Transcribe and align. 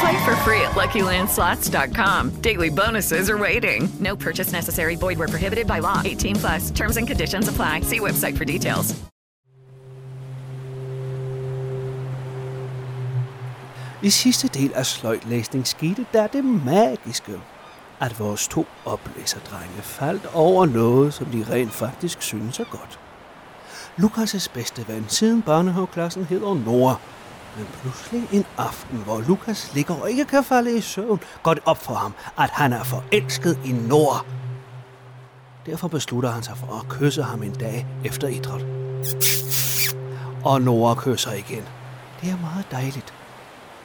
Play 0.00 0.24
for 0.24 0.36
free 0.36 0.60
at 0.62 0.70
LuckyLandSlots.com. 0.70 2.30
Daily 2.40 2.70
bonuses 2.70 3.28
are 3.28 3.38
waiting. 3.38 3.88
No 4.00 4.16
purchase 4.16 4.52
necessary. 4.52 4.96
Void 4.96 5.18
where 5.18 5.28
prohibited 5.28 5.66
by 5.66 5.80
law. 5.80 6.00
18 6.04 6.36
plus. 6.36 6.70
Terms 6.70 6.96
and 6.96 7.06
conditions 7.06 7.48
apply. 7.48 7.80
See 7.82 8.00
website 8.00 8.36
for 8.38 8.44
details. 8.44 8.94
I 14.02 14.10
sidste 14.10 14.48
del 14.48 14.72
af 14.74 14.86
sløjtlæsning 14.86 15.66
skete 15.66 16.06
der 16.12 16.26
det 16.26 16.44
magiske, 16.44 17.40
at 18.00 18.18
vores 18.18 18.48
to 18.48 18.66
oplæserdrenge 18.84 19.82
faldt 19.82 20.26
over 20.34 20.66
noget, 20.66 21.14
som 21.14 21.26
de 21.26 21.46
rent 21.50 21.72
faktisk 21.72 22.22
synes 22.22 22.60
er 22.60 22.64
godt. 22.64 22.98
Lukas' 23.98 24.48
bedste 24.54 24.88
ven 24.88 25.04
siden 25.08 25.42
børnehaveklassen 25.42 26.24
hedder 26.24 26.54
Nora. 26.54 26.96
Men 27.56 27.66
pludselig 27.82 28.28
en 28.32 28.44
aften, 28.58 28.98
hvor 28.98 29.20
Lukas 29.28 29.74
ligger 29.74 29.94
og 29.94 30.10
ikke 30.10 30.24
kan 30.24 30.44
falde 30.44 30.76
i 30.76 30.80
søvn, 30.80 31.20
går 31.42 31.54
det 31.54 31.62
op 31.66 31.82
for 31.82 31.94
ham, 31.94 32.14
at 32.38 32.50
han 32.50 32.72
er 32.72 32.82
forelsket 32.82 33.58
i 33.64 33.72
Nora. 33.72 34.24
Derfor 35.66 35.88
beslutter 35.88 36.30
han 36.30 36.42
sig 36.42 36.56
for 36.56 36.80
at 36.80 36.88
kysse 36.88 37.22
ham 37.22 37.42
en 37.42 37.52
dag 37.52 37.86
efter 38.04 38.28
idræt. 38.28 38.66
Og 40.44 40.62
Nora 40.62 40.94
kysser 40.94 41.32
igen. 41.32 41.62
Det 42.20 42.30
er 42.30 42.36
meget 42.40 42.66
dejligt. 42.70 43.14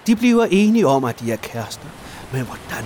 De 0.08 0.16
bliver 0.16 0.47
enige 0.52 0.88
om, 0.88 1.03
at 1.03 1.19
de 1.19 1.31
er 1.31 1.36
kærester. 1.36 1.88
Men 2.33 2.45
hvordan 2.45 2.86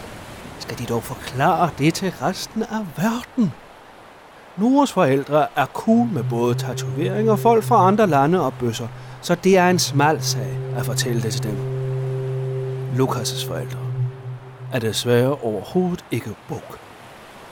skal 0.59 0.77
de 0.77 0.85
dog 0.85 1.03
forklare 1.03 1.69
det 1.77 1.93
til 1.93 2.11
resten 2.21 2.63
af 2.63 2.85
verden? 2.97 3.53
Noras 4.57 4.91
forældre 4.91 5.47
er 5.55 5.65
cool 5.65 6.07
med 6.07 6.23
både 6.23 6.55
tatoveringer, 6.55 7.35
folk 7.35 7.63
fra 7.63 7.87
andre 7.87 8.07
lande 8.07 8.41
og 8.45 8.53
bøsser, 8.53 8.87
så 9.21 9.35
det 9.35 9.57
er 9.57 9.69
en 9.69 9.79
smal 9.79 10.21
sag 10.23 10.57
at 10.75 10.85
fortælle 10.85 11.21
det 11.21 11.33
til 11.33 11.43
dem. 11.43 11.57
Lukas' 12.99 13.47
forældre 13.47 13.79
er 14.73 14.79
desværre 14.79 15.35
overhovedet 15.35 16.05
ikke 16.11 16.35
bog. 16.47 16.63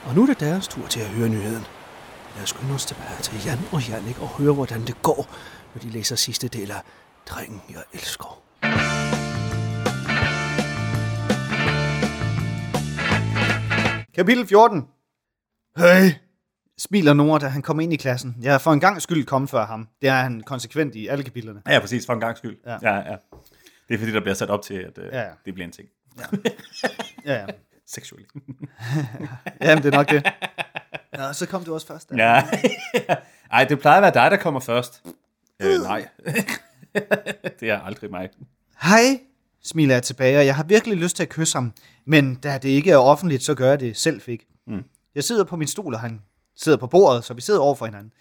Og 0.05 0.15
nu 0.15 0.21
er 0.21 0.25
det 0.25 0.39
deres 0.39 0.67
tur 0.67 0.87
til 0.87 0.99
at 0.99 1.07
høre 1.07 1.29
nyheden. 1.29 1.65
Lad 2.35 2.43
os 2.43 2.49
skynde 2.49 2.73
os 2.73 2.85
tilbage 2.85 3.21
til 3.21 3.45
Jan 3.45 3.59
og 3.71 3.89
Jannik 3.89 4.21
og 4.21 4.27
høre, 4.27 4.53
hvordan 4.53 4.81
det 4.87 5.01
går, 5.01 5.27
når 5.73 5.81
de 5.81 5.89
læser 5.89 6.15
sidste 6.15 6.47
del 6.47 6.71
af 6.71 6.81
Drengen, 7.29 7.61
jeg 7.69 7.83
elsker. 7.93 8.41
Kapitel 14.15 14.47
14. 14.47 14.87
Hey, 15.77 16.11
smiler 16.79 17.13
Nora, 17.13 17.39
da 17.39 17.47
han 17.47 17.61
kommer 17.61 17.83
ind 17.83 17.93
i 17.93 17.95
klassen. 17.95 18.35
Jeg 18.41 18.53
er 18.53 18.57
for 18.57 18.73
en 18.73 18.79
gang 18.79 19.01
skyld 19.01 19.25
kommet 19.25 19.49
før 19.49 19.65
ham. 19.65 19.87
Det 20.01 20.09
er 20.09 20.13
han 20.13 20.41
konsekvent 20.41 20.95
i 20.95 21.07
alle 21.07 21.23
kapitlerne. 21.23 21.61
Ja, 21.67 21.79
præcis, 21.79 22.05
for 22.05 22.13
en 22.13 22.19
gang 22.19 22.37
skyld. 22.37 22.57
Ja. 22.65 22.71
Ja. 22.81 22.95
Ja, 22.95 23.11
ja. 23.11 23.15
Det 23.87 23.93
er 23.93 23.97
fordi, 23.97 24.11
der 24.11 24.19
bliver 24.19 24.33
sat 24.35 24.49
op 24.49 24.61
til, 24.61 24.73
at 24.73 24.97
uh, 24.97 25.03
Ja, 25.03 25.19
ja, 25.19 25.25
ja. 25.25 25.31
det 25.45 25.53
bliver 25.53 25.65
en 25.67 25.71
ting. 25.71 25.87
Ja, 27.25 27.33
ja. 27.33 27.45
Seksuelt. 27.87 28.27
Jamen, 29.61 29.83
det 29.83 29.93
er 29.93 29.97
nok 29.97 30.09
det. 30.09 30.27
Nå, 31.17 31.33
så 31.33 31.45
kom 31.45 31.63
du 31.63 31.73
også 31.73 31.87
først. 31.87 32.09
Da. 32.09 32.15
ja. 32.15 32.43
Ej, 33.51 33.63
det 33.63 33.79
plejer 33.79 33.97
at 33.97 34.01
være 34.01 34.23
dig, 34.23 34.31
der 34.31 34.37
kommer 34.37 34.59
først. 34.59 35.03
Øh, 35.61 35.81
nej. 35.81 36.07
det 37.59 37.69
er 37.69 37.79
aldrig 37.79 38.11
mig. 38.11 38.29
Hej, 38.81 39.19
smiler 39.63 39.95
jeg 39.95 40.03
tilbage, 40.03 40.39
og 40.39 40.45
jeg 40.45 40.55
har 40.55 40.63
virkelig 40.63 40.97
lyst 40.97 41.15
til 41.15 41.23
at 41.23 41.29
kysse 41.29 41.57
ham. 41.57 41.73
Men 42.05 42.35
da 42.35 42.57
det 42.57 42.69
ikke 42.69 42.91
er 42.91 42.97
offentligt, 42.97 43.43
så 43.43 43.53
gør 43.55 43.69
jeg 43.69 43.79
det 43.79 43.97
selv 43.97 44.21
fik. 44.21 44.45
Mm. 44.67 44.83
Jeg 45.15 45.23
sidder 45.23 45.43
på 45.43 45.55
min 45.55 45.67
stol, 45.67 45.93
og 45.93 45.99
han 45.99 46.21
sidder 46.57 46.77
på 46.77 46.87
bordet, 46.87 47.23
så 47.23 47.33
vi 47.33 47.41
sidder 47.41 47.59
over 47.59 47.75
for 47.75 47.85
hinanden. 47.85 48.13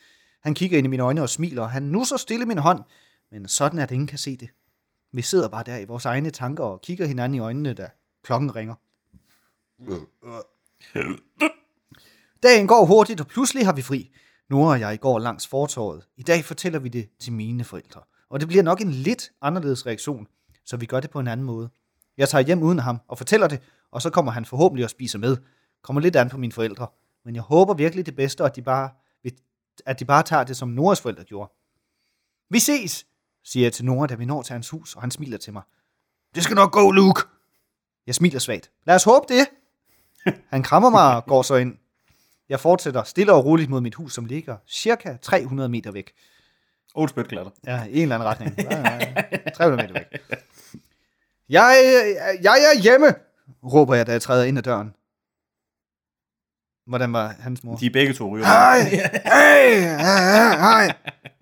Han 0.43 0.55
kigger 0.55 0.79
ind 0.79 0.87
i 0.87 0.89
mine 0.89 1.03
øjne 1.03 1.23
og 1.23 1.29
smiler, 1.29 1.63
og 1.63 1.71
han 1.71 1.83
nu 1.83 2.05
så 2.05 2.17
stille 2.17 2.47
min 2.47 2.59
hånd. 2.59 2.81
Men 3.31 3.49
sådan 3.49 3.79
er 3.79 3.87
det, 3.87 3.95
ingen 3.95 4.07
kan 4.07 4.19
se 4.19 4.37
det. 4.37 4.49
Vi 5.13 5.23
sidder 5.23 5.49
bare 5.49 5.63
der 5.67 5.77
i 5.77 5.85
vores 5.85 6.05
egne 6.05 6.31
tanker 6.31 6.65
og 6.65 6.81
kigger 6.81 7.07
hinanden 7.07 7.35
i 7.35 7.39
øjnene, 7.39 7.75
da 7.75 7.91
klokken 8.23 8.57
ringer. 8.57 8.75
Dagen 12.43 12.67
går 12.67 12.85
hurtigt, 12.85 13.21
og 13.21 13.27
pludselig 13.27 13.67
har 13.67 13.73
vi 13.73 13.83
fri. 13.83 14.11
Nora 14.51 14.71
og 14.71 14.81
jeg 14.81 15.01
går 15.01 15.19
langs 15.19 15.47
fortorvet. 15.47 16.07
I 16.17 16.23
dag 16.23 16.45
fortæller 16.45 16.79
vi 16.79 16.89
det 16.89 17.09
til 17.21 17.33
mine 17.33 17.65
forældre. 17.65 18.01
Og 18.31 18.41
det 18.41 18.49
bliver 18.49 18.63
nok 18.63 18.81
en 18.81 18.91
lidt 18.91 19.33
anderledes 19.43 19.87
reaktion, 19.87 20.27
så 20.65 20.77
vi 20.77 20.87
gør 20.87 21.01
det 21.01 21.11
på 21.11 21.21
en 21.21 21.29
anden 21.29 21.47
måde. 21.47 21.69
Jeg 22.17 22.29
tager 22.29 22.43
hjem 22.43 22.63
uden 22.63 22.79
ham 22.79 23.01
og 23.09 23.19
fortæller 23.19 23.49
det, 23.49 23.61
og 23.91 24.03
så 24.03 24.11
kommer 24.11 24.33
han 24.33 24.45
forhåbentlig 24.45 24.85
og 24.85 24.91
spiser 24.91 25.19
med. 25.19 25.37
Kommer 25.83 26.03
lidt 26.03 26.17
an 26.17 26.29
på 26.29 26.39
mine 26.39 26.53
forældre. 26.53 26.87
Men 27.27 27.35
jeg 27.35 27.43
håber 27.43 27.75
virkelig 27.75 28.07
det 28.07 28.17
bedste, 28.17 28.41
og 28.41 28.47
at 28.47 28.57
de 28.57 28.63
bare, 28.63 28.91
at 29.87 30.01
de 30.01 30.05
bare 30.05 30.23
tager 30.23 30.45
det, 30.45 30.57
som 30.57 30.69
Noras 30.69 31.01
forældre 31.01 31.25
gjorde. 31.25 31.53
Vi 32.51 32.59
ses, 32.59 33.07
siger 33.45 33.65
jeg 33.65 33.73
til 33.73 33.85
Nora, 33.85 34.07
da 34.07 34.15
vi 34.15 34.25
når 34.25 34.43
til 34.43 34.53
hans 34.53 34.71
hus, 34.71 34.95
og 34.95 35.01
han 35.01 35.11
smiler 35.11 35.39
til 35.39 35.53
mig. 35.53 35.63
Det 36.35 36.43
skal 36.43 36.55
nok 36.55 36.73
gå, 36.73 36.91
Luke. 36.91 37.23
Jeg 38.07 38.15
smiler 38.15 38.39
svagt. 38.39 38.71
Lad 38.85 38.95
os 38.95 39.05
håbe 39.05 39.27
det. 39.29 39.47
Han 40.49 40.63
krammer 40.63 40.91
mig 40.91 41.17
og 41.17 41.25
går 41.25 41.43
så 41.43 41.55
ind. 41.55 41.79
Jeg 42.49 42.61
fortsætter 42.61 43.03
stille 43.03 43.33
og 43.33 43.45
roligt 43.45 43.71
mod 43.71 43.81
mit 43.81 43.95
hus, 43.95 44.15
som 44.15 44.25
ligger 44.25 44.57
cirka 44.69 45.17
300 45.23 45.69
meter 45.69 45.93
væk. 45.93 46.13
Old 46.95 47.09
spytklatter. 47.09 47.53
Ja, 47.67 47.85
i 47.85 47.97
en 47.97 48.03
eller 48.03 48.15
anden 48.15 48.29
retning. 48.29 48.59
Ja, 48.59 48.77
ja, 48.77 49.51
300 49.51 49.83
meter 49.83 50.01
væk. 50.01 50.41
Jeg, 51.49 51.77
jeg 52.43 52.57
er 52.75 52.81
hjemme, 52.83 53.15
råber 53.65 53.95
jeg, 53.95 54.07
da 54.07 54.13
jeg 54.13 54.23
træder 54.23 54.45
ind 54.45 54.59
ad 54.59 54.63
døren. 54.63 54.96
Hvordan 56.87 57.13
var 57.13 57.35
hans 57.39 57.65
mor? 57.65 57.77
De 57.77 57.87
er 57.87 57.91
begge 57.91 58.13
to 58.13 58.35
ryger. 58.35 58.45
Hej! 58.45 58.79
Hej! 59.35 59.71
Hej! 59.99 60.95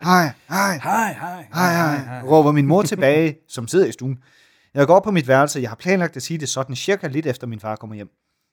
Hej! 0.02 0.32
Hej, 0.48 0.78
hej, 1.12 1.46
Hej, 1.54 1.96
hej, 1.96 2.22
råber 2.22 2.52
min 2.52 2.66
mor 2.66 2.82
tilbage, 2.82 3.38
som 3.48 3.68
sidder 3.68 3.86
i 3.86 3.92
stuen. 3.92 4.18
Jeg 4.74 4.86
går 4.86 4.94
op 4.94 5.02
på 5.02 5.10
mit 5.10 5.28
værelse. 5.28 5.60
Jeg 5.60 5.68
har 5.68 5.76
planlagt 5.76 6.16
at 6.16 6.22
sige 6.22 6.38
det 6.38 6.48
sådan 6.48 6.76
cirka 6.76 7.06
lidt 7.06 7.26
efter 7.26 7.46
min 7.46 7.60
far 7.60 7.76
kommer 7.76 7.96
hjem. 7.96 8.08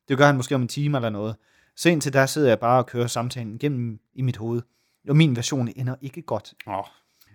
Det 0.07 0.17
gør 0.17 0.25
han 0.25 0.35
måske 0.35 0.55
om 0.55 0.61
en 0.61 0.67
time 0.67 0.97
eller 0.97 1.09
noget. 1.09 1.35
Så 1.75 1.89
indtil 1.89 2.13
der 2.13 2.25
sidder 2.25 2.47
jeg 2.47 2.59
bare 2.59 2.77
og 2.77 2.85
kører 2.85 3.07
samtalen 3.07 3.55
igennem 3.55 3.99
i 4.13 4.21
mit 4.21 4.37
hoved. 4.37 4.61
Og 5.09 5.15
min 5.15 5.35
version 5.35 5.69
ender 5.75 5.95
ikke 6.01 6.21
godt. 6.21 6.53
Oh. 6.67 6.83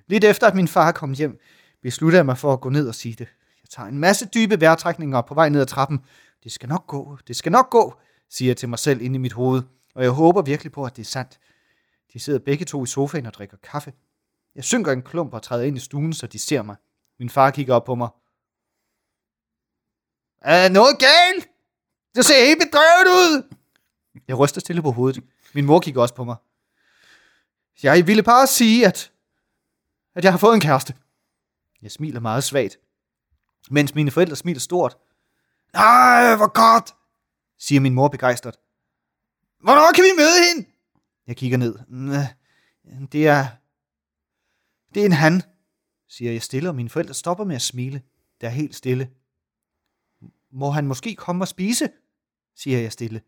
Lidt 0.09 0.25
efter, 0.25 0.47
at 0.47 0.55
min 0.55 0.69
far 0.69 0.93
kom 0.93 1.13
hjem, 1.13 1.41
beslutter 1.83 2.19
jeg 2.19 2.27
mig 2.27 2.39
for 2.39 2.53
at 2.53 2.61
gå 2.61 2.69
ned 2.69 2.89
og 2.89 2.95
sige 2.95 3.13
det. 3.13 3.29
Jeg 3.63 3.71
tager 3.71 3.89
en 3.89 3.99
masse 3.99 4.27
dybe 4.35 4.61
vejrtrækninger 4.61 5.21
på 5.21 5.35
vej 5.35 5.49
ned 5.49 5.61
ad 5.61 5.67
trappen. 5.67 6.01
Det 6.45 6.53
skal 6.53 6.69
nok 6.69 6.87
gå, 6.87 7.19
det 7.29 7.37
skal 7.37 7.53
nok 7.53 7.71
gå, 7.71 7.95
siger 8.31 8.49
jeg 8.49 8.57
til 8.57 8.69
mig 8.69 8.79
selv 8.79 9.01
inde 9.01 9.15
i 9.15 9.19
mit 9.19 9.33
hoved. 9.33 9.63
Og 9.95 10.03
jeg 10.03 10.11
håber 10.11 10.43
virkelig 10.43 10.73
på, 10.73 10.85
at 10.85 10.97
det 10.97 11.03
er 11.03 11.07
sandt. 11.07 11.39
De 12.13 12.21
sidder 12.21 12.39
begge 12.39 12.65
to 12.65 12.85
i 12.85 12.87
sofaen 12.87 13.27
og 13.27 13.35
drikker 13.35 13.57
kaffe. 13.57 13.93
Jeg 14.55 14.65
synker 14.65 14.93
en 14.93 15.03
klump 15.03 15.35
og 15.35 15.43
træder 15.43 15.65
ind 15.65 15.77
i 15.77 15.81
stuen, 15.81 16.13
så 16.13 16.27
de 16.27 16.39
ser 16.39 16.63
mig. 16.63 16.77
Min 17.19 17.31
far 17.31 17.51
kigger 17.51 17.75
op 17.75 17.85
på 17.85 17.95
mig. 17.95 18.09
Er 20.43 20.69
noget 20.69 20.99
galt? 20.99 21.49
Det 22.15 22.25
ser 22.25 22.47
helt 22.47 22.59
bedrøvet 22.59 23.07
ud. 23.07 23.57
Jeg 24.29 24.39
ryster 24.39 24.61
stille 24.61 24.83
på 24.83 24.91
hovedet. 24.91 25.25
Min 25.55 25.67
mor 25.67 25.81
kigger 25.81 26.03
også 26.03 26.15
på 26.15 26.25
mig. 26.25 26.37
Jeg 27.83 28.07
ville 28.07 28.23
bare 28.23 28.47
sige, 28.47 28.87
at, 28.87 29.13
at 30.15 30.25
jeg 30.25 30.33
har 30.33 30.39
fået 30.39 30.55
en 30.55 30.61
kæreste. 30.61 30.95
Jeg 31.83 31.91
smiler 31.91 32.21
meget 32.21 32.45
svagt, 32.45 32.79
mens 33.71 33.95
mine 33.95 34.11
forældre 34.11 34.37
smiler 34.37 34.61
stort. 34.61 34.97
Nej, 35.73 36.37
hvor 36.37 36.53
godt, 36.53 36.95
siger 37.59 37.81
min 37.81 37.95
mor 37.95 38.09
begejstret. 38.09 38.57
Hvornår 39.61 39.93
kan 39.95 40.05
vi 40.05 40.11
møde 40.17 40.55
hende? 40.55 40.71
Jeg 41.27 41.37
kigger 41.37 41.59
ned. 41.59 41.79
"Næh, 41.89 42.27
Det 43.13 43.27
er... 43.27 43.47
Det 44.95 45.03
er 45.03 45.07
en 45.07 45.13
han, 45.13 45.43
siger 46.09 46.33
jeg 46.33 46.43
stille, 46.43 46.69
og 46.69 46.75
mine 46.75 46.89
forældre 46.91 47.15
stopper 47.15 47.45
med 47.45 47.57
at 47.57 47.63
smile. 47.63 48.03
Det 48.41 48.47
er 48.47 48.51
helt 48.51 48.75
stille. 48.75 49.11
Må 50.51 50.71
han 50.71 50.87
måske 50.87 51.15
komme 51.15 51.45
og 51.45 51.49
spise? 51.49 51.89
siger 52.55 52.79
jeg 52.79 52.93
stille. 52.93 53.23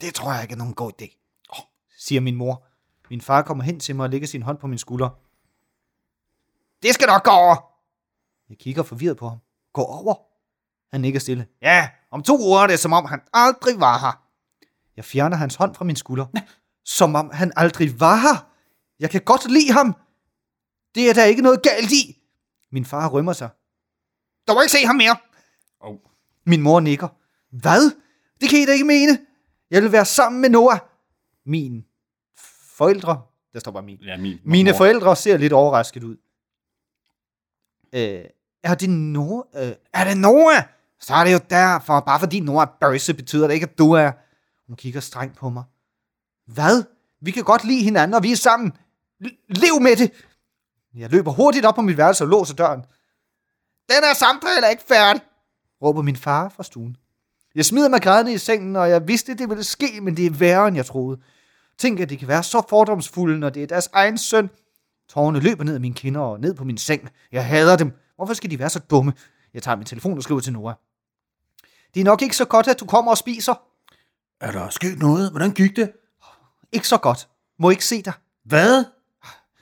Det 0.00 0.14
tror 0.14 0.32
jeg 0.32 0.42
ikke 0.42 0.52
er 0.52 0.56
nogen 0.56 0.74
god 0.74 0.92
idé, 1.02 1.16
oh, 1.48 1.64
siger 1.98 2.20
min 2.20 2.36
mor. 2.36 2.66
Min 3.10 3.20
far 3.20 3.42
kommer 3.42 3.64
hen 3.64 3.80
til 3.80 3.96
mig 3.96 4.04
og 4.04 4.10
lægger 4.10 4.28
sin 4.28 4.42
hånd 4.42 4.58
på 4.58 4.66
min 4.66 4.78
skulder. 4.78 5.10
Det 6.82 6.94
skal 6.94 7.06
nok 7.06 7.24
gå 7.24 7.30
over! 7.30 7.72
Jeg 8.48 8.58
kigger 8.58 8.82
forvirret 8.82 9.16
på 9.16 9.28
ham. 9.28 9.38
Gå 9.72 9.82
over? 9.82 10.14
Han 10.92 11.00
nikker 11.00 11.20
stille. 11.20 11.46
Ja, 11.62 11.88
om 12.10 12.22
to 12.22 12.38
uger 12.38 12.60
er 12.60 12.66
det 12.66 12.78
som 12.78 12.92
om 12.92 13.04
han 13.04 13.20
aldrig 13.32 13.80
var 13.80 13.98
her. 13.98 14.22
Jeg 14.96 15.04
fjerner 15.04 15.36
hans 15.36 15.54
hånd 15.54 15.74
fra 15.74 15.84
min 15.84 15.96
skulder. 15.96 16.26
Som 16.84 17.14
om 17.14 17.30
han 17.32 17.52
aldrig 17.56 18.00
var 18.00 18.16
her. 18.16 18.50
Jeg 19.00 19.10
kan 19.10 19.20
godt 19.20 19.50
lide 19.50 19.72
ham. 19.72 19.94
Det 20.94 21.10
er 21.10 21.14
der 21.14 21.24
ikke 21.24 21.42
noget 21.42 21.62
galt 21.62 21.92
i. 21.92 22.22
Min 22.72 22.84
far 22.84 23.08
rømmer 23.08 23.32
sig. 23.32 23.48
Du 24.48 24.54
må 24.54 24.60
ikke 24.60 24.72
se 24.72 24.86
ham 24.86 24.96
mere. 24.96 25.16
Oh. 25.80 25.96
Min 26.46 26.62
mor 26.62 26.80
nikker. 26.80 27.08
Hvad? 27.50 27.90
Det 28.40 28.50
kan 28.50 28.58
I 28.58 28.66
da 28.66 28.72
ikke 28.72 28.84
mene. 28.84 29.18
Jeg 29.70 29.82
vil 29.82 29.92
være 29.92 30.04
sammen 30.04 30.40
med 30.40 30.50
Noah. 30.50 30.78
Min 31.46 31.84
forældre. 32.76 33.22
Der 33.52 33.58
står 33.58 33.72
bare 33.72 33.82
min. 33.82 33.98
Ja, 33.98 34.16
min. 34.16 34.38
Mine 34.44 34.70
mor. 34.70 34.76
forældre 34.76 35.16
ser 35.16 35.36
lidt 35.36 35.52
overrasket 35.52 36.02
ud. 36.02 36.16
Øh, 37.92 38.24
er 38.62 38.74
det 38.74 38.90
Noah? 38.90 39.44
Øh, 39.54 39.74
er 39.92 40.04
det 40.04 40.16
Noah? 40.16 40.62
Så 41.00 41.14
er 41.14 41.24
det 41.24 41.32
jo 41.32 41.40
derfor. 41.50 42.00
Bare 42.00 42.20
fordi 42.20 42.40
Nora 42.40 42.62
er 42.62 42.88
bøsse, 42.88 43.14
betyder 43.14 43.46
det 43.46 43.54
ikke, 43.54 43.66
at 43.66 43.78
du 43.78 43.92
er... 43.92 44.12
Hun 44.66 44.76
kigger 44.76 45.00
strengt 45.00 45.36
på 45.36 45.48
mig. 45.48 45.64
Hvad? 46.46 46.84
Vi 47.20 47.30
kan 47.30 47.44
godt 47.44 47.64
lide 47.64 47.82
hinanden, 47.82 48.14
og 48.14 48.22
vi 48.22 48.32
er 48.32 48.36
sammen. 48.36 48.72
L- 49.24 49.44
lev 49.48 49.80
med 49.80 49.96
det! 49.96 50.12
Jeg 50.94 51.10
løber 51.10 51.32
hurtigt 51.32 51.64
op 51.64 51.74
på 51.74 51.82
mit 51.82 51.96
værelse 51.96 52.24
og 52.24 52.28
låser 52.28 52.54
døren. 52.54 52.80
Den 53.90 54.04
er 54.10 54.14
samtale 54.14 54.70
ikke 54.70 54.82
færdig, 54.88 55.22
råber 55.82 56.02
min 56.02 56.16
far 56.16 56.48
fra 56.48 56.62
stuen. 56.62 56.96
Jeg 57.54 57.64
smider 57.64 57.88
mig 57.88 58.02
grædende 58.02 58.32
i 58.32 58.38
sengen, 58.38 58.76
og 58.76 58.90
jeg 58.90 59.08
vidste, 59.08 59.34
det 59.34 59.48
ville 59.48 59.64
ske, 59.64 60.00
men 60.02 60.16
det 60.16 60.26
er 60.26 60.30
værre, 60.30 60.68
end 60.68 60.76
jeg 60.76 60.86
troede. 60.86 61.20
Tænk, 61.78 62.00
at 62.00 62.10
de 62.10 62.16
kan 62.16 62.28
være 62.28 62.42
så 62.42 62.62
fordomsfulde, 62.68 63.38
når 63.38 63.50
det 63.50 63.62
er 63.62 63.66
deres 63.66 63.88
egen 63.92 64.18
søn. 64.18 64.50
Tårerne 65.08 65.40
løber 65.40 65.64
ned 65.64 65.74
af 65.74 65.80
mine 65.80 65.94
kinder 65.94 66.20
og 66.20 66.40
ned 66.40 66.54
på 66.54 66.64
min 66.64 66.78
seng. 66.78 67.08
Jeg 67.32 67.46
hader 67.46 67.76
dem. 67.76 67.92
Hvorfor 68.16 68.34
skal 68.34 68.50
de 68.50 68.58
være 68.58 68.70
så 68.70 68.78
dumme? 68.78 69.12
Jeg 69.54 69.62
tager 69.62 69.76
min 69.76 69.86
telefon 69.86 70.16
og 70.16 70.22
skriver 70.22 70.40
til 70.40 70.52
Nora. 70.52 70.74
Det 71.94 72.00
er 72.00 72.04
nok 72.04 72.22
ikke 72.22 72.36
så 72.36 72.44
godt, 72.44 72.68
at 72.68 72.80
du 72.80 72.86
kommer 72.86 73.10
og 73.10 73.18
spiser. 73.18 73.54
Er 74.40 74.52
der 74.52 74.68
sket 74.68 74.98
noget? 74.98 75.30
Hvordan 75.30 75.50
gik 75.50 75.76
det? 75.76 75.92
Ikke 76.72 76.88
så 76.88 76.98
godt. 76.98 77.28
Må 77.58 77.70
ikke 77.70 77.84
se 77.84 78.02
dig. 78.02 78.12
Hvad? 78.44 78.84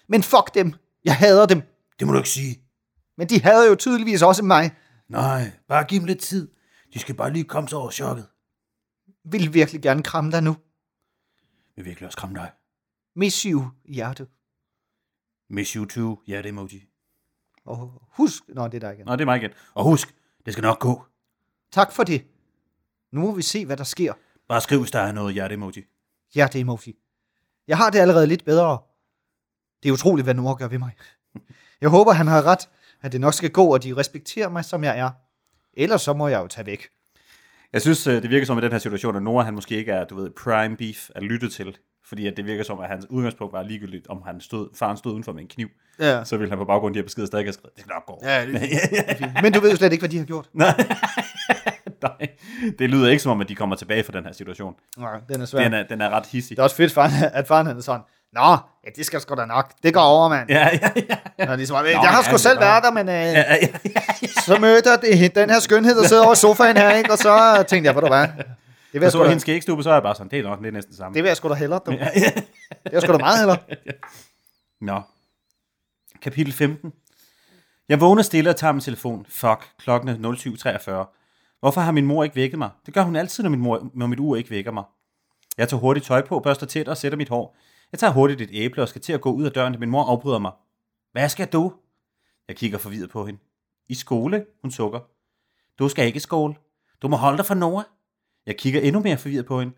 Men 0.09 0.23
fuck 0.23 0.55
dem. 0.55 0.75
Jeg 1.05 1.17
hader 1.17 1.47
dem. 1.47 1.63
Det 1.99 2.07
må 2.07 2.13
du 2.13 2.19
ikke 2.19 2.31
sige. 2.31 2.61
Men 3.17 3.29
de 3.29 3.43
hader 3.43 3.69
jo 3.69 3.75
tydeligvis 3.75 4.23
også 4.23 4.43
mig. 4.43 4.77
Nej, 5.09 5.53
bare 5.69 5.85
giv 5.85 5.99
dem 5.99 6.07
lidt 6.07 6.21
tid. 6.21 6.51
De 6.95 6.99
skal 6.99 7.15
bare 7.15 7.33
lige 7.33 7.45
komme 7.45 7.69
sig 7.69 7.79
over 7.79 7.91
chokket. 7.91 8.29
Vil 9.25 9.55
virkelig 9.55 9.83
gerne 9.83 10.03
kramme 10.03 10.33
dig 10.33 10.43
nu. 10.43 10.57
Jeg 11.77 11.85
vil 11.85 11.85
virkelig 11.85 12.07
også 12.07 12.19
kramme 12.19 12.39
dig. 12.39 12.53
Miss 13.17 13.43
you, 13.43 13.71
hjerte. 13.85 14.27
Miss 15.51 15.73
you 15.73 15.85
too. 15.85 16.19
Ja, 16.29 16.37
det 16.37 16.47
er 16.47 16.49
emoji. 16.49 16.89
Og 17.65 18.03
husk... 18.11 18.43
Nå, 18.49 18.69
det 18.69 18.75
er 18.75 18.81
dig 18.81 18.95
igen. 18.95 19.07
Nå, 19.07 19.13
det 19.13 19.21
er 19.21 19.25
mig 19.25 19.37
igen. 19.37 19.51
Og 19.75 19.85
husk, 19.85 20.15
det 20.45 20.53
skal 20.53 20.63
nok 20.63 20.79
gå. 20.79 21.05
Tak 21.73 21.93
for 21.93 22.03
det. 22.03 22.25
Nu 23.13 23.21
må 23.21 23.33
vi 23.33 23.43
se, 23.43 23.67
hvad 23.67 23.77
der 23.77 23.85
sker. 23.85 24.13
Bare 24.49 24.61
skriv, 24.61 24.79
hvis 24.79 24.91
der 24.91 25.01
er 25.01 25.13
noget 25.13 25.35
hjerte-emoji. 25.35 25.85
Hjerte 26.35 26.61
emoji. 26.61 26.95
Jeg 27.69 27.77
har 27.77 27.91
det 27.91 27.99
allerede 27.99 28.27
lidt 28.27 28.45
bedre. 28.45 28.79
Det 29.83 29.89
er 29.89 29.93
utroligt, 29.93 30.27
hvad 30.27 30.35
Nora 30.35 30.55
gør 30.55 30.69
ved 30.69 30.79
mig. 30.79 30.93
Jeg 31.81 31.89
håber, 31.91 32.13
han 32.13 32.27
har 32.27 32.43
ret, 32.43 32.69
at 33.01 33.13
det 33.13 33.21
nok 33.21 33.35
skal 33.35 33.51
gå, 33.51 33.73
og 33.73 33.83
de 33.83 33.97
respekterer 33.97 34.49
mig, 34.49 34.65
som 34.65 34.85
jeg 34.85 34.99
er. 34.99 35.11
Ellers 35.75 36.03
så 36.03 36.13
må 36.13 36.29
jeg 36.29 36.41
jo 36.41 36.47
tage 36.47 36.67
væk. 36.67 36.89
Jeg 37.73 37.83
synes, 37.83 38.07
øh, 38.07 38.23
det 38.23 38.31
virker 38.31 38.47
som 38.47 38.59
i 38.59 38.61
den 38.61 38.73
her 38.73 38.79
situation, 38.79 39.17
at 39.17 39.23
Nora 39.23 39.45
han 39.45 39.55
måske 39.55 39.77
ikke 39.77 39.93
er, 39.93 40.05
du 40.05 40.15
ved, 40.15 40.31
prime 40.31 40.77
beef 40.77 41.11
at 41.15 41.23
lytte 41.23 41.49
til. 41.51 41.79
Fordi 42.09 42.27
at 42.27 42.37
det 42.37 42.45
virker 42.45 42.65
som, 42.65 42.81
at 42.81 42.89
hans 42.89 43.07
udgangspunkt 43.11 43.53
var 43.53 43.63
ligegyldigt, 43.63 44.07
om 44.07 44.23
han 44.27 44.41
stod, 44.41 44.69
faren 44.79 44.97
stod 44.97 45.13
udenfor 45.13 45.33
med 45.33 45.43
en 45.43 45.49
kniv. 45.49 45.69
Ja. 46.01 46.25
Så 46.25 46.37
ville 46.37 46.51
han 46.51 46.59
på 46.59 46.65
baggrund 46.65 46.91
af 46.91 46.95
de 46.95 46.99
her 46.99 47.05
beskeder 47.05 47.27
stadig 47.27 47.45
have 47.45 47.53
skrevet, 47.53 47.75
det 47.75 47.81
skal 47.81 47.93
nok 47.95 48.07
gå. 48.07 48.21
Ja, 48.23 48.47
det, 48.47 48.61
det. 49.19 49.43
Men 49.43 49.53
du 49.53 49.61
ved 49.61 49.71
jo 49.71 49.77
slet 49.77 49.93
ikke, 49.93 50.03
hvad 50.03 50.09
de 50.09 50.19
har 50.19 50.25
gjort. 50.25 50.49
Nej. 50.53 50.75
Nej, 52.03 52.29
det 52.79 52.91
lyder 52.91 53.09
ikke 53.11 53.23
som 53.23 53.33
om, 53.33 53.41
at 53.41 53.49
de 53.49 53.55
kommer 53.55 53.77
tilbage 53.77 54.05
fra 54.05 54.13
den 54.13 54.25
her 54.25 54.33
situation. 54.33 54.75
Nej, 54.99 55.21
den 55.29 55.41
er 55.41 55.47
svær. 55.47 55.63
Den 55.63 55.75
er, 55.75 55.83
den 55.83 56.01
er 56.01 56.11
ret 56.11 56.27
hissig. 56.27 56.57
Det 56.57 56.59
er 56.59 56.65
også 56.65 56.77
fedt, 56.77 56.93
faren, 56.93 57.13
at 57.33 57.47
faren 57.47 57.67
han 57.67 57.77
er 57.77 57.81
sådan, 57.81 58.01
Nå, 58.35 58.57
ja, 58.85 58.91
det 58.97 59.07
skal 59.07 59.21
sgu 59.21 59.35
da 59.35 59.45
nok. 59.45 59.73
Det 59.83 59.95
går 59.95 60.01
over, 60.01 60.29
mand. 60.29 60.51
Ja, 60.51 60.69
ja, 60.73 60.89
ja. 60.97 61.17
ja. 61.39 61.45
Nå, 61.45 61.57
ligesom, 61.57 61.87
jeg 61.87 61.95
Nå, 61.95 62.01
har 62.01 62.17
ja, 62.17 62.23
sgu 62.23 62.33
det 62.33 62.41
selv 62.41 62.61
været 62.61 62.85
der, 62.85 62.91
men 62.91 63.09
øh, 63.09 63.15
ja, 63.15 63.31
ja, 63.31 63.57
ja, 63.61 63.69
ja. 64.23 64.27
så 64.27 64.59
mødte 64.61 64.91
jeg 64.91 65.35
den 65.35 65.51
her 65.51 65.61
skønhed, 65.61 65.95
der 65.97 66.09
sidder 66.09 66.25
over 66.25 66.35
sofaen 66.35 66.77
her, 66.77 66.91
ikke? 66.91 67.13
og 67.13 67.19
så 67.19 67.65
tænkte 67.69 67.87
jeg, 67.87 67.93
hvor 67.93 68.01
du 68.01 68.09
var. 68.09 68.31
Det 68.95 69.01
vil 69.01 69.05
Jeg 69.05 69.07
jeg, 69.07 69.13
så 69.13 69.23
da, 69.23 69.29
hendes 69.29 69.43
skægstube, 69.43 69.83
så 69.83 69.91
er 69.91 69.95
jeg 69.95 70.03
bare 70.03 70.15
sådan, 70.15 70.31
det 70.31 70.39
er 70.39 70.43
nok 70.43 70.59
det 70.59 70.67
er 70.67 70.73
næsten 70.73 70.95
samme. 70.95 71.15
det 71.15 71.23
vil 71.23 71.29
jeg 71.29 71.37
sgu 71.37 71.49
da 71.49 71.55
hellere, 71.55 71.81
du. 71.87 71.91
Det 72.85 72.93
er 72.93 73.01
sgu 73.01 73.13
da 73.13 73.19
meget 73.19 73.39
hellere. 73.39 73.59
Nå. 74.81 75.01
Kapitel 76.23 76.53
15. 76.53 76.93
Jeg 77.89 78.01
vågner 78.01 78.23
stille 78.23 78.51
og 78.51 78.57
tager 78.57 78.73
min 78.73 78.81
telefon. 78.81 79.27
Fuck, 79.29 79.71
klokken 79.79 80.09
er 80.09 81.09
07.43. 81.09 81.57
Hvorfor 81.61 81.81
har 81.81 81.93
min 81.93 82.07
mor 82.07 82.25
ikke 82.25 82.37
vækket 82.37 82.59
mig? 82.59 82.71
Det 82.87 82.95
gør 82.95 83.03
hun 83.03 83.17
altid, 83.17 83.43
når, 83.43 83.51
min 83.51 83.61
mor, 83.61 83.91
når 83.95 84.07
mit 84.07 84.21
ur 84.21 84.37
ikke 84.37 84.51
vækker 84.51 84.71
mig. 84.71 84.85
Jeg 85.59 85.69
tager 85.69 85.81
hurtigt 85.81 86.07
tøj 86.07 86.27
på, 86.27 86.41
børster 86.41 86.67
tæt 86.67 86.89
og 86.89 86.97
sætter 86.97 87.19
mit 87.19 87.29
hår. 87.29 87.57
Jeg 87.93 87.99
tager 87.99 88.13
hurtigt 88.13 88.41
et 88.41 88.51
æble 88.53 88.83
og 88.83 88.89
skal 88.89 89.01
til 89.01 89.13
at 89.13 89.21
gå 89.21 89.33
ud 89.33 89.45
af 89.45 89.53
døren, 89.53 89.73
da 89.73 89.79
min 89.79 89.91
mor 89.91 90.05
afbryder 90.05 90.39
mig. 90.39 90.53
Hvad 91.13 91.29
skal 91.29 91.47
du? 91.47 91.73
Jeg 92.49 92.57
kigger 92.57 92.79
forvirret 92.79 93.11
på 93.11 93.27
hende. 93.27 93.41
I 93.89 93.95
skole? 93.95 94.47
Hun 94.63 94.71
sukker. 94.71 95.01
Du 95.79 95.89
skal 95.89 96.07
ikke 96.07 96.17
i 96.17 96.21
skole. 96.21 96.55
Du 97.03 97.09
må 97.09 97.17
holde 97.17 97.37
dig 97.37 97.47
fra 97.47 97.55
Nora. 97.55 97.85
Jeg 98.47 98.57
kigger 98.57 98.81
endnu 98.81 99.01
mere 99.01 99.19
forvirret 99.19 99.47
på 99.47 99.61
hende. 99.61 99.75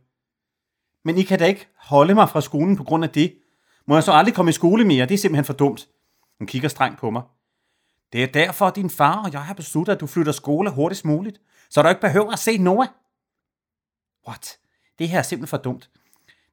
Men 1.05 1.19
I 1.19 1.23
kan 1.23 1.39
da 1.39 1.47
ikke 1.47 1.69
holde 1.77 2.15
mig 2.15 2.29
fra 2.29 2.41
skolen 2.41 2.77
på 2.77 2.85
grund 2.85 3.05
af 3.05 3.11
det. 3.11 3.35
Må 3.87 3.95
jeg 3.95 4.03
så 4.03 4.13
aldrig 4.13 4.35
komme 4.35 4.49
i 4.49 4.53
skole 4.53 4.85
mere? 4.85 5.07
Det 5.07 5.15
er 5.15 5.19
simpelthen 5.19 5.45
for 5.45 5.53
dumt. 5.53 5.89
Hun 6.39 6.47
kigger 6.47 6.69
strengt 6.69 7.01
på 7.01 7.11
mig. 7.11 7.23
Det 8.13 8.23
er 8.23 8.27
derfor, 8.27 8.67
at 8.67 8.77
din 8.77 8.91
far 8.91 9.25
og 9.25 9.33
jeg 9.33 9.43
har 9.43 9.55
besluttet, 9.55 9.93
at 9.93 10.01
du 10.01 10.07
flytter 10.07 10.33
skole 10.33 10.71
hurtigst 10.71 11.05
muligt, 11.05 11.41
så 11.71 11.83
du 11.83 11.89
ikke 11.89 12.01
behøver 12.01 12.33
at 12.33 12.39
se 12.39 12.59
Noah. 12.59 12.89
What? 14.29 14.59
Det 14.99 15.09
her 15.09 15.19
er 15.19 15.23
simpelthen 15.23 15.49
for 15.49 15.57
dumt. 15.57 15.91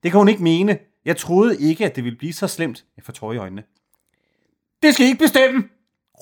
Det 0.04 0.12
kan 0.12 0.18
hun 0.18 0.27
ikke 0.27 0.44
mene. 0.44 0.80
Jeg 1.06 1.18
troede 1.18 1.62
ikke, 1.62 1.86
at 1.86 1.95
det 1.95 2.04
ville 2.04 2.18
blive 2.18 2.33
så 2.33 2.48
slemt. 2.48 2.86
Jeg 2.98 3.04
får 3.04 3.13
tårer 3.13 3.33
i 3.33 3.38
øjnene. 3.38 3.63
Det 4.83 4.94
skal 4.94 5.06
I 5.06 5.09
ikke 5.09 5.24
bestemme! 5.24 5.69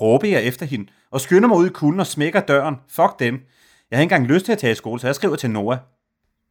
Råber 0.02 0.28
jeg 0.28 0.44
efter 0.44 0.66
hende, 0.66 0.92
og 1.12 1.22
skynder 1.22 1.48
mig 1.48 1.58
ud 1.58 1.68
i 1.68 1.70
kulden 1.70 2.00
og 2.00 2.08
smækker 2.08 2.40
døren. 2.40 2.76
Fuck 2.88 3.20
dem. 3.20 3.46
Jeg 3.92 3.98
har 3.98 4.02
ikke 4.02 4.16
engang 4.16 4.34
lyst 4.34 4.46
til 4.46 4.52
at 4.52 4.58
tage 4.58 4.72
i 4.72 4.76
skole, 4.76 5.00
så 5.00 5.08
jeg 5.08 5.16
skriver 5.16 5.36
til 5.36 5.50
Noah. 5.52 5.78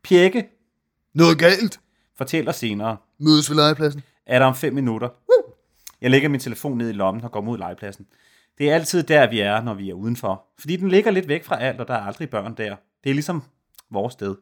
Pjekke 0.03 0.49
Noget 1.15 1.39
galt. 1.39 1.81
fortæller 2.17 2.53
senere. 2.53 2.97
Mødes 3.19 3.51
ved 3.51 3.57
legepladsen. 3.57 4.03
er 4.27 4.39
der 4.39 4.47
om 4.47 4.55
fem 4.55 4.75
minutter. 4.75 5.09
Jeg 6.01 6.11
lægger 6.11 6.29
min 6.29 6.41
telefon 6.41 6.79
ned 6.79 6.89
i 6.89 6.93
lommen 6.93 7.25
og 7.25 7.33
går 7.33 7.41
mod 7.41 7.59
legepladsen. 7.59 8.07
Det 8.59 8.71
er 8.71 8.75
altid 8.75 9.03
der, 9.03 9.31
vi 9.31 9.41
er, 9.41 9.63
når 9.63 9.75
vi 9.75 9.91
er 9.91 9.95
udenfor. 9.95 10.45
Fordi 10.59 10.77
den 10.77 10.89
ligger 10.89 11.11
lidt 11.11 11.29
væk 11.29 11.45
fra 11.45 11.61
alt, 11.61 11.81
og 11.81 11.89
der 11.89 11.95
er 11.95 12.01
aldrig 12.03 12.31
børn 12.31 12.55
der. 12.57 12.77
Det 13.05 13.11
er 13.11 13.15
ligesom 13.15 13.43
vores 13.91 14.13
sted. 14.13 14.37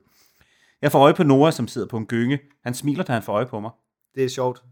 Jeg 0.83 0.93
får 0.93 0.99
øje 1.01 1.15
på 1.15 1.23
Nora, 1.23 1.51
som 1.53 1.69
sidder 1.69 1.87
på 1.87 1.97
en 1.97 2.07
gynge. 2.07 2.39
Han 2.65 2.75
smiler, 2.75 3.05
da 3.05 3.13
han 3.13 3.23
får 3.23 3.33
øje 3.33 3.47
på 3.47 3.61
mig. 3.61 3.71
Det 4.15 4.25
er 4.25 4.29
sjovt. 4.29 4.63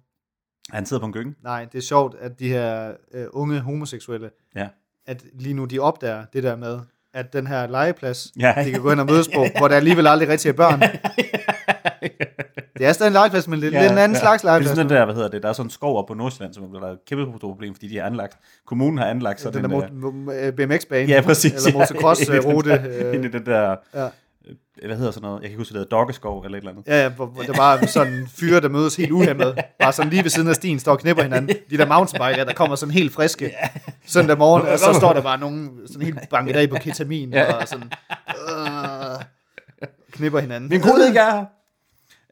Han 0.70 0.86
sidder 0.86 1.00
på 1.00 1.06
en 1.06 1.12
gynge. 1.12 1.34
Nej, 1.42 1.64
det 1.64 1.78
er 1.78 1.82
sjovt, 1.82 2.14
at 2.14 2.38
de 2.38 2.48
her 2.48 2.94
øh, 3.12 3.26
unge 3.32 3.60
homoseksuelle, 3.60 4.30
Ja. 4.54 4.68
at 5.06 5.24
lige 5.34 5.54
nu 5.54 5.64
de 5.64 5.78
opdager 5.78 6.24
det 6.32 6.42
der 6.42 6.56
med, 6.56 6.80
at 7.16 7.32
den 7.32 7.46
her 7.46 7.66
legeplads, 7.66 8.28
Ja. 8.40 8.54
de 8.64 8.70
kan 8.70 8.80
gå 8.80 8.90
ind 8.92 9.00
og 9.00 9.06
mødes 9.06 9.28
på, 9.34 9.46
hvor 9.58 9.68
der 9.68 9.76
alligevel 9.76 10.06
aldrig 10.06 10.28
rigtig 10.28 10.48
er 10.48 10.52
børn. 10.52 10.82
Det 12.78 12.86
er 12.86 12.92
stadig 12.92 13.08
en 13.10 13.12
legeplads, 13.12 13.48
men 13.48 13.58
lidt, 13.58 13.74
ja, 13.74 13.80
lidt 13.82 13.92
en 13.92 13.98
anden 13.98 14.14
ja. 14.14 14.20
slags 14.20 14.42
Det 14.42 14.48
er 14.48 14.52
legeplads. 14.52 14.76
sådan 14.76 14.88
den 14.88 14.96
der, 14.96 15.04
hvad 15.04 15.14
hedder 15.14 15.28
det, 15.28 15.42
der 15.42 15.48
er 15.48 15.52
sådan 15.52 15.66
en 15.66 15.70
skov 15.70 15.98
op 15.98 16.06
på 16.06 16.14
Nordsjælland, 16.14 16.54
som 16.54 16.64
er 16.64 16.86
et 16.88 16.98
kæmpe 17.08 17.38
problem, 17.38 17.74
fordi 17.74 17.88
de 17.88 17.96
har 17.98 18.06
anlagt, 18.06 18.36
kommunen 18.66 18.98
har 18.98 19.04
anlagt 19.06 19.40
sådan 19.40 19.62
den 19.64 19.70
der 19.70 19.80
mo- 19.86 20.32
øh, 20.32 20.52
BMX-bane, 20.52 21.08
Ja, 21.08 21.20
præcis. 21.20 21.66
eller 21.66 21.78
motocross-rute. 21.78 22.70
Ja, 23.00 23.12
Ind 23.12 23.24
i 23.24 23.28
den 23.28 23.46
der, 23.46 23.76
ja. 23.94 24.06
Øh, 24.46 24.86
hvad 24.86 24.96
hedder 24.96 25.10
sådan 25.10 25.22
noget, 25.22 25.34
jeg 25.34 25.42
kan 25.42 25.50
ikke 25.50 25.58
huske, 25.58 25.72
det 25.72 25.78
hedder 25.78 25.96
doggeskov 25.96 26.42
eller 26.42 26.58
et 26.58 26.60
eller 26.60 26.70
andet. 26.70 26.86
Ja, 26.86 27.02
ja, 27.02 27.08
hvor, 27.08 27.26
hvor 27.26 27.42
der 27.42 27.54
bare 27.54 27.86
sådan 27.86 28.28
fyre, 28.28 28.60
der 28.60 28.68
mødes 28.68 28.96
helt 28.96 29.10
uhemmet. 29.10 29.58
Bare 29.78 29.92
sådan 29.92 30.10
lige 30.10 30.22
ved 30.22 30.30
siden 30.30 30.48
af 30.48 30.54
stien, 30.54 30.78
står 30.78 30.92
og 30.92 30.98
knipper 30.98 31.22
hinanden. 31.22 31.56
De 31.70 31.78
der 31.78 31.86
mountainbike, 31.86 32.44
der 32.44 32.52
kommer 32.52 32.76
sådan 32.76 32.92
helt 32.92 33.12
friske 33.12 33.52
søndag 34.06 34.38
morgen, 34.38 34.66
og 34.66 34.78
så 34.78 34.92
står 34.92 35.12
der 35.12 35.22
bare 35.22 35.38
nogen 35.38 35.80
sådan 35.86 36.02
helt 36.02 36.28
banket 36.30 36.56
af 36.56 36.70
på 36.70 36.76
ketamin, 36.80 37.34
og 37.34 37.68
sådan 37.68 37.90
øh, 38.28 39.24
knipper 40.12 40.38
hinanden. 40.38 40.70
Min 40.70 40.80
kone 40.80 41.06
ikke 41.06 41.18
er 41.18 41.30
her. 41.30 41.44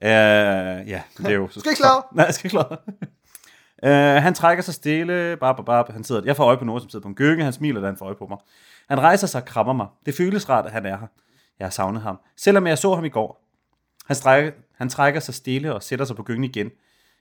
Uh, 0.02 0.88
ja, 0.88 1.02
det 1.18 1.26
er 1.26 1.35
jo... 1.35 1.49
Skal 1.50 1.71
ikke 1.71 1.80
klare. 1.80 2.02
Nej, 2.12 2.25
jeg 2.25 2.35
skal 2.35 2.47
ikke 2.47 2.59
klare. 2.59 4.16
Uh, 4.16 4.23
han 4.23 4.35
trækker 4.35 4.62
sig 4.62 4.75
stille. 4.75 5.37
Bap, 5.40 5.56
bap. 5.66 5.92
Han 5.92 6.04
sidder, 6.04 6.23
jeg 6.25 6.37
får 6.37 6.44
øje 6.44 6.56
på 6.56 6.64
nogen, 6.64 6.80
som 6.80 6.90
sidder 6.90 7.02
på 7.02 7.09
en 7.09 7.14
gynge. 7.14 7.44
Han 7.44 7.52
smiler, 7.52 7.80
da 7.80 7.87
han 7.87 7.97
får 7.97 8.06
øje 8.06 8.14
på 8.14 8.26
mig. 8.26 8.38
Han 8.88 9.00
rejser 9.00 9.26
sig 9.26 9.40
og 9.40 9.47
krammer 9.47 9.73
mig. 9.73 9.87
Det 10.06 10.14
føles 10.14 10.49
rart, 10.49 10.66
at 10.66 10.73
han 10.73 10.87
er 10.87 10.97
her. 10.99 11.06
Jeg 11.58 11.66
har 11.66 11.70
savnet 11.70 12.02
ham. 12.02 12.20
Selvom 12.37 12.66
jeg 12.66 12.78
så 12.78 12.94
ham 12.94 13.04
i 13.04 13.08
går. 13.08 13.44
Han, 14.06 14.16
strækker, 14.16 14.52
han 14.75 14.88
trækker 14.88 15.20
sig 15.20 15.34
stille 15.34 15.75
og 15.75 15.82
sætter 15.82 16.04
sig 16.04 16.16
på 16.16 16.23
gyngen 16.23 16.44
igen. 16.44 16.70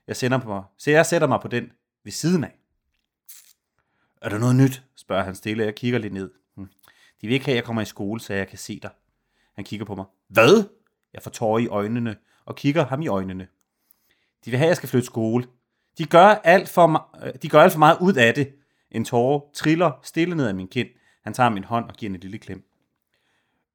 Jeg, 0.07 0.15
sender 0.15 0.37
på 0.37 0.47
mig, 0.47 0.63
så 0.77 0.91
jeg 0.91 1.05
sætter 1.05 1.27
mig 1.27 1.39
på 1.41 1.47
den 1.47 1.71
ved 2.03 2.11
siden 2.11 2.43
af. 2.43 2.55
Er 4.21 4.29
der 4.29 4.37
noget 4.37 4.55
nyt? 4.55 4.83
spørger 4.95 5.23
han 5.23 5.35
stille. 5.35 5.63
Jeg 5.63 5.75
kigger 5.75 5.99
lidt 5.99 6.13
ned. 6.13 6.31
Hm. 6.55 6.67
De 7.21 7.27
vil 7.27 7.33
ikke 7.33 7.45
have, 7.45 7.53
at 7.53 7.55
jeg 7.55 7.63
kommer 7.63 7.81
i 7.81 7.85
skole, 7.85 8.19
så 8.19 8.33
jeg 8.33 8.47
kan 8.47 8.57
se 8.57 8.79
dig. 8.79 8.91
Han 9.55 9.65
kigger 9.65 9.85
på 9.85 9.95
mig. 9.95 10.05
Hvad? 10.27 10.69
Jeg 11.13 11.21
får 11.21 11.31
tårer 11.31 11.59
i 11.59 11.67
øjnene 11.67 12.15
og 12.45 12.55
kigger 12.55 12.85
ham 12.85 13.01
i 13.01 13.07
øjnene. 13.07 13.47
De 14.45 14.49
vil 14.51 14.57
have, 14.57 14.65
at 14.65 14.69
jeg 14.69 14.77
skal 14.77 14.89
flytte 14.89 15.05
skole. 15.05 15.47
De 15.97 16.05
gør 16.05 16.27
alt 16.27 16.69
for, 16.69 17.09
øh, 17.25 17.33
de 17.41 17.49
gør 17.49 17.61
alt 17.61 17.71
for 17.71 17.79
meget 17.79 17.97
ud 18.01 18.13
af 18.13 18.33
det. 18.33 18.53
En 18.91 19.05
tårer 19.05 19.39
triller 19.53 19.91
stille 20.03 20.35
ned 20.35 20.47
ad 20.47 20.53
min 20.53 20.67
kind. 20.67 20.87
Han 21.23 21.33
tager 21.33 21.49
min 21.49 21.63
hånd 21.63 21.89
og 21.89 21.95
giver 21.95 22.09
en 22.13 22.19
lille 22.19 22.37
klem. 22.37 22.72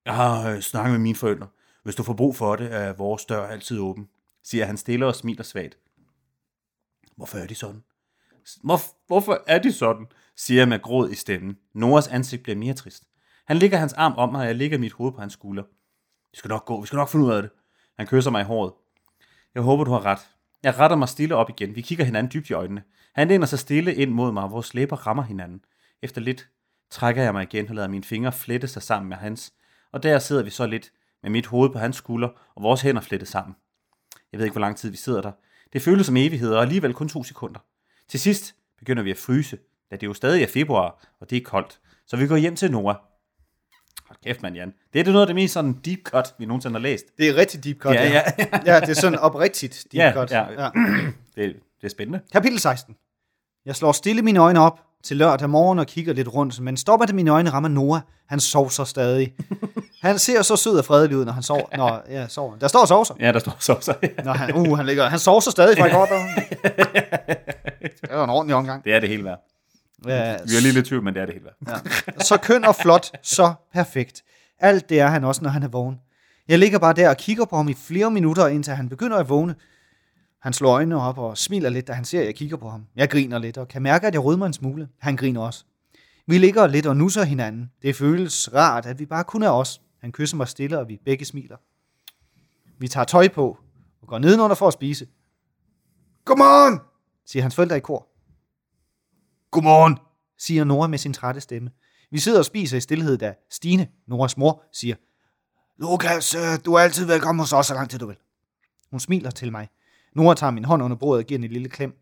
Jeg 0.08 0.16
har 0.16 0.50
øh, 0.50 0.60
snakket 0.60 0.92
med 0.92 0.98
mine 0.98 1.16
forældre. 1.16 1.46
Hvis 1.82 1.94
du 1.94 2.02
får 2.02 2.12
brug 2.12 2.36
for 2.36 2.56
det, 2.56 2.74
er 2.74 2.92
vores 2.92 3.24
dør 3.24 3.46
altid 3.46 3.78
åben, 3.78 4.08
siger 4.42 4.64
han 4.64 4.76
stille 4.76 5.06
og 5.06 5.14
smiler 5.14 5.42
svagt. 5.42 5.78
Hvorfor 7.16 7.38
er 7.38 7.46
de 7.46 7.54
sådan? 7.54 7.82
Hvor, 8.62 8.78
hvorfor 9.06 9.44
er 9.46 9.58
de 9.58 9.72
sådan? 9.72 10.06
siger 10.36 10.60
jeg 10.60 10.68
med 10.68 10.82
gråd 10.82 11.10
i 11.10 11.14
stemmen. 11.14 11.58
Noras 11.74 12.08
ansigt 12.08 12.42
bliver 12.42 12.56
mere 12.56 12.74
trist. 12.74 13.04
Han 13.46 13.56
lægger 13.56 13.78
hans 13.78 13.92
arm 13.92 14.14
om 14.16 14.32
mig, 14.32 14.40
og 14.40 14.46
jeg 14.46 14.56
lægger 14.56 14.78
mit 14.78 14.92
hoved 14.92 15.12
på 15.12 15.20
hans 15.20 15.32
skulder. 15.32 15.62
Vi 16.30 16.36
skal 16.36 16.48
nok 16.48 16.64
gå, 16.64 16.80
vi 16.80 16.86
skal 16.86 16.96
nok 16.96 17.08
finde 17.08 17.26
ud 17.26 17.32
af 17.32 17.42
det. 17.42 17.50
Han 17.98 18.06
kysser 18.06 18.30
mig 18.30 18.40
i 18.40 18.44
håret. 18.44 18.72
Jeg 19.54 19.62
håber, 19.62 19.84
du 19.84 19.90
har 19.90 20.04
ret. 20.04 20.28
Jeg 20.62 20.78
retter 20.78 20.96
mig 20.96 21.08
stille 21.08 21.36
op 21.36 21.50
igen. 21.50 21.76
Vi 21.76 21.80
kigger 21.80 22.04
hinanden 22.04 22.32
dybt 22.32 22.50
i 22.50 22.52
øjnene. 22.52 22.82
Han 23.14 23.28
læner 23.28 23.46
sig 23.46 23.58
stille 23.58 23.94
ind 23.94 24.10
mod 24.10 24.32
mig, 24.32 24.42
og 24.42 24.50
vores 24.50 24.74
læber 24.74 24.96
rammer 24.96 25.22
hinanden. 25.22 25.64
Efter 26.02 26.20
lidt 26.20 26.48
trækker 26.90 27.22
jeg 27.22 27.32
mig 27.32 27.42
igen 27.42 27.68
og 27.68 27.74
lader 27.74 27.88
mine 27.88 28.04
fingre 28.04 28.32
flette 28.32 28.68
sig 28.68 28.82
sammen 28.82 29.08
med 29.08 29.16
hans. 29.16 29.52
Og 29.92 30.02
der 30.02 30.18
sidder 30.18 30.42
vi 30.42 30.50
så 30.50 30.66
lidt 30.66 30.92
med 31.23 31.30
mit 31.30 31.47
hoved 31.47 31.71
på 31.71 31.78
hans 31.78 31.97
skulder 31.97 32.28
og 32.57 32.62
vores 32.62 32.80
hænder 32.80 33.00
flettet 33.00 33.28
sammen. 33.28 33.57
Jeg 34.33 34.38
ved 34.38 34.47
ikke, 34.47 34.54
hvor 34.54 34.61
lang 34.61 34.76
tid 34.76 34.90
vi 34.90 34.97
sidder 34.97 35.21
der. 35.21 35.33
Det 35.73 35.83
føles 35.83 36.07
som 36.07 36.16
evigheder, 36.16 36.57
og 36.57 36.62
alligevel 36.62 36.95
kun 36.95 37.09
to 37.09 37.25
sekunder. 37.25 37.61
Til 38.09 38.21
sidst 38.21 38.54
begynder 38.78 39.02
vi 39.02 39.11
at 39.11 39.16
fryse, 39.16 39.59
da 39.90 39.97
det 39.97 40.07
jo 40.07 40.14
stadig 40.14 40.42
er 40.42 40.47
februar, 40.47 41.07
og 41.21 41.30
det 41.30 41.37
er 41.38 41.42
koldt. 41.45 41.80
Så 42.07 42.16
vi 42.16 42.26
går 42.26 42.37
hjem 42.37 42.57
til 42.57 42.71
Nora. 42.71 43.00
Hold 44.07 44.18
kæft, 44.25 44.42
man, 44.42 44.54
Jan. 44.57 44.75
Det 44.92 45.00
er 45.00 45.04
det 45.04 45.12
noget 45.12 45.23
af 45.23 45.26
det 45.26 45.35
mest 45.35 45.54
sådan 45.54 45.73
deep 45.73 45.99
cut, 46.02 46.35
vi 46.38 46.47
nogensinde 46.47 46.73
har 46.75 46.80
læst. 46.80 47.04
Det 47.18 47.28
er 47.28 47.35
rigtig 47.35 47.64
deep 47.64 47.78
cut. 47.78 47.95
Ja, 47.95 48.02
ja. 48.04 48.23
ja 48.66 48.80
det 48.87 48.88
er 48.88 48.95
sådan 48.95 49.18
oprigtigt 49.18 49.87
deep 49.92 49.99
Ja, 50.00 50.12
cut. 50.14 50.30
ja. 50.30 50.45
Det, 51.35 51.57
det 51.80 51.85
er 51.85 51.88
spændende. 51.88 52.21
Kapitel 52.33 52.59
16. 52.59 52.97
Jeg 53.64 53.76
slår 53.76 53.92
stille 53.92 54.23
mine 54.23 54.38
øjne 54.40 54.61
op 54.61 54.88
til 55.04 55.16
lørdag 55.16 55.50
morgen 55.50 55.78
og 55.78 55.86
kigger 55.86 56.12
lidt 56.12 56.34
rundt, 56.34 56.60
men 56.60 56.76
stopper 56.76 57.06
det 57.06 57.14
mine 57.14 57.30
øjne 57.30 57.50
rammer 57.50 57.68
Noah. 57.68 58.00
Han 58.28 58.40
sover 58.40 58.84
stadig. 58.84 59.34
Han 60.02 60.18
ser 60.18 60.42
så 60.42 60.56
sød 60.56 60.78
og 60.78 60.84
fredelig 60.84 61.16
ud, 61.16 61.24
når 61.24 61.32
han 61.32 61.42
sover. 61.42 61.76
Nå, 61.76 62.14
ja, 62.14 62.28
sover. 62.28 62.56
Der 62.56 62.68
står 62.68 62.84
sovser. 62.84 63.14
Ja, 63.20 63.32
der 63.32 63.38
står 63.38 63.56
sovser. 63.58 63.94
Nå, 64.24 64.32
han, 64.32 64.54
uh, 64.54 64.76
han 64.76 64.86
ligger. 64.86 65.08
Han 65.08 65.18
sover 65.18 65.40
så 65.40 65.50
stadig 65.50 65.78
fra. 65.78 65.88
Der. 65.88 66.18
Det 67.82 68.16
var 68.16 68.24
en 68.24 68.30
ordentlig 68.30 68.56
omgang. 68.56 68.84
Det 68.84 68.94
er 68.94 69.00
det 69.00 69.08
hele 69.08 69.24
værd. 69.24 69.38
Ja, 70.06 70.36
Vi 70.44 70.56
er 70.56 70.60
lige 70.60 70.72
lidt 70.72 70.86
tvivl, 70.86 71.02
men 71.02 71.14
det 71.14 71.22
er 71.22 71.26
det 71.26 71.34
hele 71.34 71.44
værd. 71.44 71.82
Ja. 72.16 72.24
Så 72.24 72.36
køn 72.36 72.64
og 72.64 72.76
flot, 72.76 73.10
så 73.22 73.52
perfekt. 73.74 74.22
Alt 74.60 74.88
det 74.88 75.00
er 75.00 75.06
han 75.06 75.24
også, 75.24 75.42
når 75.42 75.50
han 75.50 75.62
er 75.62 75.68
vågen. 75.68 75.96
Jeg 76.48 76.58
ligger 76.58 76.78
bare 76.78 76.92
der 76.92 77.08
og 77.08 77.16
kigger 77.16 77.44
på 77.44 77.56
ham 77.56 77.68
i 77.68 77.74
flere 77.86 78.10
minutter, 78.10 78.46
indtil 78.46 78.72
han 78.72 78.88
begynder 78.88 79.16
at 79.16 79.28
vågne. 79.28 79.54
Han 80.40 80.52
slår 80.52 80.73
øjnene 80.73 81.00
op 81.00 81.18
og 81.18 81.38
smiler 81.38 81.71
lidt, 81.71 81.87
da 81.87 81.92
han 81.92 82.04
ser, 82.04 82.21
at 82.21 82.26
jeg 82.26 82.35
kigger 82.35 82.57
på 82.57 82.71
ham. 82.71 82.87
Jeg 82.97 83.11
griner 83.11 83.38
lidt 83.38 83.59
og 83.59 83.68
kan 83.68 83.83
mærke, 83.83 84.07
at 84.07 84.14
jeg 84.14 84.25
rødmer 84.25 84.47
en 84.47 84.52
smule. 84.52 84.88
Han 84.99 85.16
griner 85.16 85.40
også. 85.40 85.64
Vi 86.26 86.38
ligger 86.38 86.66
lidt 86.66 86.87
og 86.87 86.97
nusser 86.97 87.25
hinanden. 87.25 87.71
Det 87.83 87.97
føles 87.97 88.54
rart, 88.54 88.87
at 88.87 88.99
vi 88.99 89.07
bare 89.07 89.25
kun 89.25 89.42
er 89.42 89.50
os. 89.50 89.80
Han 90.00 90.12
kysser 90.12 90.37
mig 90.37 90.49
stille, 90.49 90.78
og 90.78 90.88
vi 90.88 91.00
begge 91.04 91.25
smiler. 91.25 91.57
Vi 92.78 92.88
tager 92.88 93.04
tøj 93.04 93.28
på 93.28 93.59
og 94.02 94.09
går 94.09 94.18
nedenunder 94.18 94.57
for 94.57 94.66
at 94.66 94.73
spise. 94.73 95.07
Godmorgen, 96.25 96.80
siger 97.26 97.42
hans 97.42 97.54
forældre 97.54 97.76
i 97.76 97.80
kor. 97.80 98.09
Godmorgen, 99.50 99.99
siger 100.38 100.64
Nora 100.64 100.87
med 100.87 100.99
sin 100.99 101.12
trætte 101.12 101.40
stemme. 101.40 101.71
Vi 102.11 102.18
sidder 102.18 102.38
og 102.38 102.45
spiser 102.45 102.76
i 102.76 102.80
stillhed, 102.80 103.18
da 103.18 103.35
Stine, 103.50 103.88
Noras 104.07 104.37
mor, 104.37 104.62
siger, 104.73 104.97
Lukas, 105.78 106.35
øh, 106.35 106.64
du 106.64 106.75
er 106.75 106.78
altid 106.80 107.07
velkommen 107.07 107.40
hos 107.40 107.52
os, 107.52 107.66
så 107.66 107.75
lang 107.75 107.90
tid 107.90 107.99
du 107.99 108.07
vil. 108.07 108.16
Hun 108.90 109.00
smiler 109.00 109.30
til 109.30 109.52
mig. 109.52 109.68
Nora 110.18 110.34
tager 110.34 110.50
min 110.50 110.64
hånd 110.64 110.82
under 110.82 110.96
bordet 110.96 111.25
og 111.25 111.26
giver 111.26 111.38
den 111.38 111.44
en 111.44 111.52
lille 111.52 111.68
klem. 111.68 111.98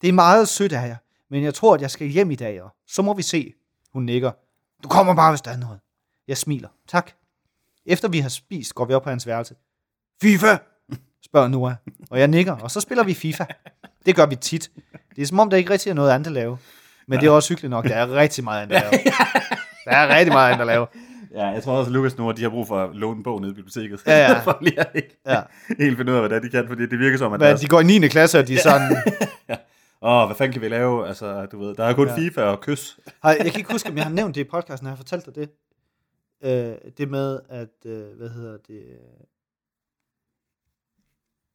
Det 0.00 0.08
er 0.08 0.12
meget 0.12 0.48
sødt 0.48 0.72
af 0.72 0.88
jer, 0.88 0.96
men 1.30 1.44
jeg 1.44 1.54
tror, 1.54 1.74
at 1.74 1.80
jeg 1.80 1.90
skal 1.90 2.06
hjem 2.06 2.30
i 2.30 2.34
dag, 2.34 2.62
og 2.62 2.70
så 2.86 3.02
må 3.02 3.14
vi 3.14 3.22
se. 3.22 3.54
Hun 3.92 4.02
nikker. 4.02 4.30
Du 4.82 4.88
kommer 4.88 5.14
bare, 5.14 5.32
hvis 5.32 5.40
der 5.40 5.50
er 5.50 5.56
noget. 5.56 5.80
Jeg 6.28 6.36
smiler. 6.36 6.68
Tak. 6.88 7.10
Efter 7.86 8.08
vi 8.08 8.18
har 8.18 8.28
spist, 8.28 8.74
går 8.74 8.84
vi 8.84 8.94
op 8.94 9.02
på 9.02 9.10
hans 9.10 9.26
værelse. 9.26 9.54
FIFA, 10.22 10.56
spørger 11.24 11.48
Nora, 11.48 11.74
og 12.10 12.18
jeg 12.18 12.28
nikker, 12.28 12.52
og 12.52 12.70
så 12.70 12.80
spiller 12.80 13.04
vi 13.04 13.14
FIFA. 13.14 13.44
Det 14.06 14.16
gør 14.16 14.26
vi 14.26 14.36
tit. 14.36 14.70
Det 15.16 15.22
er 15.22 15.26
som 15.26 15.40
om, 15.40 15.50
der 15.50 15.56
ikke 15.56 15.70
rigtig 15.70 15.90
er 15.90 15.94
noget 15.94 16.10
andet 16.10 16.26
at 16.26 16.32
lave. 16.32 16.58
Men 17.06 17.20
det 17.20 17.26
er 17.26 17.30
også 17.30 17.48
hyggeligt 17.48 17.70
nok. 17.70 17.84
Der 17.84 17.94
er 17.94 18.14
rigtig 18.14 18.44
meget 18.44 18.62
andet 18.62 18.76
at 18.76 18.82
lave. 18.92 19.02
Der 19.84 19.96
er 19.96 20.16
rigtig 20.18 20.32
meget 20.32 20.52
andet 20.52 20.60
at 20.60 20.66
lave. 20.66 20.86
Ja, 21.32 21.46
jeg 21.46 21.62
tror 21.62 21.72
også, 21.78 21.88
at 21.88 21.92
Lukas 21.92 22.18
nu, 22.18 22.30
de 22.32 22.42
har 22.42 22.48
brug 22.50 22.66
for 22.68 22.84
at 22.84 22.96
låne 22.96 23.16
en 23.16 23.22
bog 23.22 23.40
nede 23.40 23.52
i 23.52 23.54
biblioteket. 23.54 24.02
Ja, 24.06 24.18
ja. 24.18 24.40
for 24.44 24.58
lige 24.60 24.80
at 24.80 24.90
ikke 24.94 25.16
Ja. 25.26 25.42
helt 25.84 25.96
finde 25.96 26.12
ud 26.12 26.16
af, 26.16 26.22
hvad 26.28 26.30
det 26.40 26.42
de 26.42 26.50
kan, 26.56 26.68
fordi 26.68 26.86
det 26.86 26.98
virker 26.98 27.18
som, 27.18 27.32
at 27.32 27.40
Hvad, 27.40 27.48
deres- 27.48 27.60
de 27.60 27.68
går 27.68 27.80
i 27.80 27.84
9. 27.84 28.08
klasse, 28.08 28.38
og 28.38 28.48
de 28.48 28.54
er 28.58 28.58
sådan... 28.58 28.96
Åh, 30.02 30.26
hvad 30.26 30.36
fanden 30.36 30.52
kan 30.52 30.62
vi 30.62 30.68
lave? 30.68 31.08
Altså, 31.08 31.46
du 31.46 31.58
ved, 31.58 31.74
der 31.74 31.84
er 31.84 31.94
kun 31.94 32.06
Ja. 32.08 32.16
FIFA 32.16 32.42
og 32.42 32.60
kys. 32.60 32.98
Har, 33.22 33.30
jeg 33.32 33.50
kan 33.50 33.58
ikke 33.60 33.72
huske, 33.72 33.90
om 33.90 33.96
jeg 33.96 34.04
har 34.04 34.10
nævnt 34.12 34.34
det 34.34 34.40
i 34.40 34.44
podcasten, 34.44 34.86
har 34.86 34.92
jeg 34.92 34.98
fortalt 34.98 35.26
dig 35.26 35.34
det? 35.34 35.50
Øh, 36.44 36.76
det 36.98 37.10
med, 37.10 37.40
at, 37.48 37.68
øh, 37.86 38.16
hvad 38.16 38.28
hedder 38.28 38.56
det... 38.68 38.82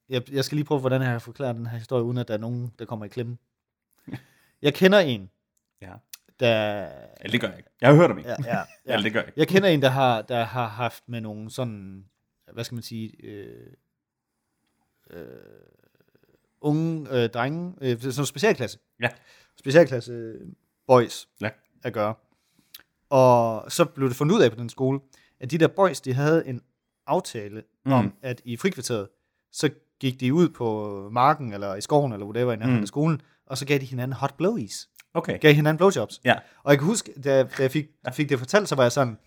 Jeg, 0.10 0.32
jeg 0.32 0.46
skal 0.46 0.56
lige 0.56 0.66
prøve, 0.66 0.80
hvordan 0.80 1.02
jeg 1.02 1.10
har 1.12 1.20
forklaret 1.20 1.56
den 1.56 1.66
her 1.68 1.78
historie, 1.78 2.04
uden 2.04 2.18
at 2.18 2.28
der 2.28 2.34
er 2.34 2.38
nogen, 2.38 2.72
der 2.80 2.86
kommer 2.86 3.06
i 3.06 3.08
klemme. 3.08 3.38
Jeg 4.62 4.74
kender 4.74 5.00
en, 5.00 5.30
Ja. 5.82 5.92
Der... 6.48 6.88
Eller 7.22 7.32
det 7.32 7.42
gør 7.42 7.48
jeg 7.48 7.58
ikke. 7.58 7.70
Jeg 7.82 7.90
har 7.90 7.96
hørt 7.96 8.12
om 8.12 8.18
en. 8.18 8.26
Ja, 8.26 8.36
ja, 8.46 8.58
ja. 8.58 8.64
Eller 8.86 9.04
det 9.04 9.14
gør 9.14 9.20
jeg 9.20 9.28
ikke. 9.28 9.40
Jeg 9.40 9.48
kender 9.48 9.70
en, 9.70 9.82
der 9.82 9.90
har, 9.90 10.22
der 10.22 10.44
har 10.44 10.68
haft 10.68 11.04
med 11.10 11.22
nogle 11.22 11.52
sådan, 11.52 12.06
hvad 12.54 12.64
skal 12.64 12.76
man 12.76 12.84
sige, 12.84 13.26
øh, 13.26 13.68
øh, 15.10 15.26
unge 16.62 17.08
øh, 17.12 17.30
drenge, 17.30 17.74
øh, 17.82 18.00
sådan 18.02 18.22
en 18.22 18.26
specialklasse. 18.26 18.80
Ja. 19.02 19.10
Specialklasse 19.60 20.34
boys 20.88 21.28
Ja. 21.42 21.50
at 21.84 21.94
gøre. 21.94 22.14
Og 23.10 23.72
så 23.72 23.86
blev 23.86 24.10
det 24.10 24.16
fundet 24.18 24.36
ud 24.36 24.42
af 24.42 24.52
på 24.52 24.58
den 24.58 24.70
skole, 24.70 25.00
at 25.40 25.52
de 25.52 25.58
der 25.58 25.68
boys, 25.68 26.02
de 26.02 26.14
havde 26.14 26.48
en 26.48 26.62
aftale 27.08 27.64
mm. 27.86 27.92
om, 27.92 28.14
at 28.22 28.42
i 28.46 28.58
frikvarteret, 28.58 29.08
så 29.52 29.70
gik 30.00 30.20
de 30.20 30.34
ud 30.34 30.50
på 30.50 31.10
marken, 31.12 31.54
eller 31.54 31.76
i 31.76 31.82
skoven, 31.82 32.14
eller 32.14 32.26
whatever, 32.26 32.54
i 32.54 32.56
nærheden 32.56 32.78
Mm. 32.78 32.82
af 32.84 32.88
skolen, 32.88 33.22
og 33.46 33.58
så 33.58 33.66
gav 33.66 33.78
de 33.80 33.86
hinanden 33.86 34.14
hot 34.14 34.38
blowies. 34.38 34.90
Okay. 35.14 35.40
Gav 35.40 35.54
hinanden 35.54 35.78
blowjobs. 35.78 36.22
Ja. 36.26 36.34
Og 36.64 36.72
jeg 36.72 36.80
kan 36.80 36.86
huske, 36.86 37.12
da, 37.24 37.44
da 37.44 37.48
jeg 37.60 37.72
fik, 37.72 37.86
fik 38.14 38.30
det 38.30 38.40
fortalt, 38.40 38.70
så 38.70 38.76
var 38.76 38.84
jeg 38.84 38.92
sådan, 38.92 39.18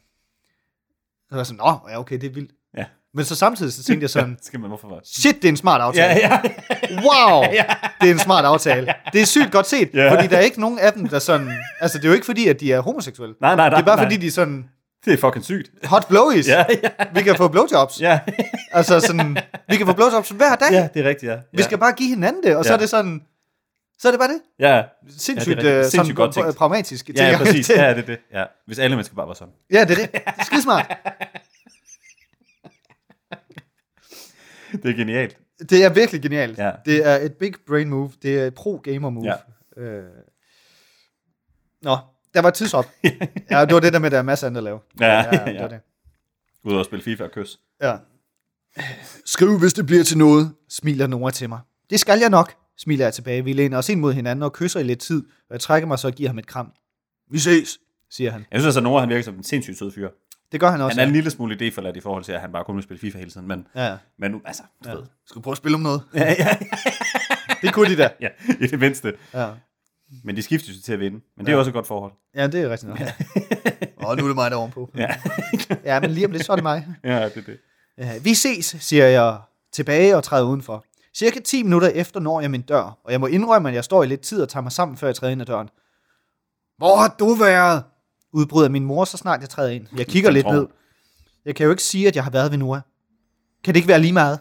så 1.29 1.35
var 1.35 1.39
jeg 1.39 1.47
sådan, 1.47 1.59
nå, 1.65 1.91
ja, 1.91 1.99
okay, 2.01 2.19
det 2.21 2.27
er 2.31 2.35
vildt. 2.35 2.51
Ja. 2.77 2.85
Men 3.15 3.25
så 3.25 3.35
samtidig 3.37 3.73
så 3.73 3.83
tænkte 3.83 4.05
jeg 4.05 4.11
sådan, 4.11 4.39
Skal 4.43 4.61
man, 4.61 4.69
hvorfor 4.69 4.89
var 4.89 4.99
det? 4.99 5.09
shit, 5.09 5.37
det 5.37 5.45
er 5.45 5.49
en 5.49 5.57
smart 5.57 5.81
aftale. 5.81 6.21
Ja, 6.21 6.29
ja. 6.29 6.41
Wow, 6.91 7.43
det 8.01 8.09
er 8.09 8.13
en 8.13 8.19
smart 8.19 8.45
aftale. 8.45 8.95
Det 9.13 9.21
er 9.21 9.27
sygt 9.27 9.53
godt 9.53 9.67
set, 9.67 9.91
Ja. 9.95 10.15
fordi 10.15 10.27
der 10.27 10.37
er 10.37 10.41
ikke 10.41 10.61
nogen 10.61 10.79
af 10.79 10.93
dem, 10.93 11.09
der 11.09 11.19
sådan, 11.19 11.53
altså 11.81 11.99
det 11.99 12.05
er 12.05 12.09
jo 12.09 12.15
ikke 12.15 12.27
fordi, 12.27 12.49
at 12.49 12.61
de 12.61 12.73
er 12.73 12.81
homoseksuelle. 12.81 13.35
Nej, 13.41 13.57
nej, 13.57 13.69
nej. 13.69 13.77
Det 13.79 13.83
er 13.83 13.87
bare 13.87 13.97
nej. 13.97 14.05
fordi, 14.05 14.17
de 14.17 14.27
er 14.27 14.31
sådan, 14.31 14.69
Det 15.05 15.13
er 15.13 15.17
fucking 15.19 15.45
sygt. 15.45 15.71
hot 15.85 16.09
blowies. 16.09 16.49
Ja, 16.49 16.65
ja. 16.83 16.89
Vi 17.15 17.23
kan 17.23 17.37
få 17.37 17.49
blowjobs. 17.49 18.01
Ja. 18.01 18.21
Altså 18.73 19.01
sådan, 19.01 19.37
vi 19.69 19.77
kan 19.77 19.87
få 19.87 19.93
blowjobs 19.93 20.29
hver 20.29 20.55
dag. 20.55 20.71
ja, 20.73 20.89
det 20.95 21.05
er 21.05 21.09
rigtigt, 21.09 21.33
ja. 21.33 21.37
Vi 21.53 21.63
skal 21.63 21.79
bare 21.79 21.93
give 21.93 22.09
hinanden 22.09 22.43
det, 22.43 22.57
og 22.57 22.65
så 22.65 22.71
Ja. 22.71 22.75
er 22.77 22.81
det 22.81 22.89
sådan, 22.89 23.23
så 23.99 24.09
er 24.09 24.13
det 24.13 24.19
bare 24.21 24.29
det. 24.29 24.41
Ja. 24.59 24.85
Sindssygt, 25.09 25.57
ja, 25.57 25.63
ja, 25.63 25.69
det 25.69 25.79
er 25.79 25.83
sådan, 25.83 25.91
Sindssygt 25.91 26.17
godt 26.17 26.35
tænkt. 26.35 26.57
pragmatisk. 26.57 27.11
Ja, 27.17 27.29
ja, 27.29 27.39
præcis. 27.39 27.71
Ja, 27.77 27.91
det 27.91 27.99
er 27.99 28.07
det. 28.07 28.19
Ja. 28.33 28.45
Hvis 28.67 28.79
alle 28.79 28.97
mennesker 28.97 29.17
bare 29.17 29.29
var 29.29 29.35
sådan. 29.35 29.55
Ja, 29.73 29.85
det 29.85 29.91
er 29.91 29.95
det. 30.07 30.13
Det 30.13 30.21
er 30.27 30.45
skidesmart. 30.45 30.97
Det 34.73 34.91
er 34.91 34.97
genialt. 34.97 35.39
Det 35.71 35.85
er 35.85 35.89
virkelig 35.91 36.23
genialt. 36.23 36.59
Ja. 36.59 36.71
Det 36.85 37.07
er 37.07 37.17
et 37.17 37.35
big 37.35 37.55
brain 37.67 37.89
move. 37.89 38.11
Det 38.23 38.39
er 38.41 38.47
et 38.47 38.55
pro-gamer 38.55 39.11
move. 39.11 39.27
Ja. 39.77 39.83
Øh. 39.83 40.05
Nå, 41.83 41.97
der 42.35 42.41
var 42.43 42.51
tidsop. 42.51 42.87
ja, 43.51 43.65
det 43.65 43.75
var 43.75 43.81
det 43.81 43.93
der 43.93 43.99
med, 43.99 44.07
at 44.07 44.13
der 44.13 44.19
er 44.19 44.23
masser 44.23 44.47
andet 44.47 44.59
at 44.59 44.65
lave. 44.65 44.79
Ja, 45.01 45.25
det 45.47 45.55
ja. 45.55 45.61
var 45.63 45.69
det. 45.69 45.81
Udover 46.65 46.81
at 46.81 46.87
spille 46.87 47.03
FIFA 47.03 47.25
og 47.25 47.31
kys. 47.31 47.59
Ja. 47.83 47.97
Skriv, 49.25 49.59
hvis 49.59 49.73
det 49.73 49.87
bliver 49.87 50.05
til 50.05 50.19
noget, 50.19 50.55
smiler 50.69 51.07
Nora 51.07 51.31
til 51.31 51.49
mig. 51.49 51.61
Det 51.91 52.01
skal 52.01 52.19
jeg 52.19 52.31
nok, 52.31 52.55
smiler 52.79 53.05
jeg 53.05 53.15
tilbage. 53.15 53.45
Vi 53.45 53.53
læner 53.53 53.79
os 53.79 53.89
ind 53.89 54.01
mod 54.01 54.13
hinanden 54.13 54.43
og 54.43 54.53
kysser 54.53 54.81
i 54.81 54.83
lidt 54.83 54.99
tid, 54.99 55.23
og 55.23 55.53
jeg 55.53 55.61
trækker 55.61 55.87
mig 55.89 55.99
så 55.99 56.07
og 56.07 56.13
giver 56.15 56.29
ham 56.29 56.39
et 56.39 56.47
kram. 56.47 56.73
Vi 57.31 57.39
ses, 57.39 57.79
siger 58.11 58.31
han. 58.31 58.41
Jeg 58.51 58.61
synes 58.61 58.65
altså, 58.67 58.81
at 58.81 58.85
Nora 58.85 59.01
han 59.01 59.09
virker 59.09 59.23
som 59.25 59.35
en 59.35 59.45
sindssygt 59.45 59.79
sød 59.79 59.93
fyr. 59.93 60.09
Det 60.53 60.61
gør 60.61 60.71
han 60.71 60.81
også. 60.81 60.95
Han 60.95 60.99
er 61.05 61.09
en 61.09 61.15
ja. 61.15 61.17
lille 61.17 61.31
smule 61.31 61.55
idéforladt 61.57 61.97
i 61.97 62.01
forhold 62.01 62.25
til, 62.25 62.33
at 62.33 62.41
han 62.41 62.53
bare 62.53 62.65
kun 62.65 62.77
vil 62.77 62.83
spille 62.83 63.01
FIFA 63.01 63.19
hele 63.19 63.31
tiden. 63.31 63.49
Men, 63.49 63.67
Ja. 63.77 63.97
men 64.19 64.31
nu, 64.31 64.41
altså, 64.45 64.63
du 64.85 64.89
Ja. 64.89 64.95
ved. 64.95 65.03
Skal 65.27 65.43
prøve 65.43 65.53
at 65.53 65.59
spille 65.59 65.75
om 65.75 65.81
noget? 65.81 66.03
Ja, 66.15 66.35
ja, 66.39 66.59
Det 67.63 67.73
kunne 67.75 67.91
de 67.91 67.97
da. 67.97 68.11
ja, 68.21 68.29
i 68.61 68.67
det 68.67 68.79
mindste. 68.81 69.13
Ja. 69.35 69.49
Men 70.25 70.37
de 70.37 70.43
skifter 70.43 70.73
sig 70.73 70.83
til 70.83 70.93
at 70.93 71.01
vinde. 71.01 71.21
Men 71.37 71.47
det 71.47 71.53
er 71.53 71.57
Ja. 71.57 71.59
også 71.59 71.69
et 71.71 71.75
godt 71.75 71.87
forhold. 71.87 72.13
Ja, 72.35 72.47
det 72.47 72.61
er 72.63 72.71
rigtigt 72.71 72.89
nok. 72.89 72.99
Og 73.97 74.17
nu 74.17 74.23
er 74.23 74.27
det 74.27 74.35
mig, 74.37 74.51
der 74.51 74.57
er 74.57 74.61
ovenpå. 74.61 74.91
Ja. 74.97 75.09
ja, 75.85 76.01
men 76.01 76.11
lige 76.11 76.27
om 76.27 76.33
lidt, 76.33 76.45
så 76.45 76.53
er 76.53 76.57
det 76.57 76.63
mig. 76.63 76.87
Ja, 77.05 77.25
det 77.25 77.37
er 77.37 77.41
det. 77.41 77.59
Ja, 77.99 78.19
vi 78.19 78.35
ses, 78.35 78.77
siger 78.81 79.07
jeg 79.07 79.39
tilbage 79.73 80.17
og 80.17 80.25
træder 80.25 80.47
udenfor. 80.49 80.85
Cirka 81.19 81.41
10 81.41 81.63
minutter 81.63 81.89
efter 81.89 82.21
når 82.21 82.41
jeg 82.41 82.51
min 82.51 82.63
dør, 82.63 82.99
og 83.05 83.13
jeg 83.13 83.21
må 83.21 83.27
indrømme, 83.27 83.69
at 83.69 83.75
jeg 83.75 83.85
står 83.85 84.03
i 84.03 84.07
lidt 84.07 84.21
tid 84.21 84.43
og 84.43 84.49
tager 84.49 84.63
mig 84.63 84.73
sammen, 84.73 84.97
før 84.97 85.07
jeg 85.07 85.17
træder 85.17 85.33
ind 85.33 85.41
ad 85.41 85.47
døren. 85.47 85.69
Hvor 86.79 86.97
har 86.97 87.17
du 87.19 87.35
været? 87.35 87.85
Udbryder 88.33 88.69
min 88.69 88.85
mor, 88.85 89.05
så 89.05 89.17
snart 89.17 89.41
jeg 89.41 89.49
træder 89.49 89.71
ind. 89.71 89.87
Jeg 89.97 90.07
kigger 90.07 90.31
lidt 90.31 90.47
ned. 90.47 90.67
Jeg 91.45 91.57
kan 91.57 91.65
jo 91.65 91.71
ikke 91.71 91.83
sige, 91.83 92.09
at 92.09 92.17
jeg 92.17 92.25
har 92.25 92.31
været 92.31 92.51
ved 92.51 92.59
Noah. 92.59 92.81
Kan 93.65 93.75
det 93.75 93.79
ikke 93.79 93.89
være 93.89 93.99
lige 93.99 94.13
meget? 94.13 94.39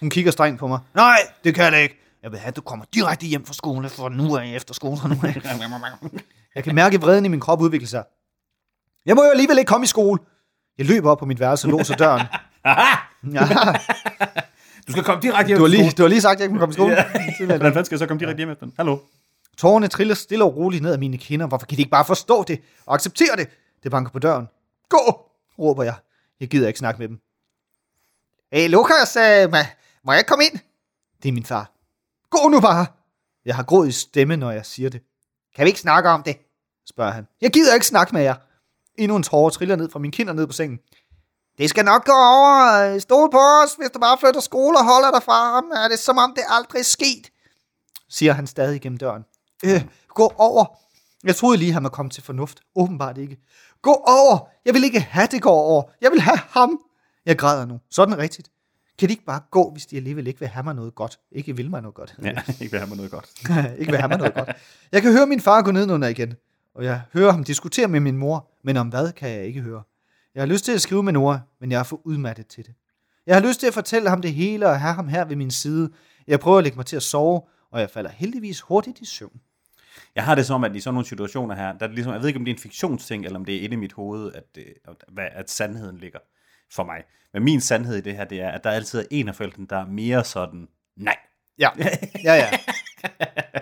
Hun 0.00 0.10
kigger 0.10 0.32
strengt 0.32 0.60
på 0.60 0.66
mig. 0.66 0.78
Nej, 0.94 1.18
det 1.44 1.54
kan 1.54 1.72
det 1.72 1.78
ikke. 1.78 2.00
Jeg 2.22 2.30
vil 2.30 2.38
have, 2.38 2.48
at 2.48 2.56
du 2.56 2.60
kommer 2.60 2.84
direkte 2.94 3.26
hjem 3.26 3.46
fra 3.46 3.54
skole, 3.54 3.88
for 3.88 4.08
nu 4.08 4.34
er 4.34 4.40
jeg 4.40 4.56
efter 4.56 4.74
skole. 4.74 4.96
Nu 5.08 5.14
er 5.14 5.26
jeg. 5.26 5.42
jeg 6.54 6.64
kan 6.64 6.74
mærke 6.74 7.00
vreden 7.00 7.24
i 7.24 7.28
min 7.28 7.40
krop 7.40 7.60
udvikle 7.60 7.86
sig. 7.86 8.04
Jeg 9.06 9.14
må 9.16 9.24
jo 9.24 9.30
alligevel 9.30 9.58
ikke 9.58 9.68
komme 9.68 9.84
i 9.84 9.86
skole. 9.86 10.20
Jeg 10.78 10.86
løber 10.86 11.10
op 11.10 11.18
på 11.18 11.26
mit 11.26 11.40
værelse 11.40 11.66
og 11.66 11.70
låser 11.70 11.94
døren. 11.94 12.26
ja, 13.34 13.48
Du 14.86 14.92
skal 14.92 15.04
komme 15.04 15.22
direkte 15.22 15.46
hjem 15.46 15.58
du, 15.58 15.64
har 15.64 15.68
lige, 15.68 15.90
du 15.90 16.02
har 16.02 16.08
lige 16.08 16.20
sagt, 16.20 16.32
at 16.32 16.40
jeg 16.40 16.44
ikke 16.44 16.54
må 16.54 16.60
komme 16.60 16.72
i 16.72 16.74
skole. 16.74 16.96
Hvordan 17.46 17.60
fanden 17.60 17.84
skal 17.84 17.94
jeg 17.94 17.98
så 17.98 18.06
komme 18.06 18.20
direkte 18.20 18.36
hjem 18.36 18.50
efter 18.50 18.66
den? 18.66 18.74
Hallo? 18.76 18.98
Tårerne 19.56 19.88
triller 19.88 20.14
stille 20.14 20.44
og 20.44 20.56
roligt 20.56 20.82
ned 20.82 20.92
ad 20.92 20.98
mine 20.98 21.18
kinder. 21.18 21.46
Hvorfor 21.46 21.66
kan 21.66 21.76
de 21.76 21.82
ikke 21.82 21.90
bare 21.90 22.04
forstå 22.04 22.44
det 22.44 22.60
og 22.86 22.94
acceptere 22.94 23.36
det? 23.36 23.48
Det 23.82 23.90
banker 23.90 24.12
på 24.12 24.18
døren. 24.18 24.48
Gå, 24.88 25.30
råber 25.58 25.82
jeg. 25.82 25.94
Jeg 26.40 26.48
gider 26.48 26.68
ikke 26.68 26.78
snakke 26.78 26.98
med 26.98 27.08
dem. 27.08 27.18
Hey 28.52 28.68
Lukas, 28.68 29.16
øh, 29.16 29.50
må, 29.50 29.56
må 30.04 30.12
jeg 30.12 30.26
komme 30.26 30.44
ind? 30.44 30.60
Det 31.22 31.28
er 31.28 31.32
min 31.32 31.44
far. 31.44 31.70
Gå 32.30 32.48
nu 32.48 32.60
bare. 32.60 32.86
Jeg 33.44 33.56
har 33.56 33.62
gråd 33.62 33.86
i 33.86 33.92
stemme, 33.92 34.36
når 34.36 34.50
jeg 34.50 34.66
siger 34.66 34.90
det. 34.90 35.00
Kan 35.56 35.64
vi 35.64 35.68
ikke 35.68 35.80
snakke 35.80 36.08
om 36.08 36.22
det? 36.22 36.36
spørger 36.86 37.12
han. 37.12 37.26
Jeg 37.40 37.50
gider 37.50 37.74
ikke 37.74 37.86
snakke 37.86 38.14
med 38.14 38.22
jer. 38.22 38.34
Endnu 38.98 39.16
en 39.16 39.22
tårer 39.22 39.50
triller 39.50 39.76
ned 39.76 39.90
fra 39.90 39.98
min 39.98 40.10
kinder 40.10 40.32
ned 40.32 40.46
på 40.46 40.52
sengen. 40.52 40.80
Det 41.58 41.70
skal 41.70 41.84
nok 41.84 42.04
gå 42.04 42.12
over. 42.12 42.98
Stol 42.98 43.30
på 43.30 43.38
os, 43.38 43.74
hvis 43.78 43.90
du 43.90 43.98
bare 43.98 44.18
flytter 44.18 44.40
skole 44.40 44.78
og 44.78 44.84
holder 44.84 45.10
dig 45.10 45.22
fra 45.22 45.54
ham. 45.54 45.64
Er 45.64 45.88
det 45.88 45.98
som 45.98 46.18
om 46.18 46.32
det 46.36 46.44
aldrig 46.48 46.78
er 46.80 46.84
sket? 46.84 47.30
Siger 48.08 48.32
han 48.32 48.46
stadig 48.46 48.80
gennem 48.80 48.98
døren. 48.98 49.24
Øh, 49.64 49.84
gå 50.08 50.32
over. 50.38 50.64
Jeg 51.24 51.36
troede 51.36 51.56
lige, 51.58 51.72
han 51.72 51.82
var 51.82 51.88
kommet 51.88 52.12
til 52.12 52.22
fornuft. 52.22 52.60
Åbenbart 52.76 53.18
ikke. 53.18 53.36
Gå 53.82 53.92
over. 53.92 54.48
Jeg 54.64 54.74
vil 54.74 54.84
ikke 54.84 55.00
have, 55.00 55.28
det 55.30 55.42
går 55.42 55.60
over. 55.62 55.82
Jeg 56.00 56.10
vil 56.10 56.20
have 56.20 56.38
ham. 56.50 56.80
Jeg 57.26 57.38
græder 57.38 57.64
nu. 57.66 57.80
Sådan 57.90 58.18
rigtigt. 58.18 58.48
Kan 58.98 59.08
de 59.08 59.12
ikke 59.12 59.24
bare 59.24 59.40
gå, 59.50 59.70
hvis 59.70 59.86
de 59.86 59.96
alligevel 59.96 60.26
ikke 60.26 60.40
vil 60.40 60.48
have 60.48 60.64
mig 60.64 60.74
noget 60.74 60.94
godt? 60.94 61.18
Ikke 61.32 61.56
vil 61.56 61.70
mig 61.70 61.82
noget 61.82 61.94
godt. 61.94 62.14
Ja, 62.22 62.34
ikke 62.60 62.70
vil 62.70 62.80
have 62.80 62.88
mig 62.88 62.96
noget 62.96 63.10
godt. 63.12 63.30
ikke 63.80 63.92
vil 63.92 64.00
have 64.00 64.08
mig 64.08 64.18
noget 64.18 64.34
godt. 64.34 64.48
Jeg 64.92 65.02
kan 65.02 65.12
høre 65.12 65.26
min 65.26 65.40
far 65.40 65.62
gå 65.62 65.70
ned 65.70 65.90
under 65.90 66.08
igen. 66.08 66.34
Og 66.74 66.84
jeg 66.84 67.00
hører 67.12 67.32
ham 67.32 67.44
diskutere 67.44 67.88
med 67.88 68.00
min 68.00 68.16
mor. 68.16 68.50
Men 68.64 68.76
om 68.76 68.88
hvad 68.88 69.12
kan 69.12 69.30
jeg 69.30 69.44
ikke 69.44 69.60
høre. 69.60 69.82
Jeg 70.34 70.42
har 70.42 70.46
lyst 70.46 70.64
til 70.64 70.72
at 70.72 70.80
skrive 70.80 71.02
med 71.02 71.12
Nora, 71.12 71.40
men 71.60 71.72
jeg 71.72 71.78
er 71.78 71.82
for 71.82 72.00
udmattet 72.04 72.46
til 72.46 72.66
det. 72.66 72.74
Jeg 73.26 73.36
har 73.36 73.42
lyst 73.42 73.60
til 73.60 73.66
at 73.66 73.74
fortælle 73.74 74.08
ham 74.08 74.22
det 74.22 74.32
hele 74.32 74.68
og 74.68 74.80
have 74.80 74.94
ham 74.94 75.08
her 75.08 75.24
ved 75.24 75.36
min 75.36 75.50
side. 75.50 75.90
Jeg 76.26 76.40
prøver 76.40 76.58
at 76.58 76.64
lægge 76.64 76.76
mig 76.76 76.86
til 76.86 76.96
at 76.96 77.02
sove, 77.02 77.42
og 77.70 77.80
jeg 77.80 77.90
falder 77.90 78.10
heldigvis 78.10 78.60
hurtigt 78.60 79.00
i 79.00 79.04
søvn. 79.04 79.40
Jeg 80.14 80.24
har 80.24 80.34
det 80.34 80.46
som, 80.46 80.64
at 80.64 80.76
i 80.76 80.80
sådan 80.80 80.94
nogle 80.94 81.06
situationer 81.06 81.54
her, 81.54 81.72
der 81.78 81.88
er 81.88 81.92
ligesom, 81.92 82.12
jeg 82.12 82.20
ved 82.20 82.28
ikke, 82.28 82.38
om 82.38 82.44
det 82.44 82.52
er 82.52 82.54
en 82.54 82.60
fiktionsting, 82.60 83.24
eller 83.24 83.38
om 83.38 83.44
det 83.44 83.56
er 83.56 83.60
inde 83.60 83.74
i 83.74 83.76
mit 83.76 83.92
hoved, 83.92 84.32
at, 84.32 84.54
det, 84.54 84.64
at, 85.18 85.32
at 85.32 85.50
sandheden 85.50 85.98
ligger 85.98 86.18
for 86.72 86.84
mig. 86.84 87.02
Men 87.32 87.44
min 87.44 87.60
sandhed 87.60 87.96
i 87.96 88.00
det 88.00 88.16
her, 88.16 88.24
det 88.24 88.40
er, 88.40 88.50
at 88.50 88.64
der 88.64 88.70
altid 88.70 88.98
er 89.00 89.04
en 89.10 89.28
af 89.28 89.34
forældrene, 89.34 89.66
der 89.70 89.76
er 89.76 89.86
mere 89.86 90.24
sådan, 90.24 90.68
nej. 90.96 91.16
Ja, 91.58 91.70
ja, 92.24 92.34
ja. 92.34 92.50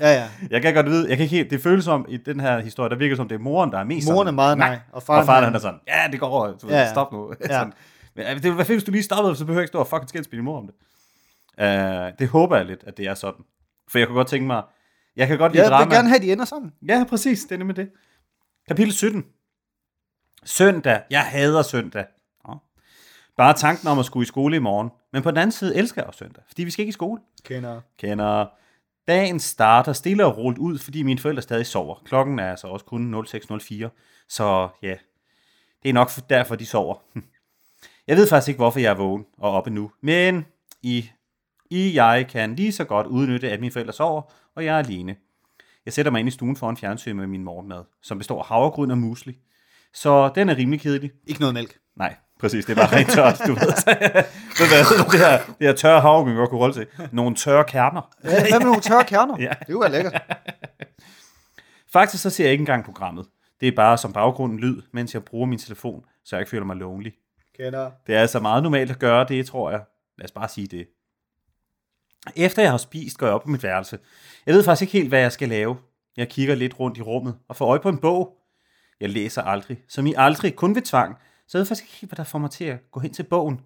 Ja, 0.00 0.12
ja. 0.14 0.28
Jeg 0.50 0.62
kan 0.62 0.74
godt 0.74 0.86
vide, 0.86 1.08
jeg 1.08 1.16
kan 1.16 1.24
ikke 1.24 1.36
helt, 1.36 1.50
det 1.50 1.62
føles 1.62 1.84
som, 1.84 2.06
i 2.08 2.16
den 2.16 2.40
her 2.40 2.60
historie, 2.60 2.90
der 2.90 2.96
virker 2.96 3.16
som, 3.16 3.28
det 3.28 3.34
er 3.34 3.38
moren, 3.38 3.72
der 3.72 3.78
er 3.78 3.84
mest 3.84 4.08
Moren 4.12 4.28
er 4.28 4.32
meget 4.32 4.58
nej, 4.58 4.78
og 4.88 4.96
og 4.96 5.02
faren, 5.02 5.20
og 5.20 5.26
faren 5.26 5.42
er- 5.42 5.46
han 5.46 5.54
er 5.54 5.58
sådan, 5.58 5.80
ja, 5.88 6.08
det 6.12 6.20
går 6.20 6.26
over, 6.26 6.46
du 6.58 6.68
Ja, 6.68 6.74
ja, 6.74 6.80
ja. 6.80 6.90
stop 6.90 7.12
nu. 7.12 7.32
Ja. 7.40 7.46
sådan. 7.48 7.72
Men 8.16 8.42
det, 8.42 8.54
hvad 8.54 8.64
fint, 8.64 8.76
hvis 8.78 8.84
du 8.84 8.90
lige 8.92 9.02
stoppede, 9.02 9.36
så 9.36 9.44
behøver 9.44 9.60
jeg 9.60 9.64
ikke 9.64 9.68
stå 9.68 9.78
og 9.78 9.86
fucking 9.86 10.08
skændes 10.08 10.30
med 10.30 10.36
din 10.38 10.44
mor 10.44 10.58
om 10.58 10.66
det. 10.66 10.74
Uh, 11.58 12.18
det 12.18 12.28
håber 12.28 12.56
jeg 12.56 12.66
lidt, 12.66 12.84
at 12.86 12.96
det 12.96 13.06
er 13.06 13.14
sådan. 13.14 13.44
For 13.88 13.98
jeg 13.98 14.06
kunne 14.08 14.16
godt 14.16 14.28
tænke 14.28 14.46
mig, 14.46 14.62
jeg 15.16 15.28
kan 15.28 15.38
godt 15.38 15.52
lide 15.52 15.62
Jeg 15.62 15.70
drama. 15.70 15.84
vil 15.84 15.94
gerne 15.94 16.08
have, 16.08 16.16
at 16.16 16.22
de 16.22 16.32
ender 16.32 16.44
sammen. 16.44 16.72
Ja, 16.88 17.04
præcis. 17.08 17.40
Det 17.44 17.52
er 17.52 17.58
nemlig 17.58 17.76
det. 17.76 17.88
Kapitel 18.68 18.92
17. 18.92 19.24
Søndag. 20.44 21.00
Jeg 21.10 21.20
hader 21.22 21.62
søndag. 21.62 22.04
Nå. 22.48 22.54
Bare 23.36 23.54
tanken 23.54 23.88
om 23.88 23.98
at 23.98 24.04
skulle 24.04 24.22
i 24.24 24.26
skole 24.26 24.56
i 24.56 24.58
morgen. 24.58 24.90
Men 25.12 25.22
på 25.22 25.30
den 25.30 25.38
anden 25.38 25.52
side 25.52 25.76
elsker 25.76 26.02
jeg 26.02 26.06
også 26.06 26.18
søndag, 26.18 26.42
fordi 26.48 26.64
vi 26.64 26.70
skal 26.70 26.82
ikke 26.82 26.88
i 26.88 26.92
skole. 26.92 27.20
Kender. 27.44 27.80
Kender. 27.98 28.46
Dagen 29.08 29.40
starter 29.40 29.92
stille 29.92 30.26
og 30.26 30.36
roligt 30.36 30.58
ud, 30.58 30.78
fordi 30.78 31.02
mine 31.02 31.18
forældre 31.18 31.42
stadig 31.42 31.66
sover. 31.66 32.02
Klokken 32.04 32.38
er 32.38 32.50
altså 32.50 32.66
også 32.66 32.84
kun 32.84 33.14
06.04. 33.14 34.26
Så 34.28 34.68
ja, 34.82 34.94
det 35.82 35.88
er 35.88 35.92
nok 35.92 36.10
derfor, 36.30 36.56
de 36.56 36.66
sover. 36.66 36.94
Jeg 38.06 38.16
ved 38.16 38.28
faktisk 38.28 38.48
ikke, 38.48 38.58
hvorfor 38.58 38.80
jeg 38.80 38.90
er 38.90 38.94
vågen 38.94 39.26
og 39.38 39.50
oppe 39.50 39.70
nu. 39.70 39.90
Men 40.00 40.46
I, 40.82 41.10
I 41.70 41.94
jeg 41.94 42.26
kan 42.28 42.56
lige 42.56 42.72
så 42.72 42.84
godt 42.84 43.06
udnytte, 43.06 43.50
at 43.50 43.60
mine 43.60 43.72
forældre 43.72 43.92
sover, 43.92 44.22
og 44.54 44.64
jeg 44.64 44.74
er 44.74 44.78
alene. 44.78 45.16
Jeg 45.84 45.92
sætter 45.92 46.12
mig 46.12 46.18
ind 46.18 46.28
i 46.28 46.30
stuen 46.30 46.56
foran 46.56 46.76
fjernsyn 46.76 47.16
med 47.16 47.26
min 47.26 47.44
morgenmad, 47.44 47.84
som 48.02 48.18
består 48.18 48.38
af 48.38 48.46
havregryn 48.46 48.90
og 48.90 48.98
musli. 48.98 49.38
Så 49.94 50.32
den 50.34 50.48
er 50.48 50.56
rimelig 50.56 50.80
kedelig. 50.80 51.10
Ikke 51.26 51.40
noget 51.40 51.54
mælk. 51.54 51.78
Nej, 51.96 52.16
præcis. 52.42 52.64
Det 52.64 52.78
er 52.78 52.86
bare 52.86 52.96
rent 52.96 53.10
tørt, 53.10 53.38
du 53.46 53.52
ved. 53.52 53.72
Så, 53.76 53.96
så 54.56 54.64
der, 54.70 55.10
det, 55.10 55.18
her, 55.20 55.38
det 55.58 55.66
her 55.66 55.72
tørre 55.74 56.00
havregryn, 56.00 56.36
godt 56.36 56.50
kunne 56.50 56.60
holde 56.60 56.74
til. 56.74 56.86
Nogle 57.12 57.36
tørre 57.36 57.64
kerner. 57.64 58.14
Ja, 58.24 58.28
hvad 58.30 58.58
med 58.58 58.66
nogle 58.66 58.80
tørre 58.80 59.04
kerner? 59.04 59.36
Ja. 59.46 59.52
Det 59.66 59.80
være 59.80 59.90
lækkert. 59.90 60.22
Faktisk 61.96 62.22
så 62.22 62.30
ser 62.30 62.44
jeg 62.44 62.52
ikke 62.52 62.62
engang 62.62 62.84
programmet. 62.84 63.26
Det 63.60 63.68
er 63.68 63.72
bare 63.76 63.98
som 63.98 64.12
baggrunden 64.12 64.58
lyd, 64.58 64.82
mens 64.92 65.14
jeg 65.14 65.24
bruger 65.24 65.46
min 65.46 65.58
telefon, 65.58 66.04
så 66.24 66.36
jeg 66.36 66.40
ikke 66.40 66.50
føler 66.50 66.64
mig 66.64 66.76
lonely. 66.76 67.10
Kender. 67.56 67.90
Det 68.06 68.14
er 68.14 68.20
altså 68.20 68.40
meget 68.40 68.62
normalt 68.62 68.90
at 68.90 68.98
gøre 68.98 69.26
det, 69.28 69.46
tror 69.46 69.70
jeg. 69.70 69.80
Lad 70.18 70.24
os 70.24 70.32
bare 70.32 70.48
sige 70.48 70.66
det. 70.66 70.86
Efter 72.36 72.62
jeg 72.62 72.70
har 72.70 72.78
spist, 72.78 73.18
går 73.18 73.26
jeg 73.26 73.34
op 73.34 73.42
på 73.42 73.48
mit 73.48 73.62
værelse. 73.62 73.98
Jeg 74.46 74.54
ved 74.54 74.64
faktisk 74.64 74.82
ikke 74.82 74.92
helt, 74.92 75.08
hvad 75.08 75.20
jeg 75.20 75.32
skal 75.32 75.48
lave. 75.48 75.76
Jeg 76.16 76.28
kigger 76.28 76.54
lidt 76.54 76.80
rundt 76.80 76.98
i 76.98 77.02
rummet 77.02 77.34
og 77.48 77.56
får 77.56 77.66
øje 77.66 77.80
på 77.80 77.88
en 77.88 77.98
bog. 77.98 78.36
Jeg 79.00 79.10
læser 79.10 79.42
aldrig, 79.42 79.78
som 79.88 80.06
I 80.06 80.14
aldrig, 80.16 80.56
kun 80.56 80.74
ved 80.74 80.82
tvang. 80.82 81.16
Så 81.52 81.58
jeg 81.58 81.60
ved 81.60 81.66
faktisk 81.66 81.84
ikke 81.84 81.94
helt, 81.94 82.10
hvad 82.10 82.16
der 82.16 82.24
får 82.24 82.38
mig 82.38 82.50
til 82.50 82.64
at 82.64 82.90
gå 82.90 83.00
hen 83.00 83.12
til 83.12 83.22
bogen. 83.22 83.60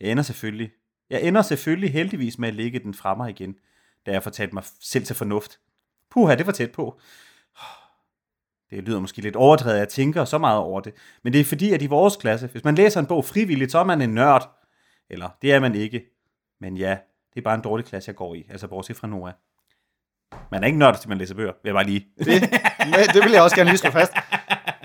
Jeg 0.00 0.10
ender 0.10 0.22
selvfølgelig. 0.22 0.70
Jeg 1.10 1.22
ender 1.22 1.42
selvfølgelig 1.42 1.92
heldigvis 1.92 2.38
med 2.38 2.48
at 2.48 2.54
lægge 2.54 2.78
den 2.78 2.94
fra 2.94 3.14
mig 3.14 3.30
igen, 3.30 3.54
da 4.06 4.10
jeg 4.10 4.22
får 4.22 4.30
talt 4.30 4.52
mig 4.52 4.64
selv 4.80 5.04
til 5.04 5.16
fornuft. 5.16 5.58
Puha, 6.10 6.34
det 6.34 6.46
var 6.46 6.52
tæt 6.52 6.72
på. 6.72 7.00
Det 8.70 8.84
lyder 8.84 9.00
måske 9.00 9.20
lidt 9.20 9.36
overdrevet, 9.36 9.74
at 9.74 9.80
jeg 9.80 9.88
tænker 9.88 10.24
så 10.24 10.38
meget 10.38 10.58
over 10.58 10.80
det. 10.80 10.94
Men 11.22 11.32
det 11.32 11.40
er 11.40 11.44
fordi, 11.44 11.72
at 11.72 11.82
i 11.82 11.86
vores 11.86 12.16
klasse, 12.16 12.46
hvis 12.46 12.64
man 12.64 12.74
læser 12.74 13.00
en 13.00 13.06
bog 13.06 13.24
frivilligt, 13.24 13.72
så 13.72 13.78
er 13.78 13.84
man 13.84 14.02
en 14.02 14.14
nørd. 14.14 14.50
Eller, 15.10 15.28
det 15.42 15.52
er 15.52 15.60
man 15.60 15.74
ikke. 15.74 16.04
Men 16.60 16.76
ja, 16.76 16.98
det 17.34 17.40
er 17.40 17.44
bare 17.44 17.54
en 17.54 17.62
dårlig 17.62 17.86
klasse, 17.86 18.08
jeg 18.08 18.16
går 18.16 18.34
i. 18.34 18.46
Altså 18.50 18.68
bortset 18.68 18.96
fra 18.96 19.06
Noah. 19.06 19.32
Man 20.50 20.62
er 20.62 20.66
ikke 20.66 20.78
nørd, 20.78 21.00
til 21.00 21.08
man 21.08 21.18
læser 21.18 21.34
bøger. 21.34 21.52
Vil 21.62 21.68
jeg 21.68 21.74
bare 21.74 21.86
lige. 21.86 22.06
Det, 22.18 22.26
det 23.14 23.24
vil 23.24 23.32
jeg 23.32 23.42
også 23.42 23.56
gerne 23.56 23.70
lige 23.70 23.78
slå 23.78 23.90
fast. 23.90 24.12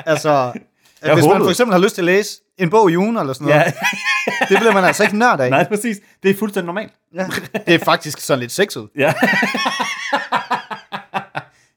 Altså, 0.06 0.54
jeg 1.02 1.14
hvis 1.14 1.24
man 1.26 1.32
håbede. 1.32 1.46
for 1.48 1.50
eksempel 1.52 1.74
har 1.74 1.80
lyst 1.84 1.96
til 1.96 2.02
at 2.02 2.06
læse 2.06 2.42
en 2.58 2.70
bog 2.70 2.92
i 2.92 2.98
ugen 2.98 3.18
eller 3.18 3.34
sådan 3.34 3.48
noget, 3.48 3.60
Ja. 3.62 3.72
det 4.50 4.58
bliver 4.58 4.74
man 4.74 4.84
altså 4.84 5.04
ikke 5.04 5.18
nørd 5.18 5.40
af. 5.40 5.50
Nej, 5.50 5.68
præcis. 5.68 5.98
Det 6.24 6.32
er 6.32 6.36
fuldstændig 6.36 6.66
normalt. 6.66 6.94
Ja. 7.16 7.28
Det 7.68 7.76
er 7.76 7.80
faktisk 7.86 8.20
sådan 8.20 8.40
lidt 8.40 8.52
sexet. 8.52 8.88
Ja. 8.98 9.14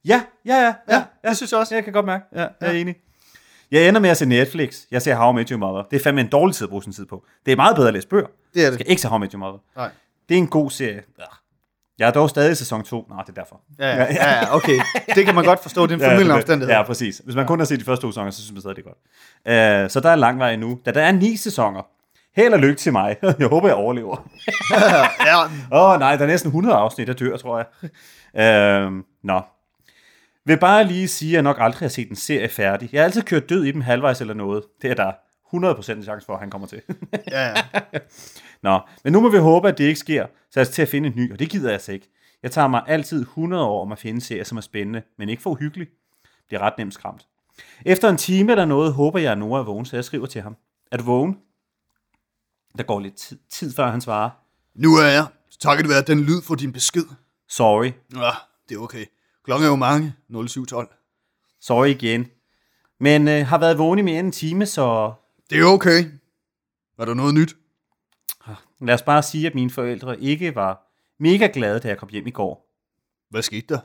ja, 0.04 0.22
ja, 0.46 0.54
ja, 0.56 0.74
ja, 0.88 1.02
ja. 1.22 1.28
Det 1.28 1.36
synes 1.36 1.52
jeg 1.52 1.60
også. 1.60 1.74
Jeg 1.74 1.84
kan 1.84 1.92
godt 1.92 2.06
mærke. 2.06 2.24
Ja, 2.34 2.40
jeg 2.40 2.68
er 2.68 2.70
enig. 2.72 2.94
Jeg 3.70 3.88
ender 3.88 4.00
med 4.00 4.10
at 4.10 4.16
se 4.16 4.26
Netflix. 4.26 4.78
Jeg 4.90 5.02
ser 5.02 5.14
How 5.16 5.32
I 5.32 5.34
Met 5.34 5.48
Your 5.48 5.58
Mother. 5.58 5.82
Det 5.90 5.96
er 5.98 6.02
fandme 6.02 6.20
en 6.20 6.28
dårlig 6.28 6.54
tid 6.56 6.64
at 6.64 6.68
bruge 6.70 6.82
sin 6.82 6.92
tid 6.92 7.06
på. 7.06 7.24
Det 7.46 7.52
er 7.52 7.56
meget 7.56 7.76
bedre 7.76 7.88
at 7.88 7.94
læse 7.94 8.08
bøger. 8.08 8.26
Det 8.54 8.60
er 8.60 8.62
Jeg 8.64 8.72
det. 8.72 8.80
skal 8.80 8.90
ikke 8.90 9.02
se 9.02 9.08
How 9.08 9.18
I 9.18 9.20
Met 9.20 9.32
Your 9.32 9.38
Mother. 9.38 9.58
Nej. 9.76 9.90
Det 10.28 10.34
er 10.34 10.38
en 10.38 10.46
god 10.48 10.70
serie. 10.70 11.02
Ja. 12.00 12.04
Jeg 12.04 12.08
er 12.08 12.12
dog 12.12 12.30
stadig 12.30 12.52
i 12.52 12.54
sæson 12.54 12.82
2. 12.84 13.06
Nå, 13.08 13.14
det 13.26 13.28
er 13.28 13.32
derfor. 13.32 13.60
Ja, 13.78 13.96
ja, 13.96 14.06
ja, 14.12 14.54
okay. 14.56 14.78
Det 15.14 15.24
kan 15.26 15.34
man 15.34 15.44
godt 15.44 15.62
forstå. 15.62 15.86
Det 15.86 15.92
er 15.92 15.94
en 15.96 16.00
formidlende 16.10 16.32
det- 16.34 16.42
omstændighed. 16.42 16.74
Ja, 16.74 16.82
præcis. 16.82 17.20
Hvis 17.24 17.34
man 17.36 17.46
kun 17.46 17.58
har 17.58 17.66
set 17.66 17.80
de 17.80 17.84
første 17.84 18.02
to 18.06 18.10
sæsoner, 18.10 18.30
så 18.30 18.42
synes 18.42 18.52
man 18.52 18.60
stadig, 18.60 18.76
det 18.76 18.84
er 18.86 18.88
godt. 18.90 19.84
Uh, 19.86 19.90
så 19.90 20.00
der 20.00 20.10
er 20.10 20.16
lang 20.16 20.38
vej 20.38 20.52
endnu. 20.52 20.78
Da 20.86 20.90
der 20.90 21.02
er 21.02 21.12
ni 21.12 21.36
sæsoner. 21.36 21.82
Held 22.36 22.52
og 22.52 22.58
lykke 22.60 22.74
til 22.74 22.92
mig. 22.92 23.16
Jeg 23.38 23.46
håber, 23.48 23.68
jeg 23.68 23.76
overlever. 23.76 24.28
ja. 25.26 25.42
Åh 25.72 25.92
oh, 25.92 25.98
nej, 26.00 26.16
der 26.16 26.22
er 26.22 26.26
næsten 26.28 26.48
100 26.48 26.76
afsnit, 26.76 27.06
der 27.08 27.14
dør, 27.14 27.36
tror 27.36 27.66
jeg. 28.32 28.86
Uh, 28.86 28.92
nå. 29.24 29.40
Vil 30.46 30.58
bare 30.58 30.84
lige 30.84 31.08
sige, 31.08 31.30
at 31.30 31.34
jeg 31.34 31.42
nok 31.42 31.56
aldrig 31.60 31.80
har 31.86 31.88
set 31.88 32.10
en 32.10 32.16
serie 32.16 32.48
færdig. 32.48 32.88
Jeg 32.92 33.00
har 33.00 33.04
altid 33.04 33.22
kørt 33.22 33.48
død 33.48 33.64
i 33.64 33.72
dem 33.72 33.80
halvvejs 33.80 34.20
eller 34.20 34.34
noget. 34.34 34.62
Det 34.82 34.90
er 34.90 34.94
der 34.94 35.12
100% 35.54 35.92
en 35.92 36.02
chance 36.02 36.26
for, 36.26 36.32
at 36.32 36.40
han 36.40 36.50
kommer 36.50 36.66
til. 36.66 36.82
Ja, 37.30 37.48
ja. 37.48 37.54
Nå, 38.62 38.80
men 39.04 39.12
nu 39.12 39.20
må 39.20 39.28
vi 39.28 39.38
håbe, 39.38 39.68
at 39.68 39.78
det 39.78 39.84
ikke 39.84 40.00
sker, 40.00 40.26
så 40.50 40.60
jeg 40.60 40.68
til 40.68 40.82
at 40.82 40.88
finde 40.88 41.08
en 41.08 41.14
ny, 41.16 41.32
og 41.32 41.38
det 41.38 41.50
gider 41.50 41.68
jeg 41.68 41.72
altså 41.72 41.92
ikke. 41.92 42.10
Jeg 42.42 42.50
tager 42.50 42.68
mig 42.68 42.82
altid 42.86 43.20
100 43.20 43.64
år 43.64 43.82
om 43.82 43.92
at 43.92 43.98
finde 43.98 44.20
serier, 44.20 44.44
som 44.44 44.58
er 44.58 44.62
spændende, 44.62 45.02
men 45.18 45.28
ikke 45.28 45.42
for 45.42 45.50
uhyggelig. 45.50 45.88
Det 46.50 46.56
er 46.56 46.60
ret 46.60 46.78
nemt 46.78 46.94
skræmt. 46.94 47.26
Efter 47.86 48.08
en 48.08 48.16
time 48.16 48.52
eller 48.52 48.64
noget, 48.64 48.92
håber 48.92 49.18
jeg, 49.18 49.32
at 49.32 49.38
Nora 49.38 49.60
er 49.60 49.64
vågen, 49.64 49.84
så 49.84 49.96
jeg 49.96 50.04
skriver 50.04 50.26
til 50.26 50.42
ham. 50.42 50.56
Er 50.92 50.96
du 50.96 51.04
vågen? 51.04 51.38
Der 52.78 52.82
går 52.82 53.00
lidt 53.00 53.14
tid, 53.14 53.38
tid 53.50 53.74
før 53.74 53.90
han 53.90 54.00
svarer. 54.00 54.30
Nu 54.74 54.96
er 54.96 55.06
jeg. 55.06 55.26
Takket 55.60 55.88
være 55.88 56.02
den 56.02 56.20
lyd 56.20 56.42
for 56.42 56.54
din 56.54 56.72
besked. 56.72 57.04
Sorry. 57.48 57.92
Ja, 58.14 58.30
det 58.68 58.74
er 58.74 58.78
okay. 58.78 59.04
Klokken 59.44 59.66
er 59.66 59.70
jo 59.70 59.76
mange. 59.76 60.14
0712. 60.28 60.88
Sorry 61.60 61.88
igen. 61.88 62.26
Men 63.00 63.28
øh, 63.28 63.46
har 63.46 63.58
været 63.58 63.78
vågen 63.78 63.98
i 63.98 64.02
mere 64.02 64.18
end 64.18 64.26
en 64.26 64.32
time, 64.32 64.66
så 64.66 65.12
Det 65.50 65.60
er 65.60 65.64
okay. 65.64 66.04
Var 66.98 67.04
der 67.04 67.14
noget 67.14 67.34
nyt? 67.34 67.56
lad 68.80 68.94
os 68.94 69.02
bare 69.02 69.22
sige, 69.22 69.46
at 69.46 69.54
mine 69.54 69.70
forældre 69.70 70.20
ikke 70.20 70.54
var 70.54 70.92
mega 71.18 71.48
glade, 71.52 71.80
da 71.80 71.88
jeg 71.88 71.98
kom 71.98 72.08
hjem 72.08 72.26
i 72.26 72.30
går. 72.30 72.66
Hvad 73.30 73.42
skete 73.42 73.74
der? 73.74 73.80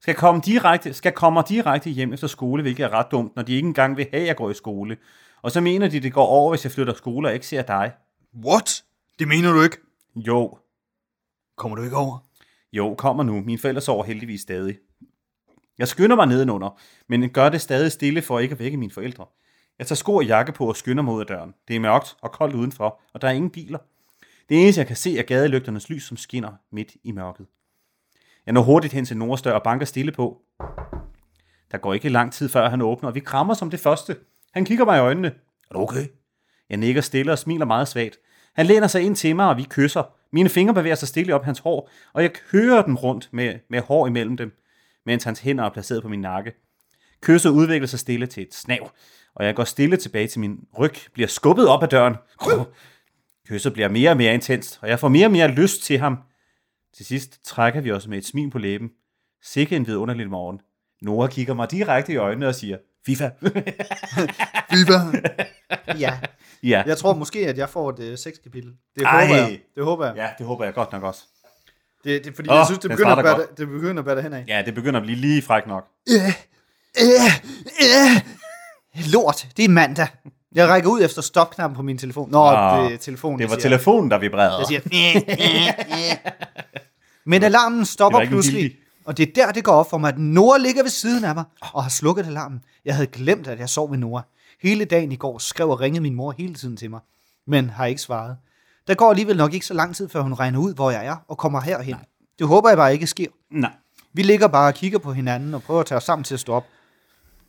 skal 0.00 0.14
komme 0.14 0.40
direkte, 0.44 0.94
skal 0.94 1.12
komme 1.12 1.42
direkte 1.48 1.90
hjem 1.90 2.12
efter 2.12 2.26
skole, 2.26 2.62
hvilket 2.62 2.84
er 2.84 2.88
ret 2.88 3.10
dumt, 3.10 3.36
når 3.36 3.42
de 3.42 3.52
ikke 3.52 3.66
engang 3.66 3.96
vil 3.96 4.06
have, 4.12 4.20
at 4.20 4.26
jeg 4.26 4.36
går 4.36 4.50
i 4.50 4.54
skole. 4.54 4.96
Og 5.42 5.50
så 5.50 5.60
mener 5.60 5.88
de, 5.88 6.00
det 6.00 6.12
går 6.12 6.26
over, 6.26 6.50
hvis 6.50 6.64
jeg 6.64 6.72
flytter 6.72 6.94
skole 6.94 7.28
og 7.28 7.34
ikke 7.34 7.46
ser 7.46 7.62
dig. 7.62 7.92
What? 8.44 8.84
Det 9.18 9.28
mener 9.28 9.52
du 9.52 9.62
ikke? 9.62 9.76
Jo, 10.16 10.58
Kommer 11.56 11.76
du 11.76 11.82
ikke 11.82 11.96
over? 11.96 12.18
Jo, 12.72 12.94
kommer 12.94 13.22
nu. 13.22 13.40
Mine 13.40 13.58
forældre 13.58 13.80
sover 13.80 14.04
heldigvis 14.04 14.40
stadig. 14.40 14.78
Jeg 15.78 15.88
skynder 15.88 16.16
mig 16.16 16.26
nedenunder, 16.26 16.80
men 17.08 17.30
gør 17.30 17.48
det 17.48 17.60
stadig 17.60 17.92
stille 17.92 18.22
for 18.22 18.38
ikke 18.38 18.52
at 18.52 18.58
vække 18.58 18.76
mine 18.76 18.92
forældre. 18.92 19.26
Jeg 19.78 19.86
tager 19.86 19.96
sko 19.96 20.14
og 20.14 20.24
jakke 20.24 20.52
på 20.52 20.68
og 20.68 20.76
skynder 20.76 21.02
mig 21.02 21.14
ud 21.14 21.20
af 21.20 21.26
døren. 21.26 21.54
Det 21.68 21.76
er 21.76 21.80
mørkt 21.80 22.16
og 22.20 22.32
koldt 22.32 22.54
udenfor, 22.54 23.00
og 23.12 23.22
der 23.22 23.28
er 23.28 23.32
ingen 23.32 23.50
biler. 23.50 23.78
Det 24.48 24.62
eneste, 24.62 24.78
jeg 24.78 24.86
kan 24.86 24.96
se, 24.96 25.18
er 25.18 25.22
gadelygternes 25.22 25.90
lys, 25.90 26.04
som 26.04 26.16
skinner 26.16 26.52
midt 26.72 26.96
i 27.04 27.12
mørket. 27.12 27.46
Jeg 28.46 28.54
når 28.54 28.62
hurtigt 28.62 28.92
hen 28.92 29.04
til 29.04 29.16
Noras 29.16 29.46
og 29.46 29.62
banker 29.62 29.86
stille 29.86 30.12
på. 30.12 30.42
Der 31.70 31.78
går 31.78 31.94
ikke 31.94 32.08
lang 32.08 32.32
tid, 32.32 32.48
før 32.48 32.68
han 32.68 32.82
åbner, 32.82 33.08
og 33.08 33.14
vi 33.14 33.20
krammer 33.20 33.54
som 33.54 33.70
det 33.70 33.80
første. 33.80 34.16
Han 34.52 34.64
kigger 34.64 34.84
mig 34.84 34.96
i 34.96 35.00
øjnene. 35.00 35.28
Er 35.28 35.74
du 35.74 35.80
okay? 35.80 36.06
Jeg 36.70 36.78
nikker 36.78 37.00
stille 37.00 37.32
og 37.32 37.38
smiler 37.38 37.66
meget 37.66 37.88
svagt. 37.88 38.18
Han 38.54 38.66
læner 38.66 38.86
sig 38.86 39.02
ind 39.02 39.16
til 39.16 39.36
mig, 39.36 39.48
og 39.48 39.56
vi 39.56 39.66
kysser. 39.70 40.02
Mine 40.32 40.48
fingre 40.48 40.74
bevæger 40.74 40.94
sig 40.94 41.08
stille 41.08 41.34
op 41.34 41.44
hans 41.44 41.58
hår, 41.58 41.90
og 42.12 42.22
jeg 42.22 42.32
kører 42.32 42.82
dem 42.82 42.96
rundt 42.96 43.28
med, 43.32 43.58
med 43.70 43.80
hår 43.80 44.06
imellem 44.06 44.36
dem, 44.36 44.58
mens 45.06 45.24
hans 45.24 45.40
hænder 45.40 45.64
er 45.64 45.70
placeret 45.70 46.02
på 46.02 46.08
min 46.08 46.20
nakke. 46.20 46.52
Kysset 47.22 47.50
udvikler 47.50 47.86
sig 47.86 47.98
stille 47.98 48.26
til 48.26 48.42
et 48.42 48.54
snav, 48.54 48.90
og 49.34 49.46
jeg 49.46 49.54
går 49.54 49.64
stille 49.64 49.96
tilbage 49.96 50.28
til 50.28 50.40
min 50.40 50.58
ryg, 50.78 50.94
bliver 51.14 51.28
skubbet 51.28 51.68
op 51.68 51.82
ad 51.82 51.88
døren. 51.88 52.14
Kysset 53.48 53.72
bliver 53.72 53.88
mere 53.88 54.10
og 54.10 54.16
mere 54.16 54.34
intenst, 54.34 54.78
og 54.82 54.88
jeg 54.88 54.98
får 55.00 55.08
mere 55.08 55.26
og 55.26 55.32
mere 55.32 55.48
lyst 55.48 55.82
til 55.82 55.98
ham. 55.98 56.18
Til 56.96 57.06
sidst 57.06 57.44
trækker 57.44 57.80
vi 57.80 57.92
os 57.92 58.06
med 58.06 58.18
et 58.18 58.26
smil 58.26 58.50
på 58.50 58.58
læben. 58.58 58.90
Sikke 59.42 59.76
en 59.76 59.86
vidunderlig 59.86 60.30
morgen. 60.30 60.60
Nora 61.02 61.26
kigger 61.26 61.54
mig 61.54 61.70
direkte 61.70 62.12
i 62.12 62.16
øjnene 62.16 62.48
og 62.48 62.54
siger, 62.54 62.78
FIFA. 63.06 63.30
FIFA. 64.72 64.92
ja. 65.98 66.18
ja. 66.62 66.82
Jeg 66.86 66.98
tror 66.98 67.14
måske, 67.14 67.48
at 67.48 67.58
jeg 67.58 67.68
får 67.68 67.90
et 67.90 67.98
uh, 67.98 68.18
sexkapitel. 68.18 68.72
Det 68.94 69.02
Ej. 69.02 69.26
håber 69.26 69.36
jeg. 69.36 69.60
Det 69.74 69.84
håber 69.84 70.06
jeg. 70.06 70.16
Ja, 70.16 70.28
det 70.38 70.46
håber 70.46 70.64
jeg 70.64 70.74
godt 70.74 70.92
nok 70.92 71.02
også. 71.02 71.22
Det, 72.04 72.24
det 72.24 72.30
er 72.30 72.34
fordi, 72.34 72.48
Åh, 72.48 72.54
jeg 72.54 72.66
synes, 72.66 72.78
det 72.78 72.90
begynder, 72.90 73.16
at 73.16 73.24
bære, 73.24 73.46
det 73.56 73.68
begynder 73.68 73.98
at 73.98 74.04
bære 74.04 74.16
det 74.16 74.22
henad. 74.22 74.44
Ja, 74.48 74.62
det 74.66 74.74
begynder 74.74 75.00
at 75.00 75.04
blive 75.06 75.18
lige 75.18 75.42
fræk 75.42 75.66
nok. 75.66 75.88
Lort, 79.12 79.48
det 79.56 79.64
er 79.64 79.68
mandag. 79.68 80.06
Jeg 80.54 80.68
rækker 80.68 80.90
ud 80.90 81.02
efter 81.02 81.22
stopknappen 81.22 81.76
på 81.76 81.82
min 81.82 81.98
telefon. 81.98 82.30
Nå, 82.30 82.44
Ah, 82.46 82.90
det 82.90 83.00
telefonen, 83.00 83.38
Det 83.38 83.50
var 83.50 83.54
siger- 83.56 83.62
telefonen, 83.62 84.10
der 84.10 84.18
vibrerede. 84.18 84.56
Jeg 84.58 84.66
siger, 84.66 84.80
Men 87.24 87.42
alarmen 87.42 87.84
stopper 87.84 88.26
pludselig, 88.26 88.76
og 89.04 89.16
det 89.16 89.28
er 89.28 89.32
der, 89.34 89.52
det 89.52 89.64
går 89.64 89.72
op 89.72 89.90
for 89.90 89.98
mig, 89.98 90.08
at 90.08 90.18
Nora 90.18 90.58
ligger 90.58 90.82
ved 90.82 90.90
siden 90.90 91.24
af 91.24 91.34
mig 91.34 91.44
og 91.72 91.82
har 91.82 91.90
slukket 91.90 92.26
alarmen. 92.26 92.60
Jeg 92.84 92.94
havde 92.94 93.06
glemt, 93.06 93.46
at 93.48 93.58
jeg 93.58 93.68
sov 93.68 93.90
med 93.90 93.98
Nora. 93.98 94.22
Hele 94.62 94.84
dagen 94.84 95.12
i 95.12 95.16
går 95.16 95.38
skrev 95.38 95.70
og 95.70 95.80
ringede 95.80 96.02
min 96.02 96.14
mor 96.14 96.34
hele 96.38 96.54
tiden 96.54 96.76
til 96.76 96.90
mig, 96.90 97.00
men 97.46 97.70
har 97.70 97.86
ikke 97.86 98.00
svaret. 98.00 98.36
Der 98.88 98.94
går 98.94 99.10
alligevel 99.10 99.36
nok 99.36 99.54
ikke 99.54 99.66
så 99.66 99.74
lang 99.74 99.96
tid, 99.96 100.08
før 100.08 100.20
hun 100.20 100.34
regner 100.34 100.58
ud, 100.58 100.74
hvor 100.74 100.90
jeg 100.90 101.06
er, 101.06 101.16
og 101.28 101.38
kommer 101.38 101.60
herhen. 101.60 101.94
Nej. 101.94 102.04
Det 102.38 102.46
håber 102.46 102.68
jeg 102.68 102.76
bare 102.78 102.92
ikke 102.92 103.06
sker. 103.06 103.26
Nej. 103.50 103.70
Vi 104.12 104.22
ligger 104.22 104.46
bare 104.48 104.68
og 104.68 104.74
kigger 104.74 104.98
på 104.98 105.12
hinanden 105.12 105.54
og 105.54 105.62
prøver 105.62 105.80
at 105.80 105.86
tage 105.86 105.96
os 105.96 106.04
sammen 106.04 106.24
til 106.24 106.34
at 106.34 106.40
stå 106.40 106.52
op. 106.52 106.66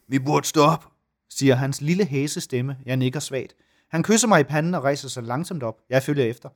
Vi 0.08 0.20
burde 0.20 0.48
stå 0.48 0.62
op, 0.62 0.86
siger 1.30 1.56
hans 1.56 1.82
lille 1.82 2.06
hæse 2.06 2.42
stemme. 2.42 2.78
Jeg 2.86 2.98
nikker 2.98 3.20
svagt. 3.20 3.56
Han 3.90 4.04
kysser 4.04 4.28
mig 4.28 4.40
i 4.40 4.44
panden 4.44 4.74
og 4.74 4.84
rejser 4.84 5.10
sig 5.10 5.24
langsomt 5.24 5.64
op. 5.64 5.78
Jeg 5.90 6.04
følger 6.04 6.26
efter. 6.26 6.50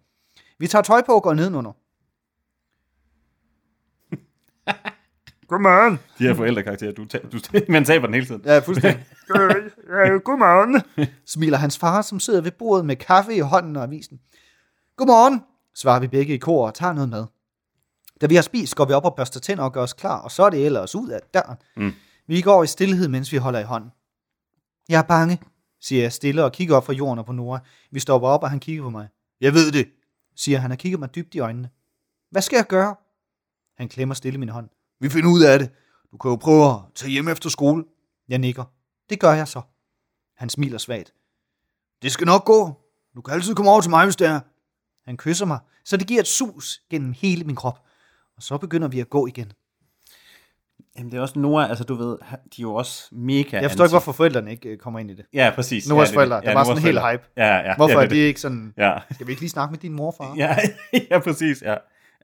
Vi 0.60 0.68
tager 0.68 0.84
tøj 0.84 1.02
på 1.06 1.12
og 1.12 1.24
går 1.24 1.34
nedenunder. 1.34 1.72
Godmorgen. 5.48 6.00
De 6.20 6.24
her 6.24 6.34
forældrekarakterer, 6.34 6.92
du, 6.92 7.06
ta- 7.06 7.20
du, 7.32 7.40
man 7.72 7.86
taber 7.86 8.06
den 8.08 8.14
hele 8.14 8.26
tiden. 8.26 8.42
Ja, 8.46 8.60
fuldstændig. 8.60 9.06
Godmorgen. 10.28 10.82
Smiler 11.26 11.58
hans 11.58 11.78
far, 11.78 12.02
som 12.02 12.20
sidder 12.20 12.42
ved 12.42 12.52
bordet 12.52 12.86
med 12.86 12.96
kaffe 12.96 13.36
i 13.36 13.40
hånden 13.40 13.76
og 13.76 13.84
avisen. 13.84 14.20
Godmorgen, 14.96 15.42
svarer 15.76 16.00
vi 16.00 16.08
begge 16.08 16.34
i 16.34 16.38
kor 16.38 16.68
og 16.68 16.74
tager 16.74 16.94
noget 16.94 17.10
mad. 17.10 17.26
Da 18.22 18.28
vi 18.28 18.36
har 18.36 18.42
spist, 18.42 18.76
går 18.76 18.86
vi 18.86 18.94
op 18.94 19.06
og 19.06 19.16
børster 19.16 19.40
tænder 19.40 19.64
og 19.64 19.74
gør 19.74 19.82
os 19.82 19.94
klar, 19.94 20.20
og 20.22 20.32
så 20.32 20.44
er 20.44 20.50
det 20.50 20.66
ellers 20.66 20.96
ud 20.96 21.10
af 21.10 21.20
døren. 21.34 21.58
Mm. 21.78 21.92
Vi 22.28 22.42
går 22.42 22.64
i 22.64 22.68
stillhed, 22.68 23.08
mens 23.08 23.32
vi 23.32 23.38
holder 23.38 23.60
i 23.60 23.64
hånden. 23.64 23.92
Jeg 24.90 25.00
er 25.00 25.04
bange, 25.08 25.42
siger 25.82 26.02
jeg 26.02 26.14
stille 26.14 26.44
og 26.44 26.52
kigger 26.52 26.76
op 26.76 26.86
fra 26.86 26.94
jorden 26.94 27.20
og 27.20 27.26
på 27.26 27.32
Nora. 27.32 27.60
Vi 27.92 28.00
stopper 28.00 28.28
op, 28.28 28.44
og 28.44 28.50
han 28.50 28.60
kigger 28.60 28.84
på 28.84 28.90
mig. 28.90 29.08
Jeg 29.42 29.54
ved 29.54 29.72
det, 29.72 29.90
siger 30.36 30.60
han 30.60 30.72
og 30.72 30.78
kigger 30.78 30.98
mig 30.98 31.16
dybt 31.16 31.36
i 31.36 31.40
øjnene. 31.40 31.70
Hvad 32.32 32.42
skal 32.42 32.58
jeg 32.58 32.68
gøre? 32.68 32.96
Han 33.78 33.90
klemmer 33.90 34.16
stille 34.16 34.40
min 34.40 34.50
hånd. 34.50 34.70
Vi 35.00 35.10
finder 35.10 35.30
ud 35.30 35.44
af 35.44 35.60
det. 35.60 35.72
Du 36.12 36.18
kan 36.18 36.32
jo 36.32 36.36
prøve 36.36 36.70
at 36.70 36.80
tage 36.96 37.12
hjem 37.12 37.28
efter 37.28 37.50
skole. 37.50 37.84
Jeg 38.28 38.40
nikker. 38.40 38.64
Det 39.10 39.20
gør 39.20 39.34
jeg 39.34 39.48
så. 39.48 39.62
Han 40.36 40.50
smiler 40.50 40.78
svagt. 40.78 41.14
Det 42.02 42.12
skal 42.12 42.26
nok 42.26 42.46
gå. 42.46 42.74
Du 43.16 43.22
kan 43.22 43.34
altid 43.34 43.56
komme 43.56 43.72
over 43.72 43.82
til 43.82 43.90
mig, 43.90 44.06
hvis 44.06 44.16
det 44.16 44.28
er. 44.28 44.40
Han 45.06 45.18
kysser 45.18 45.46
mig, 45.46 45.60
så 45.86 45.98
det 45.98 46.08
giver 46.08 46.20
et 46.20 46.28
sus 46.28 46.82
gennem 46.90 47.14
hele 47.14 47.44
min 47.44 47.56
krop. 47.56 47.86
Og 48.36 48.44
så 48.44 48.58
begynder 48.58 48.88
vi 48.88 49.00
at 49.00 49.10
gå 49.10 49.28
igen. 49.28 49.52
Jamen, 50.98 51.12
det 51.12 51.18
er 51.18 51.22
også 51.22 51.40
Nora, 51.40 51.70
altså 51.70 51.84
du 51.84 51.96
ved, 51.96 52.08
de 52.08 52.16
er 52.36 52.62
jo 52.62 52.74
også 52.74 53.08
mega 53.12 53.58
Jeg 53.62 53.70
forstår 53.70 53.84
ikke, 53.86 53.94
hvorfor 53.94 54.12
forældrene 54.12 54.52
ikke 54.52 54.70
øh, 54.70 54.78
kommer 54.78 55.00
ind 55.00 55.12
i 55.12 55.16
det. 55.16 55.26
Ja, 55.34 55.52
præcis. 55.56 55.88
Noras 55.90 56.00
ja, 56.00 56.06
det- 56.08 56.14
forældre, 56.14 56.36
der 56.42 56.50
ja, 56.50 56.54
var 56.54 56.64
sådan 56.64 56.82
helt 56.84 57.00
forældre. 57.00 57.12
hype. 57.12 57.24
Ja, 57.38 57.56
ja. 57.56 57.76
Hvorfor 57.76 57.92
ja, 57.92 57.98
er 57.98 58.02
det- 58.02 58.12
de 58.12 58.18
ikke 58.18 58.40
sådan, 58.40 58.74
Ja. 58.78 58.94
skal 59.12 59.28
vi 59.28 59.32
ikke 59.32 59.42
lige 59.42 59.50
snakke 59.50 59.72
med 59.72 59.80
din 59.80 59.94
morfar? 59.94 60.34
Ja, 60.38 60.58
ja, 61.12 61.20
præcis, 61.20 61.62
ja. 61.62 61.76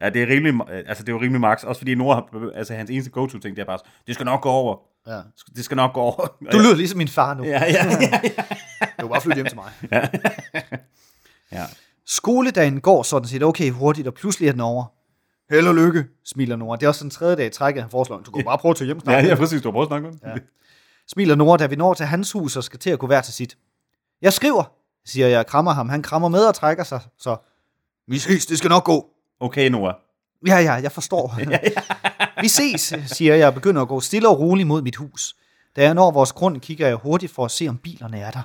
Ja, 0.02 0.10
det 0.10 0.24
er 0.24 0.28
rimelig, 0.28 0.54
altså 0.88 1.04
det 1.04 1.10
er 1.10 1.14
jo 1.14 1.22
rimelig 1.22 1.42
max, 1.42 1.64
også 1.64 1.80
fordi 1.80 1.96
Nora, 1.96 2.16
har- 2.16 2.52
altså 2.56 2.74
hans 2.74 2.90
eneste 2.90 3.12
go-to-ting, 3.12 3.56
det 3.56 3.62
er 3.62 3.66
bare, 3.66 3.80
det 4.08 4.16
skal 4.16 4.26
nok 4.26 4.42
gå 4.42 4.50
over. 4.50 4.78
Ja. 5.08 5.20
Det 5.56 5.66
skal 5.66 5.76
nok 5.78 5.94
gå 5.94 6.00
over. 6.02 6.28
Du 6.52 6.58
lyder 6.58 6.76
ligesom 6.76 6.98
min 6.98 7.08
far 7.08 7.34
nu. 7.34 7.44
Ja, 7.54 7.64
ja, 7.64 7.86
ja, 7.86 8.20
ja. 8.24 8.86
Du 9.02 9.08
bare 9.08 9.22
flytte 9.22 9.36
hjem 9.36 9.46
til 9.46 9.58
mig. 9.58 9.72
Ja. 9.92 10.02
ja. 11.52 11.64
Skoledagen 12.06 12.82
går 12.82 13.04
sådan 13.04 13.28
set 13.28 13.44
okay 13.44 13.70
hurtigt, 13.72 14.08
og 14.08 14.14
pludselig 14.14 14.48
er 14.48 14.52
den 14.52 14.62
over. 14.62 14.86
Held 15.50 15.68
og 15.68 15.76
lykke, 15.76 16.06
smiler 16.26 16.56
Nora. 16.56 16.76
Det 16.78 16.84
er 16.84 16.88
også 16.88 17.04
den 17.04 17.10
tredje 17.10 17.36
dag 17.36 17.46
i 17.46 17.50
træk, 17.50 17.76
at 17.76 17.82
han 17.82 17.92
foreslår, 17.92 18.20
du 18.20 18.32
kan 18.32 18.46
bare 18.46 18.58
prøve 18.58 18.70
at 18.70 18.76
tage 18.78 18.86
hjem 18.86 19.00
snart. 19.00 19.24
Ja, 19.24 19.30
ja, 19.30 19.36
præcis, 19.36 19.62
du 19.62 19.68
har 19.68 19.72
prøvet 19.72 19.86
at 19.86 19.90
snakke 19.90 20.08
med 20.08 20.34
Ja. 20.36 20.40
Smiler 21.08 21.36
Nora, 21.36 21.58
da 21.58 21.66
vi 21.68 21.76
når 21.76 21.94
til 21.94 22.06
hans 22.06 22.32
hus 22.32 22.58
og 22.58 22.64
skal 22.64 22.80
til 22.80 22.90
at 22.90 23.00
gå 23.00 23.08
hver 23.08 23.22
til 23.22 23.34
sit. 23.34 23.58
Jeg 24.22 24.34
skriver, 24.34 24.64
siger 25.06 25.28
jeg 25.28 25.40
og 25.40 25.46
krammer 25.46 25.72
ham. 25.72 25.90
Han 25.90 26.02
krammer 26.02 26.28
med 26.30 26.46
og 26.46 26.56
trækker 26.56 26.84
sig, 26.84 27.00
så 27.18 27.38
vi 28.08 28.20
ses, 28.20 28.46
det 28.46 28.58
skal 28.58 28.70
nok 28.70 28.84
gå. 28.84 29.10
Okay, 29.40 29.70
Nora. 29.70 29.96
Ja, 30.48 30.58
ja, 30.58 30.74
jeg 30.74 30.92
forstår. 30.92 31.36
vi 32.42 32.48
ses, 32.48 32.94
siger 33.06 33.36
jeg 33.36 33.48
og 33.48 33.54
begynder 33.54 33.82
at 33.82 33.88
gå 33.88 34.00
stille 34.00 34.30
og 34.30 34.40
roligt 34.40 34.68
mod 34.68 34.82
mit 34.82 34.96
hus. 34.96 35.36
Da 35.76 35.82
jeg 35.84 35.94
når 35.94 36.12
vores 36.12 36.32
grund, 36.32 36.60
kigger 36.62 36.88
jeg 36.88 36.96
hurtigt 36.96 37.32
for 37.32 37.46
at 37.46 37.52
se, 37.52 37.68
om 37.68 37.78
bilerne 37.78 38.20
er 38.20 38.32
der. 38.32 38.42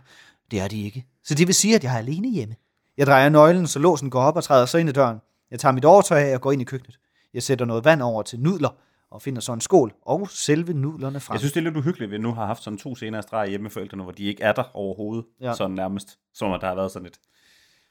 Det 0.51 0.61
er 0.61 0.69
de 0.69 0.83
ikke. 0.85 1.07
Så 1.25 1.35
det 1.35 1.47
vil 1.47 1.55
sige, 1.55 1.75
at 1.75 1.85
jeg 1.85 1.95
er 1.95 1.99
alene 1.99 2.29
hjemme. 2.31 2.55
Jeg 2.97 3.07
drejer 3.07 3.29
nøglen, 3.29 3.67
så 3.67 3.79
låsen 3.79 4.11
går 4.11 4.23
op 4.23 4.37
og 4.37 4.45
træder 4.45 4.67
så 4.67 4.79
ind 4.79 4.89
i 4.89 4.93
døren. 4.93 5.19
Jeg 5.51 5.61
tager 5.61 5.73
mit 5.73 5.85
overtøj 5.85 6.21
af 6.21 6.35
og 6.35 6.41
går 6.41 6.53
ind 6.53 6.63
i 6.63 6.65
køkkenet. 6.65 6.99
Jeg 7.35 7.43
sætter 7.43 7.65
noget 7.65 7.85
vand 7.85 8.03
over 8.03 8.23
til 8.23 8.41
nudler 8.41 8.77
og 9.11 9.23
finder 9.23 9.41
så 9.41 9.53
en 9.53 9.61
skål 9.61 9.93
og 10.03 10.29
selve 10.31 10.73
nudlerne 10.73 11.21
frem. 11.21 11.35
Jeg 11.35 11.41
synes, 11.41 11.53
det 11.53 11.61
er 11.61 11.65
lidt 11.65 11.77
uhyggeligt, 11.77 12.09
at 12.09 12.13
vi 12.13 12.19
nu 12.19 12.33
har 12.35 12.47
haft 12.47 12.63
sådan 12.63 12.79
to 12.79 12.95
scener 12.95 13.19
i 13.19 13.23
streg 13.23 13.49
hjemme 13.49 13.63
med 13.63 13.71
forældrene, 13.71 14.03
hvor 14.03 14.13
de 14.13 14.25
ikke 14.25 14.43
er 14.43 14.53
der 14.53 14.77
overhovedet. 14.77 15.25
Ja. 15.41 15.55
Sådan 15.55 15.77
nærmest. 15.77 16.19
Som 16.35 16.53
at 16.53 16.61
der 16.61 16.67
har 16.67 16.75
været 16.75 16.91
sådan 16.91 17.07
et 17.07 17.19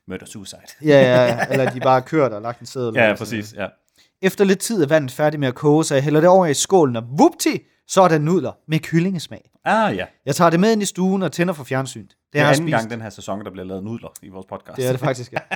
murder 0.07 0.25
suicide. 0.25 0.61
Ja, 0.81 1.01
ja, 1.01 1.45
eller 1.51 1.69
de 1.69 1.79
bare 1.79 2.01
kørt 2.01 2.33
og 2.33 2.41
lagt 2.41 2.59
en 2.59 2.65
sædel. 2.65 2.93
Ja, 2.95 3.15
præcis. 3.17 3.53
Ja. 3.53 3.67
Efter 4.21 4.45
lidt 4.45 4.59
tid 4.59 4.83
er 4.83 4.87
vandet 4.87 5.11
færdigt 5.11 5.39
med 5.39 5.47
at 5.47 5.55
koge, 5.55 5.83
så 5.85 5.93
jeg 5.93 6.03
hælder 6.03 6.19
det 6.19 6.29
over 6.29 6.45
i 6.45 6.53
skålen, 6.53 6.95
og 6.95 7.03
vupti, 7.17 7.59
så 7.87 8.01
er 8.01 8.07
der 8.07 8.17
nudler 8.19 8.51
med 8.67 8.79
kyllingesmag. 8.79 9.51
Ah, 9.65 9.95
ja. 9.95 10.05
Jeg 10.25 10.35
tager 10.35 10.49
det 10.49 10.59
med 10.59 10.71
ind 10.71 10.81
i 10.81 10.85
stuen 10.85 11.23
og 11.23 11.31
tænder 11.31 11.53
for 11.53 11.63
fjernsynet. 11.63 12.09
Det 12.09 12.39
er 12.39 12.43
har 12.43 12.51
jeg 12.51 12.55
anden 12.55 12.69
spist. 12.69 12.79
gang 12.79 12.89
den 12.89 13.01
her 13.01 13.09
sæson, 13.09 13.45
der 13.45 13.51
bliver 13.51 13.65
lavet 13.65 13.83
nudler 13.83 14.09
i 14.21 14.29
vores 14.29 14.45
podcast. 14.45 14.77
Det 14.77 14.87
er 14.87 14.91
det 14.91 14.99
faktisk, 14.99 15.33
ja. 15.33 15.39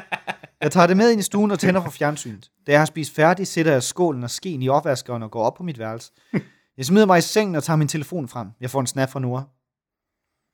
Jeg 0.62 0.72
tager 0.72 0.88
det 0.88 0.98
med 0.98 1.12
ind 1.12 1.20
i 1.20 1.24
stuen 1.24 1.52
og 1.52 1.60
tænder 1.60 1.82
for 1.84 1.92
fjernsynet. 1.92 2.52
Da 2.68 2.72
jeg 2.72 2.82
har 2.82 2.86
spist 2.86 3.16
færdig, 3.16 3.48
sætter 3.48 3.72
jeg 3.72 3.84
skålen 3.84 4.24
og 4.24 4.30
skeen 4.30 4.62
i 4.62 4.70
opvaskeren 4.70 5.24
og 5.24 5.32
går 5.32 5.44
op 5.44 5.54
på 5.54 5.64
mit 5.64 5.80
værelse. 5.80 6.12
Jeg 6.78 6.86
smider 6.86 7.06
mig 7.06 7.18
i 7.18 7.22
sengen 7.22 7.56
og 7.56 7.64
tager 7.64 7.78
min 7.78 7.88
telefon 7.88 8.28
frem. 8.28 8.48
Jeg 8.62 8.70
får 8.70 8.80
en 8.80 8.88
snap 8.88 9.10
fra 9.12 9.20
Nora. 9.20 9.44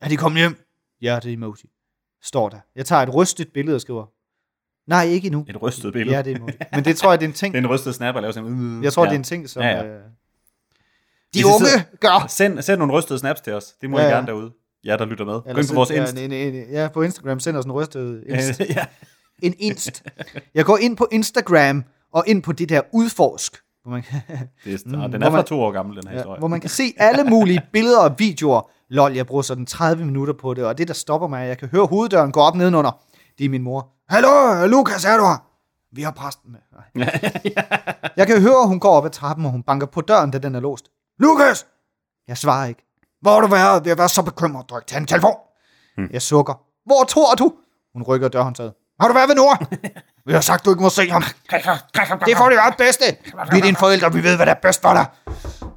Er 0.02 0.10
de 0.10 0.18
kommet 0.18 0.40
hjem? 0.42 0.58
Ja, 1.02 1.20
det 1.24 1.30
er 1.30 1.34
emoji. 1.34 1.70
Står 2.24 2.50
der. 2.50 2.58
Jeg 2.76 2.86
tager 2.86 3.02
et 3.02 3.16
rystet 3.16 3.48
billede 3.54 3.76
og 3.76 3.82
skriver. 3.82 4.06
Nej, 4.90 5.04
ikke 5.04 5.26
endnu. 5.26 5.46
Et 5.50 5.62
rystet 5.62 5.94
billede. 5.94 6.16
Ja, 6.18 6.22
det 6.22 6.32
er 6.32 6.36
emoji. 6.36 6.54
Men 6.74 6.86
det 6.86 6.98
tror 6.98 7.10
jeg, 7.12 7.20
det 7.20 7.26
er 7.26 7.30
en 7.30 7.34
ting. 7.34 7.54
Det 7.54 7.60
er 7.60 7.64
en 7.64 7.70
rystet 7.76 7.96
snap 7.96 8.16
at 8.16 8.22
lave 8.22 8.34
sådan 8.34 8.84
Jeg 8.84 8.94
tror, 8.94 9.04
ja. 9.04 9.10
det 9.10 9.16
er 9.16 9.20
en 9.20 9.24
ting, 9.24 9.50
som... 9.50 9.62
Ja, 9.64 9.68
ja. 9.70 9.86
Øh, 9.86 10.02
Hvis 10.02 11.34
de 11.34 11.40
I 11.40 11.44
unge 11.44 11.68
sidder- 11.68 11.84
gør! 12.00 12.26
Send, 12.28 12.62
send 12.62 12.78
nogle 12.80 12.94
rystede 12.94 13.20
snaps 13.20 13.42
til 13.42 13.54
os. 13.54 13.74
Det 13.82 13.90
må 13.90 13.98
Ja, 13.98 14.04
ja, 14.04 14.10
I 14.10 14.12
ja. 14.12 14.16
gerne 14.18 14.28
derude. 14.28 14.52
Ja, 14.84 14.98
der 14.98 15.06
lytter 15.06 15.26
med. 15.26 15.34
Gå 15.54 15.60
ind 15.60 15.68
på 15.68 15.74
vores 15.74 15.90
send- 15.92 16.02
Insta. 16.02 16.22
Ja, 16.22 16.48
en, 16.48 16.72
ja, 16.72 16.88
på 16.94 17.02
Instagram 17.02 17.40
sender 17.40 17.62
sådan 17.62 17.72
en 17.72 17.76
rystet 17.76 18.24
inst. 18.30 18.60
ja. 18.60 18.86
En 19.44 19.54
inst. 19.60 20.04
Jeg 20.54 20.66
går 20.66 20.78
ind 20.78 20.98
på 20.98 21.08
Instagram 21.12 21.84
og 22.14 22.24
ind 22.28 22.44
på 22.44 22.52
det 22.52 22.70
der 22.70 22.82
udforsk. 22.94 23.58
Hvor 23.84 23.92
man, 23.92 24.04
Det 24.66 24.74
er, 24.74 25.06
Mm, 25.06 25.12
den 25.12 25.24
er 25.24 25.32
fra 25.32 25.42
to 25.42 25.62
år 25.62 25.72
gammel, 25.72 25.96
den 25.98 26.08
her 26.08 26.12
ja, 26.14 26.18
historie. 26.20 26.40
hvor 26.40 26.48
man 26.48 26.60
kan 26.62 26.70
se 26.70 26.84
alle 26.98 27.24
mulige 27.24 27.62
billeder 27.74 28.00
og 28.00 28.16
videoer. 28.18 28.70
Lol, 28.90 29.14
jeg 29.14 29.28
bruger 29.28 29.42
sådan 29.42 29.66
30 29.66 30.06
minutter 30.06 30.34
på 30.34 30.54
det, 30.54 30.66
og 30.66 30.78
det, 30.78 30.88
der 30.88 30.94
stopper 30.94 31.28
mig, 31.28 31.42
at 31.42 31.48
jeg 31.48 31.58
kan 31.58 31.68
høre 31.68 31.86
hoveddøren 31.86 32.32
gå 32.32 32.40
op 32.40 32.56
nedenunder. 32.56 32.92
Det 33.38 33.46
er 33.46 33.50
min 33.50 33.62
mor. 33.64 33.90
Hallo, 34.10 34.66
Lukas, 34.68 35.06
er 35.06 35.18
du 35.18 35.24
her? 35.24 35.44
Vi 35.96 36.02
har 36.02 36.12
præsten 36.12 36.52
med. 36.52 36.60
Jeg 38.18 38.28
kan 38.28 38.42
høre, 38.42 38.68
hun 38.68 38.80
går 38.80 38.90
op 38.90 39.06
ad 39.06 39.10
trappen, 39.10 39.46
og 39.46 39.52
hun 39.52 39.64
banker 39.64 39.88
på 39.88 40.02
døren, 40.02 40.32
da 40.32 40.38
den 40.38 40.56
er 40.56 40.60
låst. 40.60 40.86
Lukas! 41.20 41.66
Jeg 42.28 42.38
svarer 42.38 42.68
ikke. 42.68 42.84
Hvor 43.22 43.32
har 43.32 43.42
du 43.42 43.48
været? 43.48 43.84
Det 43.84 43.90
har 43.90 43.96
været 43.96 44.12
så 44.12 44.22
bekymret. 44.22 44.70
Du 44.70 44.74
har 44.74 44.80
ikke 44.80 44.90
taget 44.90 45.02
en 45.02 45.08
telefon. 45.08 45.36
Hmm. 45.98 46.10
Jeg 46.12 46.22
sukker. 46.22 46.54
Hvor 46.86 47.04
tror 47.04 47.36
du? 47.36 47.54
Hun 47.94 48.04
rykker 48.04 48.28
dørhåndtaget. 48.28 48.74
Har 49.00 49.08
du 49.08 49.14
været 49.14 49.30
ved 49.30 49.36
Nora? 49.36 49.66
Vi 50.28 50.34
har 50.34 50.42
sagt, 50.42 50.66
du 50.66 50.70
ikke 50.70 50.82
må 50.84 50.90
se 50.90 51.10
ham. 51.10 51.24
Det 52.26 52.38
for 52.38 52.50
dit 52.50 52.58
eget 52.58 52.78
bedste. 52.78 53.06
Vi 53.52 53.58
er 53.58 53.62
dine 53.62 53.78
forældre, 53.78 54.14
vi 54.14 54.24
ved, 54.24 54.36
hvad 54.36 54.46
der 54.46 54.52
er 54.52 54.60
bedst 54.62 54.82
for 54.82 54.94
dig. 54.94 55.06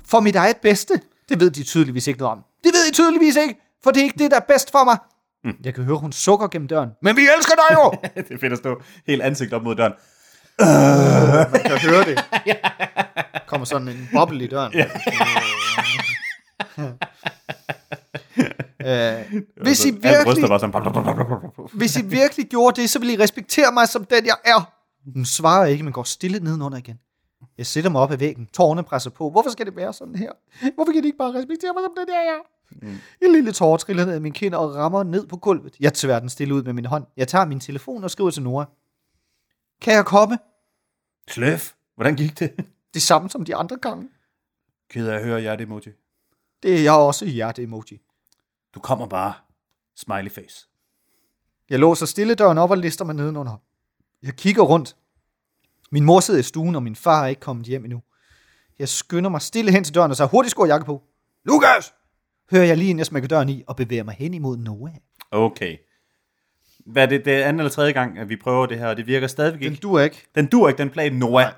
For 0.07 0.21
mit 0.21 0.37
eget 0.37 0.57
bedste? 0.57 1.01
Det 1.29 1.41
ved 1.41 1.51
de 1.51 1.63
tydeligvis 1.63 2.07
ikke 2.07 2.19
noget 2.21 2.33
om. 2.33 2.45
Det 2.65 2.73
ved 2.75 2.89
de 2.89 2.93
tydeligvis 2.93 3.37
ikke, 3.37 3.61
for 3.85 3.91
det 3.91 4.01
er 4.01 4.05
ikke 4.05 4.19
det, 4.19 4.31
der 4.31 4.37
er 4.37 4.45
bedst 4.49 4.73
for 4.73 4.85
mig. 4.85 4.99
Mm. 5.45 5.57
Jeg 5.65 5.75
kan 5.75 5.85
høre, 5.85 5.97
hun 5.97 6.13
sukker 6.13 6.49
gennem 6.49 6.69
døren. 6.69 6.91
Men 7.03 7.17
vi 7.17 7.23
elsker 7.37 7.55
dig 7.55 7.77
jo! 7.77 7.93
det 8.29 8.35
er 8.35 8.39
fedt 8.41 8.53
at 8.53 8.59
stå 8.59 8.83
helt 9.07 9.23
ansigt 9.23 9.53
op 9.53 9.63
mod 9.63 9.75
døren. 9.77 9.93
Man 11.53 11.63
kan 11.63 11.79
høre 11.79 12.05
det. 12.05 12.25
kommer 13.51 13.65
sådan 13.65 13.89
en 13.89 14.09
boble 14.13 14.45
i 14.45 14.47
døren. 14.47 14.73
Øh, 18.87 19.43
hvis, 19.64 19.85
I 19.85 19.88
Alle 19.88 20.01
virkelig, 20.01 20.61
sådan... 20.61 21.69
hvis 21.73 21.97
I 21.97 22.05
virkelig 22.05 22.47
gjorde 22.47 22.81
det, 22.81 22.90
så 22.90 22.99
ville 22.99 23.14
I 23.14 23.19
respektere 23.19 23.73
mig 23.73 23.88
som 23.88 24.05
den, 24.05 24.27
jeg 24.27 24.37
er. 24.45 24.73
Hun 25.14 25.25
svarer 25.25 25.66
ikke, 25.66 25.85
men 25.85 25.93
går 25.93 26.03
stille 26.03 26.38
nedenunder 26.38 26.79
igen. 26.79 26.99
Jeg 27.59 27.66
sætter 27.66 27.90
mig 27.90 28.01
op 28.01 28.12
ad 28.12 28.16
væggen. 28.16 28.47
Tårerne 28.47 28.83
presser 28.83 29.11
på. 29.11 29.31
Hvorfor 29.31 29.51
skal 29.51 29.66
det 29.66 29.77
være 29.77 29.93
sådan 29.93 30.14
her? 30.14 30.33
Hvorfor 30.75 30.93
kan 30.93 31.03
de 31.03 31.09
ikke 31.09 31.19
bare 31.19 31.35
respektere 31.35 31.73
mig 31.75 31.83
som 31.83 31.93
den, 31.97 32.14
jeg 32.14 32.27
er? 32.27 32.43
Mm. 32.83 32.99
En 33.23 33.33
lille 33.33 33.53
tårer 33.53 33.77
triller 33.77 34.05
ned 34.05 34.14
af 34.14 34.21
min 34.21 34.33
kind 34.33 34.55
og 34.55 34.75
rammer 34.75 35.03
ned 35.03 35.27
på 35.27 35.37
gulvet. 35.37 35.77
Jeg 35.81 35.95
tværer 35.95 36.21
den 36.21 36.29
stille 36.29 36.55
ud 36.55 36.62
med 36.62 36.73
min 36.73 36.85
hånd. 36.87 37.05
Jeg 37.16 37.29
tager 37.29 37.45
min 37.45 37.61
telefon 37.61 38.05
og 38.05 38.11
skriver 38.11 38.31
til 38.31 38.43
Nora. 38.43 38.64
Kan 39.81 39.95
jeg 39.95 40.05
komme? 40.05 40.38
Sløf, 41.31 41.73
hvordan 41.95 42.16
gik 42.16 42.38
det? 42.38 42.53
Det 42.95 43.03
samme 43.03 43.31
som 43.31 43.45
de 43.45 43.57
andre 43.57 43.77
gange. 43.77 44.09
Ked 44.90 45.09
af 45.09 45.16
at 45.16 45.25
høre 45.25 45.43
jer, 45.43 45.57
det 45.57 45.64
emoji. 45.64 45.93
Det 46.62 46.79
er 46.79 46.83
jeg 46.83 46.93
også 46.93 47.27
hjerte-emoji. 47.27 47.99
Du 48.75 48.81
kommer 48.81 49.07
bare. 49.07 49.35
Smiley 49.97 50.31
face. 50.31 50.67
Jeg 51.71 51.79
låser 51.79 52.07
stille 52.07 52.35
døren 52.35 52.59
op 52.59 52.71
og 52.71 52.79
lister 52.79 53.05
mig 53.05 53.15
nedenunder. 53.15 53.57
Jeg 54.23 54.35
kigger 54.35 54.63
rundt. 54.63 54.97
Min 55.91 56.05
mor 56.05 56.21
sidder 56.21 56.41
i 56.41 56.43
stuen, 56.43 56.75
og 56.75 56.83
min 56.83 56.97
far 56.97 57.23
er 57.23 57.27
ikke 57.27 57.41
kommet 57.41 57.67
hjem 57.67 57.85
endnu. 57.85 58.03
Jeg 58.79 58.89
skynder 58.89 59.31
mig 59.31 59.43
stille 59.43 59.73
hen 59.73 59.85
til 59.85 59.95
døren 59.95 60.11
og 60.11 60.17
så 60.17 60.27
hurtigt 60.27 60.51
skår 60.51 60.67
jakke 60.67 60.87
på. 60.87 61.03
Lukas! 61.45 61.95
Hører 62.51 62.65
jeg 62.65 62.77
lige, 62.77 62.91
inden 62.91 62.99
jeg 62.99 63.07
smækker 63.07 63.29
døren 63.29 63.49
i 63.49 63.63
og 63.67 63.77
bevæger 63.77 64.03
mig 64.03 64.15
hen 64.15 64.35
imod 64.35 64.57
Noah. 64.57 64.95
Okay. 65.31 65.77
Hvad 66.87 67.03
er 67.03 67.07
det, 67.07 67.25
det 67.25 67.35
er 67.35 67.45
anden 67.45 67.61
eller 67.61 67.71
tredje 67.71 67.93
gang, 67.93 68.19
at 68.19 68.29
vi 68.29 68.37
prøver 68.37 68.67
det 68.67 68.79
her, 68.79 68.87
og 68.87 68.97
det 68.97 69.07
virker 69.07 69.27
stadigvæk 69.27 69.61
Den 69.63 69.73
ikke? 69.73 69.83
duer 69.83 70.01
ikke. 70.01 70.27
Den 70.35 70.47
dur 70.47 70.69
ikke, 70.69 70.79
den 70.79 70.91
plan 70.91 71.13
Noah. 71.13 71.53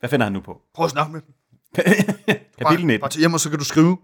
Hvad 0.00 0.10
finder 0.10 0.26
han 0.26 0.32
nu 0.32 0.40
på? 0.40 0.62
Prøv 0.74 0.84
at 0.84 0.90
snakke 0.90 1.12
med 1.12 1.20
dem. 1.20 1.34
Kapitel 2.58 2.86
19. 2.86 3.00
Bare 3.00 3.10
til 3.10 3.20
hjem, 3.20 3.34
og 3.34 3.40
så 3.40 3.50
kan 3.50 3.58
du 3.58 3.64
skrive. 3.64 3.98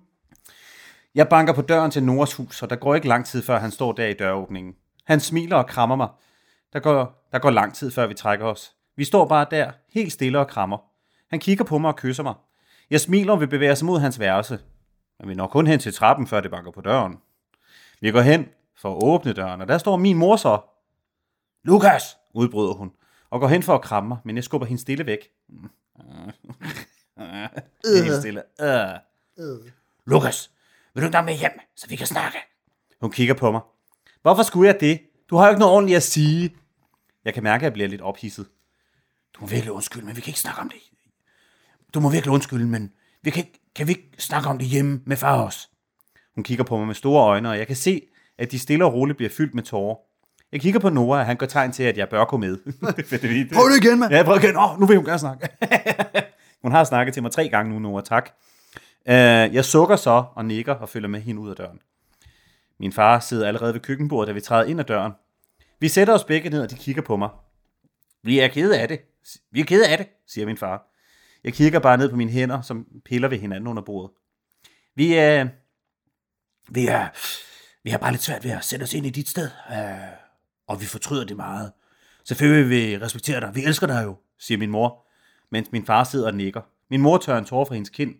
Jeg 1.14 1.29
banker 1.29 1.53
på 1.53 1.62
døren 1.62 1.90
til 1.90 2.03
Noras 2.03 2.35
hus, 2.35 2.62
og 2.62 2.70
der 2.70 2.77
går 2.77 2.94
ikke 2.94 3.09
lang 3.09 3.27
tid, 3.27 3.42
før 3.42 3.59
han 3.59 3.70
står 3.70 3.92
der 3.92 4.07
i 4.07 4.14
døråbningen. 4.14 4.75
Han 5.05 5.20
smiler 5.20 5.57
og 5.57 5.66
krammer 5.66 5.96
mig. 5.96 6.09
Der 6.73 6.81
går, 6.81 7.29
der 7.33 7.38
går 7.38 7.51
lang 7.51 7.75
tid, 7.75 7.90
før 7.90 8.07
vi 8.07 8.14
trækker 8.14 8.46
os. 8.46 8.75
Vi 8.96 9.05
står 9.05 9.27
bare 9.27 9.46
der, 9.51 9.70
helt 9.92 10.12
stille 10.12 10.38
og 10.38 10.49
krammer. 10.49 10.79
Han 11.31 11.40
kigger 11.40 11.64
på 11.64 11.79
mig 11.79 11.88
og 11.88 11.96
kysser 11.96 12.23
mig. 12.23 12.35
Jeg 12.90 13.01
smiler 13.01 13.33
og 13.33 13.40
vil 13.40 13.46
bevæge 13.49 13.73
os 13.73 13.83
mod 13.83 14.01
hans 14.01 14.20
værelse. 14.20 14.59
Men 15.20 15.29
vi 15.29 15.35
når 15.35 15.46
kun 15.46 15.66
hen 15.66 15.81
til 15.81 15.94
trappen, 15.94 16.27
før 16.27 16.40
det 16.40 16.51
banker 16.51 16.70
på 16.70 16.81
døren. 16.81 17.18
Vi 18.01 18.11
går 18.11 18.20
hen 18.20 18.49
for 18.77 18.90
at 18.96 19.03
åbne 19.03 19.33
døren, 19.33 19.61
og 19.61 19.68
der 19.68 19.79
står 19.79 19.96
min 19.96 20.16
mor 20.16 20.37
så. 20.37 20.61
Lukas, 21.64 22.16
udbryder 22.35 22.73
hun, 22.73 22.92
og 23.31 23.40
går 23.40 23.49
hen 23.49 23.62
for 23.62 23.75
at 23.75 23.83
kramme 23.83 24.09
mig, 24.09 24.18
men 24.25 24.37
jeg 24.37 24.44
skubber 24.44 24.66
hende 24.66 24.83
stille 24.83 25.07
væk. 25.07 25.18
Helt 28.05 28.14
stille. 28.20 28.42
Uh. 29.38 29.66
Lukas, 30.07 30.51
vil 30.94 31.03
du 31.03 31.07
ikke 31.07 31.22
med 31.22 31.35
hjem, 31.35 31.61
så 31.76 31.87
vi 31.88 31.96
kan 31.96 32.07
snakke? 32.07 32.38
Hun 33.00 33.11
kigger 33.11 33.35
på 33.35 33.50
mig. 33.50 33.61
Hvorfor 34.22 34.42
skulle 34.42 34.66
jeg 34.66 34.81
det? 34.81 35.00
Du 35.31 35.37
har 35.37 35.44
jo 35.44 35.50
ikke 35.50 35.59
noget 35.61 35.74
ordentligt 35.74 35.96
at 35.96 36.03
sige. 36.03 36.57
Jeg 37.24 37.35
kan 37.35 37.42
mærke, 37.42 37.61
at 37.61 37.64
jeg 37.64 37.72
bliver 37.72 37.88
lidt 37.88 38.00
ophidset. 38.00 38.46
Du 39.35 39.40
må 39.40 39.46
virkelig 39.46 39.72
undskylde, 39.72 40.07
men 40.07 40.16
vi 40.16 40.20
kan 40.20 40.31
ikke 40.31 40.40
snakke 40.40 40.61
om 40.61 40.68
det. 40.68 40.79
Du 41.94 42.00
må 42.00 42.11
virkelig 42.11 42.33
undskylde, 42.33 42.66
men 42.66 42.92
vi 43.22 43.31
kan, 43.31 43.44
ikke, 43.44 43.61
kan 43.76 43.87
vi 43.87 43.92
ikke 43.92 44.11
snakke 44.18 44.48
om 44.48 44.59
det 44.59 44.66
hjemme 44.66 45.00
med 45.07 45.16
far 45.16 45.42
også? 45.42 45.68
Hun 46.35 46.44
kigger 46.44 46.64
på 46.64 46.76
mig 46.76 46.87
med 46.87 46.94
store 46.94 47.24
øjne, 47.24 47.50
og 47.50 47.59
jeg 47.59 47.66
kan 47.66 47.76
se, 47.76 48.03
at 48.38 48.53
de 48.53 48.59
stille 48.59 48.85
og 48.85 48.94
roligt 48.94 49.16
bliver 49.16 49.31
fyldt 49.31 49.55
med 49.55 49.62
tårer. 49.62 49.96
Jeg 50.53 50.61
kigger 50.61 50.81
på 50.81 50.88
Nora, 50.90 51.18
og 51.18 51.26
han 51.26 51.37
gør 51.37 51.46
tegn 51.46 51.72
til, 51.72 51.83
at 51.83 51.98
jeg 51.98 52.09
bør 52.09 52.24
gå 52.24 52.37
med. 52.37 52.57
Prøv 53.55 53.68
det 53.68 53.85
igen, 53.85 53.98
mand. 53.98 54.12
Ja, 54.12 54.22
prøv 54.22 54.37
igen. 54.37 54.57
Åh, 54.57 54.81
nu 54.81 54.87
vil 54.87 54.96
hun 54.96 55.07
gerne 55.07 55.18
snakke. 55.18 55.48
hun 56.62 56.72
har 56.72 56.85
snakket 56.85 57.14
til 57.14 57.22
mig 57.22 57.33
tre 57.33 57.48
gange 57.48 57.72
nu, 57.72 57.79
Nora. 57.79 58.03
Tak. 58.03 58.31
Uh, 59.06 59.54
jeg 59.54 59.64
sukker 59.64 59.96
så 59.96 60.24
og 60.34 60.44
nikker 60.44 60.74
og 60.74 60.88
følger 60.88 61.08
med 61.08 61.20
hende 61.20 61.40
ud 61.40 61.50
af 61.50 61.56
døren. 61.56 61.80
Min 62.80 62.92
far 62.92 63.20
sidder 63.20 63.48
allerede 63.48 63.74
ved 63.74 63.80
køkkenbordet, 63.80 64.28
da 64.28 64.32
vi 64.32 64.40
træder 64.40 64.64
ind 64.64 64.80
ad 64.80 64.84
døren. 64.84 65.12
Vi 65.80 65.88
sætter 65.88 66.14
os 66.14 66.24
begge 66.24 66.50
ned, 66.50 66.62
og 66.62 66.70
de 66.70 66.76
kigger 66.76 67.02
på 67.02 67.16
mig. 67.16 67.30
Vi 68.22 68.38
er 68.38 68.48
kede 68.48 68.80
af 68.80 68.88
det. 68.88 69.00
Vi 69.50 69.60
er 69.60 69.64
kede 69.64 69.88
af 69.88 69.98
det, 69.98 70.06
siger 70.26 70.46
min 70.46 70.56
far. 70.56 70.86
Jeg 71.44 71.52
kigger 71.52 71.78
bare 71.78 71.98
ned 71.98 72.10
på 72.10 72.16
mine 72.16 72.30
hænder, 72.30 72.60
som 72.60 72.86
piller 73.04 73.28
ved 73.28 73.38
hinanden 73.38 73.66
under 73.66 73.82
bordet. 73.82 74.10
Vi 74.94 75.14
er... 75.14 75.48
Vi 76.68 76.86
er... 76.86 77.08
Vi 77.84 77.90
har 77.90 77.98
bare 77.98 78.10
lidt 78.10 78.22
svært 78.22 78.44
ved 78.44 78.50
at 78.50 78.64
sætte 78.64 78.82
os 78.84 78.94
ind 78.94 79.06
i 79.06 79.10
dit 79.10 79.28
sted, 79.28 79.50
øh, 79.72 79.78
og 80.66 80.80
vi 80.80 80.86
fortryder 80.86 81.24
det 81.24 81.36
meget. 81.36 81.72
Selvfølgelig 82.24 82.68
vil 82.68 82.76
vi 82.76 82.98
respektere 82.98 83.40
dig. 83.40 83.54
Vi 83.54 83.64
elsker 83.64 83.86
dig 83.86 84.04
jo, 84.04 84.16
siger 84.38 84.58
min 84.58 84.70
mor, 84.70 85.06
mens 85.50 85.72
min 85.72 85.86
far 85.86 86.04
sidder 86.04 86.26
og 86.26 86.34
nikker. 86.34 86.60
Min 86.90 87.00
mor 87.00 87.18
tør 87.18 87.38
en 87.38 87.44
tårer 87.44 87.64
fra 87.64 87.74
hendes 87.74 87.90
kind 87.90 88.14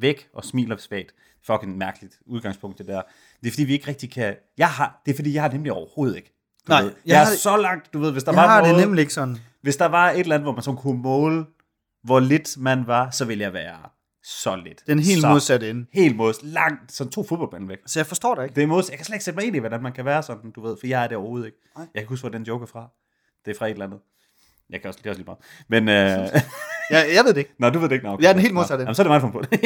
væk 0.00 0.28
og 0.34 0.44
smiler 0.44 0.76
svagt. 0.76 1.14
Fucking 1.46 1.78
mærkeligt 1.78 2.18
udgangspunkt, 2.26 2.78
det 2.78 2.86
der. 2.86 3.02
Det 3.40 3.46
er 3.48 3.52
fordi, 3.52 3.64
vi 3.64 3.72
ikke 3.72 3.88
rigtig 3.88 4.10
kan... 4.10 4.36
Jeg 4.58 4.68
har... 4.68 5.02
Det 5.06 5.12
er 5.12 5.16
fordi, 5.16 5.34
jeg 5.34 5.42
har 5.42 5.50
nemlig 5.50 5.72
overhovedet 5.72 6.16
ikke. 6.16 6.28
Du 6.66 6.72
Nej, 6.72 6.82
ved, 6.82 6.88
jeg 6.90 6.96
jeg, 7.06 7.20
er 7.20 7.24
har 7.24 7.30
det- 7.30 7.40
så 7.40 7.56
langt, 7.56 7.92
du 7.92 7.98
ved, 7.98 8.12
hvis 8.12 8.24
der 8.24 8.32
Jeg 8.32 8.36
var 8.42 8.48
har 8.48 8.60
noget, 8.60 8.74
det 8.76 8.84
nemlig 8.84 9.00
ikke 9.00 9.14
sådan. 9.14 9.36
Hvis 9.62 9.76
der 9.76 9.86
var 9.86 10.10
et 10.10 10.20
eller 10.20 10.34
andet, 10.34 10.44
hvor 10.44 10.52
man 10.52 10.62
så 10.62 10.72
kunne 10.72 11.02
måle, 11.02 11.44
hvor 12.04 12.20
lidt 12.20 12.56
man 12.58 12.86
var, 12.86 13.10
så 13.10 13.24
ville 13.24 13.42
jeg 13.44 13.52
være 13.52 13.78
så 14.24 14.56
lidt. 14.56 14.82
Den 14.86 14.98
helt 14.98 15.20
så, 15.20 15.28
modsatte 15.28 15.70
ende. 15.70 15.86
Helt 15.92 16.16
modsat. 16.16 16.42
Langt, 16.44 16.92
sådan 16.92 17.10
to 17.12 17.22
fodboldbaner 17.22 17.66
væk. 17.66 17.78
Så 17.86 17.98
jeg 17.98 18.06
forstår 18.06 18.34
dig 18.34 18.44
ikke. 18.44 18.54
Det 18.54 18.62
er 18.62 18.66
modsat. 18.66 18.90
Jeg 18.90 18.98
kan 18.98 19.04
slet 19.06 19.14
ikke 19.14 19.24
sætte 19.24 19.36
mig 19.38 19.46
ind 19.46 19.56
i, 19.56 19.58
hvordan 19.58 19.82
man 19.82 19.92
kan 19.92 20.04
være 20.04 20.22
sådan, 20.22 20.50
du 20.50 20.60
ved, 20.60 20.76
for 20.80 20.86
jeg 20.86 21.04
er 21.04 21.08
det 21.08 21.16
overhovedet 21.16 21.46
ikke. 21.46 21.58
Jeg 21.78 22.02
kan 22.02 22.06
huske, 22.08 22.22
hvor 22.22 22.30
den 22.38 22.42
joke 22.42 22.62
er 22.62 22.66
fra. 22.66 22.88
Det 23.44 23.50
er 23.54 23.58
fra 23.58 23.66
et 23.66 23.70
eller 23.72 23.84
andet. 23.86 23.98
Jeg 24.70 24.80
kan 24.80 24.88
også, 24.88 24.98
det 25.02 25.06
er 25.06 25.10
også 25.10 25.18
lige 25.22 25.26
meget. 25.26 25.38
Men, 25.68 25.88
øh... 25.88 26.40
Jeg, 26.90 27.06
jeg 27.14 27.24
ved 27.24 27.34
det 27.34 27.40
ikke. 27.40 27.54
Nå, 27.58 27.70
du 27.70 27.78
ved 27.78 27.88
det 27.88 27.94
ikke. 27.94 28.06
Nå, 28.06 28.12
okay. 28.12 28.22
Jeg 28.22 28.28
er 28.28 28.32
den 28.32 28.42
helt 28.42 28.54
modsatte. 28.54 28.82
Jamen, 28.82 28.94
så 28.94 29.02
er 29.02 29.04
det 29.04 29.10
mig, 29.10 29.20
der 29.20 29.30
på 29.30 29.42
det. 29.42 29.60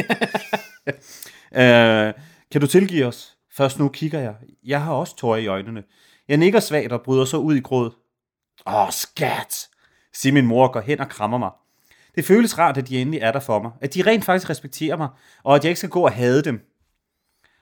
øh, 1.61 2.15
kan 2.53 2.61
du 2.61 2.67
tilgive 2.67 3.07
os? 3.07 3.37
Først 3.57 3.79
nu 3.79 3.89
kigger 3.89 4.21
jeg. 4.21 4.35
Jeg 4.65 4.83
har 4.83 4.93
også 4.93 5.17
tårer 5.17 5.39
i 5.39 5.47
øjnene. 5.47 5.83
Jeg 6.29 6.37
nikker 6.37 6.61
svagt 6.61 6.93
og 6.93 7.03
bryder 7.03 7.25
så 7.25 7.37
ud 7.37 7.55
i 7.55 7.61
gråd. 7.61 7.91
Åh, 8.67 8.91
skat, 8.91 9.69
siger 10.15 10.33
min 10.33 10.47
mor 10.47 10.67
og 10.67 10.73
går 10.73 10.81
hen 10.81 11.01
og 11.01 11.09
krammer 11.09 11.39
mig. 11.39 11.51
Det 12.15 12.25
føles 12.25 12.59
rart, 12.59 12.77
at 12.77 12.89
de 12.89 13.01
endelig 13.01 13.21
er 13.21 13.33
der 13.33 13.41
for 13.41 13.63
mig. 13.63 13.71
At 13.81 13.95
de 13.95 14.03
rent 14.03 14.25
faktisk 14.25 14.51
respekterer 14.51 14.97
mig, 14.97 15.09
og 15.45 15.55
at 15.55 15.65
jeg 15.65 15.71
ikke 15.71 15.79
skal 15.79 15.91
gå 15.91 16.01
og 16.01 16.13
hade 16.13 16.43
dem. 16.43 16.61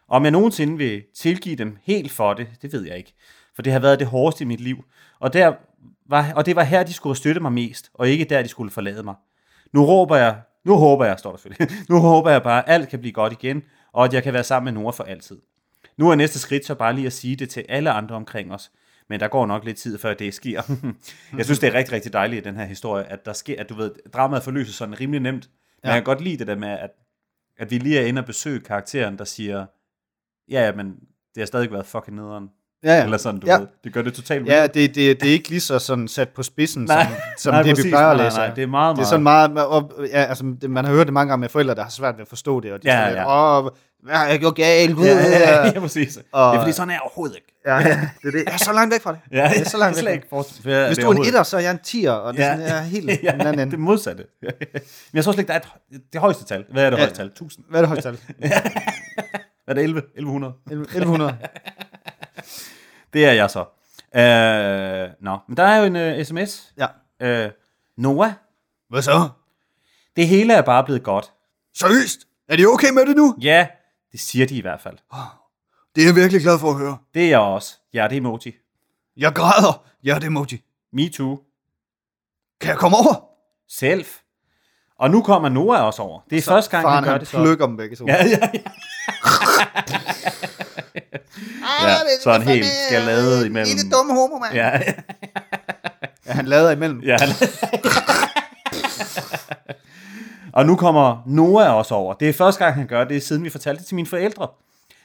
Om 0.09 0.23
jeg 0.25 0.31
nogensinde 0.33 0.77
vil 0.77 1.03
tilgive 1.17 1.57
dem 1.57 1.79
helt 1.83 2.13
for 2.13 2.35
det, 2.35 2.49
det 2.63 2.73
ved 2.73 2.87
jeg 2.87 2.97
ikke. 2.97 3.15
For 3.55 3.63
det 3.63 3.73
har 3.73 3.81
været 3.81 3.99
det 3.99 4.07
hårdeste 4.07 4.45
i 4.45 4.47
mit 4.47 4.61
liv. 4.61 4.85
Og, 5.21 5.33
der 5.33 5.55
var, 6.09 6.33
og 6.33 6.47
det 6.47 6.57
var 6.57 6.63
her, 6.63 6.83
de 6.83 6.93
skulle 6.93 7.17
støtte 7.17 7.41
mig 7.41 7.53
mest, 7.53 7.91
og 7.95 8.09
ikke 8.09 8.25
der, 8.25 8.43
de 8.43 8.49
skulle 8.49 8.71
forlade 8.71 9.03
mig. 9.03 9.15
Nu 9.75 9.85
råber 9.85 10.17
jeg, 10.17 10.41
nu 10.65 10.77
håber 10.77 11.05
jeg, 11.05 11.19
står 11.19 11.31
der 11.31 11.37
selvfølgelig, 11.37 11.77
nu 11.91 11.99
håber 11.99 12.31
jeg 12.31 12.43
bare, 12.43 12.69
at 12.69 12.75
alt 12.75 12.89
kan 12.89 12.99
blive 12.99 13.13
godt 13.13 13.33
igen, 13.33 13.63
og 13.93 14.05
at 14.05 14.13
jeg 14.15 14.23
kan 14.23 14.33
være 14.33 14.45
sammen 14.45 14.75
med 14.75 14.83
Nora 14.83 14.93
for 14.93 15.05
altid. 15.05 15.41
Nu 15.97 16.11
er 16.11 16.15
næste 16.15 16.39
skridt 16.39 16.67
så 16.67 16.75
bare 16.75 16.93
lige 16.93 17.07
at 17.07 17.13
sige 17.13 17.37
det 17.37 17.51
til 17.51 17.65
alle 17.69 17.91
andre 17.91 18.17
omkring 18.17 18.53
os. 18.53 18.73
Men 19.09 19.21
der 19.21 19.29
går 19.29 19.47
nok 19.47 19.65
lidt 19.65 19.77
tid, 19.77 19.99
før 19.99 20.15
det 20.15 20.35
sker. 20.35 20.63
jeg 21.39 21.45
synes, 21.45 21.59
det 21.59 21.67
er 21.69 21.75
rigtig, 21.75 21.93
rigtig 21.93 22.13
dejligt 22.13 22.47
i 22.47 22.49
den 22.49 22.57
her 22.57 22.65
historie, 22.65 23.05
at 23.05 23.27
der 23.27 23.33
sker, 23.33 23.61
at 23.61 23.69
du 23.69 23.75
ved, 23.75 23.93
dramaet 24.13 24.43
forløses 24.43 24.75
sådan 24.75 25.01
rimelig 25.01 25.21
nemt. 25.21 25.51
Men 25.83 25.89
Ja. 25.89 25.95
jeg 25.95 25.97
kan 25.97 26.05
godt 26.05 26.21
lide 26.21 26.37
det 26.37 26.47
der 26.47 26.57
med, 26.57 26.69
at, 26.69 26.91
at 27.59 27.71
vi 27.71 27.79
lige 27.79 28.01
er 28.01 28.07
inde 28.07 28.19
og 28.21 28.25
besøge 28.27 28.61
karakteren, 28.61 29.19
der 29.19 29.25
siger, 29.25 29.67
ja, 30.49 30.73
men 30.73 30.87
det 31.35 31.41
har 31.41 31.47
stadig 31.47 31.73
været 31.73 31.87
fucking 31.87 32.17
nederen. 32.17 32.49
Ja, 32.85 32.97
ja. 32.97 33.05
Eller 33.05 33.17
sådan, 33.17 33.41
du 33.41 33.47
Ja. 33.47 33.59
ved. 33.59 33.67
Det 33.85 33.93
gør 33.93 34.03
det 34.03 34.15
totalt 34.15 34.47
Ja, 34.49 34.63
det, 34.67 34.75
det, 34.75 35.21
det 35.21 35.29
er 35.29 35.33
ikke 35.33 35.49
lige 35.49 35.61
så 35.61 35.79
sådan 35.79 36.09
sat 36.09 36.29
på 36.29 36.43
spidsen, 36.43 36.89
som, 36.89 36.97
som 37.39 37.55
Nej, 37.55 37.63
det, 37.63 37.71
præcis. 37.71 37.85
vi 37.85 37.91
plejer 37.91 38.11
at 38.11 38.17
læse. 38.17 38.37
nej, 38.37 38.51
det 38.55 38.63
er 38.63 38.67
meget, 38.67 38.97
Det 38.97 39.03
er 39.03 39.19
meget- 39.19 39.37
sådan 39.37 39.55
meget, 39.55 39.67
og, 39.67 39.93
ja, 40.13 40.25
altså, 40.25 40.55
det, 40.61 40.71
man 40.71 40.85
har 40.85 40.93
hørt 40.93 41.07
det 41.07 41.13
mange 41.15 41.29
gange 41.29 41.41
med 41.41 41.49
forældre, 41.49 41.75
der 41.75 41.83
har 41.83 41.91
svært 41.91 42.15
ved 42.15 42.23
at 42.23 42.29
forstå 42.29 42.61
det, 42.61 42.73
og 42.73 42.83
de 42.83 42.89
Ja, 42.93 43.05
sådan, 43.05 43.17
ja. 43.17 43.59
åh, 43.59 43.69
hvad 44.03 44.15
har 44.15 44.27
jeg 44.27 44.39
gjort 44.41 44.55
galt? 44.55 44.99
Ja, 44.99 45.05
ja, 45.39 45.67
ja, 45.67 45.81
præcis. 45.81 46.19
Og, 46.33 46.53
Det 46.53 46.59
er 46.59 46.63
fordi, 46.63 46.73
sådan 46.73 46.89
er 46.91 46.95
jeg 46.95 47.01
overhovedet 47.03 47.37
ikke. 47.37 47.47
Ja, 47.67 47.77
ja, 47.77 47.83
det 48.23 48.29
er 48.29 48.31
det. 48.31 48.45
Jeg 48.47 48.53
er 48.53 48.57
så 48.57 48.73
langt 48.73 48.93
væk 48.95 49.03
fra 49.03 49.13
det. 49.13 49.21
Ja, 49.33 49.43
jeg 49.49 49.61
er 49.61 49.65
så 49.65 49.79
langt 49.79 50.05
væk 50.05 50.13
ikke 50.15 50.27
fra 50.31 50.37
det. 50.39 50.47
forestille- 50.47 50.77
Ja, 50.79 50.87
Hvis 50.87 50.97
det 50.97 51.05
du 51.07 51.11
er 51.11 51.15
en 51.15 51.25
etter, 51.27 51.43
så 51.43 51.57
er 51.57 51.61
jeg 51.61 51.71
en 51.71 51.79
tier, 51.85 52.11
og 52.13 52.35
det 52.35 52.41
er, 52.41 52.47
Ja. 52.47 52.53
sådan, 52.53 52.67
jeg 52.69 52.79
er 52.79 52.83
helt 52.83 53.11
ja, 53.23 53.31
den 53.33 53.41
anden 53.41 53.59
det 53.59 53.63
ende. 53.63 53.77
modsatte. 53.77 54.25
Men 54.43 54.51
jeg 55.15 55.25
tror 55.25 55.33
slet 55.33 55.39
ikke, 55.43 55.49
der 55.49 55.55
er 55.55 55.59
et, 55.95 56.01
det 56.13 56.21
højeste 56.21 56.45
tal. 56.45 56.65
Hvad 56.73 56.85
er 56.85 56.91
det 56.91 56.97
Ja. 56.97 57.01
højeste 57.03 57.17
tal? 57.19 57.27
1000. 57.27 57.65
Hvad 57.71 57.81
er 57.81 57.83
det 57.83 57.89
højeste 57.89 58.09
tal? 58.11 58.19
Hvad 59.65 59.69
er 59.69 59.75
det? 59.75 59.83
11? 59.85 59.99
1100? 60.17 60.53
1100. 60.71 61.35
Det 63.15 63.27
er 63.27 63.33
jeg 63.33 63.51
så. 63.51 63.61
Øh, 64.17 65.11
nå, 65.21 65.39
men 65.49 65.57
der 65.57 65.63
er 65.65 65.77
jo 65.77 65.85
en 65.85 66.19
uh, 66.21 66.25
sms. 66.27 66.73
Ja. 66.77 66.87
Øh, 67.21 67.51
Noah, 67.97 68.33
Hvad 68.89 69.03
så? 69.03 69.29
det 70.17 70.29
hele 70.29 70.55
er 70.55 70.63
bare 70.63 70.85
blevet 70.85 71.03
godt. 71.03 71.33
Seriøst? 71.77 72.21
Er 72.49 72.57
de 72.57 72.67
okay 72.67 72.91
med 72.91 73.07
det 73.07 73.17
nu? 73.17 73.35
Ja, 73.41 73.67
det 74.13 74.21
siger 74.21 74.47
de 74.47 74.57
i 74.57 74.61
hvert 74.61 74.81
fald. 74.81 74.97
Det 75.95 76.03
er 76.03 76.07
jeg 76.07 76.15
virkelig 76.17 76.43
glad 76.43 76.59
for 76.59 76.71
at 76.71 76.77
høre. 76.79 76.99
Det 77.15 77.25
er 77.25 77.29
jeg 77.29 77.39
også. 77.39 77.77
Ja, 77.95 78.05
det 78.09 78.13
er 78.13 78.17
emoji. 78.21 78.55
Jeg 79.17 79.33
græder. 79.35 79.85
Ja, 80.05 80.15
det 80.15 80.23
er 80.23 80.27
emoji. 80.27 80.63
Me 80.93 81.09
too. 81.09 81.39
Kan 82.61 82.71
jeg 82.71 82.79
komme 82.79 82.97
over? 82.97 83.25
Selv. 83.69 84.07
Og 84.99 85.11
nu 85.11 85.23
kommer 85.23 85.49
Noah 85.49 85.85
også 85.85 86.03
over. 86.03 86.21
Det 86.31 86.39
er 86.39 86.43
første 86.43 86.71
gang, 86.71 86.85
Faren, 86.85 86.95
han 86.95 87.05
gør 87.05 87.11
han 87.11 87.21
det 87.21 87.29
så. 87.29 87.37
plukker 87.37 87.67
dem 87.67 87.77
begge 87.77 87.97
to. 87.97 88.07
Ja, 88.07 88.25
ja, 88.27 88.49
ja. 88.55 88.61
ja, 91.83 91.97
så 92.23 92.33
han 92.33 92.43
helt 92.43 92.67
skalade 92.89 93.47
imellem. 93.47 93.77
Lille 93.77 93.91
dumme 93.91 94.13
homo, 94.13 94.39
mand. 94.39 94.55
Ja, 94.55 94.69
ja. 94.69 94.93
Han 96.27 96.47
lader 96.47 96.71
imellem. 96.71 97.03
Ja, 97.03 97.17
han... 97.21 97.29
og 100.53 100.67
nu 100.67 100.77
kommer 100.77 101.23
Noah 101.27 101.75
også 101.75 101.95
over. 101.95 102.15
Det 102.15 102.29
er 102.29 102.33
første 102.33 102.65
gang, 102.65 102.75
han 102.77 102.87
gør 102.87 103.05
det, 103.05 103.23
siden 103.23 103.45
vi 103.45 103.51
fortalte 103.51 103.79
det 103.79 103.87
til 103.87 103.95
mine 103.95 104.09
forældre. 104.09 104.49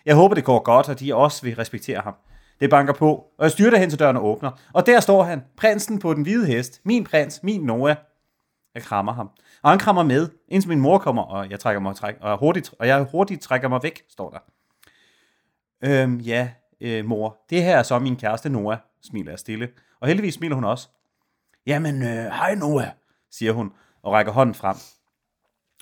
Jeg 0.06 0.16
håber, 0.16 0.36
det 0.36 0.44
går 0.44 0.64
godt, 0.64 0.90
og 0.90 1.00
de 1.00 1.16
også 1.16 1.42
vil 1.42 1.56
respektere 1.56 2.02
ham. 2.02 2.14
Det 2.60 2.70
banker 2.70 2.94
på, 2.94 3.12
og 3.38 3.44
jeg 3.44 3.52
styrter 3.52 3.78
hen 3.78 3.90
til 3.90 4.00
døren 4.00 4.18
og 4.18 4.26
åbner. 4.26 4.52
Og 4.74 4.86
der 4.86 5.00
står 5.00 5.24
han, 5.24 5.44
prinsen 5.58 6.00
på 6.00 6.14
den 6.14 6.24
hvide 6.24 6.46
hest. 6.46 6.82
Min 6.84 7.04
prins, 7.04 7.40
min 7.44 7.62
Noah. 7.62 7.96
Jeg 8.76 8.84
krammer 8.84 9.14
ham. 9.14 9.30
Og 9.64 9.70
han 9.70 9.80
krammer 9.80 10.04
med, 10.04 10.28
indtil 10.48 10.70
min 10.70 10.80
mor 10.80 10.98
kommer, 10.98 11.24
og 11.24 11.50
jeg 11.50 11.60
trækker 11.60 11.80
mig 11.80 11.96
træk, 11.96 12.16
og, 12.22 12.40
hurtigt, 12.40 12.74
og 12.80 12.88
jeg 12.88 13.06
hurtigt 13.12 13.42
trækker 13.42 13.68
mig 13.68 13.80
væk, 13.84 14.02
står 14.10 14.30
der. 14.30 14.40
Øhm, 15.84 16.18
ja, 16.18 16.50
øh, 16.82 17.06
mor, 17.06 17.38
det 17.50 17.64
her 17.64 17.78
er 17.78 17.84
så 17.84 18.00
min 18.00 18.16
kæreste 18.16 18.50
Noah, 18.50 18.78
smiler 19.04 19.32
jeg 19.32 19.40
stille. 19.40 19.70
Og 20.02 20.08
heldigvis 20.08 20.34
smiler 20.34 20.56
hun 20.56 20.64
også. 20.64 20.88
Jamen, 21.68 22.04
øh, 22.04 22.10
hej 22.26 22.56
Noah, 22.56 22.88
siger 23.32 23.52
hun, 23.52 23.72
og 24.04 24.14
rækker 24.14 24.32
hånden 24.32 24.56
frem. 24.56 24.76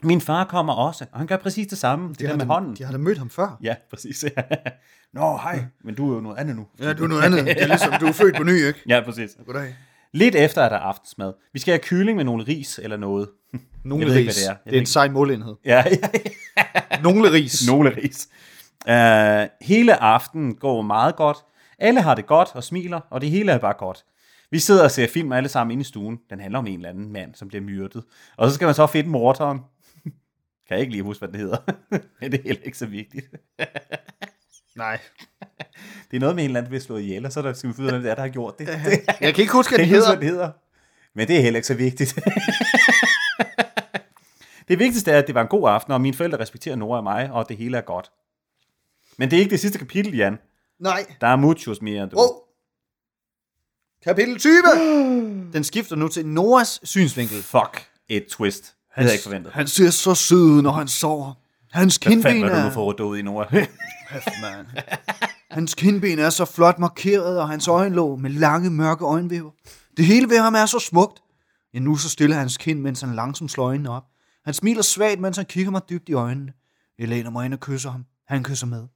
Min 0.03 0.21
far 0.21 0.43
kommer 0.43 0.73
også, 0.73 1.05
og 1.12 1.17
han 1.19 1.27
gør 1.27 1.38
præcis 1.38 1.67
det 1.67 1.77
samme. 1.77 2.10
Det, 2.10 2.19
det 2.19 2.29
der 2.29 2.36
med 2.36 2.45
da- 2.45 2.53
hånden. 2.53 2.75
De 2.75 2.83
har 2.83 2.91
da 2.91 2.97
mødt 2.97 3.17
ham 3.17 3.29
før. 3.29 3.57
Ja, 3.62 3.75
præcis. 3.89 4.25
Nå, 5.13 5.38
hej. 5.43 5.65
Men 5.83 5.95
du 5.95 6.12
er 6.12 6.15
jo 6.15 6.21
noget 6.21 6.38
andet 6.38 6.55
nu. 6.55 6.67
Ja, 6.79 6.93
du 6.93 7.03
er 7.03 7.07
noget 7.07 7.23
andet. 7.23 7.45
Det 7.45 7.62
er 7.63 7.67
ligesom, 7.67 7.93
du 7.99 8.05
er 8.05 8.12
født 8.12 8.36
på 8.36 8.43
ny, 8.43 8.67
ikke? 8.67 8.79
Ja, 8.88 9.01
præcis. 9.05 9.31
Goddag. 9.45 9.75
Lidt 10.13 10.36
efter 10.36 10.62
er 10.62 10.69
der 10.69 10.77
aftensmad. 10.77 11.33
Vi 11.53 11.60
skal 11.60 11.71
have 11.71 11.79
kylling 11.79 12.15
med 12.15 12.25
nogle 12.25 12.43
ris 12.47 12.79
eller 12.83 12.97
noget. 12.97 13.29
Nogle 13.83 14.05
ikke, 14.05 14.15
ris. 14.17 14.23
hvad 14.25 14.33
det 14.33 14.43
er. 14.43 14.49
Jeg 14.51 14.57
Det 14.65 14.69
er 14.69 14.73
en 14.73 14.79
ikke- 14.79 14.89
sej 14.89 15.10
målenhed. 15.10 15.55
Ja, 15.65 15.83
ja, 16.57 17.01
Nogle 17.03 17.31
ris. 17.31 17.63
Nogle 17.69 17.89
ris. 17.97 18.27
Uh, 18.89 19.67
hele 19.67 19.95
aftenen 20.02 20.56
går 20.56 20.82
meget 20.82 21.15
godt. 21.15 21.38
Alle 21.80 22.02
har 22.02 22.15
det 22.15 22.26
godt 22.26 22.50
og 22.54 22.63
smiler, 22.63 23.00
og 23.10 23.21
det 23.21 23.30
hele 23.30 23.52
er 23.52 23.58
bare 23.58 23.73
godt. 23.78 24.06
Vi 24.52 24.60
sidder 24.60 24.84
og 24.84 24.91
ser 24.91 25.08
film 25.08 25.32
alle 25.32 25.50
sammen 25.50 25.71
inde 25.71 25.82
i 25.82 25.84
stuen. 25.84 26.19
Den 26.30 26.39
handler 26.39 26.60
om 26.60 26.67
en 26.67 26.73
eller 26.73 26.89
anden 26.89 27.12
mand, 27.12 27.36
som 27.36 27.47
bliver 27.47 27.62
myrdet. 27.62 28.04
Og 28.38 28.50
så 28.50 28.56
skal 28.56 28.65
man 28.65 28.76
så 28.76 28.88
finde 28.88 29.10
morderen. 29.10 29.60
kan 30.67 30.69
jeg 30.69 30.80
ikke 30.80 30.91
lige 30.91 31.04
huske, 31.04 31.19
hvad 31.19 31.30
det 31.30 31.39
hedder. 31.39 31.58
Men 32.21 32.32
det 32.32 32.39
er 32.39 32.43
heller 32.43 32.63
ikke 32.63 32.78
så 32.78 32.86
vigtigt. 32.86 33.26
Nej. 34.76 35.00
Det 36.12 36.17
er 36.17 36.19
noget 36.19 36.36
med 36.36 36.43
en 36.43 36.50
eller 36.50 36.60
anden, 36.60 36.63
der 36.63 36.69
bliver 36.69 36.82
slået 36.82 37.02
ihjel, 37.02 37.26
og 37.26 37.32
så 37.32 37.39
er 37.39 37.43
der, 37.43 37.54
skal 37.54 37.69
vi 37.69 37.73
finde 37.73 37.88
ud 37.88 37.93
af, 37.93 37.93
hvem 37.93 38.04
det 38.04 38.12
er, 38.12 38.15
der 38.15 38.21
har 38.21 38.30
gjort 38.30 38.60
det. 38.60 38.67
Jeg 39.21 39.34
kan 39.34 39.41
ikke 39.41 39.54
huske, 39.54 39.71
hvad 39.71 39.80
det 39.80 39.88
de 39.88 39.93
hedder. 39.93 40.15
Hvad 40.15 40.21
det 40.21 40.30
hedder. 40.30 40.52
Men 41.13 41.28
det 41.28 41.38
er 41.38 41.41
heller 41.41 41.58
ikke 41.58 41.67
så 41.67 41.73
vigtigt. 41.73 42.15
det 44.67 44.80
vigtigste 44.80 45.12
er, 45.12 45.17
at 45.17 45.28
det 45.28 45.36
var 45.36 45.41
en 45.41 45.47
god 45.47 45.69
aften, 45.69 45.93
og 45.93 46.02
mine 46.02 46.13
forældre 46.13 46.39
respekterer 46.39 46.76
Nora 46.76 46.97
og 46.97 47.04
mig, 47.04 47.32
og 47.32 47.50
det 47.50 47.58
hele 47.58 47.78
er 47.78 47.82
godt. 47.82 48.12
Men 49.17 49.32
det 49.32 49.38
er 49.38 49.39
ikke 49.41 49.51
det 49.51 49.60
sidste 49.60 49.77
kapitel, 49.80 50.15
Jan. 50.15 50.38
Nej. 50.80 51.06
Der 51.21 51.27
er 51.27 51.36
muchos 51.36 51.82
mere, 51.82 52.06
du. 52.06 52.17
Wow. 52.17 52.27
Kapitel 54.03 54.39
20. 54.39 54.53
Den 55.53 55.63
skifter 55.63 55.95
nu 55.95 56.08
til 56.08 56.25
Noras 56.25 56.80
synsvinkel. 56.84 57.43
Fuck 57.43 57.89
et 58.10 58.25
twist. 58.30 58.63
Det 58.63 58.73
havde 58.89 59.08
jeg 59.08 59.13
ikke 59.13 59.23
forventet. 59.23 59.53
Han 59.53 59.67
ser 59.67 59.89
så 59.89 60.15
sød 60.15 60.41
ud, 60.41 60.62
når 60.62 60.71
han 60.71 60.88
sover. 60.88 61.34
Hans 61.71 61.95
Hvad 61.95 62.12
fanden 62.12 62.23
kindben 62.23 62.41
var 62.49 62.56
du 62.56 62.62
nu 62.62 62.67
er... 62.67 62.71
for 62.71 62.84
ryddet 62.84 63.03
ud 63.03 63.17
i, 63.17 63.21
Nora? 63.21 63.47
Mand. 64.41 64.67
Hans 65.51 65.75
kindben 65.75 66.19
er 66.19 66.30
så 66.30 66.45
flot 66.45 66.80
markeret, 66.80 67.39
og 67.39 67.49
hans 67.49 67.67
øjenlåg 67.67 68.19
med 68.21 68.30
lange, 68.30 68.69
mørke 68.69 69.06
øjenvæver. 69.06 69.51
Det 69.97 70.06
hele 70.06 70.30
ved 70.30 70.39
ham 70.39 70.56
er 70.56 70.65
så 70.65 70.80
smukt. 70.80 71.21
Ja, 71.73 71.80
nu 71.80 71.95
så 71.95 72.10
stiller 72.10 72.36
hans 72.36 72.58
kind, 72.58 72.80
mens 72.80 73.01
han 73.01 73.15
langsomt 73.15 73.51
slår 73.51 73.65
øjnene 73.65 73.89
op. 73.89 74.03
Han 74.45 74.53
smiler 74.53 74.82
svagt, 74.82 75.19
mens 75.19 75.38
han 75.38 75.45
kigger 75.45 75.71
mig 75.71 75.82
dybt 75.89 76.10
i 76.10 76.13
øjnene. 76.13 76.53
Jeg 76.99 77.08
læner 77.08 77.30
mig 77.30 77.45
ind 77.45 77.53
og 77.53 77.60
kysser 77.60 77.91
ham. 77.91 78.06
Han 78.27 78.43
kysser 78.43 78.67
med. 78.67 78.88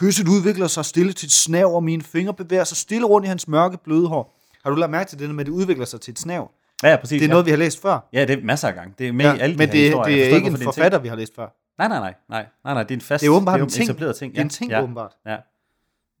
Kysset 0.00 0.28
udvikler 0.28 0.66
sig 0.66 0.84
stille 0.84 1.12
til 1.12 1.26
et 1.26 1.32
snav, 1.32 1.74
og 1.74 1.84
mine 1.84 2.02
fingre 2.02 2.34
bevæger 2.34 2.64
sig 2.64 2.76
stille 2.76 3.06
rundt 3.06 3.24
i 3.24 3.28
hans 3.28 3.48
mørke, 3.48 3.78
bløde 3.84 4.08
hår. 4.08 4.36
Har 4.64 4.70
du 4.70 4.76
lagt 4.76 4.90
mærke 4.90 5.08
til 5.08 5.18
det, 5.18 5.30
med 5.30 5.40
at 5.40 5.46
det 5.46 5.52
udvikler 5.52 5.84
sig 5.84 6.00
til 6.00 6.12
et 6.12 6.18
snav? 6.18 6.50
ja, 6.82 6.96
præcis. 6.96 7.08
Det 7.18 7.24
er 7.24 7.28
ja. 7.28 7.30
noget, 7.30 7.46
vi 7.46 7.50
har 7.50 7.58
læst 7.58 7.82
før. 7.82 8.08
Ja, 8.12 8.24
det 8.24 8.38
er 8.38 8.44
masser 8.44 8.68
af 8.68 8.74
gange. 8.74 8.94
Det 8.98 9.08
er 9.08 9.12
med 9.12 9.24
ja, 9.24 9.34
i 9.34 9.38
alle 9.38 9.56
men 9.56 9.68
de 9.68 9.72
det, 9.72 9.80
historier. 9.80 10.16
det 10.16 10.22
Jeg 10.22 10.30
er 10.30 10.36
ikke 10.36 10.46
en 10.46 10.54
det 10.54 10.62
forfatter, 10.62 10.98
ting. 10.98 11.02
vi 11.02 11.08
har 11.08 11.16
læst 11.16 11.34
før. 11.34 11.48
Nej, 11.78 11.88
nej, 11.88 11.98
nej, 11.98 12.14
nej. 12.28 12.46
Nej, 12.64 12.74
nej, 12.74 12.82
det 12.82 12.90
er 12.90 12.94
en 12.94 13.00
fast 13.00 13.20
Det 13.20 13.26
er 13.26 13.30
åbenbart 13.30 13.60
det 13.60 13.64
en 13.64 13.70
ting. 13.70 13.84
etableret 13.90 14.16
ting. 14.16 14.32
Det 14.32 14.38
er 14.38 14.42
en 14.42 14.48
ting, 14.48 14.70
ja. 14.70 14.82
åbenbart. 14.82 15.12
Ja. 15.26 15.36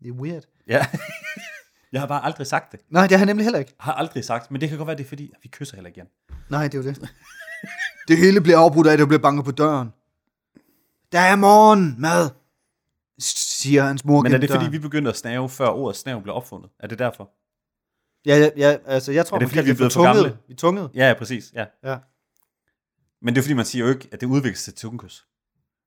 Det 0.02 0.08
er 0.08 0.12
weird. 0.12 0.42
ja. 0.68 0.86
jeg 1.92 2.00
har 2.00 2.06
bare 2.06 2.24
aldrig 2.24 2.46
sagt 2.46 2.72
det. 2.72 2.80
Nej, 2.90 3.02
det 3.02 3.10
har 3.10 3.18
han 3.18 3.26
nemlig 3.26 3.44
heller 3.44 3.58
ikke. 3.58 3.74
Har 3.80 3.92
aldrig 3.92 4.24
sagt, 4.24 4.50
men 4.50 4.60
det 4.60 4.68
kan 4.68 4.78
godt 4.78 4.86
være, 4.86 4.96
det 4.96 5.04
er 5.04 5.08
fordi, 5.08 5.32
vi 5.42 5.48
kysser 5.48 5.76
heller 5.76 5.88
ikke 5.88 5.98
igen. 5.98 6.08
Nej, 6.48 6.62
det 6.68 6.74
er 6.74 6.82
jo 6.82 6.88
det. 6.88 7.10
det 8.08 8.16
hele 8.16 8.40
bliver 8.40 8.58
afbrudt 8.58 8.86
af, 8.86 8.92
at 8.92 8.98
der 8.98 9.06
bliver 9.06 9.20
banket 9.22 9.44
på 9.44 9.50
døren. 9.50 9.88
Der 11.12 11.20
er 11.20 11.36
morgen, 11.36 11.94
mad, 11.98 12.30
siger 13.60 13.82
hans 13.82 14.04
mor 14.04 14.22
Men 14.22 14.32
er 14.34 14.38
det 14.38 14.50
fordi, 14.50 14.70
vi 14.70 14.78
begyndte 14.78 15.08
at 15.08 15.16
snave, 15.16 15.48
før 15.48 15.68
ordet 15.68 15.96
snave 15.96 16.22
blev 16.22 16.34
opfundet? 16.34 16.70
Er 16.78 16.86
det 16.86 16.98
derfor? 16.98 17.30
Ja, 18.26 18.36
ja, 18.38 18.50
ja, 18.56 18.76
altså 18.86 19.12
jeg 19.12 19.26
tror, 19.26 19.36
Er 19.36 19.38
det 19.38 19.46
man 19.48 19.50
fordi, 19.50 19.64
vi 19.64 19.70
er 19.70 19.74
blevet 19.74 19.92
for 19.92 20.02
gamle? 20.02 20.36
Vi 20.48 20.54
tunget. 20.54 20.90
Ja, 20.94 21.08
ja, 21.08 21.14
præcis. 21.14 21.52
Ja. 21.54 21.66
Ja. 21.84 21.98
Men 23.22 23.34
det 23.34 23.40
er 23.40 23.42
fordi, 23.42 23.54
man 23.54 23.64
siger 23.64 23.84
jo 23.84 23.90
ikke, 23.90 24.08
at 24.12 24.20
det 24.20 24.26
udvikler 24.26 24.56
sig 24.56 24.74
til 24.74 24.88
tungekys. 24.88 25.26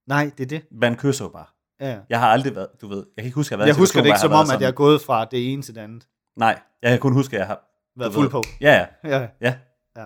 Nej, 0.07 0.31
det 0.38 0.43
er 0.43 0.47
det. 0.47 0.65
Man 0.71 0.95
kysser 0.95 1.25
jo 1.25 1.29
bare. 1.29 1.45
Ja. 1.79 1.99
Jeg 2.09 2.19
har 2.19 2.27
aldrig 2.27 2.55
været, 2.55 2.67
du 2.81 2.88
ved, 2.88 2.97
jeg 2.97 3.21
kan 3.23 3.25
ikke 3.25 3.36
huske, 3.36 3.47
at 3.47 3.51
jeg 3.51 3.57
har 3.57 3.65
været 3.65 3.67
Jeg 3.67 3.75
husker 3.81 4.01
det 4.01 4.07
ikke 4.07 4.19
som 4.19 4.31
om, 4.31 4.47
har 4.47 4.55
at 4.55 4.62
jeg 4.62 4.67
er 4.67 4.71
gået 4.71 5.01
fra 5.01 5.25
det 5.25 5.53
ene 5.53 5.62
til 5.62 5.75
det 5.75 5.81
andet. 5.81 6.07
Nej, 6.38 6.59
jeg 6.81 6.91
kan 6.91 6.99
kun 6.99 7.13
huske, 7.13 7.36
at 7.36 7.39
jeg 7.39 7.47
har... 7.47 7.69
Været 7.95 8.13
fuld 8.13 8.29
på. 8.29 8.43
Ja, 8.62 8.73
ja. 9.03 9.09
Ja. 9.09 9.27
Ja. 9.41 9.55
ja. 9.97 10.05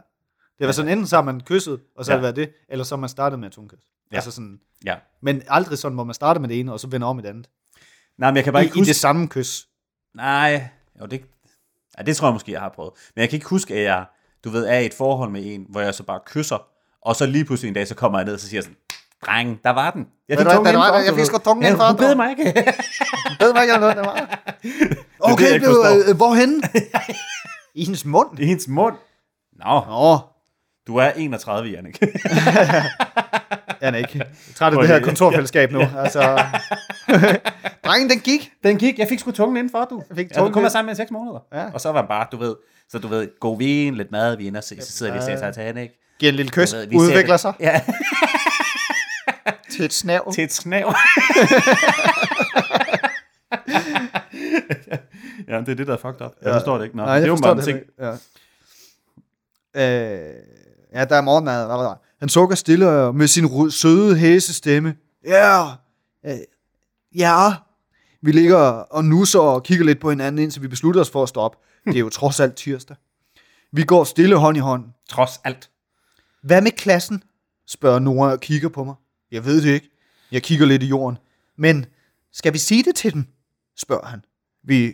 Det 0.59 0.65
var 0.65 0.71
sådan, 0.71 0.91
enten 0.91 1.07
så 1.07 1.15
har 1.15 1.23
man 1.23 1.41
kysset, 1.41 1.79
og 1.95 2.05
så 2.05 2.11
har 2.11 2.15
Ja. 2.19 2.27
det 2.27 2.37
været 2.37 2.47
det, 2.47 2.55
eller 2.69 2.85
så 2.85 2.95
har 2.95 2.99
man 2.99 3.09
startet 3.09 3.39
med 3.39 3.47
et 3.47 3.53
tungkys. 3.53 3.79
Ja. 4.11 4.15
Altså 4.15 4.31
sådan, 4.31 4.59
ja. 4.85 4.95
men 5.21 5.43
aldrig 5.47 5.77
sådan, 5.77 5.95
hvor 5.95 6.03
man 6.03 6.13
starter 6.13 6.41
med 6.41 6.49
det 6.49 6.59
ene, 6.59 6.73
og 6.73 6.79
så 6.79 6.87
vender 6.87 7.07
om 7.07 7.19
i 7.19 7.21
det 7.21 7.29
andet. 7.29 7.49
Nej, 8.19 8.29
men 8.31 8.35
jeg 8.35 8.43
kan 8.43 8.53
bare 8.53 8.63
I, 8.63 8.65
ikke 8.65 8.75
I 8.77 8.79
huske... 8.79 8.87
det 8.89 8.95
samme 8.95 9.27
kys. 9.27 9.67
Nej, 10.15 10.67
jo, 11.01 11.05
det, 11.05 11.21
ja, 11.97 12.03
det 12.03 12.17
tror 12.17 12.27
jeg 12.27 12.33
måske, 12.33 12.51
jeg 12.51 12.61
har 12.61 12.69
prøvet. 12.69 12.91
Men 13.15 13.21
jeg 13.21 13.29
kan 13.29 13.37
ikke 13.37 13.49
huske, 13.49 13.73
at 13.75 13.83
jeg, 13.83 14.05
du 14.43 14.49
ved, 14.49 14.65
er 14.67 14.77
i 14.79 14.85
et 14.85 14.93
forhold 14.93 15.29
med 15.31 15.41
en, 15.45 15.65
hvor 15.69 15.81
jeg 15.81 15.95
så 15.95 16.03
bare 16.03 16.19
kysser, 16.25 16.67
og 17.01 17.15
så 17.15 17.25
lige 17.25 17.45
pludselig 17.45 17.67
en 17.67 17.73
dag, 17.73 17.87
så 17.87 17.95
kommer 17.95 18.19
jeg 18.19 18.25
ned, 18.25 18.33
og 18.33 18.39
så 18.39 18.47
siger 18.47 18.57
jeg 18.57 18.63
sådan, 18.63 18.77
dreng, 19.25 19.59
der 19.63 19.69
var 19.69 19.91
den. 19.91 20.07
Jeg 20.29 20.37
du 20.37 20.43
hvad, 20.43 20.53
tungen 20.53 20.73
indenfor. 20.73 20.97
Jeg 20.97 21.11
du 21.11 21.15
fik 21.17 21.25
sgu 21.25 21.37
tungen 21.37 21.63
ja, 21.63 21.67
indenfor, 21.69 21.87
Du 21.87 21.97
bed 21.97 22.07
dog. 22.09 22.17
mig 22.17 22.29
ikke. 22.29 22.43
Ved 23.39 23.53
man 23.53 23.61
ikke, 23.63 23.73
eller 23.73 23.79
noget, 23.79 23.95
der 23.95 24.03
var? 24.03 24.43
det, 24.63 24.97
Okay, 25.19 25.53
det 25.53 25.61
blev, 25.61 25.83
øh, 26.09 26.15
hvorhen? 26.17 26.63
I 27.75 27.83
hendes 27.85 28.05
mund? 28.05 28.39
I 28.39 28.45
hendes 28.45 28.67
mund. 28.67 28.95
Nå, 29.65 29.81
Nå, 29.87 30.19
du 30.87 30.95
er 30.97 31.09
31, 31.09 31.69
Jannik. 31.69 31.99
jeg 33.81 33.89
er 33.93 33.95
ikke. 33.95 34.11
Jeg 34.17 34.21
er 34.49 34.53
træt 34.55 34.73
af 34.73 34.79
det 34.79 34.87
her 34.87 34.99
kontorfællesskab 35.01 35.71
nu. 35.71 35.81
Altså, 35.97 36.21
drengen, 37.85 38.09
den 38.09 38.19
gik. 38.19 38.51
Den 38.63 38.77
gik, 38.77 38.99
jeg 38.99 39.07
fik 39.09 39.19
sgu 39.19 39.31
tungen 39.31 39.57
indenfor, 39.57 39.85
du. 39.89 40.03
Jeg 40.09 40.17
fik 40.17 40.29
Jeg 40.29 40.35
tungen 40.37 40.53
kun 40.53 40.61
var 40.61 40.67
ind. 40.67 40.71
sammen 40.71 40.85
med 40.85 40.93
i 40.93 40.97
seks 40.97 41.11
måneder. 41.11 41.39
Ja. 41.53 41.65
Og 41.73 41.81
så 41.81 41.91
var 41.91 42.01
det 42.01 42.07
bare, 42.09 42.27
du 42.31 42.37
ved, 42.37 42.55
så 42.89 42.99
du 42.99 43.07
ved, 43.07 43.27
god 43.39 43.57
vin, 43.57 43.95
lidt 43.95 44.11
mad, 44.11 44.37
vi 44.37 44.47
er 44.47 44.61
se, 44.61 44.81
så 44.81 44.91
sidder 44.91 45.11
vi 45.11 45.17
og 45.17 45.23
ser 45.23 45.51
Titanic. 45.51 45.89
Giver 46.19 46.31
en 46.31 46.35
lille 46.35 46.51
kys, 46.51 46.71
Du 46.71 46.77
ved, 46.77 46.87
udvikler 46.95 47.33
det- 47.33 47.39
sig 47.39 47.53
Ja, 47.59 47.81
til 49.71 49.85
et 49.85 49.93
snav. 49.93 50.33
til 50.33 50.43
et 50.43 50.53
snav. 50.53 50.95
ja, 55.47 55.59
det 55.59 55.69
er 55.69 55.75
det, 55.75 55.87
der 55.87 55.93
er 55.93 55.97
fucked 55.97 56.21
up. 56.25 56.31
Jeg 56.41 56.53
forstår 56.53 56.77
det 56.77 56.83
ikke. 56.85 56.97
Nå, 56.97 57.03
Nej, 57.03 57.11
jeg 57.13 57.21
det 57.21 57.27
er 57.27 57.31
jo 57.31 57.35
forstår 57.35 57.53
bare 57.53 57.59
en 57.59 57.65
ting. 57.65 57.79
Ja. 57.99 58.11
Øh, 59.75 60.33
ja, 60.93 61.05
der 61.05 61.15
er 61.15 61.21
morgenmad. 61.21 61.95
Han 62.19 62.29
sukker 62.29 62.55
stille 62.55 62.89
og 62.89 63.15
med 63.15 63.27
sin 63.27 63.45
ru- 63.45 63.69
søde 63.69 64.17
hæsestemme. 64.17 64.95
Ja, 65.25 65.65
øh, 66.25 66.37
ja. 67.15 67.53
Vi 68.21 68.31
ligger 68.31 68.57
og 68.57 69.05
nusser 69.05 69.39
og 69.39 69.63
kigger 69.63 69.85
lidt 69.85 69.99
på 69.99 70.09
hinanden, 70.09 70.43
indtil 70.43 70.61
vi 70.61 70.67
beslutter 70.67 71.01
os 71.01 71.09
for 71.09 71.23
at 71.23 71.29
stoppe. 71.29 71.57
Det 71.85 71.95
er 71.95 71.99
jo 71.99 72.09
trods 72.09 72.39
alt 72.39 72.55
tirsdag. 72.55 72.95
Vi 73.71 73.83
går 73.83 74.03
stille 74.03 74.35
hånd 74.35 74.57
i 74.57 74.59
hånd. 74.59 74.85
Trods 75.09 75.39
alt. 75.43 75.69
Hvad 76.43 76.61
med 76.61 76.71
klassen? 76.71 77.23
spørger 77.67 77.99
Nora 77.99 78.31
og 78.31 78.39
kigger 78.39 78.69
på 78.69 78.83
mig. 78.83 78.95
Jeg 79.31 79.45
ved 79.45 79.61
det 79.61 79.69
ikke. 79.73 79.89
Jeg 80.31 80.43
kigger 80.43 80.65
lidt 80.65 80.83
i 80.83 80.85
jorden. 80.85 81.17
Men 81.57 81.85
skal 82.33 82.53
vi 82.53 82.57
sige 82.57 82.83
det 82.83 82.95
til 82.95 83.13
dem? 83.13 83.25
spørger 83.77 84.05
han. 84.05 84.25
Vi 84.63 84.93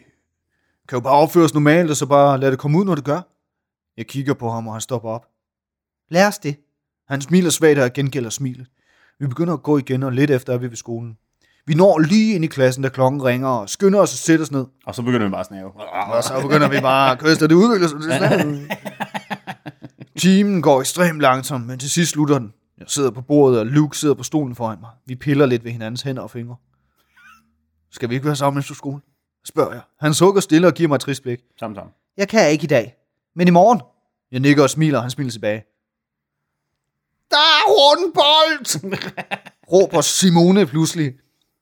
kan 0.90 0.96
jo 0.96 1.00
bare 1.00 1.14
opføre 1.14 1.44
os 1.46 1.54
normalt, 1.54 1.90
og 1.90 1.98
så 1.98 2.06
bare 2.06 2.40
lade 2.40 2.52
det 2.52 2.60
komme 2.60 2.78
ud, 2.80 2.86
når 2.86 2.96
det 2.96 3.04
gør. 3.04 3.22
Jeg 3.98 4.08
kigger 4.08 4.34
på 4.34 4.50
ham, 4.50 4.68
og 4.68 4.74
han 4.74 4.82
stopper 4.82 5.10
op. 5.10 5.26
Lad 6.10 6.28
os 6.28 6.38
det. 6.40 6.56
Han 7.14 7.22
smiler 7.22 7.50
svagt, 7.50 7.80
og 7.80 7.94
gengælder 7.94 8.30
smilet. 8.30 8.68
Vi 9.20 9.28
begynder 9.28 9.54
at 9.54 9.64
gå 9.64 9.78
igen, 9.78 10.04
og 10.04 10.12
lidt 10.12 10.32
efter 10.32 10.54
er 10.54 10.58
vi 10.58 10.70
ved 10.70 10.76
skolen. 10.76 11.18
Vi 11.66 11.74
når 11.74 12.00
lige 12.00 12.36
ind 12.36 12.44
i 12.44 12.48
klassen, 12.48 12.84
da 12.84 12.90
klokken 12.90 13.24
ringer, 13.24 13.48
og 13.48 13.70
skynder 13.70 14.00
os 14.00 14.14
at 14.14 14.18
sætte 14.18 14.42
os 14.42 14.52
ned. 14.52 14.66
Og 14.86 14.96
så 14.96 15.02
begynder 15.02 15.26
vi 15.26 15.32
bare 15.32 15.40
at 15.40 15.46
snave. 15.46 15.72
Og 16.16 16.24
så 16.24 16.42
begynder 16.42 16.70
vi 16.70 16.80
bare 16.82 17.12
at 17.12 17.20
kysse, 17.20 17.46
og 17.46 17.50
det 17.50 17.56
udvikler 17.56 17.88
sig. 17.88 18.00
Det. 18.00 18.72
Timen 20.22 20.62
går 20.62 20.80
ekstremt 20.80 21.22
langsomt, 21.22 21.68
men 21.68 21.80
til 21.80 21.90
sidst 21.90 22.12
slutter 22.12 22.40
den. 22.40 22.54
Jeg 22.78 22.86
sidder 22.88 23.12
på 23.12 23.22
bordet, 23.22 23.60
og 23.60 23.66
Luke 23.66 23.98
sidder 23.98 24.16
på 24.16 24.24
stolen 24.24 24.56
foran 24.56 24.78
mig. 24.82 24.90
Vi 25.06 25.16
piller 25.16 25.46
lidt 25.46 25.64
ved 25.64 25.72
hinandens 25.72 26.02
hænder 26.02 26.22
og 26.22 26.32
fingre. 26.32 26.56
Skal 27.92 28.10
vi 28.10 28.14
ikke 28.14 28.26
være 28.26 28.36
sammen 28.36 28.60
efter 28.60 28.76
skole? 28.76 29.02
Spørger 29.46 29.72
jeg. 29.72 29.82
Han 30.00 30.14
sukker 30.14 30.42
stille 30.42 30.68
og 30.68 30.74
giver 30.74 30.88
mig 30.88 30.96
et 30.96 31.02
trist 31.02 31.24
blik. 31.24 31.40
Sammen, 31.60 31.76
sammen. 31.76 31.94
Jeg 32.18 32.28
kan 32.28 32.52
ikke 32.52 32.64
i 32.64 32.68
dag. 32.68 32.96
Men 33.36 33.48
i 33.48 33.52
morgen? 33.52 33.82
Jeg 34.32 34.40
nikker 34.40 34.64
og 34.64 34.70
smiler, 34.70 34.98
og 34.98 35.04
han 35.04 35.12
smiler 35.12 35.32
tilbage. 35.32 35.64
Der 37.34 37.40
er 37.60 37.64
rundbold! 37.80 38.66
råber 39.72 40.02
Simone 40.02 40.66
pludselig, 40.66 41.14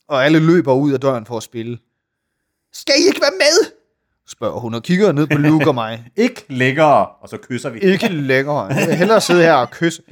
og 0.07 0.25
alle 0.25 0.39
løber 0.39 0.73
ud 0.73 0.91
af 0.93 0.99
døren 0.99 1.25
for 1.25 1.37
at 1.37 1.43
spille. 1.43 1.77
Skal 2.73 2.95
I 2.99 3.07
ikke 3.07 3.21
være 3.21 3.37
med? 3.39 3.71
spørger 4.27 4.59
hun 4.59 4.73
og 4.73 4.83
kigger 4.83 5.11
ned 5.11 5.27
på 5.27 5.37
Luke 5.37 5.67
og 5.67 5.75
mig. 5.75 6.05
Ikke 6.15 6.45
længere, 6.49 7.07
og 7.07 7.29
så 7.29 7.37
kysser 7.37 7.69
vi. 7.69 7.79
Ikke 7.79 8.07
længere. 8.07 8.61
Jeg 8.65 8.87
vil 8.87 8.95
hellere 8.95 9.21
sidde 9.21 9.41
her 9.43 9.53
og 9.53 9.71
kysse. 9.71 10.03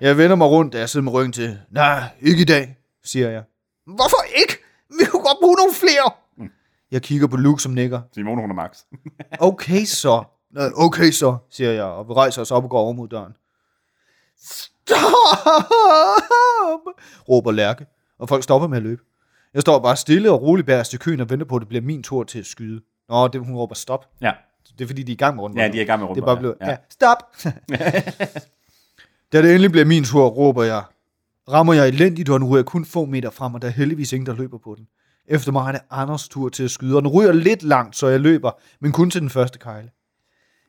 Jeg 0.00 0.18
vender 0.18 0.36
mig 0.36 0.46
rundt, 0.48 0.72
da 0.72 0.78
jeg 0.78 0.88
sidder 0.88 1.04
med 1.04 1.12
ryggen 1.12 1.32
til. 1.32 1.58
Nej, 1.70 2.02
ikke 2.20 2.42
i 2.42 2.44
dag, 2.44 2.76
siger 3.04 3.30
jeg. 3.30 3.42
Hvorfor 3.86 4.24
ikke? 4.36 4.58
Vi 4.98 5.04
kunne 5.04 5.22
godt 5.22 5.38
bruge 5.42 5.56
nogle 5.56 5.74
flere. 5.74 6.10
Jeg 6.90 7.02
kigger 7.02 7.26
på 7.26 7.36
Luke, 7.36 7.62
som 7.62 7.72
nikker. 7.72 8.00
Simone, 8.14 8.40
hun 8.40 8.50
er 8.50 8.54
max. 8.54 8.70
Okay 9.40 9.84
så. 9.84 10.22
"Nå, 10.50 10.60
Okay 10.76 11.10
så, 11.10 11.36
siger 11.50 11.70
jeg, 11.72 11.84
og 11.84 12.08
vi 12.08 12.12
rejser 12.12 12.42
os 12.42 12.50
op 12.50 12.64
og 12.64 12.70
går 12.70 12.78
over 12.80 12.92
mod 12.92 13.08
døren. 13.08 13.32
Stop! 14.42 14.96
råber 17.28 17.52
Lærke, 17.52 17.86
og 18.18 18.28
folk 18.28 18.42
stopper 18.42 18.68
med 18.68 18.76
at 18.76 18.82
løbe. 18.82 19.02
Jeg 19.54 19.62
står 19.62 19.78
bare 19.78 19.96
stille 19.96 20.30
og 20.32 20.42
roligt 20.42 20.66
bag 20.66 20.94
i 20.94 20.96
køen 20.96 21.20
og 21.20 21.30
venter 21.30 21.46
på, 21.46 21.56
at 21.56 21.60
det 21.60 21.68
bliver 21.68 21.82
min 21.82 22.02
tur 22.02 22.24
til 22.24 22.38
at 22.38 22.46
skyde. 22.46 22.80
Nå, 23.08 23.28
det, 23.28 23.40
hun 23.40 23.56
råber 23.56 23.74
stop. 23.74 24.06
Ja. 24.20 24.32
Det 24.78 24.84
er 24.84 24.88
fordi, 24.88 25.02
de 25.02 25.12
er 25.12 25.14
i 25.14 25.16
gang 25.16 25.36
med 25.36 25.44
rundt. 25.44 25.56
Ja, 25.58 25.68
de 25.68 25.78
er 25.78 25.82
i 25.82 25.84
gang 25.84 26.02
med 26.02 26.08
Det 26.08 26.20
er 26.20 26.24
bare 26.24 26.36
blevet, 26.36 26.54
ja. 26.60 26.70
ja. 26.70 26.76
Stop! 26.90 27.18
da 29.32 29.42
det 29.42 29.50
endelig 29.50 29.70
bliver 29.70 29.84
min 29.84 30.04
tur, 30.04 30.26
råber 30.26 30.62
jeg. 30.62 30.82
Rammer 31.48 31.74
jeg 31.74 31.88
elendigt, 31.88 32.28
og 32.28 32.40
nu 32.40 32.46
ryger 32.46 32.56
jeg 32.56 32.64
kun 32.64 32.84
få 32.84 33.04
meter 33.04 33.30
frem, 33.30 33.54
og 33.54 33.62
der 33.62 33.68
er 33.68 33.72
heldigvis 33.72 34.12
ingen, 34.12 34.26
der 34.26 34.34
løber 34.34 34.58
på 34.58 34.74
den. 34.78 34.86
Efter 35.28 35.52
mig 35.52 35.68
er 35.68 35.72
det 35.72 35.80
Anders 35.90 36.28
tur 36.28 36.48
til 36.48 36.64
at 36.64 36.70
skyde, 36.70 36.96
og 36.96 37.02
den 37.02 37.10
ryger 37.10 37.32
lidt 37.32 37.62
langt, 37.62 37.96
så 37.96 38.06
jeg 38.06 38.20
løber, 38.20 38.50
men 38.80 38.92
kun 38.92 39.10
til 39.10 39.20
den 39.20 39.30
første 39.30 39.58
kejle. 39.58 39.90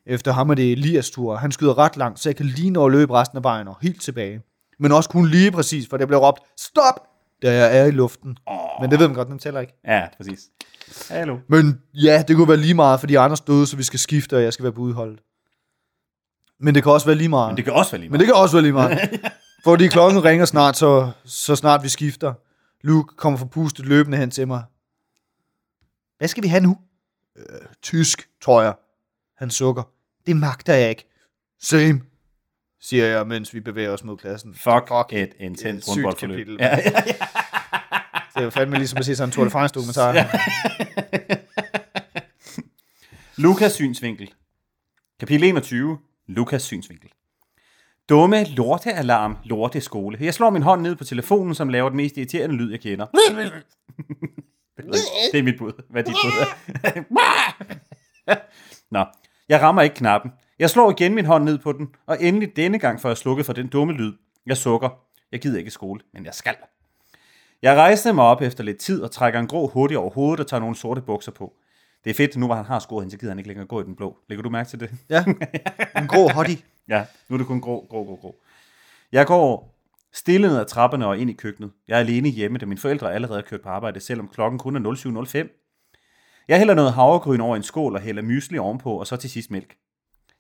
Efter 0.10 0.32
ham 0.32 0.50
er 0.50 0.56
det 0.56 0.72
Elias 0.72 1.10
tur, 1.10 1.36
han 1.36 1.52
skyder 1.52 1.78
ret 1.78 1.98
langt, 1.98 2.20
så 2.20 2.30
jeg 2.30 2.36
kan 2.36 2.46
lige 2.46 2.70
nå 2.70 2.86
at 2.86 2.92
løbe 2.92 3.14
resten 3.14 3.38
af 3.38 3.44
vejen 3.44 3.68
og 3.68 3.78
helt 3.82 4.02
tilbage. 4.02 4.42
Men 4.80 4.92
også 4.92 5.10
kun 5.10 5.28
lige 5.28 5.52
præcis, 5.52 5.88
for 5.90 5.98
der 5.98 6.06
bliver 6.06 6.28
råbt, 6.28 6.42
stop, 6.60 6.94
da 7.42 7.54
jeg 7.54 7.78
er 7.78 7.86
i 7.86 7.92
luften. 7.92 8.38
Oh. 8.46 8.58
Men 8.82 8.92
det 8.92 9.00
ved 9.00 9.08
man 9.08 9.16
godt, 9.16 9.28
den 9.28 9.40
tæller 9.40 9.60
ikke. 9.60 9.74
Ja, 9.86 10.08
præcis. 10.18 10.40
Hallo. 11.10 11.38
Men 11.50 11.82
ja, 11.94 12.24
det 12.28 12.36
kunne 12.36 12.48
være 12.48 12.58
lige 12.58 12.74
meget, 12.74 13.00
fordi 13.00 13.16
Anders 13.16 13.42
døde, 13.42 13.68
så 13.68 13.78
vi 13.78 13.84
skal 13.84 14.00
skifte, 14.00 14.38
og 14.38 14.44
jeg 14.44 14.54
skal 14.54 14.64
være 14.64 14.74
på 14.74 14.82
udholdet. 14.82 15.20
Men 16.60 16.76
det 16.76 16.84
kan 16.84 16.92
også 16.92 17.06
være 17.06 17.16
lige 17.16 17.30
meget. 17.30 17.50
Men 17.50 17.58
det 17.58 17.66
kan 17.66 17.74
også 17.74 17.92
være 17.92 18.02
lige 18.02 18.12
Men 18.12 18.20
det 18.20 18.28
kan 18.28 18.36
også 18.36 18.56
være 18.56 18.64
lige 18.64 18.74
meget. 18.74 19.00
fordi 19.68 19.88
klokken 19.88 20.24
ringer 20.24 20.46
snart, 20.46 20.78
så, 20.78 21.12
så 21.26 21.56
snart 21.56 21.84
vi 21.84 21.90
skifter. 21.90 22.34
Luke 22.82 23.16
kommer 23.16 23.40
forpustet 23.40 23.86
løbende 23.86 24.18
hen 24.18 24.32
til 24.32 24.48
mig. 24.48 24.64
Hvad 26.18 26.28
skal 26.28 26.44
vi 26.44 26.48
have 26.48 26.64
nu? 26.64 26.78
Øh, 27.38 27.44
tysk, 27.82 28.30
tror 28.42 28.62
jeg. 28.62 28.74
Han 29.38 29.50
sukker. 29.50 29.84
Det 30.28 30.36
magter 30.36 30.74
jeg 30.74 30.90
ikke. 30.90 31.06
Same, 31.62 32.02
siger 32.82 33.06
jeg, 33.06 33.28
mens 33.28 33.54
vi 33.54 33.60
bevæger 33.60 33.92
os 33.92 34.04
mod 34.04 34.18
klassen. 34.18 34.56
Fuck, 34.56 34.88
Fuck 34.88 35.14
et 35.14 35.34
intens 35.40 35.90
rundboldforløb. 35.90 36.48
Ja, 36.48 36.54
ja, 36.66 36.82
ja. 36.86 36.92
Det 38.34 38.42
er 38.42 38.44
jo 38.44 38.50
fandme 38.50 38.78
ligesom 38.78 38.98
at 38.98 39.06
se 39.06 39.16
sådan 39.16 39.30
en 39.30 39.34
Tour 39.34 39.46
de 39.46 39.52
France 39.52 39.74
dokumentar. 39.74 40.14
Ja. 40.14 40.28
Lukas 43.38 43.72
synsvinkel. 43.72 44.34
Kapitel 45.20 45.44
21. 45.44 45.98
Lukas 46.28 46.62
synsvinkel. 46.62 47.10
Dumme 48.10 48.44
lortealarm, 48.44 49.38
lorte 49.44 49.82
skole. 49.82 50.18
Jeg 50.22 50.34
slår 50.34 50.50
min 50.50 50.62
hånd 50.62 50.82
ned 50.82 50.96
på 50.96 51.04
telefonen, 51.04 51.56
som 51.56 51.70
laver 51.70 51.90
den 51.90 51.98
mest 51.98 52.18
irriterende 52.18 52.56
lyd, 52.56 52.72
jeg 52.72 52.80
kender. 52.80 53.06
Det 55.32 55.40
er 55.40 55.44
mit 55.44 55.58
bud. 55.58 55.72
Hvad 55.90 56.02
er 56.02 56.06
dit 56.06 56.16
bud. 56.24 56.32
Nå, 58.96 59.06
jeg 59.50 59.62
rammer 59.62 59.82
ikke 59.82 59.96
knappen. 59.96 60.32
Jeg 60.60 60.70
slår 60.70 60.92
igen 60.92 61.16
min 61.16 61.26
hånd 61.26 61.44
ned 61.44 61.58
på 61.58 61.72
den, 61.72 61.88
og 62.06 62.18
endelig 62.20 62.56
denne 62.56 62.80
gang 62.80 63.02
får 63.02 63.10
jeg 63.10 63.18
slukket 63.18 63.46
for 63.46 63.54
den 63.54 63.68
dumme 63.68 63.94
lyd. 63.94 64.14
Jeg 64.46 64.58
sukker. 64.58 64.90
Jeg 65.32 65.42
gider 65.42 65.60
ikke 65.60 65.72
skole, 65.72 66.02
men 66.14 66.26
jeg 66.26 66.34
skal. 66.34 66.56
Jeg 67.62 67.76
rejste 67.78 68.14
mig 68.14 68.24
op 68.24 68.42
efter 68.42 68.64
lidt 68.64 68.78
tid 68.78 69.02
og 69.02 69.12
trækker 69.12 69.40
en 69.40 69.48
grå 69.48 69.68
hoodie 69.68 69.98
over 69.98 70.10
hovedet 70.10 70.40
og 70.40 70.48
tager 70.48 70.62
nogle 70.62 70.76
sorte 70.76 71.02
bukser 71.02 71.32
på. 71.32 71.54
Det 72.04 72.10
er 72.10 72.14
fedt, 72.14 72.38
nu 72.38 72.46
hvor 72.46 72.56
han 72.56 72.66
har 72.66 72.80
skåret 72.80 73.04
hende, 73.04 73.12
så 73.12 73.18
gider 73.18 73.32
han 73.32 73.40
ikke 73.40 73.48
længere 73.48 73.68
gå 73.68 73.82
i 73.82 73.84
den 73.84 73.96
blå. 73.96 74.18
Lægger 74.30 74.44
du 74.44 74.50
mærke 74.50 74.70
til 74.70 74.80
det? 74.80 74.92
Ja, 75.10 75.24
en 75.98 76.08
grå 76.08 76.28
hoodie. 76.28 76.58
Ja, 76.90 77.06
nu 77.30 77.34
er 77.34 77.38
det 77.38 77.48
kun 77.48 77.62
grå, 77.62 77.86
grå, 77.90 78.04
grå, 78.04 78.16
grå. 78.16 78.36
Jeg 79.12 79.28
går 79.28 79.78
stille 80.14 80.48
ned 80.48 80.58
ad 80.58 80.66
trapperne 80.66 81.08
og 81.08 81.18
ind 81.18 81.30
i 81.30 81.34
køkkenet. 81.34 81.72
Jeg 81.88 81.96
er 81.96 82.00
alene 82.00 82.30
hjemme, 82.30 82.58
da 82.58 82.66
mine 82.66 82.80
forældre 82.80 83.14
allerede 83.14 83.40
er 83.40 83.44
kørt 83.44 83.62
på 83.62 83.70
arbejde, 83.70 84.00
selvom 84.00 84.28
klokken 84.28 84.60
kun 84.60 84.76
er 84.76 85.50
07.05. 85.50 85.67
Jeg 86.48 86.58
hælder 86.58 86.74
noget 86.74 86.94
havregryn 86.94 87.42
over 87.42 87.56
en 87.56 87.64
skål 87.64 87.96
og 87.96 88.02
hælder 88.02 88.22
mysli 88.22 88.58
ovenpå, 88.58 89.00
og 89.00 89.08
så 89.08 89.16
til 89.16 89.30
sidst 89.30 89.52
mælk. 89.52 89.78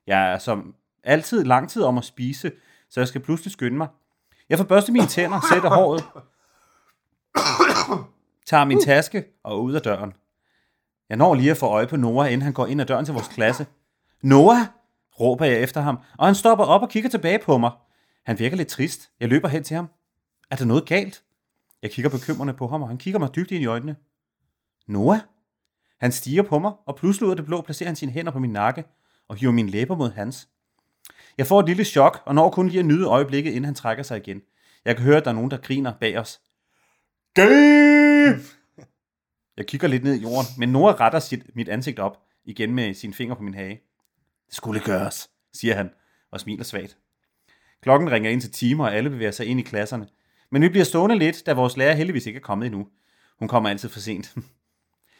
Jeg 0.08 0.34
er 0.34 0.38
som 0.38 0.76
altid 1.03 1.43
lang 1.43 1.70
tid 1.70 1.84
om 1.84 1.97
at 1.97 2.05
spise, 2.05 2.51
så 2.89 2.99
jeg 2.99 3.08
skal 3.08 3.22
pludselig 3.22 3.51
skynde 3.51 3.78
mig. 3.78 3.88
Jeg 4.49 4.58
får 4.58 4.66
børstet 4.66 4.93
mine 4.93 5.08
tænder, 5.08 5.39
sætter 5.53 5.70
håret, 5.70 6.03
tager 8.45 8.66
min 8.66 8.82
taske 8.82 9.26
og 9.43 9.58
er 9.58 9.62
ud 9.62 9.74
af 9.74 9.82
døren. 9.82 10.14
Jeg 11.10 11.18
når 11.18 11.36
lige 11.36 11.51
at 11.51 11.58
få 11.58 11.66
øje 11.66 11.88
på 11.88 11.95
Noah, 11.95 12.34
inden 12.34 12.41
han 12.41 12.53
går 12.53 12.68
ind 12.68 12.82
ad 12.82 12.86
døren 12.86 13.05
til 13.05 13.14
vores 13.14 13.28
klasse. 13.28 13.66
Noah, 14.22 14.66
råber 15.20 15.45
jeg 15.45 15.62
efter 15.62 15.82
ham, 15.82 15.99
og 16.18 16.26
han 16.26 16.36
stopper 16.36 16.66
op 16.66 16.82
og 16.82 16.89
kigger 16.89 17.10
tilbage 17.10 17.39
på 17.39 17.58
mig. 17.58 17.72
Han 18.26 18.39
virker 18.39 18.58
lidt 18.58 18.68
trist. 18.68 19.10
Jeg 19.20 19.30
løber 19.30 19.47
hen 19.47 19.64
til 19.64 19.76
ham. 19.76 19.89
Er 20.51 20.55
der 20.55 20.66
noget 20.66 20.86
galt? 20.86 21.24
Jeg 21.82 21.91
kigger 21.91 22.10
bekymrende 22.10 22.53
på 22.53 22.68
ham, 22.68 22.82
og 22.82 22.88
han 22.88 22.97
kigger 22.97 23.20
mig 23.20 23.36
dybt 23.36 23.51
ind 23.51 23.64
i 23.64 23.66
øjnene. 23.66 23.95
Noah? 24.88 25.20
Han 25.98 26.12
stiger 26.12 26.43
på 26.43 26.60
mig, 26.60 26.74
og 26.86 26.95
pludselig 26.95 27.26
ud 27.26 27.32
af 27.32 27.36
det 27.36 27.45
blå 27.45 27.62
placerer 27.62 27.89
han 27.89 27.95
sine 27.95 28.12
hænder 28.12 28.32
på 28.32 28.39
min 28.39 28.52
nakke 28.52 28.84
og 29.28 29.36
hiver 29.36 29.52
mine 29.52 29.70
læber 29.70 29.95
mod 29.95 30.12
hans. 30.12 30.50
Jeg 31.38 31.48
får 31.48 31.60
et 31.60 31.66
lille 31.66 31.84
chok, 31.84 32.22
og 32.26 32.36
når 32.36 32.50
kun 32.50 32.68
lige 32.68 32.80
at 32.80 32.86
nyde 32.86 33.06
øjeblikket, 33.06 33.52
inden 33.52 33.66
han 33.66 33.76
trækker 33.76 34.04
sig 34.04 34.18
igen. 34.18 34.41
Jeg 34.86 34.95
kan 34.95 35.06
høre, 35.06 35.18
at 35.18 35.26
der 35.26 35.32
er 35.32 35.36
nogen, 35.36 35.52
der 35.52 35.58
griner 35.58 35.93
bag 36.00 36.18
os. 36.20 36.41
Gay! 37.34 38.34
Jeg 39.58 39.68
kigger 39.68 39.88
lidt 39.88 40.04
ned 40.04 40.14
i 40.14 40.22
jorden, 40.22 40.48
men 40.58 40.70
Nora 40.70 40.93
retter 40.93 41.20
sit, 41.20 41.56
mit 41.56 41.70
ansigt 41.70 42.00
op 42.00 42.24
igen 42.45 42.74
med 42.74 42.93
sine 42.93 43.14
fingre 43.14 43.36
på 43.36 43.43
min 43.43 43.54
hage. 43.54 43.82
Det 44.48 44.56
skulle 44.56 44.80
gøres, 44.80 45.30
siger 45.54 45.76
han 45.76 45.89
og 46.32 46.39
smiler 46.39 46.64
svagt. 46.64 46.98
Klokken 47.82 48.12
ringer 48.12 48.30
ind 48.30 48.41
til 48.41 48.52
timer, 48.52 48.84
og 48.84 48.95
alle 48.95 49.10
bevæger 49.10 49.32
sig 49.32 49.45
ind 49.45 49.60
i 49.60 49.64
klasserne. 49.64 50.08
Men 50.50 50.62
vi 50.62 50.70
bliver 50.70 50.86
stående 50.86 51.18
lidt, 51.18 51.45
da 51.45 51.54
vores 51.54 51.78
lærer 51.78 51.95
heldigvis 51.95 52.26
ikke 52.26 52.38
er 52.38 52.41
kommet 52.41 52.66
endnu. 52.66 52.88
Hun 53.39 53.48
kommer 53.48 53.70
altid 53.70 53.89
for 53.89 54.00
sent. 54.00 54.36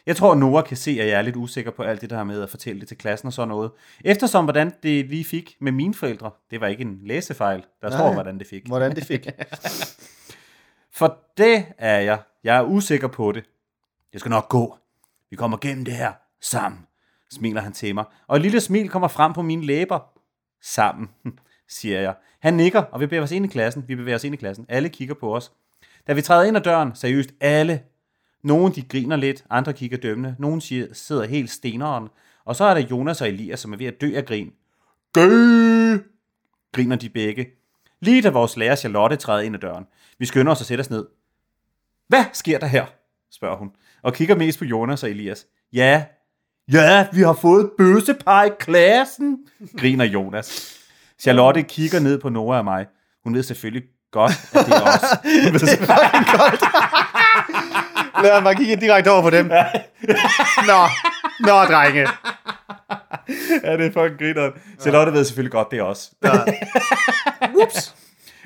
Jeg 0.08 0.16
tror, 0.16 0.34
Nora 0.34 0.62
kan 0.62 0.76
se, 0.76 0.90
at 0.90 1.08
jeg 1.08 1.18
er 1.18 1.22
lidt 1.22 1.36
usikker 1.36 1.70
på 1.70 1.82
alt 1.82 2.00
det 2.00 2.10
der 2.10 2.24
med 2.24 2.42
at 2.42 2.50
fortælle 2.50 2.80
det 2.80 2.88
til 2.88 2.98
klassen 2.98 3.26
og 3.26 3.32
sådan 3.32 3.48
noget. 3.48 3.70
Eftersom, 4.04 4.44
hvordan 4.44 4.72
det 4.82 5.06
lige 5.06 5.24
fik 5.24 5.56
med 5.60 5.72
mine 5.72 5.94
forældre, 5.94 6.30
det 6.50 6.60
var 6.60 6.66
ikke 6.66 6.82
en 6.82 7.00
læsefejl. 7.02 7.64
Der 7.82 7.90
står, 7.90 8.12
hvordan 8.12 8.38
det 8.38 8.46
fik. 8.46 8.66
Hvordan 8.66 8.96
det 8.96 9.04
fik. 9.04 9.28
For 10.98 11.18
det 11.36 11.64
er 11.78 11.98
jeg. 11.98 12.18
Jeg 12.44 12.56
er 12.56 12.62
usikker 12.62 13.08
på 13.08 13.32
det. 13.32 13.44
Jeg 14.12 14.20
skal 14.20 14.30
nok 14.30 14.48
gå. 14.48 14.78
Vi 15.30 15.36
kommer 15.36 15.58
gennem 15.60 15.84
det 15.84 15.94
her 15.94 16.12
sammen, 16.40 16.80
smiler 17.30 17.60
han 17.60 17.72
til 17.72 17.94
mig. 17.94 18.04
Og 18.26 18.36
et 18.36 18.42
lille 18.42 18.60
smil 18.60 18.88
kommer 18.88 19.08
frem 19.08 19.32
på 19.32 19.42
mine 19.42 19.66
læber. 19.66 19.98
Sammen, 20.62 21.08
siger 21.78 22.00
jeg. 22.00 22.14
Han 22.40 22.54
nikker, 22.54 22.82
og 22.82 23.00
vi 23.00 23.06
bevæger 23.06 23.22
os 23.22 23.32
ind 23.32 23.44
i 23.44 23.48
klassen. 23.48 23.84
Vi 23.88 23.94
bevæger 23.94 24.16
os 24.16 24.24
ind 24.24 24.34
i 24.34 24.38
klassen. 24.38 24.66
Alle 24.68 24.88
kigger 24.88 25.14
på 25.14 25.36
os. 25.36 25.52
Da 26.06 26.12
vi 26.12 26.22
træder 26.22 26.44
ind 26.44 26.56
ad 26.56 26.62
døren, 26.62 26.94
seriøst 26.94 27.30
alle. 27.40 27.82
Nogle 28.48 28.74
de 28.74 28.82
griner 28.82 29.16
lidt, 29.16 29.44
andre 29.50 29.72
kigger 29.72 29.96
dømmende. 29.96 30.36
Nogle 30.38 30.60
siger, 30.60 30.86
sidder 30.92 31.24
helt 31.24 31.50
steneren. 31.50 32.08
Og 32.44 32.56
så 32.56 32.64
er 32.64 32.74
der 32.74 32.80
Jonas 32.80 33.20
og 33.20 33.28
Elias, 33.28 33.60
som 33.60 33.72
er 33.72 33.76
ved 33.76 33.86
at 33.86 34.00
dø 34.00 34.12
af 34.16 34.24
grin. 34.24 34.52
Gø! 35.12 35.98
griner 36.72 36.96
de 36.96 37.08
begge. 37.08 37.46
Lige 38.00 38.22
da 38.22 38.30
vores 38.30 38.56
lærer 38.56 38.76
Charlotte 38.76 39.16
træder 39.16 39.40
ind 39.40 39.54
ad 39.54 39.60
døren. 39.60 39.84
Vi 40.18 40.26
skynder 40.26 40.52
os 40.52 40.60
og 40.60 40.66
sætter 40.66 40.84
os 40.84 40.90
ned. 40.90 41.06
Hvad 42.08 42.24
sker 42.32 42.58
der 42.58 42.66
her? 42.66 42.86
spørger 43.32 43.56
hun, 43.56 43.70
og 44.02 44.14
kigger 44.14 44.34
mest 44.34 44.58
på 44.58 44.64
Jonas 44.64 45.02
og 45.02 45.10
Elias. 45.10 45.46
Ja, 45.72 46.04
ja, 46.72 47.06
vi 47.12 47.20
har 47.20 47.32
fået 47.32 47.70
bøssepar 47.78 48.44
i 48.44 48.50
klassen, 48.60 49.38
griner 49.78 50.04
Jonas. 50.04 50.78
Charlotte 51.18 51.62
kigger 51.62 52.00
ned 52.00 52.18
på 52.18 52.28
Nora 52.28 52.58
og 52.58 52.64
mig. 52.64 52.86
Hun 53.24 53.34
ved 53.34 53.42
selvfølgelig 53.42 53.82
godt, 54.10 54.32
at 54.52 54.66
det 54.66 54.74
er 54.74 54.82
os. 54.82 55.04
Hun 55.44 55.52
ved 55.52 55.60
selvfølgelig 55.60 56.26
godt. 56.38 56.87
Lad 58.22 58.40
mig 58.42 58.56
kigge 58.56 58.76
direkte 58.76 59.10
over 59.10 59.22
på 59.22 59.30
dem. 59.30 59.46
Nå, 60.70 60.80
nå, 61.40 61.52
drenge. 61.64 62.08
ja, 63.64 63.76
det 63.76 63.86
er 63.86 63.92
fucking 63.92 64.18
grineren. 64.18 64.52
Charlotte 64.80 65.12
ved 65.12 65.24
selvfølgelig 65.24 65.52
godt, 65.52 65.70
det 65.70 65.78
er 65.78 65.82
os. 65.82 66.10
Ja. 66.24 66.30
Whoops. 67.56 67.94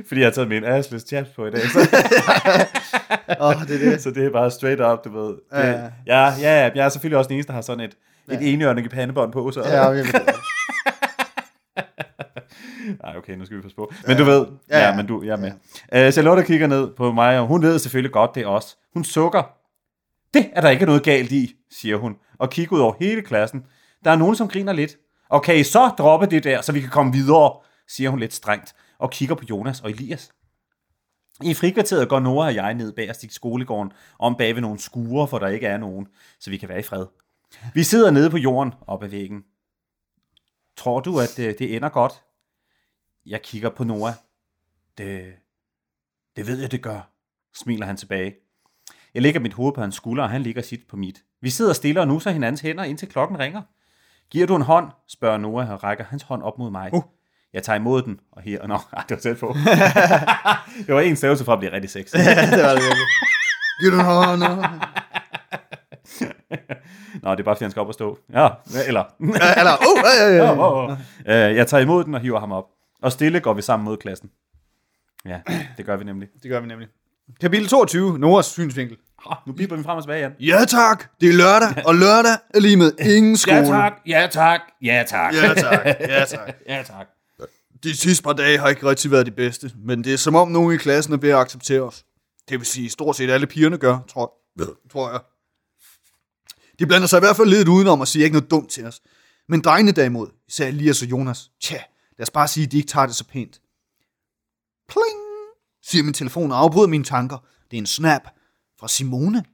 Fordi 0.06 0.20
jeg 0.20 0.26
har 0.26 0.32
taget 0.32 0.48
min 0.48 0.64
assless 0.64 1.04
chaps 1.08 1.28
på 1.36 1.46
i 1.46 1.50
dag. 1.50 1.60
Så. 1.60 1.78
oh, 3.40 3.54
det 3.66 3.84
er 3.86 3.90
det. 3.90 4.02
Så 4.02 4.10
det 4.10 4.26
er 4.26 4.30
bare 4.30 4.50
straight 4.50 4.80
up, 4.80 5.04
du 5.04 5.22
ved. 5.22 5.34
Ja, 5.52 5.68
ja, 5.70 5.84
ja. 6.06 6.30
ja, 6.40 6.70
jeg 6.74 6.84
er 6.84 6.88
selvfølgelig 6.88 7.18
også 7.18 7.28
den 7.28 7.34
eneste, 7.34 7.48
der 7.48 7.54
har 7.54 7.62
sådan 7.62 7.80
et, 7.80 7.90
et 8.30 8.40
Ja. 8.40 8.46
enhjørning 8.52 8.90
pandebånd 8.90 9.32
på. 9.32 9.50
Så. 9.50 9.60
Ja, 9.68 9.90
okay. 9.90 10.04
Nej, 13.02 13.16
okay, 13.18 13.32
nu 13.34 13.44
skal 13.44 13.56
vi 13.56 13.62
passe 13.62 13.76
på. 13.76 13.92
Men 14.06 14.16
du 14.16 14.24
ved, 14.24 14.46
Ja, 14.70 14.78
ja, 14.78 14.88
ja. 14.88 14.96
men 14.96 15.06
du, 15.06 15.22
jeg 15.22 15.32
er 15.32 15.36
med. 15.36 15.52
Ja. 15.92 16.06
Uh, 16.06 16.12
Charlotte 16.12 16.42
kigger 16.44 16.66
ned 16.66 16.88
på 16.96 17.12
mig, 17.12 17.38
og 17.38 17.46
hun 17.46 17.62
ved 17.62 17.78
selvfølgelig 17.78 18.12
godt, 18.12 18.34
det 18.34 18.42
er 18.42 18.46
os. 18.46 18.76
Hun 18.94 19.04
sukker. 19.04 19.42
Det 20.34 20.50
er 20.52 20.60
der 20.60 20.70
ikke 20.70 20.86
noget 20.86 21.02
galt 21.02 21.32
i, 21.32 21.56
siger 21.70 21.96
hun, 21.96 22.16
og 22.38 22.50
kigger 22.50 22.76
ud 22.76 22.80
over 22.80 22.94
hele 22.98 23.22
klassen. 23.22 23.66
Der 24.04 24.10
er 24.10 24.16
nogen, 24.16 24.36
som 24.36 24.48
griner 24.48 24.72
lidt, 24.72 24.96
Og 25.28 25.42
kan 25.42 25.56
I 25.56 25.62
så 25.62 25.88
droppe 25.98 26.26
det 26.26 26.44
der, 26.44 26.62
så 26.62 26.72
vi 26.72 26.80
kan 26.80 26.90
komme 26.90 27.12
videre, 27.12 27.60
siger 27.88 28.10
hun 28.10 28.18
lidt 28.18 28.32
strengt, 28.32 28.74
og 28.98 29.10
kigger 29.10 29.34
på 29.34 29.44
Jonas 29.50 29.80
og 29.80 29.90
Elias. 29.90 30.32
I 31.42 31.54
frikvarteret 31.54 32.08
går 32.08 32.20
Nora 32.20 32.46
og 32.46 32.54
jeg 32.54 32.74
ned 32.74 32.92
bagerst 32.92 33.24
i 33.24 33.32
skolegården, 33.32 33.92
om 34.18 34.36
bag 34.36 34.54
ved 34.54 34.62
nogle 34.62 34.78
skure, 34.78 35.28
for 35.28 35.38
der 35.38 35.48
ikke 35.48 35.66
er 35.66 35.78
nogen, 35.78 36.08
så 36.40 36.50
vi 36.50 36.56
kan 36.56 36.68
være 36.68 36.78
i 36.78 36.82
fred. 36.82 37.06
Vi 37.74 37.82
sidder 37.82 38.10
nede 38.10 38.30
på 38.30 38.36
jorden, 38.36 38.72
op 38.86 39.02
ad 39.02 39.08
væggen. 39.08 39.44
Tror 40.76 41.00
du, 41.00 41.20
at 41.20 41.38
øh, 41.38 41.54
det 41.58 41.76
ender 41.76 41.88
godt? 41.88 42.12
Jeg 43.26 43.42
kigger 43.42 43.70
på 43.70 43.84
Nora. 43.84 44.12
Det, 44.98 45.34
det 46.36 46.46
ved 46.46 46.60
jeg, 46.60 46.72
det 46.72 46.82
gør, 46.82 47.10
smiler 47.54 47.86
han 47.86 47.96
tilbage. 47.96 48.34
Jeg 49.14 49.22
lægger 49.22 49.40
mit 49.40 49.54
hoved 49.54 49.72
på 49.72 49.80
hans 49.80 49.94
skulder, 49.94 50.22
og 50.22 50.30
han 50.30 50.42
ligger 50.42 50.62
sit 50.62 50.80
på 50.90 50.96
mit. 50.96 51.22
Vi 51.40 51.50
sidder 51.50 51.72
stille 51.72 52.00
og 52.00 52.08
nusser 52.08 52.30
hinandens 52.30 52.60
hænder, 52.60 52.84
indtil 52.84 53.08
klokken 53.08 53.38
ringer. 53.38 53.62
Giver 54.30 54.46
du 54.46 54.56
en 54.56 54.62
hånd? 54.62 54.90
spørger 55.08 55.38
Noah 55.38 55.70
og 55.70 55.84
rækker 55.84 56.04
hans 56.04 56.22
hånd 56.22 56.42
op 56.42 56.58
mod 56.58 56.70
mig. 56.70 56.94
Uh. 56.94 57.02
Jeg 57.52 57.62
tager 57.62 57.76
imod 57.76 58.02
den, 58.02 58.20
og 58.32 58.42
her... 58.42 58.66
Nå, 58.66 58.74
ej, 58.92 59.04
det 59.08 59.16
var 59.16 59.20
tæt 59.20 59.38
på. 59.38 59.54
det 60.86 60.94
var 60.94 61.00
en 61.00 61.16
stavelse 61.16 61.44
fra 61.44 61.52
at 61.52 61.58
blive 61.58 61.72
rigtig 61.72 61.90
sexy. 61.90 62.14
det 62.56 62.62
var 62.62 62.74
det 62.74 62.82
virkelig. 62.82 63.06
Giv 63.80 63.90
du 63.90 63.98
en 63.98 64.04
hånd? 64.04 64.40
Nå, 67.22 67.30
det 67.30 67.40
er 67.40 67.44
bare, 67.44 67.54
fordi 67.54 67.64
han 67.64 67.70
skal 67.70 67.80
op 67.80 67.88
og 67.88 67.94
stå. 67.94 68.18
Ja, 68.32 68.48
eller... 68.86 69.04
eller, 69.58 69.76
uh, 69.88 70.28
øh, 70.28 70.36
øh, 70.36 70.50
øh. 70.50 70.50
oh, 70.50 70.58
oh, 70.58 70.84
oh. 70.84 70.90
Uh, 70.90 71.56
jeg 71.56 71.66
tager 71.66 71.82
imod 71.82 72.04
den 72.04 72.14
og 72.14 72.20
hiver 72.20 72.40
ham 72.40 72.52
op. 72.52 72.64
Og 73.02 73.12
stille 73.12 73.40
går 73.40 73.54
vi 73.54 73.62
sammen 73.62 73.84
mod 73.84 73.96
klassen. 73.96 74.30
Ja, 75.24 75.40
det 75.76 75.86
gør 75.86 75.96
vi 75.96 76.04
nemlig. 76.04 76.28
Det 76.42 76.50
gør 76.50 76.60
vi 76.60 76.66
nemlig. 76.66 76.88
Kapitel 77.40 77.68
22, 77.68 78.18
Noras 78.18 78.46
synsvinkel. 78.46 78.96
Oh, 79.26 79.36
nu 79.46 79.52
biber 79.52 79.76
vi 79.76 79.82
frem 79.82 79.96
og 79.96 80.02
tilbage 80.02 80.20
igen. 80.20 80.32
Ja 80.40 80.64
tak, 80.64 81.20
det 81.20 81.28
er 81.28 81.32
lørdag, 81.32 81.86
og 81.86 81.94
lørdag 81.94 82.36
er 82.54 82.60
lige 82.60 82.76
med 82.76 82.92
ingen 83.00 83.36
skole. 83.36 83.56
Ja 83.56 83.64
tak, 83.64 83.92
ja 84.06 84.28
tak, 84.30 84.60
ja 84.82 85.04
tak. 85.08 85.34
Ja 85.34 85.54
tak, 85.54 85.86
ja 85.86 86.24
tak. 86.24 86.54
ja 86.68 86.82
tak. 86.82 87.06
De 87.82 87.96
sidste 87.96 88.22
par 88.22 88.32
dage 88.32 88.58
har 88.58 88.68
ikke 88.68 88.88
rigtig 88.88 89.10
været 89.10 89.26
de 89.26 89.30
bedste, 89.30 89.70
men 89.84 90.04
det 90.04 90.12
er 90.12 90.16
som 90.16 90.34
om 90.34 90.48
nogen 90.48 90.74
i 90.74 90.76
klassen 90.76 91.12
er 91.14 91.16
ved 91.16 91.30
at 91.30 91.36
acceptere 91.36 91.80
os. 91.80 92.04
Det 92.48 92.58
vil 92.58 92.66
sige, 92.66 92.90
stort 92.90 93.16
set 93.16 93.30
alle 93.30 93.46
pigerne 93.46 93.78
gør, 93.78 93.98
tror, 94.08 94.32
tror 94.92 95.10
jeg. 95.10 95.20
De 96.78 96.86
blander 96.86 97.06
sig 97.06 97.16
i 97.16 97.20
hvert 97.20 97.36
fald 97.36 97.48
lidt 97.48 97.68
udenom 97.68 98.00
og 98.00 98.08
siger 98.08 98.24
ikke 98.24 98.34
noget 98.34 98.50
dumt 98.50 98.70
til 98.70 98.86
os. 98.86 99.00
Men 99.48 99.60
drengene 99.60 99.92
derimod, 99.92 100.28
især 100.48 100.66
Elias 100.66 101.02
og 101.02 101.10
Jonas, 101.10 101.50
tja, 101.62 101.82
lad 102.18 102.22
os 102.22 102.30
bare 102.30 102.48
sige, 102.48 102.64
at 102.64 102.72
de 102.72 102.76
ikke 102.76 102.88
tager 102.88 103.06
det 103.06 103.14
så 103.14 103.24
pænt. 103.24 103.60
Pling, 104.88 105.18
siger 105.84 106.04
min 106.04 106.14
telefon 106.14 106.52
og 106.52 106.58
afbryder 106.58 106.88
mine 106.88 107.04
tanker. 107.04 107.36
Det 107.70 107.76
er 107.76 107.80
en 107.80 107.86
snap 107.86 108.22
fra 108.80 108.88
Simone. 108.88 109.44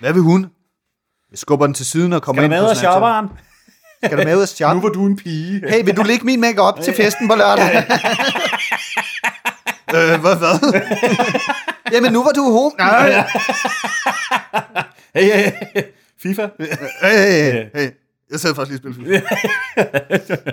Hvad 0.00 0.12
vil 0.12 0.22
hun? 0.22 0.46
Jeg 1.30 1.38
skubber 1.38 1.66
den 1.66 1.74
til 1.74 1.86
siden 1.86 2.12
og 2.12 2.22
kommer 2.22 2.42
Skal 2.42 2.44
ind 2.44 2.50
med 2.52 2.62
på 2.64 2.70
og 2.70 2.76
shopperen? 2.76 3.28
Skal 4.04 4.18
du 4.18 4.24
med 4.24 4.36
ud 4.36 4.42
og 4.42 4.48
shoppe? 4.58 4.74
Nu 4.74 4.80
var 4.80 4.88
du 4.94 5.06
en 5.06 5.16
pige. 5.16 5.62
Hey, 5.68 5.84
vil 5.84 5.96
du 5.96 6.02
lægge 6.02 6.24
min 6.26 6.40
make 6.40 6.62
op 6.62 6.80
til 6.80 6.94
festen 6.94 7.28
på 7.28 7.34
lørdag? 7.34 7.66
øh, 9.94 10.20
hvad, 10.20 10.36
hvad? 10.36 10.80
Jamen, 11.92 12.12
nu 12.12 12.24
var 12.24 12.30
du 12.30 12.42
home. 12.52 12.74
Nej. 12.78 13.10
hey, 15.14 15.24
hey, 15.32 15.50
hey. 15.74 15.82
FIFA? 16.22 16.48
Hey, 16.58 16.66
hey, 17.02 17.52
hey, 17.52 17.64
hey. 17.74 17.90
Jeg 18.30 18.40
sad 18.40 18.54
faktisk 18.54 18.82
lige 18.82 18.90
og 18.90 18.94
spille 18.94 19.20
FIFA. 19.20 20.50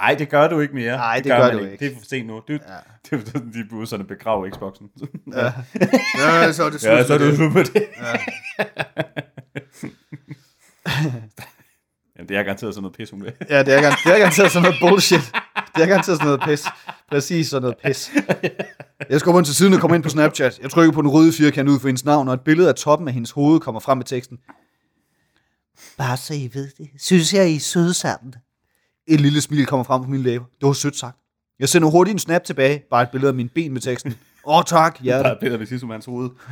Nej, 0.00 0.14
det 0.14 0.28
gør 0.28 0.48
du 0.48 0.60
ikke 0.60 0.74
mere. 0.74 0.96
Nej, 0.96 1.14
det, 1.16 1.24
det 1.24 1.32
gør, 1.32 1.38
man 1.38 1.58
du 1.58 1.64
ikke. 1.64 1.84
Det 1.84 1.92
er 1.92 1.96
for 1.98 2.04
sent 2.04 2.26
nu. 2.26 2.42
Du, 2.48 2.52
ja. 2.52 2.58
Det 3.18 3.34
er 3.34 3.38
de 3.38 3.64
burde 3.70 3.86
sådan 3.86 4.06
begrave 4.06 4.50
Xboxen. 4.50 4.86
ja. 5.32 5.44
ja, 6.18 6.52
så 6.52 6.64
er 6.64 6.70
det 6.70 6.80
slut. 6.80 6.92
Ja, 6.92 7.06
så 7.06 7.14
er 7.14 7.18
det 7.18 7.36
slut 7.36 7.52
med 7.52 7.64
det. 7.64 7.84
Ja. 8.00 8.16
Jamen, 12.16 12.28
det 12.28 12.36
er 12.36 12.42
garanteret 12.42 12.74
sådan 12.74 12.82
noget 12.82 12.96
pis, 12.96 13.10
hun 13.10 13.22
vil. 13.24 13.32
ja, 13.50 13.62
det 13.62 13.74
er, 13.74 13.80
garanteret, 13.80 14.04
det 14.04 14.14
er 14.14 14.18
garanteret 14.18 14.50
sådan 14.52 14.62
noget 14.62 14.76
bullshit. 14.80 15.32
Det 15.76 15.82
er 15.82 15.86
garanteret 15.86 16.18
sådan 16.18 16.26
noget 16.26 16.40
pis. 16.40 16.64
Præcis 17.10 17.48
sådan 17.48 17.62
noget 17.62 17.76
pis. 17.84 18.10
Jeg 19.10 19.20
skubber 19.20 19.42
til 19.42 19.54
siden 19.54 19.74
og 19.74 19.80
kommer 19.80 19.94
ind 19.94 20.02
på 20.02 20.08
Snapchat. 20.08 20.58
Jeg 20.62 20.70
trykker 20.70 20.92
på 20.92 21.02
den 21.02 21.10
røde 21.10 21.32
firkant 21.32 21.68
ud 21.68 21.80
for 21.80 21.88
hendes 21.88 22.04
navn, 22.04 22.28
og 22.28 22.34
et 22.34 22.40
billede 22.40 22.68
af 22.68 22.74
toppen 22.74 23.08
af 23.08 23.14
hendes 23.14 23.30
hoved 23.30 23.60
kommer 23.60 23.80
frem 23.80 23.98
med 23.98 24.04
teksten. 24.04 24.38
Bare 25.98 26.16
så 26.16 26.34
I 26.34 26.50
ved 26.54 26.70
det, 26.78 26.90
synes 26.98 27.34
jeg, 27.34 27.50
I 27.50 27.56
er 27.56 27.60
søde 27.60 27.94
sammen. 27.94 28.34
Et 29.08 29.20
lille 29.20 29.40
smil 29.40 29.66
kommer 29.66 29.84
frem 29.84 30.02
på 30.02 30.10
mine 30.10 30.22
læber. 30.22 30.44
Det 30.60 30.66
var 30.66 30.72
sødt 30.72 30.96
sagt. 30.96 31.18
Jeg 31.58 31.68
sender 31.68 31.88
hurtigt 31.88 32.12
en 32.12 32.18
snap 32.18 32.44
tilbage, 32.44 32.82
bare 32.90 33.02
et 33.02 33.10
billede 33.10 33.28
af 33.28 33.34
mine 33.34 33.48
ben 33.48 33.72
med 33.72 33.80
teksten. 33.80 34.14
Åh, 34.46 34.56
oh, 34.56 34.62
tak, 34.66 34.98
ja. 35.04 35.22
Bare 35.22 35.32
et 35.32 35.38
billede 35.40 35.80
af 35.82 35.88
mands 35.88 36.06
hoved. 36.06 36.30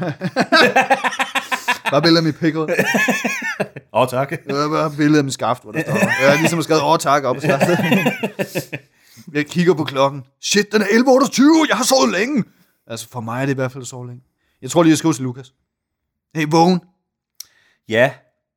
bare 1.91 1.99
et 1.99 2.03
billede 2.03 2.19
af 2.19 2.23
mit 2.23 2.37
pikkel. 2.37 2.61
Åh, 2.61 2.69
oh, 3.93 4.09
tak. 4.09 4.33
Bare 4.49 4.87
et 4.87 4.97
billede 4.97 5.19
af 5.19 5.25
min 5.25 5.33
skaft, 5.33 5.63
hvor 5.63 5.73
der 5.73 5.83
står. 5.83 6.23
Jeg 6.23 6.31
har 6.31 6.39
ligesom 6.39 6.63
skrevet, 6.63 6.83
åh, 6.83 6.91
oh, 6.91 6.99
tak, 6.99 7.25
op 7.25 7.37
på 7.37 7.41
skaftet. 7.41 7.79
Jeg 9.33 9.47
kigger 9.47 9.75
på 9.75 9.85
klokken. 9.85 10.25
Shit, 10.41 10.73
den 10.73 10.83
er 10.83 10.87
11.28, 10.87 11.69
jeg 11.69 11.77
har 11.77 11.85
sovet 11.85 12.13
længe. 12.13 12.45
Altså, 12.87 13.09
for 13.09 13.21
mig 13.21 13.43
er 13.43 13.47
det 13.47 13.53
i 13.53 13.55
hvert 13.55 13.73
fald 13.73 13.83
at 13.83 13.89
sove 13.89 14.07
længe. 14.07 14.23
Jeg 14.63 14.71
tror 14.71 14.83
lige, 14.83 14.91
jeg 14.91 14.99
skriver 14.99 15.13
til 15.13 15.23
Lukas. 15.23 15.53
Hey, 16.35 16.47
vågen. 16.51 16.81
Ja, 17.89 18.13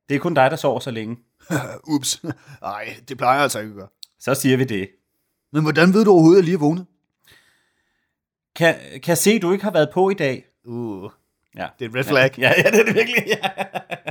det 0.09 0.15
er 0.15 0.19
kun 0.19 0.33
dig, 0.33 0.51
der 0.51 0.57
sover 0.57 0.79
så 0.79 0.91
længe. 0.91 1.17
Ups. 1.93 2.23
Nej, 2.61 2.95
det 3.09 3.17
plejer 3.17 3.33
jeg 3.35 3.43
altså 3.43 3.59
ikke 3.59 3.69
at 3.69 3.75
gøre. 3.75 3.87
Så 4.19 4.33
siger 4.35 4.57
vi 4.57 4.63
det. 4.63 4.89
Men 5.53 5.61
hvordan 5.61 5.93
ved 5.93 6.05
du 6.05 6.11
overhovedet, 6.11 6.37
at 6.37 6.41
jeg 6.41 6.45
lige 6.45 6.55
er 6.55 6.59
vågnet? 6.59 6.85
Kan, 8.55 8.75
kan 8.91 9.07
jeg 9.07 9.17
se, 9.17 9.31
at 9.31 9.41
du 9.41 9.51
ikke 9.51 9.63
har 9.63 9.71
været 9.71 9.89
på 9.93 10.09
i 10.09 10.13
dag? 10.13 10.45
Uh. 10.65 11.09
Ja. 11.55 11.67
Det 11.79 11.85
er 11.85 11.89
et 11.89 11.95
red 11.95 12.03
flag. 12.03 12.31
Ja, 12.37 12.53
ja 12.65 12.71
det 12.71 12.79
er 12.79 12.85
det 12.85 12.95
virkelig. 12.95 13.23
Ja. 13.27 13.49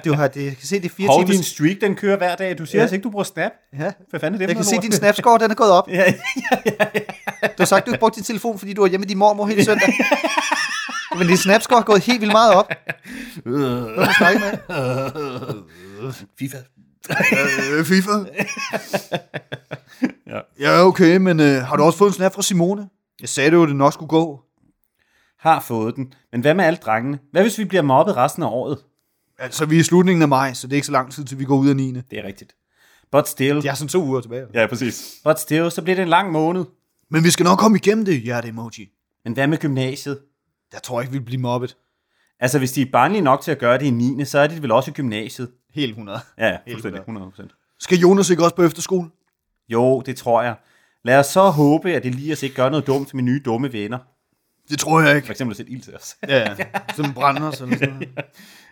Du 0.04 0.12
har 0.14 0.28
det, 0.28 0.44
jeg 0.44 0.56
kan 0.56 0.66
se, 0.66 0.76
det 0.76 0.84
er 0.84 0.94
fire 0.94 1.06
Hov, 1.08 1.20
timer. 1.20 1.32
din 1.32 1.42
streak, 1.42 1.76
den 1.80 1.94
kører 1.96 2.16
hver 2.16 2.36
dag. 2.36 2.58
Du 2.58 2.66
siger 2.66 2.78
Ja. 2.78 2.82
altså 2.82 2.94
ikke, 2.94 3.04
du 3.04 3.10
bruger 3.10 3.24
Snap. 3.24 3.52
Ja. 3.78 3.92
Hvad 4.10 4.20
fanden 4.20 4.34
er 4.34 4.38
det 4.38 4.48
Jeg 4.48 4.56
kan 4.56 4.64
se, 4.64 4.70
noget 4.70 4.82
din 4.82 4.92
snapscore, 4.92 5.38
den 5.38 5.50
er 5.50 5.54
gået 5.54 5.70
op. 5.70 5.88
ja, 5.90 5.94
ja, 5.96 6.12
ja, 6.66 6.86
ja. 6.94 7.00
Du 7.48 7.54
har 7.58 7.64
sagt, 7.64 7.86
du 7.86 7.90
har 7.90 7.98
brugt 7.98 8.14
din 8.14 8.24
telefon, 8.24 8.58
fordi 8.58 8.72
du 8.72 8.80
var 8.80 8.88
hjemme 8.88 9.02
med 9.02 9.08
din 9.08 9.18
mormor 9.18 9.46
hele 9.46 9.64
søndag. 9.64 9.88
Men 11.18 11.26
din 11.26 11.36
snapscore 11.36 11.78
er 11.78 11.82
gået 11.82 12.02
helt 12.02 12.20
vildt 12.20 12.32
meget 12.32 12.54
op. 12.54 12.72
Hvad 13.44 14.06
har 14.06 14.32
du 14.32 14.38
med? 16.02 16.12
FIFA. 16.38 16.56
Øh, 17.10 17.84
FIFA. 17.84 18.10
Ja. 20.26 20.40
Ja, 20.60 20.86
okay, 20.86 21.16
men 21.16 21.40
øh, 21.40 21.62
har 21.62 21.76
du 21.76 21.82
også 21.82 21.98
fået 21.98 22.08
en 22.08 22.14
snap 22.14 22.34
fra 22.34 22.42
Simone? 22.42 22.88
Jeg 23.20 23.28
sagde 23.28 23.50
jo, 23.52 23.62
at 23.62 23.68
det 23.68 23.76
nok 23.76 23.92
skulle 23.92 24.08
gå. 24.08 24.40
Har 25.38 25.60
fået 25.60 25.96
den. 25.96 26.12
Men 26.32 26.40
hvad 26.40 26.54
med 26.54 26.64
alle 26.64 26.76
drengene? 26.76 27.18
Hvad 27.32 27.42
hvis 27.42 27.58
vi 27.58 27.64
bliver 27.64 27.82
mobbet 27.82 28.16
resten 28.16 28.42
af 28.42 28.46
året? 28.46 28.78
Altså, 29.38 29.66
vi 29.66 29.76
er 29.76 29.80
i 29.80 29.82
slutningen 29.82 30.22
af 30.22 30.28
maj, 30.28 30.54
så 30.54 30.66
det 30.66 30.72
er 30.72 30.76
ikke 30.76 30.86
så 30.86 30.92
lang 30.92 31.12
tid, 31.12 31.24
til 31.24 31.38
vi 31.38 31.44
går 31.44 31.56
ud 31.56 31.68
af 31.68 31.76
9. 31.76 31.92
Det 32.10 32.18
er 32.18 32.24
rigtigt. 32.24 32.54
But 33.12 33.28
still. 33.28 33.60
Jeg 33.64 33.70
er 33.70 33.74
sådan 33.74 33.88
to 33.88 34.04
uger 34.04 34.20
tilbage. 34.20 34.46
Ja, 34.54 34.66
præcis. 34.66 35.14
But 35.24 35.40
still, 35.40 35.70
så 35.70 35.82
bliver 35.82 35.96
det 35.96 36.02
en 36.02 36.08
lang 36.08 36.32
måned. 36.32 36.64
Men 37.10 37.24
vi 37.24 37.30
skal 37.30 37.44
nok 37.44 37.58
komme 37.58 37.78
igennem 37.78 38.04
det, 38.04 38.20
hjerte-emoji. 38.20 38.88
Men 39.24 39.32
hvad 39.32 39.46
med 39.46 39.58
gymnasiet? 39.58 40.18
Jeg 40.72 40.82
tror 40.82 41.00
ikke, 41.00 41.12
vi 41.12 41.18
bliver 41.18 41.40
mobbet. 41.40 41.76
Altså, 42.40 42.58
hvis 42.58 42.72
de 42.72 42.82
er 42.82 42.86
barnlige 42.92 43.22
nok 43.22 43.40
til 43.40 43.50
at 43.50 43.58
gøre 43.58 43.78
det 43.78 43.86
i 43.86 43.90
9., 43.90 44.24
så 44.24 44.38
er 44.38 44.46
de 44.46 44.62
vel 44.62 44.70
også 44.70 44.90
i 44.90 44.94
gymnasiet. 44.94 45.50
Helt 45.78 45.90
100. 45.90 46.20
Ja, 46.38 46.58
fuldstændig. 46.70 47.00
100% 47.00 47.76
Skal 47.80 47.98
Jonas 47.98 48.30
ikke 48.30 48.44
også 48.44 48.56
på 48.56 48.62
efterskole? 48.62 49.10
Jo, 49.68 50.00
det 50.00 50.16
tror 50.16 50.42
jeg. 50.42 50.54
Lad 51.04 51.18
os 51.18 51.26
så 51.26 51.50
håbe, 51.50 51.92
at 51.92 52.06
Elias 52.06 52.42
ikke 52.42 52.56
gør 52.56 52.68
noget 52.68 52.86
dumt 52.86 53.08
til 53.08 53.16
mine 53.16 53.26
nye 53.26 53.42
dumme 53.44 53.72
venner. 53.72 53.98
Det 54.70 54.78
tror 54.78 55.00
jeg 55.00 55.16
ikke. 55.16 55.26
For 55.26 55.32
eksempel 55.32 55.52
at 55.52 55.56
sætte 55.56 55.72
ild 55.72 55.80
til 55.80 55.96
os. 55.96 56.16
Ja, 56.28 56.38
ja. 56.38 56.56
Som 56.96 57.14
brænder 57.14 57.48
os 57.48 57.60
eller 57.60 57.76
sådan 57.76 57.94
noget. 57.94 58.08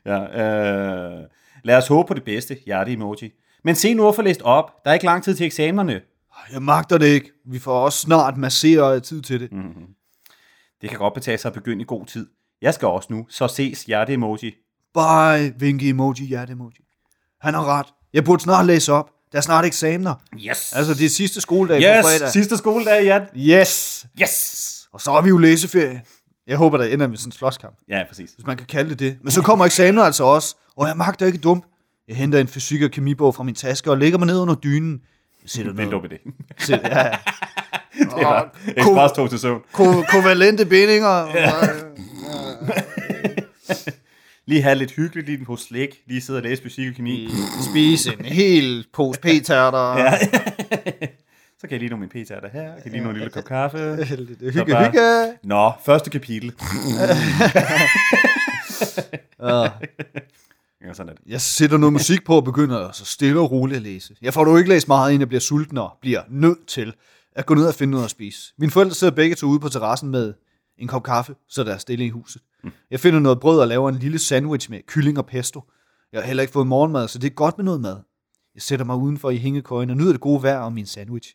ja, 0.34 1.20
øh, 1.20 1.24
lad 1.64 1.76
os 1.76 1.88
håbe 1.88 2.08
på 2.08 2.14
det 2.14 2.24
bedste, 2.24 2.58
hjerte-emoji. 2.66 3.32
Men 3.64 3.74
se 3.74 3.94
nu 3.94 4.08
at 4.08 4.14
få 4.14 4.22
læst 4.22 4.42
op. 4.42 4.84
Der 4.84 4.90
er 4.90 4.94
ikke 4.94 5.06
lang 5.06 5.24
tid 5.24 5.34
til 5.34 5.46
eksamenerne. 5.46 6.00
Jeg 6.52 6.62
magter 6.62 6.98
det 6.98 7.06
ikke. 7.06 7.30
Vi 7.44 7.58
får 7.58 7.80
også 7.80 7.98
snart 7.98 8.36
massere 8.36 9.00
tid 9.00 9.22
til 9.22 9.40
det. 9.40 9.52
Mm-hmm. 9.52 9.86
Det 10.80 10.90
kan 10.90 10.98
godt 10.98 11.14
betale 11.14 11.38
sig 11.38 11.48
at 11.48 11.54
begynde 11.54 11.82
i 11.82 11.84
god 11.88 12.06
tid. 12.06 12.26
Jeg 12.62 12.74
skal 12.74 12.88
også 12.88 13.12
nu, 13.12 13.26
så 13.28 13.48
ses 13.48 13.84
hjerte-emoji. 13.84 14.54
Bye, 14.94 15.54
vinke 15.58 15.88
emoji, 15.88 16.26
hjerte 16.26 16.52
emoji. 16.52 16.85
Han 17.46 17.54
har 17.54 17.78
ret. 17.78 17.86
Jeg 18.12 18.24
burde 18.24 18.42
snart 18.42 18.66
læse 18.66 18.92
op. 18.92 19.10
Der 19.32 19.38
er 19.38 19.42
snart 19.42 19.64
eksamener. 19.64 20.14
Yes! 20.48 20.72
Altså, 20.76 20.94
det 20.94 21.04
er 21.04 21.08
sidste 21.10 21.40
skoledag 21.40 21.80
Yes! 21.80 22.04
på 22.04 22.08
fredag. 22.08 22.30
Sidste 22.32 22.56
skoledag, 22.56 23.04
ja. 23.04 23.20
Yes! 23.60 24.06
Yes! 24.22 24.88
Og 24.92 25.00
så 25.00 25.12
har 25.12 25.20
vi 25.20 25.28
jo 25.28 25.38
læseferie. 25.38 26.02
Jeg 26.46 26.56
håber, 26.56 26.78
der 26.78 26.84
ender 26.84 27.06
med 27.08 27.16
sådan 27.16 27.28
en 27.28 27.32
slåskamp, 27.32 27.74
Ja, 27.88 28.02
præcis. 28.08 28.30
hvis 28.30 28.46
man 28.46 28.56
kan 28.56 28.66
kalde 28.66 28.90
det 28.90 28.98
det. 28.98 29.16
Men 29.22 29.30
så 29.30 29.42
kommer 29.42 29.64
eksamener 29.64 30.02
altså 30.02 30.24
også, 30.24 30.54
og 30.76 30.88
jeg 30.88 30.96
magter 30.96 31.26
ikke 31.26 31.38
dumt. 31.38 31.64
Jeg 32.08 32.16
henter 32.16 32.38
en 32.38 32.48
fysik- 32.48 32.82
og 32.82 32.90
kemibog 32.90 33.34
fra 33.34 33.42
min 33.42 33.54
taske 33.54 33.90
og 33.90 33.98
lægger 33.98 34.18
mig 34.18 34.26
ned 34.26 34.38
under 34.38 34.54
dynen. 34.54 35.00
Jeg 35.42 35.50
sætter 35.50 35.72
er 35.72 35.74
noget. 35.74 35.90
dum 35.92 36.04
idé. 36.04 36.32
Sæt, 36.58 36.80
ja, 36.84 37.06
ja. 37.06 37.12
Det 37.98 38.24
var 38.24 38.54
ekspres 38.76 39.12
tog 39.12 39.30
til 39.30 39.38
søvn. 39.38 39.60
Ko- 39.72 40.02
kovalente 40.10 40.66
bindinger. 40.66 41.26
Lige 44.46 44.62
have 44.62 44.74
lidt 44.74 44.90
hyggeligt 44.92 45.26
lige 45.26 45.44
på 45.44 45.56
slik. 45.56 46.00
Lige 46.06 46.20
sidde 46.20 46.36
og 46.38 46.42
læse 46.42 46.62
fysik 46.62 46.88
og 46.88 46.94
kemi. 46.94 47.28
Spise 47.70 48.12
en 48.18 48.24
hel 48.24 48.86
pose 48.92 49.20
p-tærter. 49.20 49.98
Ja. 49.98 50.18
Så 51.60 51.62
kan 51.62 51.70
jeg 51.70 51.78
lige 51.80 51.90
nå 51.90 51.96
min 51.96 52.08
p-tærter 52.08 52.48
her. 52.52 52.62
Jeg 52.62 52.82
kan 52.82 52.92
lige 52.92 53.04
nå 53.04 53.10
en 53.10 53.16
lille 53.16 53.30
kop 53.30 53.44
kaffe. 53.44 53.96
Lidt 54.40 54.54
hygge, 54.54 54.72
bare- 54.72 54.84
hygge. 54.84 55.38
Nå, 55.44 55.72
første 55.86 56.10
kapitel. 56.10 56.52
Uh, 59.42 59.48
Ja, 60.86 60.92
sådan 60.94 61.10
er 61.10 61.14
det. 61.14 61.22
Jeg 61.26 61.40
sætter 61.40 61.76
noget 61.76 61.92
musik 61.92 62.24
på 62.24 62.36
og 62.36 62.44
begynder 62.44 62.92
så 62.92 63.04
stille 63.04 63.40
og 63.40 63.50
roligt 63.50 63.76
at 63.76 63.82
læse. 63.82 64.14
Jeg 64.22 64.34
får 64.34 64.44
dog 64.44 64.58
ikke 64.58 64.70
læst 64.70 64.88
meget, 64.88 65.10
inden 65.10 65.20
jeg 65.20 65.28
bliver 65.28 65.40
sulten 65.40 65.78
og 65.78 65.90
bliver 66.00 66.20
nødt 66.30 66.66
til 66.66 66.92
at 67.36 67.46
gå 67.46 67.54
ned 67.54 67.66
og 67.68 67.74
finde 67.74 67.90
noget 67.90 68.04
at 68.04 68.10
spise. 68.10 68.52
Mine 68.58 68.72
forældre 68.72 68.94
sidder 68.94 69.14
begge 69.14 69.34
to 69.36 69.46
ude 69.46 69.60
på 69.60 69.68
terrassen 69.68 70.08
med 70.10 70.34
en 70.78 70.88
kop 70.88 71.02
kaffe, 71.02 71.34
så 71.48 71.64
der 71.64 71.74
er 71.74 71.78
stille 71.78 72.06
i 72.06 72.08
huset. 72.08 72.42
Jeg 72.90 73.00
finder 73.00 73.20
noget 73.20 73.40
brød 73.40 73.60
og 73.60 73.68
laver 73.68 73.88
en 73.88 73.94
lille 73.94 74.18
sandwich 74.18 74.70
med 74.70 74.80
kylling 74.86 75.18
og 75.18 75.26
pesto. 75.26 75.62
Jeg 76.12 76.20
har 76.20 76.26
heller 76.26 76.42
ikke 76.42 76.52
fået 76.52 76.66
morgenmad, 76.66 77.08
så 77.08 77.18
det 77.18 77.26
er 77.26 77.34
godt 77.34 77.58
med 77.58 77.64
noget 77.64 77.80
mad. 77.80 78.00
Jeg 78.54 78.62
sætter 78.62 78.84
mig 78.84 78.96
udenfor 78.96 79.30
i 79.30 79.36
hængekøjen 79.36 79.90
og 79.90 79.96
nyder 79.96 80.12
det 80.12 80.20
gode 80.20 80.42
vejr 80.42 80.58
og 80.58 80.72
min 80.72 80.86
sandwich. 80.86 81.34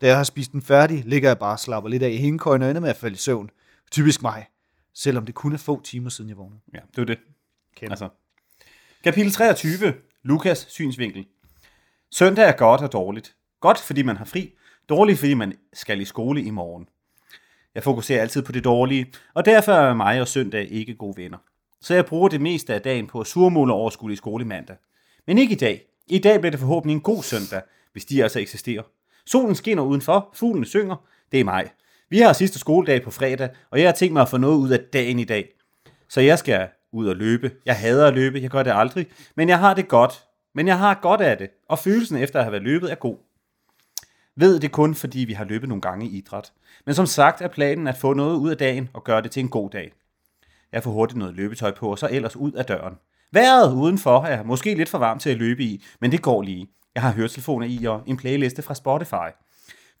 Da 0.00 0.06
jeg 0.06 0.16
har 0.16 0.24
spist 0.24 0.52
den 0.52 0.62
færdig, 0.62 1.04
ligger 1.06 1.28
jeg 1.28 1.38
bare 1.38 1.52
og 1.52 1.60
slapper 1.60 1.90
lidt 1.90 2.02
af 2.02 2.10
i 2.10 2.16
hængekøjen 2.16 2.62
og 2.62 2.68
ender 2.68 2.80
med 2.80 2.90
at 2.90 2.96
falde 2.96 3.14
i 3.14 3.18
søvn. 3.18 3.50
Typisk 3.90 4.22
mig, 4.22 4.46
selvom 4.94 5.26
det 5.26 5.34
kun 5.34 5.52
er 5.52 5.58
få 5.58 5.82
timer 5.82 6.10
siden 6.10 6.30
jeg 6.30 6.36
vågnede. 6.36 6.60
Ja, 6.74 6.78
det 6.96 6.98
er 6.98 7.04
det. 7.04 7.18
Kender. 7.76 7.92
Altså. 7.92 8.08
Kapitel 9.04 9.32
23. 9.32 9.94
Lukas 10.22 10.66
synsvinkel. 10.68 11.26
Søndag 12.10 12.48
er 12.48 12.52
godt 12.52 12.80
og 12.80 12.92
dårligt. 12.92 13.36
Godt, 13.60 13.78
fordi 13.78 14.02
man 14.02 14.16
har 14.16 14.24
fri. 14.24 14.54
Dårligt, 14.88 15.18
fordi 15.18 15.34
man 15.34 15.54
skal 15.72 16.00
i 16.00 16.04
skole 16.04 16.42
i 16.42 16.50
morgen. 16.50 16.88
Jeg 17.74 17.82
fokuserer 17.82 18.20
altid 18.20 18.42
på 18.42 18.52
det 18.52 18.64
dårlige, 18.64 19.12
og 19.34 19.44
derfor 19.44 19.72
er 19.72 19.94
mig 19.94 20.20
og 20.20 20.28
søndag 20.28 20.68
ikke 20.70 20.94
gode 20.94 21.16
venner. 21.16 21.38
Så 21.80 21.94
jeg 21.94 22.06
bruger 22.06 22.28
det 22.28 22.40
meste 22.40 22.74
af 22.74 22.82
dagen 22.82 23.06
på 23.06 23.20
at 23.20 23.26
surmule 23.26 23.72
over 23.72 24.10
i 24.10 24.16
skole 24.16 24.44
mandag. 24.44 24.76
Men 25.26 25.38
ikke 25.38 25.52
i 25.52 25.58
dag. 25.58 25.82
I 26.06 26.18
dag 26.18 26.40
bliver 26.40 26.50
det 26.50 26.60
forhåbentlig 26.60 26.94
en 26.94 27.00
god 27.00 27.22
søndag, 27.22 27.62
hvis 27.92 28.04
de 28.04 28.22
altså 28.22 28.40
eksisterer. 28.40 28.82
Solen 29.26 29.54
skinner 29.54 29.82
udenfor, 29.82 30.30
fuglene 30.34 30.66
synger. 30.66 30.96
Det 31.32 31.40
er 31.40 31.44
mig. 31.44 31.70
Vi 32.08 32.18
har 32.18 32.32
sidste 32.32 32.58
skoledag 32.58 33.02
på 33.02 33.10
fredag, 33.10 33.48
og 33.70 33.80
jeg 33.80 33.88
har 33.88 33.92
tænkt 33.92 34.12
mig 34.12 34.22
at 34.22 34.28
få 34.28 34.36
noget 34.36 34.56
ud 34.56 34.70
af 34.70 34.80
dagen 34.92 35.18
i 35.18 35.24
dag. 35.24 35.48
Så 36.08 36.20
jeg 36.20 36.38
skal 36.38 36.68
ud 36.92 37.06
og 37.06 37.16
løbe. 37.16 37.50
Jeg 37.66 37.76
hader 37.76 38.06
at 38.06 38.14
løbe, 38.14 38.40
jeg 38.40 38.50
gør 38.50 38.62
det 38.62 38.72
aldrig, 38.74 39.06
men 39.34 39.48
jeg 39.48 39.58
har 39.58 39.74
det 39.74 39.88
godt. 39.88 40.24
Men 40.54 40.66
jeg 40.66 40.78
har 40.78 40.98
godt 41.02 41.20
af 41.20 41.38
det, 41.38 41.50
og 41.68 41.78
følelsen 41.78 42.16
efter 42.16 42.38
at 42.38 42.44
have 42.44 42.52
været 42.52 42.64
løbet 42.64 42.90
er 42.90 42.94
god. 42.94 43.16
Ved 44.36 44.60
det 44.60 44.72
kun, 44.72 44.94
fordi 44.94 45.18
vi 45.18 45.32
har 45.32 45.44
løbet 45.44 45.68
nogle 45.68 45.82
gange 45.82 46.06
i 46.06 46.18
idræt. 46.18 46.52
Men 46.90 46.94
som 46.94 47.06
sagt 47.06 47.40
er 47.40 47.48
planen 47.48 47.86
at 47.86 47.96
få 47.96 48.14
noget 48.14 48.36
ud 48.36 48.50
af 48.50 48.56
dagen 48.56 48.88
og 48.94 49.04
gøre 49.04 49.22
det 49.22 49.30
til 49.30 49.40
en 49.40 49.48
god 49.48 49.70
dag. 49.70 49.92
Jeg 50.72 50.82
får 50.82 50.90
hurtigt 50.90 51.18
noget 51.18 51.34
løbetøj 51.34 51.74
på, 51.74 51.90
og 51.90 51.98
så 51.98 52.08
ellers 52.10 52.36
ud 52.36 52.52
af 52.52 52.64
døren. 52.64 52.94
Vejret 53.32 53.74
udenfor 53.74 54.22
er 54.22 54.42
måske 54.42 54.74
lidt 54.74 54.88
for 54.88 54.98
varmt 54.98 55.22
til 55.22 55.30
at 55.30 55.36
løbe 55.36 55.62
i, 55.62 55.84
men 56.00 56.12
det 56.12 56.22
går 56.22 56.42
lige. 56.42 56.68
Jeg 56.94 57.02
har 57.02 57.12
høretelefoner 57.12 57.66
i 57.66 57.84
og 57.84 58.02
en 58.06 58.16
playliste 58.16 58.62
fra 58.62 58.74
Spotify. 58.74 59.30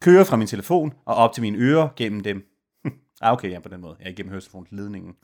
Kører 0.00 0.24
fra 0.24 0.36
min 0.36 0.46
telefon 0.46 0.92
og 1.04 1.14
op 1.14 1.32
til 1.32 1.42
mine 1.42 1.58
ører 1.58 1.88
gennem 1.96 2.20
dem. 2.20 2.42
ah, 3.22 3.32
okay, 3.32 3.50
ja, 3.50 3.58
på 3.58 3.68
den 3.68 3.80
måde. 3.80 3.96
Jeg 4.00 4.06
er 4.06 4.10
igennem 4.10 4.30
høretelefonledningen. 4.30 5.14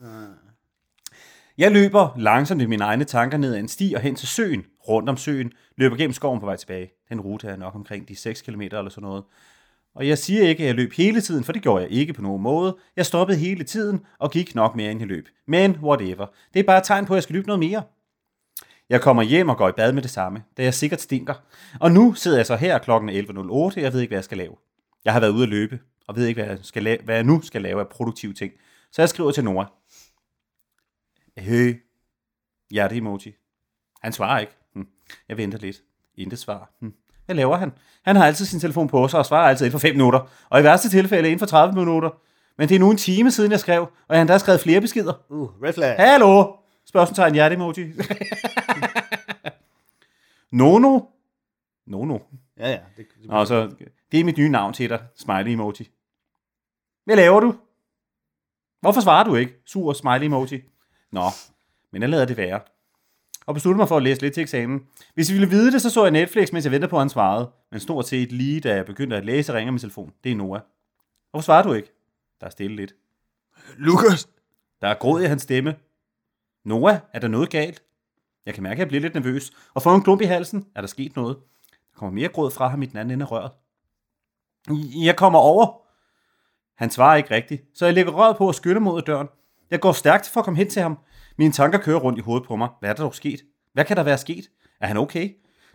Jeg 1.57 1.71
løber 1.71 2.09
langsomt 2.17 2.61
i 2.61 2.65
mine 2.65 2.83
egne 2.83 3.03
tanker 3.03 3.37
ned 3.37 3.53
ad 3.53 3.59
en 3.59 3.67
sti 3.67 3.93
og 3.95 4.01
hen 4.01 4.15
til 4.15 4.27
søen. 4.27 4.65
Rundt 4.87 5.09
om 5.09 5.17
søen. 5.17 5.51
Løber 5.75 5.95
gennem 5.95 6.13
skoven 6.13 6.39
på 6.39 6.45
vej 6.45 6.55
tilbage. 6.55 6.91
Den 7.09 7.21
rute 7.21 7.47
er 7.47 7.55
nok 7.55 7.75
omkring 7.75 8.07
de 8.07 8.15
6 8.15 8.41
km 8.41 8.61
eller 8.61 8.89
sådan 8.89 9.07
noget. 9.07 9.23
Og 9.97 10.07
jeg 10.07 10.17
siger 10.17 10.47
ikke, 10.47 10.63
at 10.63 10.67
jeg 10.67 10.75
løb 10.75 10.93
hele 10.93 11.21
tiden, 11.21 11.43
for 11.43 11.51
det 11.51 11.61
gjorde 11.61 11.83
jeg 11.83 11.91
ikke 11.91 12.13
på 12.13 12.21
nogen 12.21 12.41
måde. 12.41 12.77
Jeg 12.95 13.05
stoppede 13.05 13.37
hele 13.37 13.63
tiden 13.63 14.05
og 14.19 14.31
gik 14.31 14.55
nok 14.55 14.75
mere 14.75 14.91
end 14.91 14.99
jeg 14.99 15.07
løb. 15.07 15.27
Men 15.47 15.71
whatever. 15.71 16.25
Det 16.53 16.59
er 16.59 16.63
bare 16.63 16.77
et 16.77 16.83
tegn 16.83 17.05
på, 17.05 17.13
at 17.13 17.15
jeg 17.15 17.23
skal 17.23 17.33
løbe 17.33 17.47
noget 17.47 17.59
mere. 17.59 17.83
Jeg 18.89 19.01
kommer 19.01 19.23
hjem 19.23 19.49
og 19.49 19.57
går 19.57 19.69
i 19.69 19.71
bad 19.71 19.93
med 19.93 20.01
det 20.01 20.11
samme, 20.11 20.43
da 20.57 20.63
jeg 20.63 20.73
sikkert 20.73 21.01
stinker. 21.01 21.33
Og 21.79 21.91
nu 21.91 22.13
sidder 22.13 22.37
jeg 22.37 22.45
så 22.45 22.55
her 22.55 22.77
klokken 22.77 23.09
11.08, 23.09 23.81
jeg 23.81 23.93
ved 23.93 24.01
ikke, 24.01 24.09
hvad 24.09 24.17
jeg 24.17 24.23
skal 24.23 24.37
lave. 24.37 24.55
Jeg 25.05 25.13
har 25.13 25.19
været 25.19 25.31
ude 25.31 25.43
at 25.43 25.49
løbe, 25.49 25.79
og 26.07 26.15
ved 26.15 26.25
ikke, 26.25 26.43
hvad 26.43 26.55
jeg, 26.55 26.59
skal 26.61 26.83
lave, 26.83 26.97
hvad 27.03 27.15
jeg 27.15 27.23
nu 27.23 27.41
skal 27.41 27.61
lave 27.61 27.79
af 27.79 27.87
produktive 27.87 28.33
ting. 28.33 28.53
Så 28.91 29.01
jeg 29.01 29.09
skriver 29.09 29.31
til 29.31 29.43
Nora. 29.43 29.71
Hey. 31.37 31.83
Hjerte-emoji. 32.71 33.35
Han 34.01 34.13
svarer 34.13 34.39
ikke. 34.39 34.53
Hm. 34.73 34.87
Jeg 35.29 35.37
venter 35.37 35.57
lidt. 35.57 35.81
Intet 36.15 36.39
svar. 36.39 36.71
Hm. 36.79 36.93
Hvad 37.27 37.35
laver 37.35 37.57
han? 37.57 37.73
Han 38.03 38.15
har 38.15 38.25
altid 38.25 38.45
sin 38.45 38.59
telefon 38.59 38.87
på 38.87 39.07
sig 39.07 39.19
og 39.19 39.25
svarer 39.25 39.49
altid 39.49 39.65
inden 39.65 39.79
for 39.79 39.87
5 39.87 39.95
minutter. 39.95 40.19
Og 40.49 40.59
i 40.59 40.63
værste 40.63 40.89
tilfælde 40.89 41.29
inden 41.29 41.39
for 41.39 41.45
30 41.45 41.75
minutter. 41.75 42.09
Men 42.57 42.69
det 42.69 42.75
er 42.75 42.79
nu 42.79 42.91
en 42.91 42.97
time 42.97 43.31
siden, 43.31 43.51
jeg 43.51 43.59
skrev, 43.59 43.81
og 43.81 43.91
jeg 44.09 44.17
har 44.17 44.21
endda 44.21 44.37
skrevet 44.37 44.61
flere 44.61 44.81
beskeder. 44.81 45.13
Uh, 45.29 45.49
red 45.63 45.73
flag. 45.73 45.95
Hallo? 45.99 46.55
Spørgsmålstegn 46.85 47.33
hjerte-emoji. 47.33 47.83
Nono? 50.51 50.99
Nono. 51.87 52.19
Ja, 52.57 52.69
ja. 52.69 52.79
Det, 52.97 53.05
det, 53.21 53.29
Og 53.29 53.47
så, 53.47 53.71
det 54.11 54.19
er 54.19 54.23
mit 54.23 54.37
nye 54.37 54.49
navn 54.49 54.73
til 54.73 54.89
dig. 54.89 55.03
Smiley 55.15 55.51
emoji. 55.51 55.89
Hvad 57.05 57.15
laver 57.15 57.39
du? 57.39 57.55
Hvorfor 58.81 59.01
svarer 59.01 59.23
du 59.23 59.35
ikke? 59.35 59.53
Sur 59.65 59.93
smiley 59.93 60.25
emoji. 60.25 60.61
Nå, 61.11 61.23
men 61.91 62.01
jeg 62.01 62.09
lader 62.09 62.25
det 62.25 62.37
være. 62.37 62.59
Og 63.47 63.53
besluttede 63.53 63.77
mig 63.77 63.87
for 63.87 63.97
at 63.97 64.03
læse 64.03 64.21
lidt 64.21 64.33
til 64.33 64.43
eksamen. 64.43 64.87
Hvis 65.13 65.29
I 65.29 65.33
ville 65.33 65.49
vide 65.49 65.71
det, 65.71 65.81
så 65.81 65.89
så 65.89 66.03
jeg 66.03 66.11
Netflix, 66.11 66.51
mens 66.51 66.65
jeg 66.65 66.71
ventede 66.71 66.89
på, 66.89 66.95
at 66.95 67.01
han 67.01 67.09
svarede. 67.09 67.51
Men 67.71 67.79
stort 67.79 68.07
set 68.07 68.31
lige 68.31 68.59
da 68.61 68.75
jeg 68.75 68.85
begyndte 68.85 69.15
at 69.15 69.25
læse, 69.25 69.53
ringer 69.53 69.71
min 69.71 69.79
telefon. 69.79 70.13
Det 70.23 70.31
er 70.31 70.35
Noah. 70.35 70.61
Hvorfor 71.31 71.43
svarer 71.43 71.63
du 71.63 71.73
ikke? 71.73 71.91
Der 72.39 72.45
er 72.45 72.49
stille 72.49 72.75
lidt. 72.75 72.95
Lukas! 73.77 74.29
Der 74.81 74.87
er 74.87 74.93
gråd 74.93 75.21
i 75.21 75.25
hans 75.25 75.41
stemme. 75.41 75.75
Noah, 76.65 76.99
er 77.13 77.19
der 77.19 77.27
noget 77.27 77.49
galt? 77.49 77.83
Jeg 78.45 78.53
kan 78.53 78.63
mærke, 78.63 78.73
at 78.73 78.79
jeg 78.79 78.87
bliver 78.87 79.01
lidt 79.01 79.13
nervøs. 79.13 79.51
Og 79.73 79.81
får 79.81 79.95
en 79.95 80.03
klump 80.03 80.21
i 80.21 80.25
halsen. 80.25 80.65
Er 80.75 80.81
der 80.81 80.87
sket 80.87 81.15
noget? 81.15 81.37
Der 81.69 81.99
kommer 81.99 82.13
mere 82.13 82.29
gråd 82.29 82.51
fra 82.51 82.67
ham 82.67 82.81
i 82.81 82.85
den 82.85 82.97
anden 82.97 83.11
ende 83.11 83.25
af 83.25 83.31
røret. 83.31 83.51
Jeg 85.05 85.15
kommer 85.15 85.39
over. 85.39 85.81
Han 86.77 86.91
svarer 86.91 87.15
ikke 87.15 87.31
rigtigt, 87.31 87.63
så 87.73 87.85
jeg 87.85 87.93
lægger 87.93 88.11
røret 88.11 88.37
på 88.37 88.47
og 88.47 88.55
skynder 88.55 88.81
mod 88.81 89.01
døren. 89.01 89.27
Jeg 89.71 89.79
går 89.79 89.91
stærkt 89.91 90.29
for 90.29 90.39
at 90.39 90.43
komme 90.43 90.57
hen 90.57 90.69
til 90.69 90.81
ham. 90.81 90.99
Mine 91.37 91.51
tanker 91.51 91.77
kører 91.79 91.99
rundt 91.99 92.19
i 92.19 92.21
hovedet 92.21 92.47
på 92.47 92.55
mig. 92.55 92.69
Hvad 92.79 92.89
er 92.89 92.93
der 92.93 93.03
dog 93.03 93.15
sket? 93.15 93.41
Hvad 93.73 93.85
kan 93.85 93.97
der 93.97 94.03
være 94.03 94.17
sket? 94.17 94.45
Er 94.81 94.87
han 94.87 94.97
okay? 94.97 95.29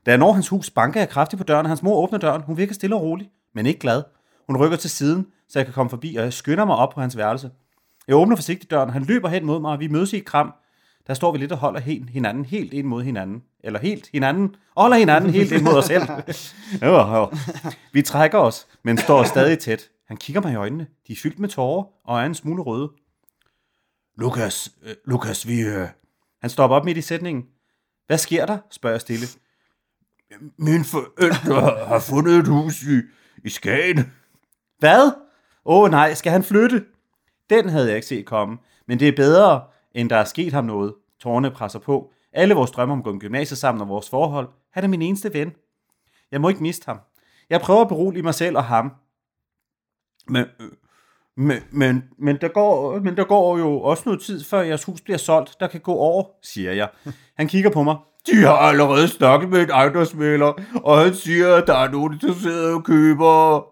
Da 0.07 0.11
jeg 0.11 0.19
når 0.19 0.33
hans 0.33 0.49
hus, 0.49 0.71
banker 0.71 1.01
jeg 1.01 1.09
kraftigt 1.09 1.39
på 1.39 1.45
døren, 1.45 1.67
og 1.67 1.71
hans 1.71 1.83
mor 1.83 2.03
åbner 2.03 2.19
døren. 2.19 2.43
Hun 2.43 2.57
virker 2.57 2.75
stille 2.75 2.97
og 2.97 3.03
rolig, 3.03 3.31
men 3.55 3.67
ikke 3.67 3.81
glad. 3.81 4.03
Hun 4.47 4.57
rykker 4.57 4.77
til 4.77 4.91
siden, 4.91 5.27
så 5.49 5.59
jeg 5.59 5.67
kan 5.67 5.75
komme 5.75 5.91
forbi, 5.91 6.17
og 6.17 6.25
jeg 6.25 6.33
skynder 6.33 6.65
mig 6.65 6.77
op 6.77 6.91
på 6.95 7.01
hans 7.01 7.17
værelse. 7.17 7.51
Jeg 8.09 8.17
åbner 8.17 8.37
forsigtigt 8.37 8.71
døren, 8.71 8.91
han 8.91 9.03
løber 9.03 9.29
hen 9.29 9.47
mod 9.47 9.61
mig, 9.61 9.73
og 9.73 9.81
vi 9.81 9.89
mødes 9.89 10.13
i 10.13 10.17
et 10.17 10.25
kram. 10.25 10.55
Der 11.07 11.15
står 11.15 11.33
vi 11.33 11.39
lidt 11.39 11.53
og 11.53 11.59
holder 11.59 11.81
hinanden 12.11 12.45
helt 12.45 12.73
ind 12.73 12.87
mod 12.87 13.03
hinanden. 13.03 13.43
Eller 13.65 13.81
helt 13.81 14.09
hinanden. 14.13 14.55
Holder 14.77 14.97
hinanden 14.97 15.31
helt 15.31 15.53
ind 15.53 15.63
mod 15.63 15.73
os 15.73 15.85
selv. 15.85 16.03
jo, 16.83 17.17
jo. 17.17 17.31
Vi 17.93 18.03
trækker 18.03 18.39
os, 18.39 18.67
men 18.83 18.99
står 18.99 19.25
stadig 19.25 19.59
tæt. 19.59 19.89
Han 20.09 20.17
kigger 20.17 20.43
mig 20.43 20.53
i 20.53 20.57
øjnene. 20.57 20.87
De 21.07 21.13
er 21.13 21.17
fyldt 21.23 21.39
med 21.39 21.49
tårer 21.49 21.85
og 22.05 22.21
er 22.21 22.27
en 22.27 22.35
smule 22.35 22.63
røde. 22.63 22.91
Lukas, 24.17 24.73
øh, 24.83 24.95
Lukas, 25.05 25.49
vi... 25.49 25.61
Øh... 25.61 25.89
Han 26.41 26.51
stopper 26.51 26.77
op 26.77 26.85
midt 26.85 26.99
i 26.99 27.03
sætningen. 27.03 27.45
Hvad 28.07 28.19
sker 28.19 28.47
der? 28.47 28.59
spørger 28.71 28.95
jeg 28.95 29.01
stille. 29.01 29.27
Mine 30.57 30.85
forældre 30.85 31.87
har 31.87 32.01
fundet 32.01 32.39
et 32.39 32.49
hus 32.49 32.83
i, 32.83 33.01
i 33.45 33.49
Skagen. 33.49 34.13
Hvad? 34.79 35.13
Åh 35.65 35.83
oh, 35.83 35.91
nej, 35.91 36.15
skal 36.15 36.33
han 36.33 36.45
flytte? 36.45 36.85
Den 37.51 37.69
havde 37.69 37.87
jeg 37.87 37.97
ikke 37.97 38.07
set 38.07 38.27
komme, 38.27 38.59
men 38.89 39.01
det 39.01 39.09
er 39.09 39.17
bedre, 39.17 39.65
end 39.95 40.11
der 40.11 40.17
er 40.17 40.25
sket 40.25 40.53
ham 40.53 40.65
noget. 40.65 40.95
Tårne 41.21 41.51
presser 41.51 41.79
på. 41.79 42.13
Alle 42.33 42.55
vores 42.55 42.71
drømme 42.71 42.93
om 42.93 42.99
at 42.99 43.05
gå 43.05 43.15
i 43.15 43.19
gymnasiet 43.19 43.59
sammen 43.59 43.81
og 43.81 43.89
vores 43.89 44.11
forhold. 44.11 44.49
Han 44.71 44.85
er 44.85 44.89
min 44.89 45.03
eneste 45.03 45.35
ven. 45.35 45.53
Jeg 46.31 46.41
må 46.41 46.49
ikke 46.49 46.63
miste 46.63 46.87
ham. 46.87 46.99
Jeg 47.51 47.61
prøver 47.61 47.81
at 47.81 47.89
berolige 47.89 48.23
mig 48.23 48.35
selv 48.35 48.57
og 48.57 48.65
ham. 48.65 48.93
Men, 50.29 50.47
men, 51.37 51.59
men, 51.71 52.05
men, 52.19 52.37
der 52.41 52.49
går, 52.49 52.99
men 52.99 53.17
der 53.17 53.25
går 53.25 53.59
jo 53.59 53.81
også 53.81 54.03
noget 54.07 54.21
tid, 54.21 54.45
før 54.45 54.61
jeres 54.61 54.85
hus 54.85 55.01
bliver 55.01 55.19
solgt. 55.19 55.61
Der 55.61 55.67
kan 55.67 55.81
gå 55.81 55.95
år, 55.95 56.39
siger 56.43 56.73
jeg. 56.73 56.89
Han 57.37 57.49
kigger 57.49 57.71
på 57.71 57.83
mig. 57.83 57.97
De 58.27 58.37
har 58.37 58.53
allerede 58.53 59.09
snakket 59.09 59.51
med 59.51 59.63
en 59.63 59.71
ejendomsmælder, 59.71 60.53
og 60.85 60.99
han 60.99 61.15
siger, 61.15 61.55
at 61.55 61.67
der 61.67 61.75
er 61.75 61.91
nogen 61.91 62.13
interesserede 62.13 62.83
køber. 62.83 63.65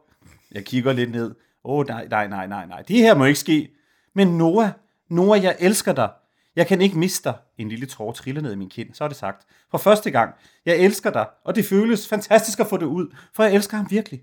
Jeg 0.52 0.64
kigger 0.64 0.92
lidt 0.92 1.10
ned. 1.10 1.34
Åh, 1.64 1.78
oh, 1.78 1.86
nej, 1.86 2.06
nej, 2.10 2.28
nej, 2.28 2.46
nej, 2.46 2.66
nej. 2.66 2.82
Det 2.88 2.96
her 2.96 3.14
må 3.14 3.24
ikke 3.24 3.38
ske. 3.38 3.70
Men 4.14 4.38
Noah, 4.38 4.68
Noah, 5.10 5.44
jeg 5.44 5.56
elsker 5.58 5.92
dig. 5.92 6.10
Jeg 6.56 6.66
kan 6.66 6.80
ikke 6.80 6.98
miste 6.98 7.28
dig. 7.28 7.38
En 7.58 7.68
lille 7.68 7.86
tår 7.86 8.12
triller 8.12 8.42
ned 8.42 8.52
i 8.52 8.56
min 8.56 8.70
kind, 8.70 8.94
så 8.94 9.04
er 9.04 9.08
det 9.08 9.16
sagt. 9.16 9.46
For 9.70 9.78
første 9.78 10.10
gang. 10.10 10.34
Jeg 10.66 10.76
elsker 10.76 11.10
dig, 11.10 11.26
og 11.44 11.54
det 11.54 11.64
føles 11.64 12.08
fantastisk 12.08 12.60
at 12.60 12.66
få 12.66 12.76
det 12.76 12.86
ud, 12.86 13.14
for 13.36 13.42
jeg 13.42 13.54
elsker 13.54 13.76
ham 13.76 13.86
virkelig. 13.90 14.20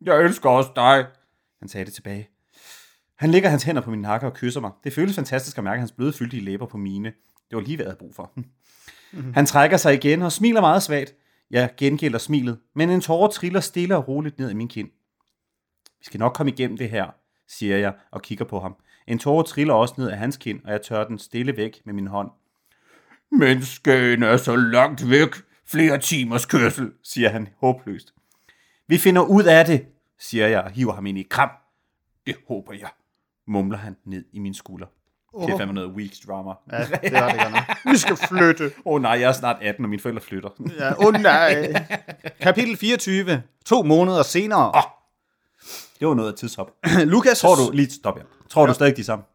Jeg 0.00 0.22
elsker 0.22 0.50
også 0.50 0.70
dig. 0.76 1.06
Han 1.60 1.68
sagde 1.68 1.84
det 1.84 1.94
tilbage. 1.94 2.33
Han 3.24 3.30
lægger 3.30 3.48
hans 3.48 3.62
hænder 3.62 3.82
på 3.82 3.90
min 3.90 4.00
nakke 4.00 4.26
og 4.26 4.34
kysser 4.34 4.60
mig. 4.60 4.70
Det 4.84 4.92
føles 4.92 5.14
fantastisk 5.14 5.58
at 5.58 5.64
mærke 5.64 5.78
hans 5.78 5.92
bløde 5.92 6.12
fyldige 6.12 6.44
læber 6.44 6.66
på 6.66 6.76
mine. 6.76 7.08
Det 7.50 7.56
var 7.56 7.60
lige, 7.60 7.76
hvad 7.76 7.86
jeg 7.86 7.90
havde 7.90 7.98
brug 7.98 8.14
for. 8.14 8.32
Mm-hmm. 8.36 9.34
Han 9.34 9.46
trækker 9.46 9.76
sig 9.76 9.94
igen 9.94 10.22
og 10.22 10.32
smiler 10.32 10.60
meget 10.60 10.82
svagt. 10.82 11.14
Jeg 11.50 11.70
gengælder 11.76 12.18
smilet, 12.18 12.58
men 12.74 12.90
en 12.90 13.00
tårer 13.00 13.28
triller 13.28 13.60
stille 13.60 13.96
og 13.96 14.08
roligt 14.08 14.38
ned 14.38 14.50
i 14.50 14.54
min 14.54 14.68
kind. 14.68 14.88
Vi 15.98 16.04
skal 16.04 16.18
nok 16.18 16.32
komme 16.32 16.52
igennem 16.52 16.76
det 16.76 16.90
her, 16.90 17.06
siger 17.48 17.76
jeg 17.76 17.94
og 18.10 18.22
kigger 18.22 18.44
på 18.44 18.60
ham. 18.60 18.76
En 19.06 19.18
tårer 19.18 19.42
triller 19.42 19.74
også 19.74 19.94
ned 19.98 20.08
af 20.10 20.18
hans 20.18 20.36
kind, 20.36 20.60
og 20.64 20.72
jeg 20.72 20.82
tør 20.82 21.04
den 21.04 21.18
stille 21.18 21.56
væk 21.56 21.80
med 21.84 21.94
min 21.94 22.06
hånd. 22.06 22.30
Men 23.30 23.62
Skagen 23.62 24.22
er 24.22 24.36
så 24.36 24.56
langt 24.56 25.10
væk. 25.10 25.34
Flere 25.66 25.98
timers 25.98 26.46
kørsel, 26.46 26.92
siger 27.02 27.28
han 27.28 27.48
håbløst. 27.60 28.14
Vi 28.88 28.98
finder 28.98 29.22
ud 29.22 29.44
af 29.44 29.64
det, 29.64 29.86
siger 30.18 30.46
jeg 30.46 30.62
og 30.62 30.70
hiver 30.70 30.92
ham 30.92 31.06
ind 31.06 31.18
i 31.18 31.26
kram. 31.30 31.50
Det 32.26 32.36
håber 32.48 32.72
jeg, 32.72 32.90
mumler 33.46 33.78
han 33.78 33.96
ned 34.04 34.24
i 34.32 34.38
min 34.38 34.54
skulder. 34.54 34.86
Det 35.40 35.50
er 35.50 35.58
fandme 35.58 35.74
noget 35.74 35.90
weeks 35.90 36.20
drama. 36.20 36.50
Ja, 36.72 36.78
det 36.78 36.88
er 37.02 37.28
det 37.28 37.40
godt 37.40 37.52
nok. 37.52 37.92
Vi 37.92 37.96
skal 37.96 38.16
flytte. 38.16 38.64
Åh 38.64 38.70
oh, 38.84 39.02
nej, 39.02 39.10
jeg 39.10 39.28
er 39.28 39.32
snart 39.32 39.56
18, 39.62 39.84
og 39.84 39.88
mine 39.88 40.02
forældre 40.02 40.20
flytter. 40.20 40.50
Ja, 40.78 40.92
åh 40.92 41.06
oh, 41.06 41.14
nej. 41.14 41.86
Kapitel 42.40 42.76
24. 42.76 43.42
To 43.66 43.82
måneder 43.82 44.22
senere. 44.22 44.72
Oh, 44.74 44.82
det 46.00 46.08
var 46.08 46.14
noget 46.14 46.32
af 46.32 46.38
tidshop. 46.38 46.70
Lukas... 47.14 47.40
Tror 47.40 47.54
du, 47.54 47.70
lige 47.72 47.90
stop 47.90 48.18
jer. 48.18 48.24
Tror 48.48 48.62
ja. 48.62 48.68
du 48.68 48.74
stadig 48.74 48.96
de 48.96 49.00
er 49.00 49.04
sammen? 49.04 49.26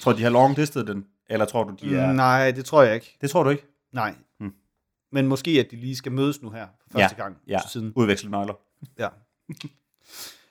Tror 0.00 0.12
du, 0.12 0.18
de 0.18 0.22
har 0.22 0.30
long 0.30 0.56
distet 0.56 0.86
den? 0.86 1.04
Eller 1.30 1.44
tror 1.44 1.64
du, 1.64 1.74
de 1.82 1.96
er... 1.96 2.12
Nej, 2.12 2.50
det 2.50 2.64
tror 2.64 2.82
jeg 2.82 2.94
ikke. 2.94 3.16
Det 3.20 3.30
tror 3.30 3.42
du 3.42 3.50
ikke? 3.50 3.66
Nej. 3.92 4.14
Hmm. 4.40 4.52
Men 5.12 5.26
måske, 5.26 5.50
at 5.50 5.66
de 5.70 5.76
lige 5.76 5.96
skal 5.96 6.12
mødes 6.12 6.42
nu 6.42 6.50
her 6.50 6.66
for 6.90 6.98
første 6.98 7.16
ja, 7.18 7.22
gang. 7.22 7.36
Ja, 7.46 7.58
siden. 7.68 7.92
udveksle 7.96 8.30
nøgler. 8.30 8.54
Ja. 8.98 9.08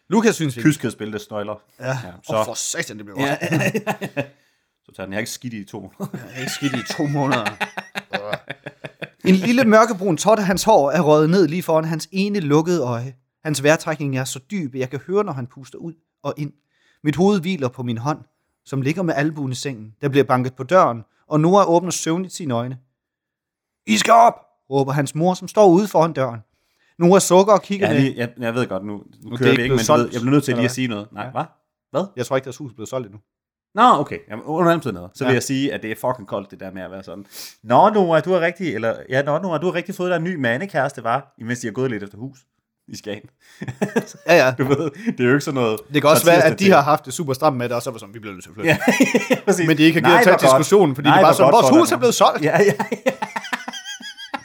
Lukas 0.09 0.35
synes 0.35 0.57
vi... 0.57 0.61
Kyskhedsspil, 0.61 1.13
det 1.13 1.21
snøgler. 1.21 1.55
Ja, 1.79 1.87
ja 1.87 1.95
så... 2.23 2.39
Oh, 2.39 2.45
for 2.45 2.53
satan, 2.53 2.97
det 2.97 3.05
bliver 3.05 3.19
godt. 3.19 3.29
Ja. 3.29 4.21
så 4.85 4.91
tager 4.95 5.05
den. 5.05 5.13
Jeg 5.13 5.17
har 5.17 5.19
ikke 5.19 5.31
skidt 5.31 5.53
i 5.53 5.65
to 5.65 5.79
måneder. 5.79 6.07
jeg 6.13 6.33
har 6.33 6.39
ikke 6.39 6.51
skidt 6.51 6.73
i 6.75 6.93
to 6.93 7.07
måneder. 7.07 7.45
en 9.29 9.35
lille 9.35 9.63
mørkebrun 9.63 10.17
tot 10.17 10.39
af 10.39 10.45
hans 10.45 10.63
hår 10.63 10.91
er 10.91 11.01
røget 11.01 11.29
ned 11.29 11.47
lige 11.47 11.63
foran 11.63 11.85
hans 11.85 12.09
ene 12.11 12.39
lukkede 12.39 12.81
øje. 12.81 13.15
Hans 13.43 13.63
vejrtrækning 13.63 14.17
er 14.17 14.23
så 14.23 14.39
dyb, 14.51 14.75
at 14.75 14.79
jeg 14.79 14.89
kan 14.89 14.99
høre, 15.07 15.23
når 15.23 15.33
han 15.33 15.47
puster 15.47 15.77
ud 15.77 15.93
og 16.23 16.33
ind. 16.37 16.53
Mit 17.03 17.15
hoved 17.15 17.41
hviler 17.41 17.67
på 17.67 17.83
min 17.83 17.97
hånd, 17.97 18.19
som 18.65 18.81
ligger 18.81 19.03
med 19.03 19.13
albuen 19.13 19.51
i 19.51 19.55
sengen. 19.55 19.95
Der 20.01 20.09
bliver 20.09 20.23
banket 20.23 20.55
på 20.55 20.63
døren, 20.63 21.03
og 21.27 21.39
Nora 21.39 21.65
åbner 21.65 21.91
søvnligt 21.91 22.33
sine 22.33 22.53
øjne. 22.53 22.77
I 23.85 23.97
skal 23.97 24.13
op, 24.13 24.33
råber 24.69 24.91
hans 24.91 25.15
mor, 25.15 25.33
som 25.33 25.47
står 25.47 25.67
ude 25.67 25.87
foran 25.87 26.13
døren. 26.13 26.39
Nora 26.99 27.19
sukker 27.19 27.53
og 27.53 27.61
kigger 27.61 27.91
ja. 27.91 27.99
Lige, 27.99 28.13
jeg, 28.17 28.29
jeg 28.39 28.55
ved 28.55 28.67
godt, 28.67 28.85
nu, 28.85 29.03
nu 29.23 29.37
kører 29.37 29.55
vi 29.55 29.61
ikke, 29.61 29.75
men 29.75 29.83
solgt, 29.83 30.03
ved, 30.03 30.09
jeg 30.13 30.21
bliver 30.21 30.31
nødt 30.31 30.43
til 30.43 30.55
lige 30.55 30.65
at 30.65 30.71
sige 30.71 30.87
noget. 30.87 31.07
Nej, 31.11 31.23
ja. 31.23 31.31
hvad? 31.31 31.43
Hvad? 31.91 32.05
Jeg 32.15 32.25
tror 32.25 32.35
ikke, 32.35 32.45
deres 32.45 32.57
hus 32.57 32.71
er 32.71 32.75
blevet 32.75 32.89
solgt 32.89 33.05
endnu. 33.05 33.19
Nå, 33.75 33.83
okay. 33.83 34.19
Jamen, 34.29 34.45
under 34.45 34.71
andet 34.71 34.93
noget. 34.93 35.11
Så 35.15 35.23
ja. 35.23 35.29
vil 35.29 35.33
jeg 35.33 35.43
sige, 35.43 35.73
at 35.73 35.81
det 35.81 35.91
er 35.91 35.95
fucking 35.95 36.27
koldt, 36.27 36.51
det 36.51 36.59
der 36.59 36.71
med 36.71 36.81
at 36.81 36.91
være 36.91 37.03
sådan. 37.03 37.25
Nå, 37.63 37.89
Nora, 37.89 38.19
du 38.19 38.33
har 38.33 38.39
rigtig, 38.39 38.75
eller, 38.75 38.95
ja, 39.09 39.21
nå, 39.21 39.39
Nora, 39.39 39.57
du 39.57 39.65
har 39.65 39.73
rigtig 39.73 39.95
fået 39.95 40.09
dig 40.09 40.17
en 40.17 40.23
ny 40.23 40.35
mandekæreste, 40.35 41.03
var, 41.03 41.33
imens 41.39 41.59
de 41.59 41.67
har 41.67 41.71
gået 41.71 41.91
lidt 41.91 42.03
efter 42.03 42.17
hus 42.17 42.37
i 42.87 42.95
Skagen. 42.95 43.29
ja, 44.27 44.35
ja. 44.35 44.53
Du 44.59 44.63
ved, 44.63 44.91
det 45.11 45.19
er 45.19 45.23
jo 45.23 45.29
ikke 45.29 45.41
sådan 45.41 45.61
noget... 45.61 45.79
Det 45.93 46.01
kan 46.01 46.09
også 46.09 46.25
være, 46.25 46.43
at 46.43 46.59
de 46.59 46.71
har 46.71 46.81
haft 46.81 47.05
det 47.05 47.13
super 47.13 47.33
stramt 47.33 47.57
med 47.57 47.69
det, 47.69 47.75
og 47.75 47.81
så 47.81 47.91
var 47.91 47.97
sådan, 47.97 48.13
vi 48.13 48.19
bliver 48.19 48.33
nødt 48.33 48.43
til 48.43 48.49
at 48.49 48.53
flytte. 48.53 48.69
ja, 48.69 48.77
præcis. 49.45 49.67
Men 49.67 49.77
de 49.77 49.83
ikke 49.83 50.01
har 50.01 50.09
givet 50.09 50.19
at 50.33 50.39
tage 50.39 50.49
diskussionen, 50.49 50.95
fordi 50.95 51.09
Nej, 51.09 51.17
det 51.17 51.27
var 51.27 51.33
sådan, 51.33 51.53
vores 51.53 51.69
hus 51.69 51.91
er 51.91 51.97
blevet 51.97 52.15
solgt. 52.15 52.43
Ja, 52.43 52.61
ja, 52.61 52.73
ja. 53.05 53.11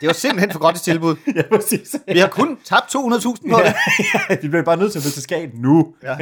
Det 0.02 0.06
var 0.06 0.12
simpelthen 0.12 0.52
for 0.52 0.58
godt 0.58 0.76
et 0.76 0.82
tilbud. 0.82 1.16
ja, 1.36 1.42
præcis. 1.56 1.96
Vi 2.06 2.18
har 2.18 2.28
kun 2.28 2.58
tabt 2.64 2.94
200.000 2.94 3.50
på 3.50 3.58
det. 3.58 3.74
ja, 4.30 4.36
vi 4.42 4.48
bliver 4.48 4.62
bare 4.62 4.76
nødt 4.76 4.92
til 4.92 4.98
at 4.98 5.02
flytte 5.02 5.16
til 5.16 5.22
Skagen 5.22 5.50
nu. 5.54 5.94
Ja. 6.02 6.16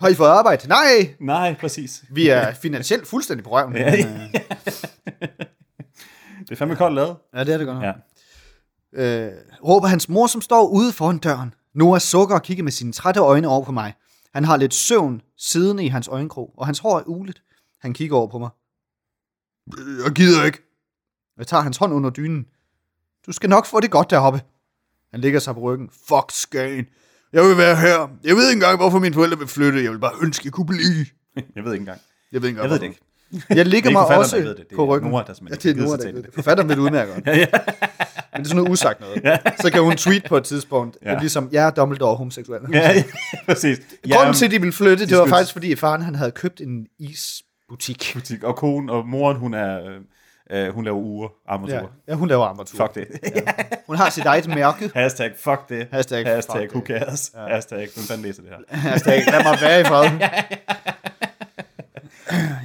Har 0.00 0.08
I 0.08 0.14
fået 0.14 0.28
arbejde? 0.28 0.68
Nej. 0.68 1.14
Nej, 1.20 1.56
præcis. 1.60 2.04
Vi 2.10 2.28
er 2.28 2.54
finansielt 2.54 3.06
fuldstændig 3.06 3.44
på 3.44 3.50
røven. 3.50 3.76
Ja, 3.76 3.90
ja. 3.90 3.96
det 6.44 6.50
er 6.50 6.56
fandme 6.56 6.76
koldt 6.76 6.94
lavet. 6.94 7.16
Ja, 7.34 7.44
det 7.44 7.54
er 7.54 7.58
det 7.58 7.66
godt 7.66 7.78
nok. 7.82 7.94
Ja. 8.96 9.26
Øh, 9.26 9.32
råber 9.64 9.86
hans 9.86 10.08
mor, 10.08 10.26
som 10.26 10.40
står 10.40 10.68
ude 10.68 10.92
foran 10.92 11.18
døren. 11.18 11.54
Noah 11.74 12.00
sukker 12.00 12.34
og 12.34 12.42
kigger 12.42 12.64
med 12.64 12.72
sine 12.72 12.92
trætte 12.92 13.20
øjne 13.20 13.48
over 13.48 13.64
på 13.64 13.72
mig. 13.72 13.94
Han 14.34 14.44
har 14.44 14.56
lidt 14.56 14.74
søvn 14.74 15.20
siddende 15.38 15.84
i 15.84 15.88
hans 15.88 16.08
øjenkrog, 16.08 16.54
og 16.56 16.66
hans 16.66 16.78
hår 16.78 16.98
er 16.98 17.02
ulet. 17.06 17.42
Han 17.80 17.92
kigger 17.92 18.16
over 18.16 18.26
på 18.26 18.38
mig. 18.38 18.50
Jeg 20.04 20.12
gider 20.14 20.44
ikke. 20.44 20.58
Jeg 21.38 21.46
tager 21.46 21.62
hans 21.62 21.76
hånd 21.76 21.92
under 21.92 22.10
dynen. 22.10 22.46
Du 23.26 23.32
skal 23.32 23.50
nok 23.50 23.66
få 23.66 23.80
det 23.80 23.90
godt 23.90 24.10
deroppe. 24.10 24.40
Han 25.10 25.20
ligger 25.20 25.40
sig 25.40 25.54
på 25.54 25.60
ryggen. 25.60 25.90
Fuck 26.08 26.30
Skagen. 26.30 26.86
Jeg 27.32 27.42
vil 27.44 27.58
være 27.58 27.76
her. 27.76 28.08
Jeg 28.24 28.36
ved 28.36 28.48
ikke 28.48 28.56
engang, 28.56 28.76
hvorfor 28.76 28.98
mine 28.98 29.14
forældre 29.14 29.38
vil 29.38 29.48
flytte. 29.48 29.84
Jeg 29.84 29.92
vil 29.92 29.98
bare 29.98 30.12
ønske, 30.22 30.42
jeg 30.46 30.52
kunne 30.52 30.66
blive. 30.66 31.06
Jeg 31.56 31.64
ved 31.64 31.72
ikke 31.72 31.82
engang. 31.82 32.00
Jeg 32.32 32.42
ved 32.42 32.48
ikke 32.48 32.60
engang, 32.60 32.64
jeg 32.64 32.70
ved 32.70 32.78
det 32.78 32.86
ikke. 32.86 33.00
Jeg 33.50 33.66
ligger 33.66 33.90
mig 33.90 34.06
også 34.06 34.36
det. 34.36 34.56
Det 34.56 34.66
på 34.76 34.86
ryggen. 34.86 35.10
Nora, 35.10 35.24
der 35.26 35.34
ja, 35.50 35.54
det 35.54 35.70
er 35.70 35.74
Nora, 35.74 35.96
der 35.96 36.12
det. 36.12 36.26
Forfatteren 36.34 36.68
vil 36.68 36.78
udmærke 36.78 37.12
ja, 37.26 37.36
ja. 37.38 37.46
Men 38.32 38.38
det 38.38 38.44
er 38.44 38.44
sådan 38.44 38.56
noget 38.56 38.70
usagt 38.70 39.00
noget. 39.00 39.20
Ja. 39.24 39.38
Så 39.60 39.70
kan 39.70 39.82
hun 39.82 39.96
tweet 39.96 40.24
på 40.28 40.36
et 40.36 40.44
tidspunkt. 40.44 40.98
Ja. 41.02 41.10
Det 41.10 41.20
ligesom, 41.20 41.48
jeg 41.52 41.66
er 41.66 41.70
Dumbledore 41.70 42.16
homoseksuel. 42.16 42.60
Ja, 42.72 42.92
ja, 42.92 43.04
præcis. 43.46 43.78
Grunden 44.10 44.34
til, 44.34 44.44
at 44.44 44.50
de 44.50 44.60
ville 44.60 44.72
flytte, 44.72 45.06
det 45.06 45.18
var 45.18 45.26
faktisk, 45.26 45.52
fordi 45.52 45.76
faren 45.76 46.02
han 46.02 46.14
havde 46.14 46.30
købt 46.30 46.60
en 46.60 46.86
isbutik. 46.98 48.12
Butik. 48.14 48.42
Og 48.42 48.56
konen 48.56 48.90
og 48.90 49.08
moren, 49.08 49.36
hun 49.36 49.54
er... 49.54 49.78
Uh, 50.54 50.74
hun 50.74 50.84
laver 50.84 50.98
uger, 50.98 51.28
armaturer. 51.46 51.80
Ja, 51.80 51.86
ja, 52.08 52.14
hun 52.14 52.28
laver 52.28 52.44
armaturer. 52.44 52.86
Fuck 52.86 52.94
det. 52.94 53.06
ja. 53.36 53.52
Hun 53.86 53.96
har 53.96 54.10
sit 54.10 54.24
eget 54.24 54.48
mærke. 54.48 54.90
Hashtag 54.94 55.32
fuck 55.36 55.68
det. 55.68 55.88
Hashtag, 55.92 56.26
Hashtag 56.26 56.60
fuck 56.60 56.74
who 56.74 56.86
cares. 56.86 57.32
Ja. 57.34 57.54
Hashtag, 57.54 57.78
hvem 57.78 58.04
fanden 58.04 58.22
læser 58.26 58.42
det 58.42 58.50
her? 58.50 58.76
Hashtag, 58.76 59.22
lad 59.26 59.42
mig 59.42 59.58
være 59.60 59.80
i 59.80 59.84
fred. 59.84 60.10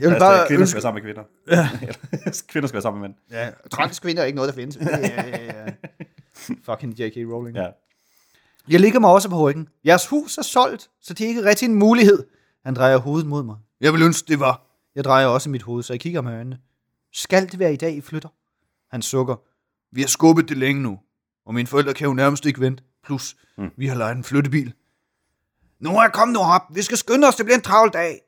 Jeg 0.01 0.11
vil 0.11 0.19
bare 0.19 0.47
kvinder 0.47 0.65
skal 0.65 0.75
være 0.75 0.81
sammen 0.81 1.03
med 1.03 1.13
kvinder. 1.13 1.23
Ja. 1.51 1.69
kvinder 2.51 2.67
skal 2.67 2.73
være 2.73 2.81
sammen 2.81 3.01
med 3.01 3.09
mænd. 3.09 3.17
Ja, 3.31 3.49
transkvinder 3.71 4.21
er 4.21 4.25
ikke 4.25 4.35
noget, 4.35 4.49
der 4.53 4.55
findes. 4.55 4.77
Ja, 4.81 4.97
ja, 4.97 5.45
ja. 5.45 5.65
Fucking 6.65 6.99
J.K. 6.99 7.15
Rowling. 7.33 7.57
Ja. 7.57 7.67
Jeg 8.69 8.79
ligger 8.79 8.99
mig 8.99 9.09
også 9.09 9.29
på 9.29 9.49
ryggen. 9.49 9.67
Jeres 9.85 10.07
hus 10.07 10.37
er 10.37 10.41
solgt, 10.41 10.89
så 11.01 11.13
det 11.13 11.23
er 11.23 11.27
ikke 11.27 11.43
rigtig 11.43 11.65
en 11.65 11.75
mulighed. 11.75 12.23
Han 12.65 12.73
drejer 12.73 12.97
hovedet 12.97 13.27
mod 13.27 13.43
mig. 13.43 13.55
Jeg 13.81 13.93
vil 13.93 14.01
ønske, 14.01 14.27
det 14.27 14.39
var. 14.39 14.61
Jeg 14.95 15.03
drejer 15.03 15.27
også 15.27 15.49
mit 15.49 15.61
hoved, 15.61 15.83
så 15.83 15.93
jeg 15.93 15.99
kigger 15.99 16.21
med 16.21 16.33
øjnene. 16.33 16.57
Skal 17.13 17.51
det 17.51 17.59
være 17.59 17.73
i 17.73 17.75
dag, 17.75 17.95
I 17.95 18.01
flytter? 18.01 18.29
Han 18.91 19.01
sukker. 19.01 19.35
Vi 19.91 20.01
har 20.01 20.07
skubbet 20.07 20.49
det 20.49 20.57
længe 20.57 20.81
nu, 20.81 20.99
og 21.45 21.53
mine 21.53 21.67
forældre 21.67 21.93
kan 21.93 22.07
jo 22.07 22.13
nærmest 22.13 22.45
ikke 22.45 22.59
vente. 22.59 22.83
Plus, 23.05 23.35
mm. 23.57 23.69
vi 23.77 23.87
har 23.87 23.95
lejet 23.95 24.17
en 24.17 24.23
flyttebil. 24.23 24.73
Nu 25.79 25.89
er 25.89 26.01
jeg 26.01 26.11
kommet 26.13 26.33
nu 26.33 26.39
op. 26.39 26.61
Vi 26.73 26.81
skal 26.81 26.97
skynde 26.97 27.27
os, 27.27 27.35
det 27.35 27.45
bliver 27.45 27.57
en 27.57 27.63
travl 27.63 27.89
dag. 27.93 28.21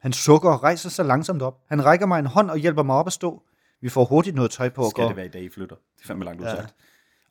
Han 0.00 0.12
sukker 0.12 0.50
og 0.50 0.62
rejser 0.62 0.90
sig 0.90 1.04
langsomt 1.04 1.42
op. 1.42 1.54
Han 1.68 1.84
rækker 1.84 2.06
mig 2.06 2.18
en 2.18 2.26
hånd 2.26 2.50
og 2.50 2.58
hjælper 2.58 2.82
mig 2.82 2.96
op 2.96 3.06
at 3.06 3.12
stå. 3.12 3.42
Vi 3.80 3.88
får 3.88 4.04
hurtigt 4.04 4.36
noget 4.36 4.50
tøj 4.50 4.68
på 4.68 4.82
og 4.82 4.90
Skal 4.90 5.02
går. 5.02 5.08
det 5.08 5.16
være 5.16 5.26
i 5.26 5.28
dag, 5.28 5.42
I 5.42 5.48
flytter? 5.48 5.76
Det 5.76 6.02
er 6.02 6.06
fandme 6.06 6.24
langt 6.24 6.40
udsagt. 6.40 6.74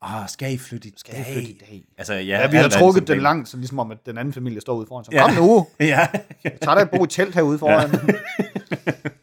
Ja. 0.01 0.17
Ah, 0.21 0.29
skal 0.29 0.53
I 0.53 0.57
flytte 0.57 0.87
i 0.87 0.93
skal 0.97 1.13
dag? 1.13 1.23
Skal 1.23 1.33
I 1.33 1.35
flytte 1.35 1.51
i 1.51 1.57
dag? 1.69 1.87
Altså, 1.97 2.13
ja, 2.13 2.19
ja 2.19 2.49
vi 2.49 2.57
har 2.57 2.69
trukket 2.69 3.07
den 3.07 3.19
langt, 3.19 3.49
så 3.49 3.57
ligesom 3.57 3.79
om, 3.79 3.91
at 3.91 4.05
den 4.05 4.17
anden 4.17 4.33
familie 4.33 4.61
står 4.61 4.75
ude 4.75 4.87
foran. 4.87 5.05
Så, 5.05 5.11
ja. 5.13 5.27
kom 5.27 5.43
nu! 5.43 5.67
ja. 5.79 6.07
Tag 6.61 6.75
dig 6.75 6.81
et 6.81 6.89
bo 6.89 7.05
i 7.05 7.07
telt 7.07 7.35
herude 7.35 7.59
foran. 7.59 7.91
Ja. 7.91 8.93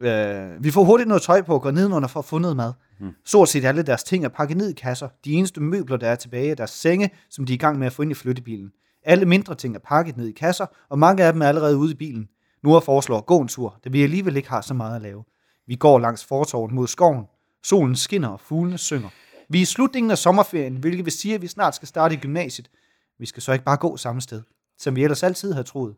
uh, 0.00 0.64
vi 0.64 0.70
får 0.70 0.84
hurtigt 0.84 1.08
noget 1.08 1.22
tøj 1.22 1.42
på 1.42 1.58
går 1.58 1.70
nedenunder 1.70 2.08
for 2.08 2.20
at 2.20 2.24
få 2.24 2.38
noget 2.38 2.56
mad. 2.56 2.72
Hmm. 2.98 3.10
Stort 3.24 3.48
set 3.48 3.64
alle 3.64 3.82
deres 3.82 4.04
ting 4.04 4.24
er 4.24 4.28
pakket 4.28 4.56
ned 4.56 4.70
i 4.70 4.72
kasser. 4.72 5.08
De 5.24 5.32
eneste 5.32 5.60
møbler, 5.60 5.96
der 5.96 6.08
er 6.08 6.14
tilbage, 6.14 6.50
er 6.50 6.54
deres 6.54 6.70
senge, 6.70 7.10
som 7.30 7.46
de 7.46 7.52
er 7.52 7.54
i 7.54 7.58
gang 7.58 7.78
med 7.78 7.86
at 7.86 7.92
få 7.92 8.02
ind 8.02 8.10
i 8.10 8.14
flyttebilen. 8.14 8.72
Alle 9.02 9.24
mindre 9.24 9.54
ting 9.54 9.74
er 9.74 9.80
pakket 9.80 10.16
ned 10.16 10.26
i 10.26 10.32
kasser, 10.32 10.66
og 10.88 10.98
mange 10.98 11.24
af 11.24 11.32
dem 11.32 11.42
er 11.42 11.46
allerede 11.46 11.76
ude 11.76 11.92
i 11.92 11.94
bilen. 11.94 12.28
Nu 12.62 12.74
er 12.74 12.80
foreslår 12.80 13.18
at 13.18 13.26
gå 13.26 13.40
en 13.40 13.48
tur, 13.48 13.78
da 13.84 13.90
vi 13.90 14.02
alligevel 14.02 14.36
ikke 14.36 14.48
har 14.48 14.60
så 14.60 14.74
meget 14.74 14.96
at 14.96 15.02
lave. 15.02 15.24
Vi 15.66 15.74
går 15.74 15.98
langs 15.98 16.24
fortorven 16.24 16.74
mod 16.74 16.86
skoven. 16.86 17.24
Solen 17.64 17.96
skinner, 17.96 18.28
og 18.28 18.40
fuglene 18.40 18.78
synger. 18.78 19.08
Vi 19.48 19.58
er 19.58 19.62
i 19.62 19.64
slutningen 19.64 20.10
af 20.10 20.18
sommerferien, 20.18 20.76
hvilket 20.76 21.04
vil 21.04 21.12
sige, 21.12 21.34
at 21.34 21.42
vi 21.42 21.46
snart 21.46 21.74
skal 21.74 21.88
starte 21.88 22.14
i 22.14 22.18
gymnasiet. 22.18 22.70
Vi 23.18 23.26
skal 23.26 23.42
så 23.42 23.52
ikke 23.52 23.64
bare 23.64 23.76
gå 23.76 23.96
samme 23.96 24.20
sted, 24.20 24.42
som 24.78 24.96
vi 24.96 25.04
ellers 25.04 25.22
altid 25.22 25.52
har 25.52 25.62
troet. 25.62 25.94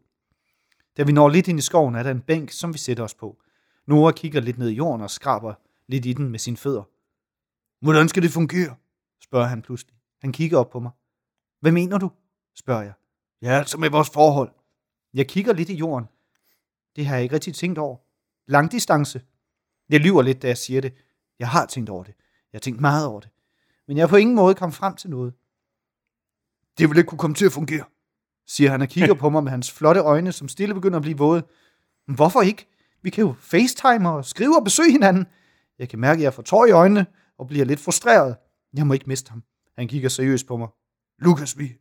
Da 0.96 1.02
vi 1.02 1.12
når 1.12 1.28
lidt 1.28 1.48
ind 1.48 1.58
i 1.58 1.62
skoven, 1.62 1.94
er 1.94 2.02
der 2.02 2.10
en 2.10 2.20
bænk, 2.20 2.50
som 2.50 2.72
vi 2.72 2.78
sætter 2.78 3.04
os 3.04 3.14
på. 3.14 3.36
Nora 3.86 4.12
kigger 4.12 4.40
lidt 4.40 4.58
ned 4.58 4.68
i 4.68 4.74
jorden 4.74 5.00
og 5.00 5.10
skraber 5.10 5.54
lidt 5.86 6.06
i 6.06 6.12
den 6.12 6.28
med 6.28 6.38
sine 6.38 6.56
fødder. 6.56 6.82
Hvordan 7.84 8.08
skal 8.08 8.22
det 8.22 8.30
fungere? 8.30 8.76
spørger 9.22 9.46
han 9.46 9.62
pludselig. 9.62 9.94
Han 10.20 10.32
kigger 10.32 10.58
op 10.58 10.70
på 10.70 10.80
mig. 10.80 10.90
Hvad 11.60 11.72
mener 11.72 11.98
du? 11.98 12.10
spørger 12.54 12.82
jeg. 12.82 12.92
Ja, 13.42 13.48
altså 13.48 13.78
med 13.78 13.90
vores 13.90 14.10
forhold. 14.10 14.50
Jeg 15.14 15.28
kigger 15.28 15.52
lidt 15.52 15.68
i 15.68 15.74
jorden. 15.74 16.08
Det 16.96 17.06
har 17.06 17.14
jeg 17.14 17.22
ikke 17.22 17.34
rigtig 17.34 17.54
tænkt 17.54 17.78
over. 17.78 17.96
Langdistance. 18.46 19.22
Jeg 19.88 20.00
lyver 20.00 20.22
lidt, 20.22 20.42
da 20.42 20.46
jeg 20.46 20.58
siger 20.58 20.80
det. 20.80 20.94
Jeg 21.38 21.48
har 21.48 21.66
tænkt 21.66 21.90
over 21.90 22.04
det. 22.04 22.14
Jeg 22.52 22.58
har 22.58 22.60
tænkt 22.60 22.80
meget 22.80 23.06
over 23.06 23.20
det. 23.20 23.30
Men 23.88 23.96
jeg 23.96 24.02
har 24.02 24.08
på 24.08 24.16
ingen 24.16 24.36
måde 24.36 24.54
kommet 24.54 24.74
frem 24.76 24.96
til 24.96 25.10
noget. 25.10 25.34
Det 26.78 26.88
vil 26.88 26.98
ikke 26.98 27.08
kunne 27.08 27.18
komme 27.18 27.34
til 27.36 27.46
at 27.46 27.52
fungere, 27.52 27.84
siger 28.46 28.70
han 28.70 28.82
og 28.82 28.88
kigger 28.88 29.14
på 29.22 29.30
mig 29.30 29.44
med 29.44 29.50
hans 29.50 29.72
flotte 29.72 30.00
øjne, 30.00 30.32
som 30.32 30.48
stille 30.48 30.74
begynder 30.74 30.96
at 30.96 31.02
blive 31.02 31.18
våde. 31.18 31.42
Men 32.06 32.16
hvorfor 32.16 32.42
ikke? 32.42 32.66
Vi 33.02 33.10
kan 33.10 33.24
jo 33.24 33.34
facetime 33.40 34.10
og 34.10 34.24
skrive 34.24 34.56
og 34.58 34.64
besøge 34.64 34.92
hinanden. 34.92 35.26
Jeg 35.78 35.88
kan 35.88 35.98
mærke, 35.98 36.18
at 36.18 36.22
jeg 36.22 36.34
får 36.34 36.42
tår 36.42 36.66
i 36.66 36.70
øjnene 36.70 37.06
og 37.38 37.46
bliver 37.46 37.64
lidt 37.64 37.80
frustreret. 37.80 38.36
Jeg 38.74 38.86
må 38.86 38.92
ikke 38.92 39.04
miste 39.08 39.30
ham. 39.30 39.42
Han 39.78 39.88
kigger 39.88 40.08
seriøst 40.08 40.46
på 40.46 40.56
mig. 40.56 40.68
Lukas, 41.18 41.58
vi... 41.58 41.72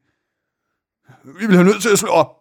Vi 1.40 1.48
bliver 1.48 1.64
nødt 1.64 1.82
til 1.82 1.90
at 1.90 2.00
slå 2.00 2.10
op. 2.10 2.38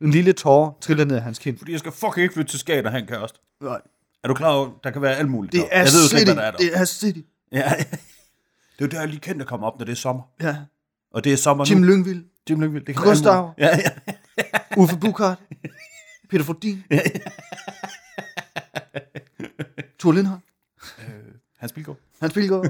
En 0.00 0.10
lille 0.10 0.32
tårer 0.32 0.72
triller 0.80 1.04
ned 1.04 1.16
af 1.16 1.22
hans 1.22 1.38
kind. 1.38 1.58
Fordi 1.58 1.72
jeg 1.72 1.78
skal 1.80 1.92
fucking 1.92 2.18
ikke 2.22 2.34
flytte 2.34 2.50
til 2.52 2.58
Skagen 2.58 2.86
og 2.86 2.92
have 2.92 3.00
en 3.00 3.06
kæreste. 3.08 3.38
Nej. 3.62 3.80
Er 4.24 4.28
du 4.28 4.34
klar 4.34 4.50
over, 4.52 4.70
der 4.84 4.90
kan 4.90 5.02
være 5.02 5.16
alt 5.16 5.28
muligt 5.30 5.52
Det 5.52 5.60
er 5.70 5.78
jeg 5.78 5.84
ved 5.84 6.08
city. 6.08 6.20
ikke, 6.20 6.32
hvad 6.32 6.42
der 6.42 6.48
er 6.48 6.50
der. 6.50 6.58
Det 6.58 6.76
er 6.76 6.84
city. 6.84 7.20
Ja. 7.52 7.72
Det 8.78 8.84
er 8.84 8.84
jo 8.84 8.86
der, 8.86 9.00
jeg 9.00 9.08
lige 9.08 9.20
kendt 9.20 9.42
at 9.42 9.48
komme 9.48 9.66
op, 9.66 9.78
når 9.78 9.84
det 9.84 9.92
er 9.92 9.96
sommer. 9.96 10.22
Ja. 10.40 10.56
Og 11.12 11.24
det 11.24 11.32
er 11.32 11.36
sommer 11.36 11.64
Jim 11.70 11.78
nu. 11.78 11.86
Lyngvild. 11.86 12.24
Jim 12.50 12.60
Lyngvild. 12.60 12.84
Det 12.86 12.96
kan 12.96 13.04
Gustav. 13.04 13.54
Ja, 13.58 13.78
ja. 13.78 13.90
Uffe 14.76 14.96
Bukart. 14.98 15.38
Peter 16.32 16.44
Fordin. 16.44 16.84
Thor 19.98 20.12
Lindholm. 20.12 20.40
Øh, 20.98 21.34
Hans 21.58 21.72
Bilgaard. 21.72 21.98
Hans 22.20 22.34
Bilgaard. 22.34 22.64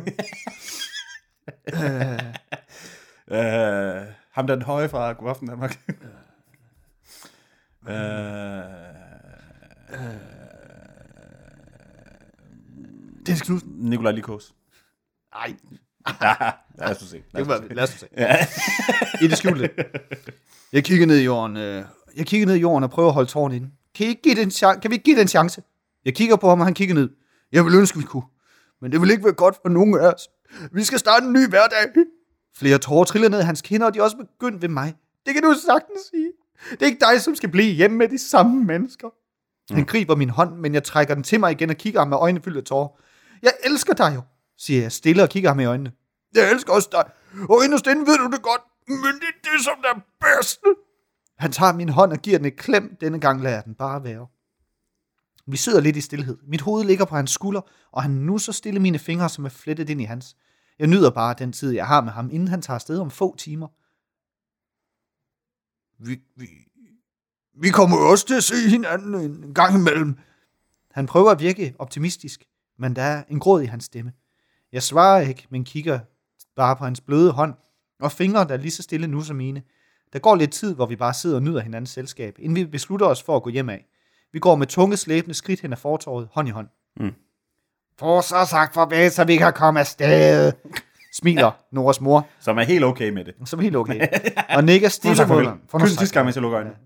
Øh, 3.28 4.06
ham 4.30 4.46
der 4.46 4.54
er 4.54 4.56
den 4.56 4.62
høje 4.62 4.88
fra 4.88 5.12
Godaften 5.12 5.48
Danmark. 5.48 5.78
øh, 7.88 7.94
Dennis 13.26 13.42
Knudsen. 13.42 13.70
Nikolaj 13.76 14.12
Likos. 14.12 14.54
Nej. 15.34 15.56
Lad 16.78 16.90
os 16.90 16.96
se. 16.96 17.22
Det 17.36 17.48
var, 17.48 17.64
lad 17.70 17.82
os 17.82 17.90
se. 17.90 18.08
Ja. 18.16 18.46
I 19.20 19.28
det 19.28 19.38
skjulte. 19.38 19.70
Jeg 20.72 20.84
kigger 20.84 21.06
ned 21.06 21.16
i 21.16 21.24
jorden. 21.24 21.56
Øh, 21.56 21.84
jeg 22.16 22.26
kigger 22.26 22.46
ned 22.46 22.54
i 22.54 22.58
jorden 22.58 22.84
og 22.84 22.90
prøver 22.90 23.08
at 23.08 23.14
holde 23.14 23.30
tårnen 23.30 23.56
inde. 23.56 23.70
Kan, 23.94 24.06
I 24.06 24.08
ikke 24.08 24.22
give 24.22 24.34
det 24.34 24.42
en 24.42 24.50
chance? 24.50 24.80
kan 24.80 24.90
vi 24.90 24.94
ikke 24.94 25.04
give 25.04 25.16
det 25.16 25.22
en 25.22 25.28
chance? 25.28 25.62
Jeg 26.04 26.14
kigger 26.14 26.36
på 26.36 26.48
ham, 26.48 26.60
og 26.60 26.66
han 26.66 26.74
kigger 26.74 26.94
ned. 26.94 27.10
Jeg 27.52 27.64
vil 27.64 27.74
ønske, 27.74 27.98
vi 27.98 28.04
kunne. 28.04 28.22
Men 28.80 28.92
det 28.92 29.00
vil 29.00 29.10
ikke 29.10 29.24
være 29.24 29.32
godt 29.32 29.56
for 29.62 29.68
nogen 29.68 29.94
af 29.94 30.12
os. 30.12 30.28
Vi 30.72 30.84
skal 30.84 30.98
starte 30.98 31.26
en 31.26 31.32
ny 31.32 31.48
hverdag. 31.48 31.86
Flere 32.56 32.78
tårer 32.78 33.04
triller 33.04 33.28
ned 33.28 33.42
hans 33.42 33.62
kinder, 33.62 33.86
og 33.86 33.94
de 33.94 33.98
er 33.98 34.02
også 34.02 34.16
begyndt 34.16 34.62
ved 34.62 34.68
mig. 34.68 34.94
Det 35.26 35.34
kan 35.34 35.42
du 35.42 35.54
sagtens 35.66 36.00
sige. 36.10 36.32
Det 36.70 36.82
er 36.82 36.86
ikke 36.86 37.00
dig, 37.00 37.20
som 37.20 37.34
skal 37.34 37.48
blive 37.48 37.72
hjemme 37.74 37.96
med 37.96 38.08
de 38.08 38.18
samme 38.18 38.64
mennesker. 38.64 39.08
Mm. 39.70 39.76
Han 39.76 39.84
griber 39.84 40.16
min 40.16 40.30
hånd, 40.30 40.56
men 40.56 40.74
jeg 40.74 40.84
trækker 40.84 41.14
den 41.14 41.22
til 41.22 41.40
mig 41.40 41.52
igen 41.52 41.70
og 41.70 41.76
kigger 41.76 42.00
ham 42.00 42.08
med 42.08 42.16
øjnene 42.16 42.42
fyldt 42.44 42.56
af 42.56 42.64
tårer. 42.64 42.88
Jeg 43.42 43.52
elsker 43.64 43.94
dig 43.94 44.12
jo, 44.14 44.22
siger 44.58 44.82
jeg 44.82 44.92
stille 44.92 45.22
og 45.22 45.28
kigger 45.28 45.50
ham 45.50 45.60
i 45.60 45.64
øjnene. 45.64 45.92
Jeg 46.34 46.50
elsker 46.52 46.72
også 46.72 46.88
dig, 46.92 47.04
og 47.48 47.64
inderst 47.64 47.86
inde 47.86 48.06
ved 48.06 48.18
du 48.18 48.30
det 48.30 48.42
godt, 48.42 48.62
men 48.88 49.14
det 49.20 49.28
er 49.34 49.50
det, 49.50 49.64
som 49.64 49.74
der 49.82 49.88
er 49.88 50.00
bedst. 50.20 50.60
Han 51.42 51.52
tager 51.52 51.72
min 51.72 51.88
hånd 51.88 52.12
og 52.12 52.18
giver 52.18 52.38
den 52.38 52.46
et 52.46 52.56
klem. 52.56 52.96
Denne 53.00 53.20
gang 53.20 53.42
lader 53.42 53.56
jeg 53.56 53.64
den 53.64 53.74
bare 53.74 54.04
være. 54.04 54.26
Vi 55.46 55.56
sidder 55.56 55.80
lidt 55.80 55.96
i 55.96 56.00
stillhed. 56.00 56.38
Mit 56.42 56.60
hoved 56.60 56.84
ligger 56.84 57.04
på 57.04 57.16
hans 57.16 57.30
skulder, 57.30 57.60
og 57.92 58.02
han 58.02 58.10
nu 58.10 58.38
så 58.38 58.52
stille 58.52 58.80
mine 58.80 58.98
fingre, 58.98 59.28
som 59.28 59.44
er 59.44 59.48
flettet 59.48 59.90
ind 59.90 60.00
i 60.00 60.04
hans. 60.04 60.36
Jeg 60.78 60.86
nyder 60.86 61.10
bare 61.10 61.34
den 61.38 61.52
tid, 61.52 61.70
jeg 61.72 61.86
har 61.86 62.00
med 62.00 62.12
ham, 62.12 62.28
inden 62.32 62.48
han 62.48 62.62
tager 62.62 62.74
afsted 62.74 62.98
om 62.98 63.10
få 63.10 63.36
timer. 63.36 63.68
Vi, 66.04 66.20
vi, 66.36 66.46
vi 67.54 67.68
kommer 67.70 67.96
også 67.96 68.26
til 68.26 68.34
at 68.34 68.44
se 68.44 68.68
hinanden 68.68 69.14
en 69.14 69.54
gang 69.54 69.74
imellem. 69.74 70.18
Han 70.90 71.06
prøver 71.06 71.30
at 71.30 71.40
virke 71.40 71.74
optimistisk, 71.78 72.44
men 72.78 72.96
der 72.96 73.02
er 73.02 73.24
en 73.28 73.40
gråd 73.40 73.62
i 73.62 73.66
hans 73.66 73.84
stemme. 73.84 74.12
Jeg 74.72 74.82
svarer 74.82 75.20
ikke, 75.20 75.46
men 75.50 75.64
kigger 75.64 76.00
bare 76.56 76.76
på 76.76 76.84
hans 76.84 77.00
bløde 77.00 77.32
hånd, 77.32 77.54
og 78.00 78.12
fingre, 78.12 78.44
der 78.48 78.54
er 78.54 78.58
lige 78.58 78.70
så 78.70 78.82
stille 78.82 79.06
nu 79.06 79.20
som 79.20 79.36
mine. 79.36 79.62
Der 80.12 80.18
går 80.18 80.36
lidt 80.36 80.52
tid, 80.52 80.74
hvor 80.74 80.86
vi 80.86 80.96
bare 80.96 81.14
sidder 81.14 81.36
og 81.36 81.42
nyder 81.42 81.60
hinandens 81.60 81.90
selskab, 81.90 82.36
inden 82.38 82.56
vi 82.56 82.64
beslutter 82.64 83.06
os 83.06 83.22
for 83.22 83.36
at 83.36 83.42
gå 83.42 83.50
hjem 83.50 83.68
af. 83.68 83.86
Vi 84.32 84.38
går 84.38 84.54
med 84.54 84.66
tunge, 84.66 84.96
slæbende 84.96 85.34
skridt 85.34 85.60
hen 85.60 85.72
ad 85.72 85.76
fortorvet, 85.76 86.28
hånd 86.32 86.48
i 86.48 86.50
hånd. 86.50 86.68
Mm. 86.96 87.12
Få 87.98 88.22
så 88.22 88.46
sagt 88.50 88.74
farvel, 88.74 89.10
så 89.10 89.24
vi 89.24 89.36
kan 89.36 89.52
komme 89.52 89.80
afsted. 89.80 90.52
Smiler 91.12 91.50
Noras 91.70 92.00
mor. 92.00 92.28
Som 92.40 92.58
er 92.58 92.62
helt 92.62 92.84
okay 92.84 93.10
med 93.10 93.24
det. 93.24 93.34
Som 93.44 93.58
er 93.58 93.62
helt 93.62 93.76
okay. 93.76 94.08
Og 94.56 94.64
nikker 94.64 94.88
stille 94.88 95.26
mod 95.26 95.42
mig. 95.42 95.88
Sidste 95.88 96.14
gang, 96.14 96.24
mens 96.24 96.36
jeg 96.36 96.42
lukker 96.42 96.58
øjnene. 96.58 96.76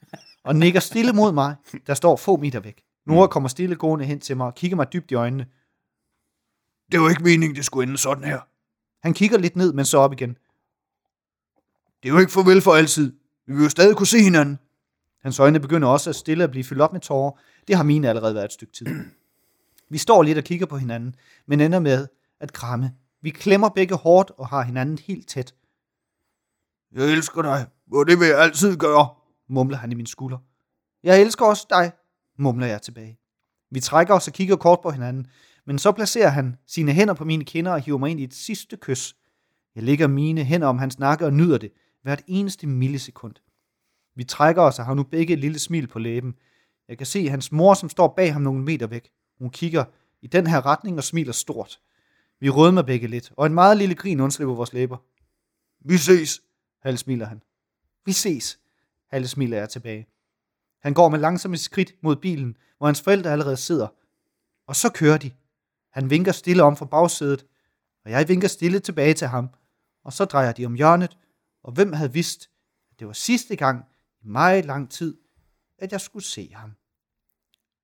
Og 0.44 0.56
nikker 0.56 0.80
stille 0.80 1.12
mod 1.12 1.32
mig, 1.32 1.54
der 1.86 1.94
står 1.94 2.16
få 2.16 2.36
meter 2.36 2.60
væk. 2.60 2.82
Nora 3.06 3.26
kommer 3.26 3.48
stille 3.48 3.76
gående 3.76 4.04
hen 4.04 4.20
til 4.20 4.36
mig 4.36 4.46
og 4.46 4.54
kigger 4.54 4.76
mig 4.76 4.92
dybt 4.92 5.10
i 5.10 5.14
øjnene. 5.14 5.46
Det 6.92 7.00
var 7.00 7.08
ikke 7.08 7.22
meningen, 7.22 7.56
det 7.56 7.64
skulle 7.64 7.88
ende 7.88 7.98
sådan 7.98 8.24
her. 8.24 8.40
Han 9.02 9.14
kigger 9.14 9.38
lidt 9.38 9.56
ned, 9.56 9.72
men 9.72 9.84
så 9.84 9.98
op 9.98 10.12
igen. 10.12 10.36
Det 12.06 12.12
er 12.12 12.14
jo 12.14 12.20
ikke 12.20 12.32
farvel 12.32 12.60
for 12.62 12.74
altid. 12.74 13.12
Vi 13.46 13.54
vil 13.54 13.62
jo 13.62 13.68
stadig 13.68 13.96
kunne 13.96 14.06
se 14.06 14.22
hinanden. 14.22 14.58
Hans 15.22 15.38
øjne 15.38 15.60
begynder 15.60 15.88
også 15.88 16.10
at 16.10 16.16
stille 16.16 16.44
at 16.44 16.50
blive 16.50 16.64
fyldt 16.64 16.82
op 16.82 16.92
med 16.92 17.00
tårer. 17.00 17.32
Det 17.68 17.76
har 17.76 17.82
mine 17.82 18.08
allerede 18.08 18.34
været 18.34 18.44
et 18.44 18.52
stykke 18.52 18.72
tid. 18.72 18.86
Vi 19.90 19.98
står 19.98 20.22
lidt 20.22 20.38
og 20.38 20.44
kigger 20.44 20.66
på 20.66 20.76
hinanden, 20.76 21.14
men 21.46 21.60
ender 21.60 21.78
med 21.78 22.06
at 22.40 22.52
kramme. 22.52 22.92
Vi 23.22 23.30
klemmer 23.30 23.68
begge 23.68 23.94
hårdt 23.94 24.30
og 24.38 24.48
har 24.48 24.62
hinanden 24.62 24.98
helt 24.98 25.28
tæt. 25.28 25.54
Jeg 26.92 27.12
elsker 27.12 27.42
dig, 27.42 27.66
og 27.92 28.06
det 28.06 28.20
vil 28.20 28.28
jeg 28.28 28.38
altid 28.38 28.76
gøre, 28.76 29.08
mumler 29.48 29.76
han 29.76 29.92
i 29.92 29.94
min 29.94 30.06
skulder. 30.06 30.38
Jeg 31.02 31.20
elsker 31.20 31.46
også 31.46 31.66
dig, 31.70 31.92
mumler 32.38 32.66
jeg 32.66 32.82
tilbage. 32.82 33.18
Vi 33.70 33.80
trækker 33.80 34.14
os 34.14 34.28
og 34.28 34.34
kigger 34.34 34.56
kort 34.56 34.78
på 34.82 34.90
hinanden, 34.90 35.26
men 35.66 35.78
så 35.78 35.92
placerer 35.92 36.30
han 36.30 36.56
sine 36.66 36.92
hænder 36.92 37.14
på 37.14 37.24
mine 37.24 37.44
kinder 37.44 37.72
og 37.72 37.80
hiver 37.80 37.98
mig 37.98 38.10
ind 38.10 38.20
i 38.20 38.24
et 38.24 38.34
sidste 38.34 38.76
kys. 38.76 39.16
Jeg 39.74 39.82
lægger 39.82 40.06
mine 40.06 40.44
hænder 40.44 40.68
om 40.68 40.78
hans 40.78 40.98
nakke 40.98 41.26
og 41.26 41.32
nyder 41.32 41.58
det 41.58 41.72
hvert 42.06 42.22
eneste 42.26 42.66
millisekund. 42.66 43.34
Vi 44.14 44.24
trækker 44.24 44.62
os 44.62 44.78
og 44.78 44.84
har 44.84 44.94
nu 44.94 45.02
begge 45.02 45.32
et 45.32 45.38
lille 45.38 45.58
smil 45.58 45.86
på 45.86 45.98
læben. 45.98 46.34
Jeg 46.88 46.98
kan 46.98 47.06
se 47.06 47.28
hans 47.28 47.52
mor, 47.52 47.74
som 47.74 47.88
står 47.88 48.14
bag 48.16 48.32
ham 48.32 48.42
nogle 48.42 48.62
meter 48.62 48.86
væk. 48.86 49.10
Hun 49.38 49.50
kigger 49.50 49.84
i 50.22 50.26
den 50.26 50.46
her 50.46 50.66
retning 50.66 50.98
og 50.98 51.04
smiler 51.04 51.32
stort. 51.32 51.80
Vi 52.40 52.50
rødmer 52.50 52.82
begge 52.82 53.06
lidt, 53.06 53.32
og 53.36 53.46
en 53.46 53.54
meget 53.54 53.76
lille 53.76 53.94
grin 53.94 54.20
undslipper 54.20 54.54
vores 54.54 54.72
læber. 54.72 54.96
Vi 55.80 55.96
ses, 55.96 56.42
Halle 56.82 56.98
smiler 56.98 57.26
han. 57.26 57.42
Vi 58.04 58.12
ses, 58.12 58.58
Halle 59.10 59.28
smiler 59.28 59.58
jeg 59.58 59.68
tilbage. 59.68 60.06
Han 60.82 60.94
går 60.94 61.08
med 61.08 61.18
langsomme 61.18 61.56
skridt 61.56 61.94
mod 62.00 62.16
bilen, 62.16 62.56
hvor 62.78 62.86
hans 62.86 63.02
forældre 63.02 63.32
allerede 63.32 63.56
sidder. 63.56 63.88
Og 64.66 64.76
så 64.76 64.92
kører 64.92 65.18
de. 65.18 65.30
Han 65.90 66.10
vinker 66.10 66.32
stille 66.32 66.62
om 66.62 66.76
fra 66.76 66.86
bagsædet, 66.86 67.46
og 68.04 68.10
jeg 68.10 68.28
vinker 68.28 68.48
stille 68.48 68.80
tilbage 68.80 69.14
til 69.14 69.26
ham. 69.26 69.48
Og 70.04 70.12
så 70.12 70.24
drejer 70.24 70.52
de 70.52 70.66
om 70.66 70.74
hjørnet, 70.74 71.16
og 71.66 71.72
hvem 71.72 71.92
havde 71.92 72.12
vidst, 72.12 72.50
at 72.90 72.98
det 72.98 73.06
var 73.06 73.12
sidste 73.12 73.56
gang 73.56 73.84
i 74.22 74.28
meget 74.28 74.64
lang 74.64 74.90
tid, 74.90 75.18
at 75.78 75.92
jeg 75.92 76.00
skulle 76.00 76.24
se 76.24 76.50
ham. 76.54 76.72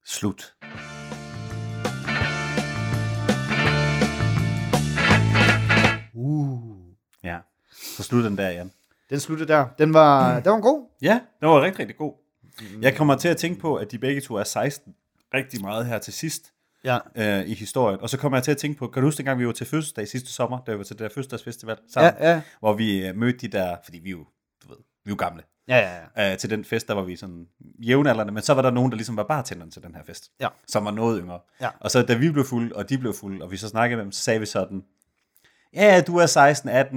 Slut. 0.04 0.54
Uh. 6.14 6.94
Ja. 7.24 7.38
Så 7.72 8.02
slutter 8.02 8.28
den 8.28 8.38
der, 8.38 8.50
Jan. 8.50 8.72
Den 9.10 9.20
sluttede 9.20 9.52
der. 9.52 9.68
Den 9.78 9.94
var, 9.94 10.40
den 10.40 10.52
var 10.52 10.60
god. 10.60 10.88
Ja, 11.02 11.20
den 11.40 11.48
var 11.48 11.62
rigtig, 11.62 11.78
rigtig 11.78 11.96
god. 11.96 12.14
Jeg 12.80 12.96
kommer 12.96 13.16
til 13.16 13.28
at 13.28 13.36
tænke 13.36 13.60
på, 13.60 13.76
at 13.76 13.90
de 13.90 13.98
begge 13.98 14.20
to 14.20 14.34
er 14.34 14.44
16 14.44 14.94
rigtig 15.34 15.60
meget 15.60 15.86
her 15.86 15.98
til 15.98 16.12
sidst 16.12 16.52
Ja. 16.84 16.98
øh, 17.16 17.46
i 17.48 17.54
historien. 17.54 18.00
Og 18.00 18.10
så 18.10 18.18
kommer 18.18 18.38
jeg 18.38 18.44
til 18.44 18.50
at 18.50 18.56
tænke 18.56 18.78
på, 18.78 18.86
kan 18.86 19.02
du 19.02 19.06
huske 19.06 19.18
dengang, 19.18 19.38
vi 19.38 19.46
var 19.46 19.52
til 19.52 19.66
fødselsdag 19.66 20.08
sidste 20.08 20.32
sommer, 20.32 20.58
da 20.66 20.72
vi 20.72 20.78
var 20.78 20.84
til 20.84 20.98
det 20.98 21.02
der 21.02 21.08
fødselsdagsfestival 21.08 21.76
sammen, 21.92 22.12
Ja, 22.20 22.30
ja. 22.32 22.40
hvor 22.60 22.72
vi 22.72 23.06
øh, 23.06 23.16
mødte 23.16 23.38
de 23.38 23.48
der, 23.48 23.76
fordi 23.84 23.98
vi 23.98 24.10
jo, 24.10 24.18
du 24.64 24.68
ved, 24.68 24.76
vi 25.04 25.08
er 25.08 25.12
jo 25.12 25.16
gamle, 25.18 25.42
Ja, 25.68 25.76
ja, 25.78 25.98
ja. 26.24 26.32
øh, 26.32 26.38
til 26.38 26.50
den 26.50 26.64
fest, 26.64 26.88
der 26.88 26.94
var 26.94 27.02
vi 27.02 27.16
sådan 27.16 27.46
jævnaldrende, 27.78 28.32
men 28.32 28.42
så 28.42 28.54
var 28.54 28.62
der 28.62 28.70
nogen, 28.70 28.90
der 28.92 28.96
ligesom 28.96 29.16
var 29.16 29.22
bartenderen 29.24 29.70
til 29.70 29.82
den 29.82 29.94
her 29.94 30.02
fest, 30.06 30.30
Ja. 30.40 30.48
som 30.68 30.84
var 30.84 30.90
noget 30.90 31.20
yngre. 31.22 31.38
Ja. 31.60 31.68
Og 31.80 31.90
så 31.90 32.02
da 32.02 32.14
vi 32.14 32.30
blev 32.30 32.44
fulde, 32.44 32.76
og 32.76 32.88
de 32.88 32.98
blev 32.98 33.14
fulde, 33.14 33.44
og 33.44 33.50
vi 33.50 33.56
så 33.56 33.68
snakkede 33.68 33.96
med 33.96 34.04
dem, 34.04 34.12
så 34.12 34.22
sagde 34.22 34.40
vi 34.40 34.46
sådan, 34.46 34.82
ja, 35.74 36.02
du 36.06 36.16
er 36.16 36.26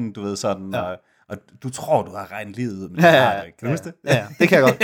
16-18, 0.09 0.13
du 0.13 0.21
ved 0.21 0.36
sådan, 0.36 0.73
Ja. 0.73 0.81
og, 0.81 0.97
og 1.29 1.38
du 1.63 1.69
tror, 1.69 2.03
du 2.03 2.11
har 2.11 2.31
regnet 2.31 2.55
livet 2.55 2.73
ud, 2.73 2.89
men 2.89 2.99
Ja, 2.99 3.07
det 3.11 3.19
har 3.19 3.39
du 3.39 3.45
ikke. 3.45 3.57
Kan 3.57 3.67
Ja, 3.67 3.71
du 3.73 3.77
huske 3.77 3.86
det? 3.86 3.95
ja, 4.05 4.15
ja. 4.15 4.27
Det 4.39 4.49
kan 4.49 4.57
jeg 4.59 4.63
godt. 4.63 4.79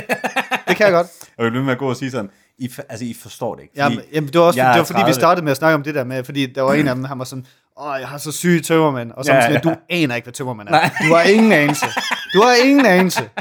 Det 0.67 0.75
kan 0.77 0.85
jeg 0.85 0.93
godt. 0.93 1.07
Og 1.37 1.43
jeg 1.43 1.51
blev 1.51 1.63
med 1.63 1.71
at 1.71 1.77
gå 1.79 1.89
og 1.89 1.95
sige 1.95 2.11
sådan, 2.11 2.31
I, 2.61 2.69
altså, 2.89 3.05
I 3.05 3.15
forstår 3.21 3.55
det 3.55 3.61
ikke. 3.61 3.73
Jamen, 3.77 3.97
fordi 3.97 4.09
jamen, 4.13 4.27
det 4.27 4.39
var, 4.39 4.45
også, 4.45 4.59
det 4.59 4.65
er 4.67 4.77
var 4.77 4.83
fordi, 4.83 4.97
vi 4.99 5.01
30. 5.01 5.13
startede 5.13 5.43
med 5.43 5.51
at 5.51 5.57
snakke 5.57 5.75
om 5.75 5.83
det 5.83 5.95
der 5.95 6.03
med, 6.03 6.23
fordi 6.23 6.45
der 6.45 6.61
var 6.61 6.73
en 6.73 6.87
af 6.87 6.95
dem, 6.95 7.03
han 7.03 7.19
var 7.19 7.25
sådan, 7.25 7.45
åh, 7.81 7.95
jeg 7.99 8.07
har 8.07 8.17
så 8.17 8.31
syge 8.31 8.61
tømmermænd, 8.61 9.11
og 9.11 9.25
så 9.25 9.33
Ja, 9.33 9.41
sådan, 9.41 9.53
ja. 9.65 9.69
du 9.69 9.75
aner 9.89 10.15
ikke, 10.15 10.25
hvad 10.25 10.33
tømmermænd 10.33 10.67
er. 10.67 10.71
Nej. 10.71 10.89
Du 11.07 11.13
har 11.15 11.21
ingen 11.23 11.51
anelse. 11.51 11.85
Du 12.33 12.41
har 12.41 12.53
ingen 12.65 12.85
anelse. 12.85 13.21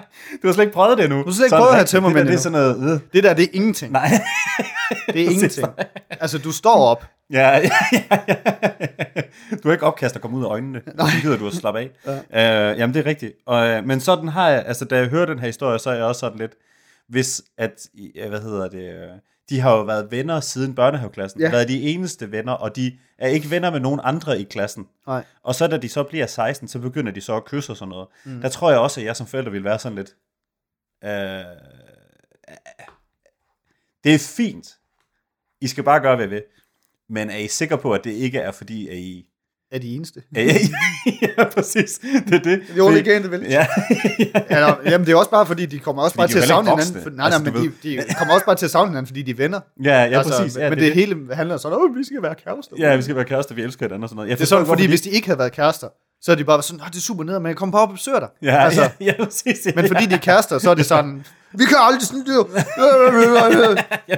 Du 0.43 0.49
har 0.49 0.53
slet 0.55 0.65
ikke 0.65 0.75
prøvet 0.75 0.99
det 0.99 1.05
endnu. 1.05 1.19
Du 1.19 1.25
har 1.25 1.33
slet 1.33 1.45
ikke 1.45 1.49
Sådan 1.51 1.61
prøvet 1.61 1.71
at 1.71 1.77
have 1.77 1.87
tømmermænd 1.87 2.19
Det, 2.19 2.25
der, 2.27 2.31
det 2.31 2.39
er 2.39 2.43
sådan 2.43 2.79
noget... 2.79 2.95
Øh. 2.95 3.01
Det 3.13 3.25
der, 3.25 3.35
det 3.35 3.45
er 3.45 3.49
ingenting. 3.53 3.93
Nej. 3.93 4.11
Det 5.07 5.21
er 5.23 5.31
ingenting. 5.35 5.69
Altså, 6.11 6.39
du 6.39 6.53
står 6.53 6.75
op. 6.87 7.05
Ja, 7.31 7.49
ja, 7.59 7.71
ja, 7.93 8.17
ja. 8.29 8.35
Du 9.63 9.69
har 9.69 9.73
ikke 9.73 9.87
opkast 9.87 10.17
at 10.17 10.23
komme 10.23 10.37
ud 10.39 10.45
af 10.45 10.49
øjnene. 10.49 10.81
Nej. 10.95 11.07
Det 11.07 11.23
gider 11.23 11.37
du 11.37 11.47
at 11.47 11.55
slappe 11.55 11.81
af. 11.81 11.91
Ja. 12.33 12.73
Uh, 12.73 12.79
jamen, 12.79 12.95
det 12.95 13.01
er 13.01 13.07
rigtigt. 13.11 13.33
Og, 13.47 13.69
øh, 13.69 13.85
men 13.87 14.01
sådan 14.01 14.29
har 14.29 14.49
jeg, 14.49 14.65
altså 14.67 14.85
da 14.85 14.97
jeg 14.97 15.07
hører 15.07 15.27
den 15.27 15.39
her 15.39 15.47
historie, 15.47 15.79
så 15.79 15.91
er 15.91 15.95
jeg 15.95 16.05
også 16.05 16.19
sådan 16.19 16.39
lidt, 16.39 16.53
hvis 17.11 17.43
at, 17.57 17.87
hvad 18.29 18.43
hedder 18.43 18.69
det, 18.69 18.95
øh, 18.95 19.09
de 19.49 19.61
har 19.61 19.77
jo 19.77 19.83
været 19.83 20.11
venner 20.11 20.41
siden 20.41 20.75
børnehaveklassen, 20.75 21.41
Ja. 21.41 21.51
været 21.51 21.69
de 21.69 21.83
eneste 21.83 22.33
venner, 22.33 22.53
og 22.53 22.77
de 22.77 22.99
er 23.19 23.29
ikke 23.29 23.51
venner 23.51 23.71
med 23.71 23.81
nogen 23.81 24.01
andre 24.03 24.41
i 24.41 24.45
klassen. 24.45 24.89
Nej. 25.07 25.25
Og 25.43 25.55
så 25.55 25.67
da 25.67 25.77
de 25.77 25.89
så 25.89 26.03
bliver 26.03 26.27
16, 26.27 26.69
så 26.69 26.79
begynder 26.79 27.13
de 27.13 27.21
så 27.21 27.37
at 27.37 27.45
kysse 27.45 27.73
og 27.73 27.77
sådan 27.77 27.91
noget. 27.91 28.09
Mm. 28.25 28.41
Der 28.41 28.49
tror 28.49 28.71
jeg 28.71 28.81
også, 28.81 29.01
at 29.01 29.07
jeg 29.07 29.17
som 29.17 29.27
forælder 29.27 29.51
vil 29.51 29.65
være 29.65 29.79
sådan 29.79 29.97
lidt, 29.99 30.17
øh, 31.05 31.11
det 34.05 34.15
er 34.15 34.33
fint. 34.37 34.69
I 35.61 35.67
skal 35.67 35.85
bare 35.85 36.01
gøre, 36.01 36.17
hvad 36.17 36.27
I 36.27 36.31
vil. 36.31 36.43
Men 37.09 37.31
er 37.31 37.37
I 37.37 37.49
sikre 37.49 37.79
på, 37.79 37.93
at 37.93 38.05
det 38.05 38.11
ikke 38.13 38.39
er 38.39 38.51
fordi, 38.53 38.89
at 38.89 38.97
I... 38.97 39.30
Er 39.73 39.79
de 39.79 39.95
eneste. 39.95 40.23
Ja, 40.37 40.43
ja, 40.45 40.53
ja, 41.39 41.45
præcis. 41.45 42.01
Det 42.29 42.35
er 42.35 42.39
det. 42.39 42.81
Only 42.81 43.01
game, 43.03 43.19
the 43.19 43.31
village. 43.31 43.51
Ja. 43.53 43.67
ja, 44.51 44.75
jamen, 44.91 45.07
det 45.07 45.13
er 45.13 45.17
også 45.17 45.31
bare 45.31 45.47
fordi, 45.47 45.67
de 45.67 45.79
kommer 45.79 46.03
også 46.03 46.15
Fordi 46.15 46.21
bare 46.21 46.29
til 46.29 46.37
er 46.39 46.43
at 46.43 46.49
jo 46.49 46.55
savne 46.55 46.71
hinanden. 46.71 47.03
For, 47.03 47.11
nej, 47.11 47.17
nej, 47.17 47.27
Altså, 47.27 47.43
men 47.43 47.53
du 47.53 47.71
de, 47.83 47.97
de 47.97 48.15
kommer 48.19 48.35
også 48.35 48.47
bare 48.47 48.57
til 48.57 48.65
at 48.65 48.71
savne 48.71 48.89
hinanden, 48.91 49.07
fordi 49.07 49.23
de 49.23 49.31
er 49.31 49.35
venner. 49.35 49.61
Ja, 49.85 50.05
ja, 50.05 50.23
præcis. 50.23 50.55
Men, 50.55 50.63
Ja, 50.63 50.69
men 50.71 50.79
det 50.79 50.85
det, 50.85 50.91
er 50.91 50.95
hele 50.95 51.35
handler 51.35 51.57
sådan, 51.57 51.79
at 51.79 51.99
vi 51.99 52.05
skal 52.05 52.23
være 52.23 52.35
kærester. 52.45 52.77
Ja, 52.79 52.97
vi 52.97 53.03
skal 53.03 53.17
være 53.17 53.25
kærester, 53.25 53.55
vi 53.55 53.63
elsker 53.63 53.87
hinanden 53.87 54.03
og 54.03 54.09
sådan 54.09 54.17
noget. 54.17 54.29
Jeg 54.31 54.39
Det 54.39 54.45
er 54.45 54.49
sådan, 54.49 54.67
fordi 54.67 54.87
hvis 54.87 55.01
de 55.01 55.11
ikke 55.11 55.27
havde 55.27 55.39
været 55.39 55.53
kærester, 55.53 55.89
så 56.23 56.33
er 56.33 56.37
de 56.37 56.45
bare 56.45 56.63
sådan, 56.63 56.81
"Åh, 56.81 56.87
det 56.89 56.97
er 56.97 57.01
super 57.01 57.25
ned, 57.25 57.39
men 57.39 57.47
jeg 57.49 57.57
kommer 57.57 57.73
bare 57.73 57.83
op 57.83 57.89
og 57.89 57.95
besøger 57.95 58.19
dig. 58.19 58.29
Ja, 58.43 58.65
altså, 58.65 58.83
ja, 58.83 58.91
ja, 59.19 59.25
præcis. 59.25 59.67
Ja, 59.67 59.71
Men 59.77 59.87
fordi 59.87 60.07
de 60.07 60.15
er 60.15 60.19
kærester, 60.19 60.59
så 60.59 60.71
er 60.71 60.75
det 60.75 60.87
sådan, 60.87 61.25
vi 61.59 61.65
kan 61.65 61.77
aldrig 61.81 62.03
sådan 62.03 62.25
det. 62.27 62.47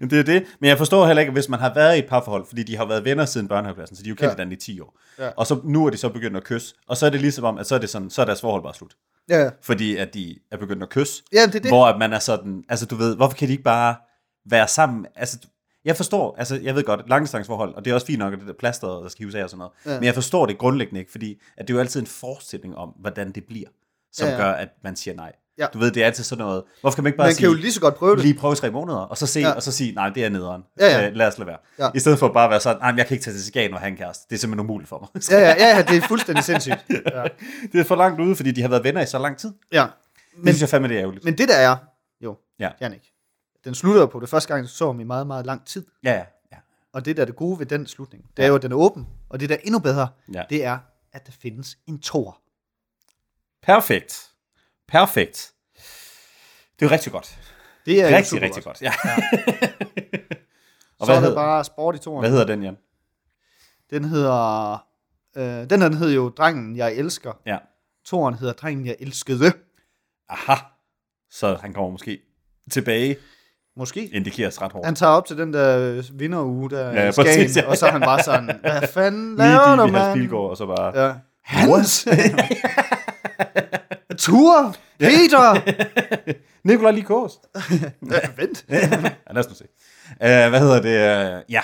Jamen, 0.00 0.10
det 0.10 0.18
er 0.18 0.22
det. 0.22 0.44
Men 0.60 0.68
jeg 0.68 0.78
forstår 0.78 1.06
heller 1.06 1.20
ikke, 1.20 1.32
hvis 1.32 1.48
man 1.48 1.60
har 1.60 1.74
været 1.74 1.96
i 1.96 1.98
et 1.98 2.06
parforhold, 2.06 2.46
fordi 2.46 2.62
de 2.62 2.76
har 2.76 2.84
været 2.84 3.04
venner 3.04 3.24
siden 3.24 3.48
børnehaveklassen, 3.48 3.96
så 3.96 4.02
de 4.02 4.08
er 4.08 4.10
jo 4.10 4.14
kendt 4.14 4.22
Ja. 4.22 4.26
ja. 4.28 4.32
hinanden 4.32 4.52
i 4.52 4.56
10 4.56 4.80
år. 4.80 4.98
Ja. 5.18 5.28
Og 5.36 5.46
så 5.46 5.60
nu 5.64 5.86
er 5.86 5.90
de 5.90 5.96
så 5.96 6.08
begyndt 6.08 6.36
at 6.36 6.44
kysse, 6.44 6.74
og 6.88 6.96
så 6.96 7.06
er 7.06 7.10
det 7.10 7.20
ligesom 7.20 7.44
om, 7.44 7.58
at 7.58 7.66
så 7.66 7.74
er, 7.74 7.78
det 7.78 7.90
sådan, 7.90 8.10
så 8.10 8.20
er 8.20 8.24
deres 8.26 8.40
forhold 8.40 8.62
bare 8.62 8.74
slut. 8.74 8.96
Ja. 9.28 9.50
Fordi 9.62 9.96
at 9.96 10.14
de 10.14 10.38
er 10.50 10.56
begyndt 10.56 10.82
at 10.82 10.88
kysse. 10.88 11.22
Ja, 11.32 11.46
det 11.46 11.54
er 11.54 11.60
det. 11.60 11.70
Hvor 11.70 11.86
at 11.86 11.98
man 11.98 12.12
er 12.12 12.18
sådan, 12.18 12.64
altså 12.68 12.86
du 12.86 12.96
ved, 12.96 13.16
hvorfor 13.16 13.36
kan 13.36 13.48
de 13.48 13.52
ikke 13.52 13.64
bare 13.64 13.96
være 14.50 14.68
sammen? 14.68 15.06
Altså, 15.16 15.38
Jeg 15.84 15.96
forstår, 15.96 16.34
altså 16.38 16.60
jeg 16.62 16.74
ved 16.74 16.82
godt, 16.84 17.08
langdistanceforhold, 17.08 17.74
og 17.74 17.84
det 17.84 17.90
er 17.90 17.94
også 17.94 18.06
fint 18.06 18.18
nok, 18.18 18.32
at 18.32 18.38
det 18.38 18.48
der 18.48 18.54
plaster, 18.58 18.88
der 18.88 19.08
skal 19.08 19.22
hives 19.22 19.34
af 19.34 19.42
og 19.44 19.50
sådan 19.50 19.58
noget. 19.58 19.72
Ja. 19.86 19.90
Ja. 19.92 19.98
Men 20.00 20.04
jeg 20.06 20.14
forstår 20.14 20.46
det 20.46 20.58
grundlæggende 20.58 21.00
ikke, 21.00 21.10
fordi 21.12 21.40
at 21.56 21.68
det 21.68 21.74
er 21.74 21.76
jo 21.76 21.80
altid 21.80 22.00
en 22.00 22.06
forestilling 22.06 22.76
om, 22.76 22.88
hvordan 22.88 23.32
det 23.32 23.44
bliver, 23.44 23.68
som 24.12 24.28
Ja, 24.28 24.32
ja, 24.34 24.38
ja. 24.40 24.46
ja. 24.46 24.50
gør, 24.52 24.56
at 24.58 24.68
man 24.84 24.96
siger 24.96 25.14
nej. 25.14 25.32
Ja. 25.58 25.66
Du 25.72 25.78
ved, 25.78 25.90
det 25.90 26.02
er 26.02 26.06
altid 26.06 26.24
sådan 26.24 26.44
noget. 26.44 26.64
Hvorfor 26.80 26.94
kan 26.94 27.04
man 27.04 27.08
ikke 27.10 27.16
bare 27.16 27.26
Man 27.26 27.34
sige, 27.34 27.46
kan 27.46 27.54
jo 27.56 27.60
lige 27.60 27.72
så 27.72 27.80
godt 27.80 27.94
prøve 27.94 28.16
det. 28.16 28.24
lige 28.24 28.34
prøve 28.34 28.54
tre 28.54 28.70
måneder, 28.70 28.98
og 28.98 29.18
så 29.18 29.26
se, 29.26 29.40
Ja. 29.40 29.48
ja. 29.48 29.54
og 29.54 29.62
så 29.62 29.72
sige, 29.72 29.92
nej, 29.92 30.08
det 30.08 30.24
er 30.24 30.28
nederen. 30.28 30.62
Ja, 30.80 30.86
ja. 31.00 31.08
Øh, 31.08 31.14
lad 31.14 31.26
os 31.26 31.38
lade 31.38 31.46
være. 31.46 31.58
Ja. 31.78 31.88
I 31.94 31.98
stedet 31.98 32.18
for 32.18 32.28
bare 32.32 32.44
at 32.44 32.50
være 32.50 32.60
sådan, 32.60 32.80
nej, 32.82 32.94
jeg 32.96 33.06
kan 33.06 33.14
ikke 33.14 33.24
tage 33.24 33.34
til 33.34 33.44
Skagen 33.44 33.74
og 33.74 33.80
have 33.80 33.88
en 33.88 33.96
kæreste. 33.96 34.24
Det 34.30 34.34
er 34.36 34.38
simpelthen 34.40 34.66
umuligt 34.66 34.88
for 34.88 34.98
mig. 35.14 35.22
Ja, 35.30 35.38
ja, 35.38 35.54
ja, 35.58 35.76
ja, 35.76 35.82
det 35.82 35.96
er 36.04 36.08
fuldstændig 36.08 36.44
sindssygt. 36.44 36.84
Ja. 37.14 37.24
det 37.72 37.80
er 37.80 37.84
for 37.84 37.96
langt 37.96 38.20
ude, 38.20 38.36
fordi 38.36 38.52
de 38.52 38.62
har 38.62 38.68
været 38.68 38.84
venner 38.84 39.00
i 39.02 39.06
så 39.06 39.18
lang 39.18 39.38
tid. 39.38 39.52
ja. 39.72 39.86
Men, 40.36 40.46
det 40.46 40.54
synes 40.54 40.60
jeg 40.60 40.68
fandme, 40.68 40.88
det 40.88 40.96
er 40.96 41.00
ærgerligt. 41.02 41.24
Men 41.24 41.38
det 41.38 41.48
der 41.48 41.56
er, 41.56 41.76
jo, 42.20 42.36
Ja. 42.60 42.70
Janik, 42.80 43.10
den 43.64 43.74
slutter 43.74 44.06
på 44.06 44.20
det 44.20 44.28
første 44.28 44.48
gang, 44.54 44.64
du 44.64 44.68
så 44.68 44.86
ham 44.86 45.00
i 45.00 45.04
meget, 45.04 45.26
meget 45.26 45.46
lang 45.46 45.66
tid. 45.66 45.84
Ja, 46.04 46.12
ja. 46.12 46.24
ja. 46.52 46.56
Og 46.92 47.04
det 47.04 47.16
der 47.16 47.22
er 47.22 47.26
det 47.26 47.36
gode 47.36 47.58
ved 47.58 47.66
den 47.66 47.86
slutning, 47.86 48.24
det 48.36 48.44
er 48.44 48.48
jo, 48.48 48.54
at 48.54 48.62
den 48.62 48.72
er 48.72 48.76
åben. 48.76 49.06
Og 49.30 49.40
det 49.40 49.48
der 49.48 49.54
er 49.54 49.58
endnu 49.64 49.78
bedre, 49.78 50.08
Ja. 50.34 50.42
det 50.50 50.64
er, 50.64 50.78
at 51.12 51.26
der 51.26 51.32
findes 51.42 51.76
en 51.86 51.98
tor. 51.98 52.38
Perfekt. 53.62 54.30
Perfekt. 54.88 55.52
Det 56.80 56.86
er 56.86 56.90
rigtig 56.90 57.12
godt. 57.12 57.38
Det 57.86 58.02
er 58.02 58.16
rigtig, 58.16 58.42
rigtig 58.42 58.64
godt. 58.64 58.64
godt. 58.64 58.82
Ja. 58.82 58.92
Og 60.98 61.06
så 61.06 61.12
er 61.12 61.20
der 61.20 61.34
bare 61.34 61.64
sport 61.64 61.94
i 61.94 61.98
toren. 61.98 62.20
Hvad 62.20 62.30
hedder 62.30 62.46
den, 62.46 62.62
Jan? 62.62 62.76
Den 63.90 64.04
hedder... 64.04 64.72
Øh, 65.36 65.70
den 65.70 65.80
her 65.82 65.88
den 65.88 65.96
hedder 65.98 66.14
jo 66.14 66.28
Drengen, 66.28 66.76
jeg 66.76 66.94
elsker. 66.94 67.32
Ja. 67.46 67.58
Toren 68.04 68.34
hedder 68.34 68.52
Drengen, 68.52 68.86
jeg 68.86 68.96
elskede. 69.00 69.52
Aha. 70.28 70.54
Så 71.30 71.54
han 71.60 71.72
kommer 71.72 71.90
måske 71.90 72.18
tilbage. 72.70 73.16
Måske. 73.76 74.06
Indikeres 74.06 74.62
ret 74.62 74.72
hårdt. 74.72 74.86
Han 74.86 74.94
tager 74.94 75.12
op 75.12 75.26
til 75.26 75.38
den 75.38 75.52
der 75.52 76.02
vinderuge, 76.12 76.70
der 76.70 76.90
Ja, 76.90 77.04
ja, 77.04 77.10
Skagen, 77.10 77.28
præcis, 77.28 77.56
ja. 77.56 77.68
og 77.68 77.76
så 77.76 77.86
er 77.86 77.90
han 77.90 78.00
bare 78.00 78.22
sådan, 78.22 78.58
hvad 78.60 78.82
fanden 78.94 79.36
Lige 79.36 79.48
laver 79.48 79.76
du, 79.76 79.86
i 79.86 79.90
mand? 79.90 80.18
bilgård, 80.18 80.50
og 80.50 80.56
så 80.56 80.66
bare... 80.66 80.98
Ja. 81.06 81.14
Hans! 81.42 82.08
Ture! 84.18 84.72
Peter! 84.98 85.72
Nikolaj 86.68 86.92
Likos. 86.92 87.32
Ja, 88.10 88.18
Vent. 88.36 88.64
ja, 88.68 89.12
lad 89.30 89.38
os 89.38 89.48
nu 89.48 89.54
se. 89.54 89.64
Uh, 90.10 90.50
hvad 90.50 90.60
hedder 90.60 90.82
det? 90.82 91.36
Uh, 91.36 91.52
ja. 91.52 91.62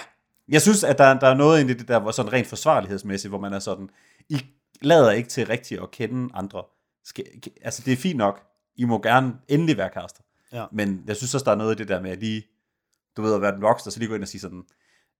Jeg 0.48 0.62
synes, 0.62 0.84
at 0.84 0.98
der, 0.98 1.18
der 1.18 1.26
er 1.26 1.34
noget 1.34 1.64
i 1.64 1.72
det 1.72 1.88
der, 1.88 2.00
hvor 2.00 2.10
sådan 2.10 2.32
rent 2.32 2.46
forsvarlighedsmæssigt, 2.46 3.30
hvor 3.30 3.40
man 3.40 3.52
er 3.52 3.58
sådan, 3.58 3.88
I 4.28 4.46
lader 4.82 5.10
ikke 5.10 5.28
til 5.28 5.46
rigtigt 5.46 5.82
at 5.82 5.90
kende 5.90 6.30
andre. 6.34 6.62
Skal, 7.04 7.24
altså, 7.62 7.82
det 7.84 7.92
er 7.92 7.96
fint 7.96 8.16
nok. 8.16 8.42
I 8.76 8.84
må 8.84 9.02
gerne 9.02 9.34
endelig 9.48 9.76
være 9.76 9.90
kærester. 9.94 10.22
Ja. 10.52 10.64
Men 10.72 11.04
jeg 11.06 11.16
synes 11.16 11.34
også, 11.34 11.44
der 11.44 11.50
er 11.50 11.56
noget 11.56 11.74
i 11.74 11.78
det 11.78 11.88
der 11.88 12.00
med 12.00 12.10
at 12.10 12.18
lige, 12.18 12.42
du 13.16 13.22
ved, 13.22 13.34
at 13.34 13.42
være 13.42 13.52
den 13.52 13.62
voksne, 13.62 13.88
og 13.88 13.92
så 13.92 13.98
lige 13.98 14.08
gå 14.08 14.14
ind 14.14 14.22
og 14.22 14.28
sige 14.28 14.40
sådan, 14.40 14.62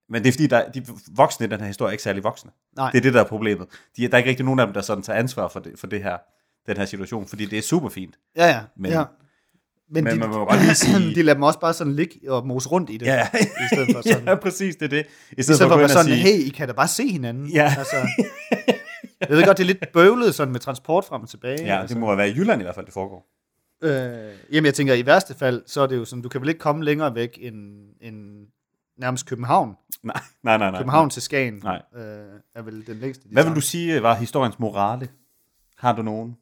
men 0.08 0.22
det 0.22 0.28
er 0.28 0.32
fordi, 0.32 0.46
der, 0.46 0.70
de 0.70 0.86
voksne 1.16 1.46
i 1.46 1.48
den 1.48 1.60
her 1.60 1.66
historie 1.66 1.90
er 1.90 1.92
ikke 1.92 2.02
særlig 2.02 2.24
voksne. 2.24 2.50
Nej. 2.76 2.90
Det 2.90 2.98
er 2.98 3.02
det, 3.02 3.14
der 3.14 3.20
er 3.20 3.28
problemet. 3.28 3.68
De, 3.96 4.08
der 4.08 4.12
er 4.12 4.18
ikke 4.18 4.30
rigtig 4.30 4.44
nogen 4.44 4.60
af 4.60 4.66
dem, 4.66 4.74
der 4.74 4.80
sådan 4.80 5.02
tager 5.02 5.18
ansvar 5.18 5.48
for 5.48 5.60
det, 5.60 5.78
for 5.78 5.86
det 5.86 6.02
her, 6.02 6.18
den 6.66 6.76
her 6.76 6.84
situation, 6.84 7.26
fordi 7.26 7.44
det 7.46 7.58
er 7.58 7.62
super 7.62 7.88
fint. 7.88 8.18
Ja, 8.36 8.46
ja. 8.46 8.60
Men- 8.76 8.90
ja. 8.92 9.04
Men, 9.94 10.04
men 10.04 10.14
de, 10.14 10.18
man 10.18 10.28
må 10.28 10.44
godt 10.44 10.60
lige 10.62 10.74
sige- 10.84 11.14
de 11.14 11.22
lader 11.22 11.34
dem 11.34 11.42
også 11.42 11.60
bare 11.60 11.74
sådan 11.74 11.92
ligge 11.96 12.32
og 12.32 12.46
mose 12.46 12.68
rundt 12.68 12.90
i 12.90 12.96
det. 12.96 13.06
Ja, 13.06 13.28
I 13.34 13.66
stedet 13.74 13.88
for 13.94 14.02
sådan. 14.12 14.28
ja, 14.28 14.34
præcis, 14.34 14.76
det 14.76 14.84
er 14.84 14.88
det. 14.88 15.06
I 15.30 15.34
I 15.38 15.42
stedet 15.42 15.60
for, 15.60 15.68
gå 15.68 15.80
at 15.82 15.90
sådan, 15.90 16.04
sige- 16.04 16.16
hey, 16.16 16.38
I 16.38 16.48
kan 16.48 16.68
da 16.68 16.74
bare 16.74 16.88
se 16.88 17.08
hinanden. 17.08 17.46
Ja. 17.46 17.74
Altså, 17.78 17.96
jeg 19.20 19.28
ved 19.28 19.44
godt, 19.46 19.56
det 19.58 19.64
er 19.64 19.66
lidt 19.66 19.92
bøvlet 19.92 20.34
sådan 20.34 20.52
med 20.52 20.60
transport 20.60 21.04
frem 21.04 21.22
og 21.22 21.28
tilbage. 21.28 21.64
Ja, 21.64 21.80
altså. 21.80 21.94
det 21.94 22.00
må 22.00 22.14
være 22.14 22.28
i 22.30 22.32
Jylland 22.32 22.62
i 22.62 22.64
hvert 22.64 22.74
fald, 22.74 22.86
det 22.86 22.94
foregår. 22.94 23.26
Øh, 23.82 24.32
jamen, 24.52 24.66
jeg 24.66 24.74
tænker, 24.74 24.94
i 24.94 25.06
værste 25.06 25.34
fald, 25.34 25.62
så 25.66 25.80
er 25.80 25.86
det 25.86 25.96
jo 25.96 26.04
sådan, 26.04 26.22
du 26.22 26.28
kan 26.28 26.40
vel 26.40 26.48
ikke 26.48 26.58
komme 26.60 26.84
længere 26.84 27.14
væk 27.14 27.38
end, 27.40 27.54
end 28.00 28.46
nærmest 28.98 29.26
København. 29.26 29.74
Nej, 30.02 30.20
nej, 30.42 30.58
nej. 30.58 30.70
nej. 30.70 30.80
København 30.80 31.10
til 31.10 31.22
Skagen 31.22 31.60
Nej. 31.64 31.82
øh, 31.96 32.02
er 32.54 32.62
vel 32.62 32.86
den 32.86 32.96
længste. 32.96 33.24
Hvad 33.32 33.44
vil 33.44 33.54
du 33.54 33.60
sige 33.60 34.02
var 34.02 34.14
historiens 34.14 34.58
morale? 34.58 35.08
Har 35.78 35.92
du 35.96 36.02
nogen? 36.02 36.36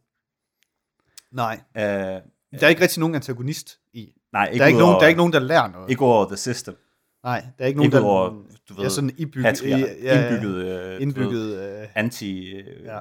Nej. 1.33 1.61
Uh, 1.75 1.81
Der 1.83 2.23
er 2.61 2.69
ikke 2.69 2.83
rigtig 2.83 3.01
nogen 3.01 3.15
antagonist 3.15 3.79
i. 3.93 4.09
Nej, 4.33 4.47
ikke 4.47 4.59
der, 4.59 4.65
er 4.65 4.67
ikke 4.69 4.79
nogen, 4.79 4.95
der 4.95 5.03
er 5.03 5.09
ikke 5.09 5.19
nogen, 5.19 5.33
der 5.33 5.39
lærer 5.39 5.69
noget. 5.71 5.91
Ikke 5.91 6.05
over 6.05 6.27
the 6.27 6.37
system. 6.37 6.77
Nej, 7.25 7.41
der 7.59 7.65
er 7.65 7.69
ikke 7.69 7.77
nogen, 7.79 7.87
ikke 7.93 7.97
der 7.97 8.05
over, 8.05 8.29
du 8.69 8.75
ved, 8.75 8.85
er 8.85 8.89
sådan 8.89 9.11
ibygget, 9.17 9.47
patriar- 9.47 10.03
ja, 10.03 10.31
indbygget, 10.31 10.55
øh, 10.65 11.03
indbygget 11.03 11.31
ved, 11.33 11.81
øh, 11.83 11.89
anti... 11.95 12.47
Øh, 12.53 12.85
ja. 12.85 12.99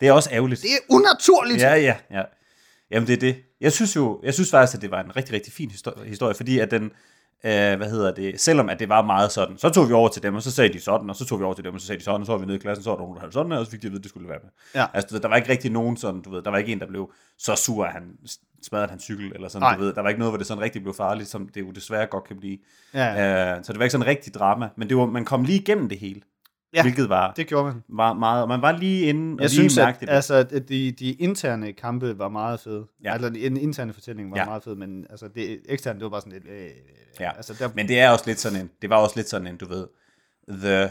Det 0.00 0.08
er 0.08 0.12
også 0.12 0.30
ærgerligt. 0.32 0.62
Det 0.62 0.70
er 0.70 0.94
unaturligt. 0.94 1.60
Ja, 1.62 1.74
ja, 1.74 1.96
ja. 2.10 2.22
Jamen, 2.90 3.06
det 3.06 3.12
er 3.12 3.20
det. 3.20 3.36
Jeg 3.60 3.72
synes 3.72 3.96
jo, 3.96 4.20
jeg 4.22 4.34
synes 4.34 4.50
faktisk, 4.50 4.76
at 4.76 4.82
det 4.82 4.90
var 4.90 5.02
en 5.02 5.16
rigtig, 5.16 5.34
rigtig 5.34 5.52
fin 5.52 5.70
histo- 5.70 6.02
historie, 6.04 6.34
fordi 6.34 6.58
at 6.58 6.70
den, 6.70 6.90
øh, 7.44 7.76
hvad 7.76 7.90
hedder 7.90 8.14
det, 8.14 8.40
selvom 8.40 8.68
at 8.68 8.78
det 8.78 8.88
var 8.88 9.02
meget 9.02 9.32
sådan, 9.32 9.58
så 9.58 9.68
tog 9.68 9.88
vi 9.88 9.92
over 9.92 10.08
til 10.08 10.22
dem, 10.22 10.34
og 10.34 10.42
så 10.42 10.50
sagde 10.50 10.72
de 10.72 10.80
sådan, 10.80 11.10
og 11.10 11.16
så 11.16 11.24
tog 11.24 11.38
vi 11.38 11.44
over 11.44 11.54
til 11.54 11.64
dem, 11.64 11.74
og 11.74 11.80
så 11.80 11.86
sagde 11.86 11.98
de 11.98 12.04
sådan, 12.04 12.20
og 12.20 12.26
så 12.26 12.32
var 12.32 12.38
vi 12.38 12.46
nede 12.46 12.56
i 12.56 12.60
klassen, 12.60 12.84
så 12.84 12.90
var 12.90 12.96
der 12.96 13.02
nogen, 13.02 13.14
der 13.14 13.20
havde 13.20 13.32
sådan, 13.32 13.52
og 13.52 13.64
så 13.64 13.70
fik 13.70 13.82
de 13.82 13.86
at 13.86 13.90
vide, 13.90 14.00
at 14.00 14.02
det 14.02 14.10
skulle 14.10 14.28
være 14.28 14.38
med. 14.42 14.50
Ja. 14.74 14.86
Altså, 14.94 15.18
der 15.18 15.28
var 15.28 15.36
ikke 15.36 15.48
rigtig 15.48 15.70
nogen 15.70 15.96
sådan, 15.96 16.22
du 16.22 16.30
ved, 16.30 16.42
der 16.42 16.50
var 16.50 16.58
ikke 16.58 16.72
en, 16.72 16.80
der 16.80 16.86
blev 16.86 17.12
så 17.38 17.54
sur, 17.56 17.84
at 17.84 17.92
han 17.92 18.02
smadrede 18.62 18.90
hans 18.90 19.02
cykel, 19.02 19.32
eller 19.34 19.48
sådan, 19.48 19.62
Nej. 19.62 19.76
du 19.76 19.80
ved, 19.80 19.92
der 19.92 20.02
var 20.02 20.08
ikke 20.08 20.18
noget, 20.18 20.30
hvor 20.30 20.38
det 20.38 20.46
sådan 20.46 20.62
rigtig 20.62 20.82
blev 20.82 20.94
farligt, 20.94 21.28
som 21.28 21.48
det 21.48 21.60
jo 21.60 21.70
desværre 21.70 22.06
godt 22.06 22.24
kan 22.24 22.36
blive. 22.40 22.58
Ja. 22.94 23.56
Øh, 23.56 23.64
så 23.64 23.72
det 23.72 23.78
var 23.78 23.84
ikke 23.84 23.92
sådan 23.92 24.06
rigtig 24.06 24.34
drama, 24.34 24.68
men 24.76 24.88
det 24.88 24.96
var, 24.96 25.06
man 25.06 25.24
kom 25.24 25.44
lige 25.44 25.58
igennem 25.60 25.88
det 25.88 25.98
hele, 25.98 26.20
Ja, 26.74 26.82
hvilket 26.82 27.08
var, 27.08 27.32
det 27.32 27.46
gjorde 27.46 27.64
man. 27.72 27.82
var 27.88 28.12
meget, 28.12 28.42
og 28.42 28.48
man 28.48 28.62
var 28.62 28.72
lige 28.72 29.02
inde, 29.06 29.32
og 29.34 29.40
Jeg 29.42 29.50
lige 29.50 29.50
synes, 29.50 29.78
at, 29.78 29.96
det. 30.00 30.08
altså, 30.10 30.34
at 30.34 30.68
de, 30.68 30.92
de 30.92 31.12
interne 31.12 31.72
kampe 31.72 32.18
var 32.18 32.28
meget 32.28 32.60
fede. 32.60 32.86
Ja. 33.04 33.12
Altså, 33.12 33.28
den 33.30 33.56
interne 33.56 33.92
fortælling 33.92 34.30
var 34.30 34.36
Ja. 34.38 34.44
meget 34.44 34.62
fed, 34.62 34.74
men 34.74 35.06
altså, 35.10 35.28
det 35.28 35.60
eksterne, 35.68 35.98
det 35.98 36.04
var 36.04 36.10
bare 36.10 36.20
sådan 36.20 36.32
lidt... 36.32 36.46
Øh, 36.48 36.68
Ja, 37.20 37.36
altså, 37.36 37.54
der, 37.58 37.68
men 37.74 37.88
det 37.88 38.00
er 38.00 38.10
også 38.10 38.24
lidt 38.26 38.38
sådan 38.40 38.60
en, 38.60 38.70
det 38.82 38.90
var 38.90 38.96
også 38.96 39.16
lidt 39.16 39.28
sådan 39.28 39.46
en, 39.46 39.56
du 39.56 39.66
ved, 39.68 39.86
the 40.48 40.90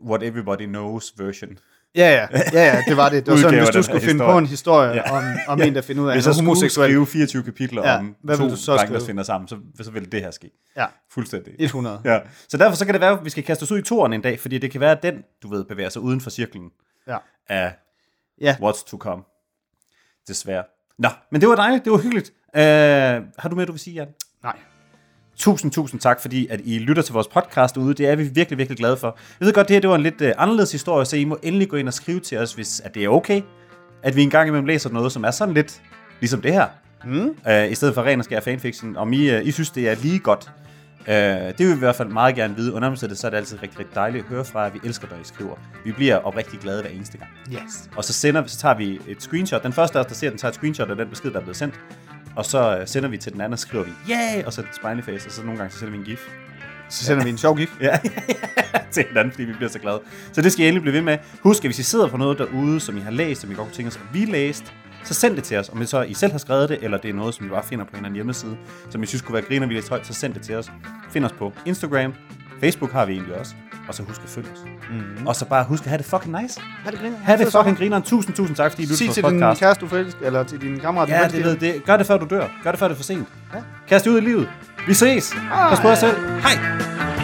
uh, 0.00 0.08
what 0.10 0.22
everybody 0.22 0.66
knows 0.66 1.14
version. 1.18 1.58
Ja, 1.96 2.10
ja, 2.10 2.26
ja, 2.52 2.64
ja, 2.74 2.82
det 2.88 2.96
var 2.96 3.08
det. 3.08 3.26
Det 3.26 3.32
var 3.32 3.38
sådan, 3.38 3.58
hvis 3.58 3.68
du 3.68 3.82
skulle 3.82 4.00
finde 4.00 4.18
på 4.18 4.24
historie. 4.24 4.38
en 4.38 4.46
historie 4.46 4.92
Ja. 4.94 5.10
om, 5.18 5.24
om 5.48 5.60
en, 5.62 5.74
der 5.74 5.82
finder 5.82 6.02
ud 6.02 6.08
af, 6.08 6.14
Hvis 6.14 6.26
jeg 6.26 6.34
skulle 6.34 6.70
skrive 6.70 7.06
24 7.06 7.42
kapitler 7.42 7.82
Ja, 7.90 7.98
om 7.98 8.16
hvad 8.22 8.36
to 8.36 8.48
du 8.48 8.56
så 8.56 8.76
drenge, 8.76 8.94
der 8.94 9.06
finder 9.06 9.22
sammen, 9.22 9.48
så, 9.48 9.56
så 9.80 9.90
ville 9.90 10.08
det 10.10 10.20
her 10.20 10.30
ske. 10.30 10.50
Ja. 10.76 10.86
Fuldstændig. 11.10 11.54
100. 11.58 12.00
Ja. 12.04 12.18
Så 12.48 12.56
derfor 12.56 12.76
så 12.76 12.84
kan 12.84 12.94
det 12.94 13.00
være, 13.00 13.12
at 13.12 13.24
vi 13.24 13.30
skal 13.30 13.44
kaste 13.44 13.62
os 13.62 13.72
ud 13.72 13.78
i 13.78 13.82
toren 13.82 14.12
en 14.12 14.22
dag, 14.22 14.40
fordi 14.40 14.58
det 14.58 14.70
kan 14.70 14.80
være, 14.80 14.90
at 14.90 15.02
den, 15.02 15.14
du 15.42 15.48
ved, 15.48 15.64
bevæger 15.64 15.88
sig 15.88 16.02
uden 16.02 16.20
for 16.20 16.30
cirklen 16.30 16.70
Ja. 17.08 17.16
af 17.48 17.72
Ja. 18.40 18.56
what's 18.62 18.90
to 18.90 18.96
come. 18.98 19.22
Desværre. 20.28 20.64
Nå, 20.98 21.08
men 21.32 21.40
det 21.40 21.48
var 21.48 21.54
dejligt, 21.56 21.84
det 21.84 21.92
var 21.92 21.98
hyggeligt. 21.98 22.30
Uh, 22.54 22.60
har 23.38 23.48
du 23.50 23.56
mere, 23.56 23.66
du 23.66 23.72
vil 23.72 23.78
sige, 23.80 23.94
Jan? 23.94 24.08
Nej. 24.42 24.56
Tusind, 25.36 25.72
tusind 25.72 26.00
tak, 26.00 26.20
fordi 26.20 26.46
at 26.50 26.60
I 26.64 26.78
lytter 26.78 27.02
til 27.02 27.12
vores 27.12 27.28
podcast 27.28 27.76
ude. 27.76 27.94
Det 27.94 28.06
er 28.06 28.16
vi 28.16 28.22
virkelig, 28.22 28.58
virkelig 28.58 28.78
glade 28.78 28.96
for. 28.96 29.18
Jeg 29.40 29.46
ved 29.46 29.52
godt, 29.52 29.68
det 29.68 29.74
her 29.74 29.80
det 29.80 29.90
var 29.90 29.96
en 29.96 30.02
lidt 30.02 30.20
uh, 30.20 30.28
anderledes 30.38 30.72
historie, 30.72 31.04
så 31.04 31.16
I 31.16 31.24
må 31.24 31.38
endelig 31.42 31.68
gå 31.68 31.76
ind 31.76 31.88
og 31.88 31.94
skrive 31.94 32.20
til 32.20 32.38
os, 32.38 32.54
hvis 32.54 32.80
at 32.80 32.94
det 32.94 33.04
er 33.04 33.08
okay, 33.08 33.42
at 34.02 34.16
vi 34.16 34.22
engang 34.22 34.48
imellem 34.48 34.66
læser 34.66 34.90
noget, 34.90 35.12
som 35.12 35.24
er 35.24 35.30
sådan 35.30 35.54
lidt 35.54 35.82
ligesom 36.20 36.42
det 36.42 36.52
her. 36.52 36.66
Mm. 37.04 37.28
Uh, 37.46 37.70
I 37.70 37.74
stedet 37.74 37.94
for 37.94 38.02
ren 38.02 38.18
og 38.18 38.24
skær 38.24 38.40
fanfiction. 38.40 38.96
Om 38.96 39.12
I, 39.12 39.36
uh, 39.36 39.46
I 39.46 39.50
synes, 39.50 39.70
det 39.70 39.88
er 39.88 39.94
lige 39.94 40.18
godt. 40.18 40.50
Uh, 41.00 41.14
det 41.14 41.58
vil 41.58 41.68
vi 41.68 41.74
i 41.74 41.78
hvert 41.78 41.96
fald 41.96 42.08
meget 42.08 42.34
gerne 42.34 42.56
vide. 42.56 42.72
Under 42.72 42.88
omstændigheder, 42.88 43.20
så 43.20 43.26
er 43.26 43.30
det 43.30 43.36
altid 43.36 43.62
rigtig, 43.62 43.78
rigtig 43.78 43.94
dejligt 43.94 44.24
at 44.24 44.28
høre 44.28 44.44
fra 44.44 44.60
jer. 44.60 44.70
Vi 44.70 44.80
elsker, 44.84 45.08
når 45.10 45.16
I 45.16 45.24
skriver. 45.24 45.54
Vi 45.84 45.92
bliver 45.92 46.16
oprigtigt 46.16 46.62
glade 46.62 46.82
hver 46.82 46.90
eneste 46.90 47.18
gang. 47.18 47.30
Yes. 47.52 47.90
Og 47.96 48.04
så, 48.04 48.12
sender, 48.12 48.46
så 48.46 48.58
tager 48.58 48.76
vi 48.76 49.00
et 49.08 49.22
screenshot. 49.22 49.62
Den 49.62 49.72
første 49.72 49.98
af 49.98 50.02
os, 50.02 50.06
der 50.06 50.14
ser 50.14 50.30
den, 50.30 50.38
tager 50.38 50.50
et 50.50 50.54
screenshot 50.54 50.90
af 50.90 50.96
den 50.96 51.08
besked, 51.08 51.30
der 51.30 51.36
er 51.36 51.42
blevet 51.42 51.56
sendt. 51.56 51.74
Og 52.36 52.44
så 52.44 52.78
øh, 52.78 52.86
sender 52.86 53.08
vi 53.08 53.18
til 53.18 53.32
den 53.32 53.40
anden, 53.40 53.52
og 53.52 53.58
skriver 53.58 53.84
vi, 53.84 53.90
yeah! 54.10 54.46
Og 54.46 54.52
så 54.52 54.60
et 54.60 54.66
smiley 54.80 55.02
face, 55.02 55.28
og 55.28 55.32
så 55.32 55.42
nogle 55.42 55.58
gange 55.58 55.72
så 55.72 55.78
sender 55.78 55.92
vi 55.92 55.98
en 55.98 56.04
gif. 56.04 56.20
Så 56.88 57.04
sender 57.04 57.24
vi 57.24 57.30
en 57.30 57.38
sjov 57.38 57.56
gif. 57.56 57.70
Ja, 57.80 57.98
til 58.92 59.04
hinanden, 59.08 59.32
fordi 59.32 59.44
vi 59.44 59.52
bliver 59.52 59.70
så 59.70 59.78
glade. 59.78 60.00
Så 60.32 60.42
det 60.42 60.52
skal 60.52 60.64
I 60.64 60.68
endelig 60.68 60.82
blive 60.82 60.94
ved 60.94 61.02
med. 61.02 61.18
Husk, 61.40 61.64
at 61.64 61.68
hvis 61.68 61.78
I 61.78 61.82
sidder 61.82 62.08
på 62.08 62.16
noget 62.16 62.38
derude, 62.38 62.80
som 62.80 62.96
I 62.96 63.00
har 63.00 63.10
læst, 63.10 63.40
som 63.40 63.50
I 63.50 63.54
godt 63.54 63.68
kunne 63.68 63.74
tænke 63.74 63.88
os, 63.88 63.96
at 63.96 64.02
vi 64.12 64.24
læst, 64.24 64.72
så 65.04 65.14
send 65.14 65.36
det 65.36 65.44
til 65.44 65.56
os. 65.56 65.68
Om 65.68 65.78
det 65.78 65.88
så 65.88 66.02
I 66.02 66.14
selv 66.14 66.32
har 66.32 66.38
skrevet 66.38 66.68
det, 66.68 66.78
eller 66.82 66.98
det 66.98 67.10
er 67.10 67.14
noget, 67.14 67.34
som 67.34 67.46
I 67.46 67.48
bare 67.48 67.64
finder 67.64 67.84
på 67.84 67.90
en 67.90 67.96
eller 67.96 68.06
anden 68.06 68.14
hjemmeside, 68.14 68.56
som 68.90 69.02
I 69.02 69.06
synes 69.06 69.22
kunne 69.22 69.34
være 69.34 69.42
griner, 69.42 69.66
vi 69.66 69.74
læst 69.74 69.88
højt, 69.88 70.06
så 70.06 70.14
send 70.14 70.34
det 70.34 70.42
til 70.42 70.54
os. 70.54 70.70
Find 71.10 71.24
os 71.24 71.32
på 71.32 71.52
Instagram. 71.66 72.14
Facebook 72.60 72.92
har 72.92 73.06
vi 73.06 73.12
egentlig 73.12 73.34
også. 73.34 73.54
Og 73.88 73.94
så 73.94 74.02
husk 74.02 74.20
at 74.24 74.28
følge 74.30 74.48
os. 74.52 74.58
Mm-hmm. 74.90 75.26
Og 75.26 75.36
så 75.36 75.44
bare 75.44 75.64
husk 75.64 75.82
at 75.82 75.88
have 75.88 75.98
det 75.98 76.06
fucking 76.06 76.42
nice. 76.42 76.60
Ha' 76.84 76.90
det 76.90 76.98
griner. 77.00 77.16
Ha' 77.22 77.36
det 77.36 77.52
fucking 77.52 77.78
grineren. 77.78 78.02
Tusind, 78.02 78.34
tusind 78.34 78.56
tak, 78.56 78.70
fordi 78.72 78.82
I 78.82 78.86
lytter 78.86 78.96
Sig 78.96 79.06
på 79.08 79.12
til 79.14 79.22
vores 79.22 79.32
din 79.32 79.40
podcast. 79.40 79.60
kæreste, 79.60 79.80
du 79.84 79.88
forelsker, 79.88 80.26
eller 80.26 80.42
til 80.42 80.60
din 80.60 80.78
kammerat, 80.80 81.08
du 81.08 81.12
Ja, 81.14 81.28
det 81.28 81.44
ved 81.44 81.56
det. 81.56 81.84
Gør 81.84 81.96
det, 81.96 82.06
før 82.06 82.18
du 82.18 82.26
dør. 82.30 82.46
Gør 82.62 82.70
det, 82.70 82.78
før 82.78 82.88
det 82.88 82.94
er 82.94 82.96
for 82.96 83.04
sent. 83.04 83.28
Ja. 83.54 83.58
Kast 83.88 84.04
det 84.04 84.10
ud 84.10 84.18
i 84.18 84.20
livet. 84.20 84.48
Vi 84.86 84.94
ses. 84.94 85.34
Pas 85.70 85.80
på 85.80 85.88
jer 85.88 85.94
selv. 85.94 86.16
Hej. 86.40 87.15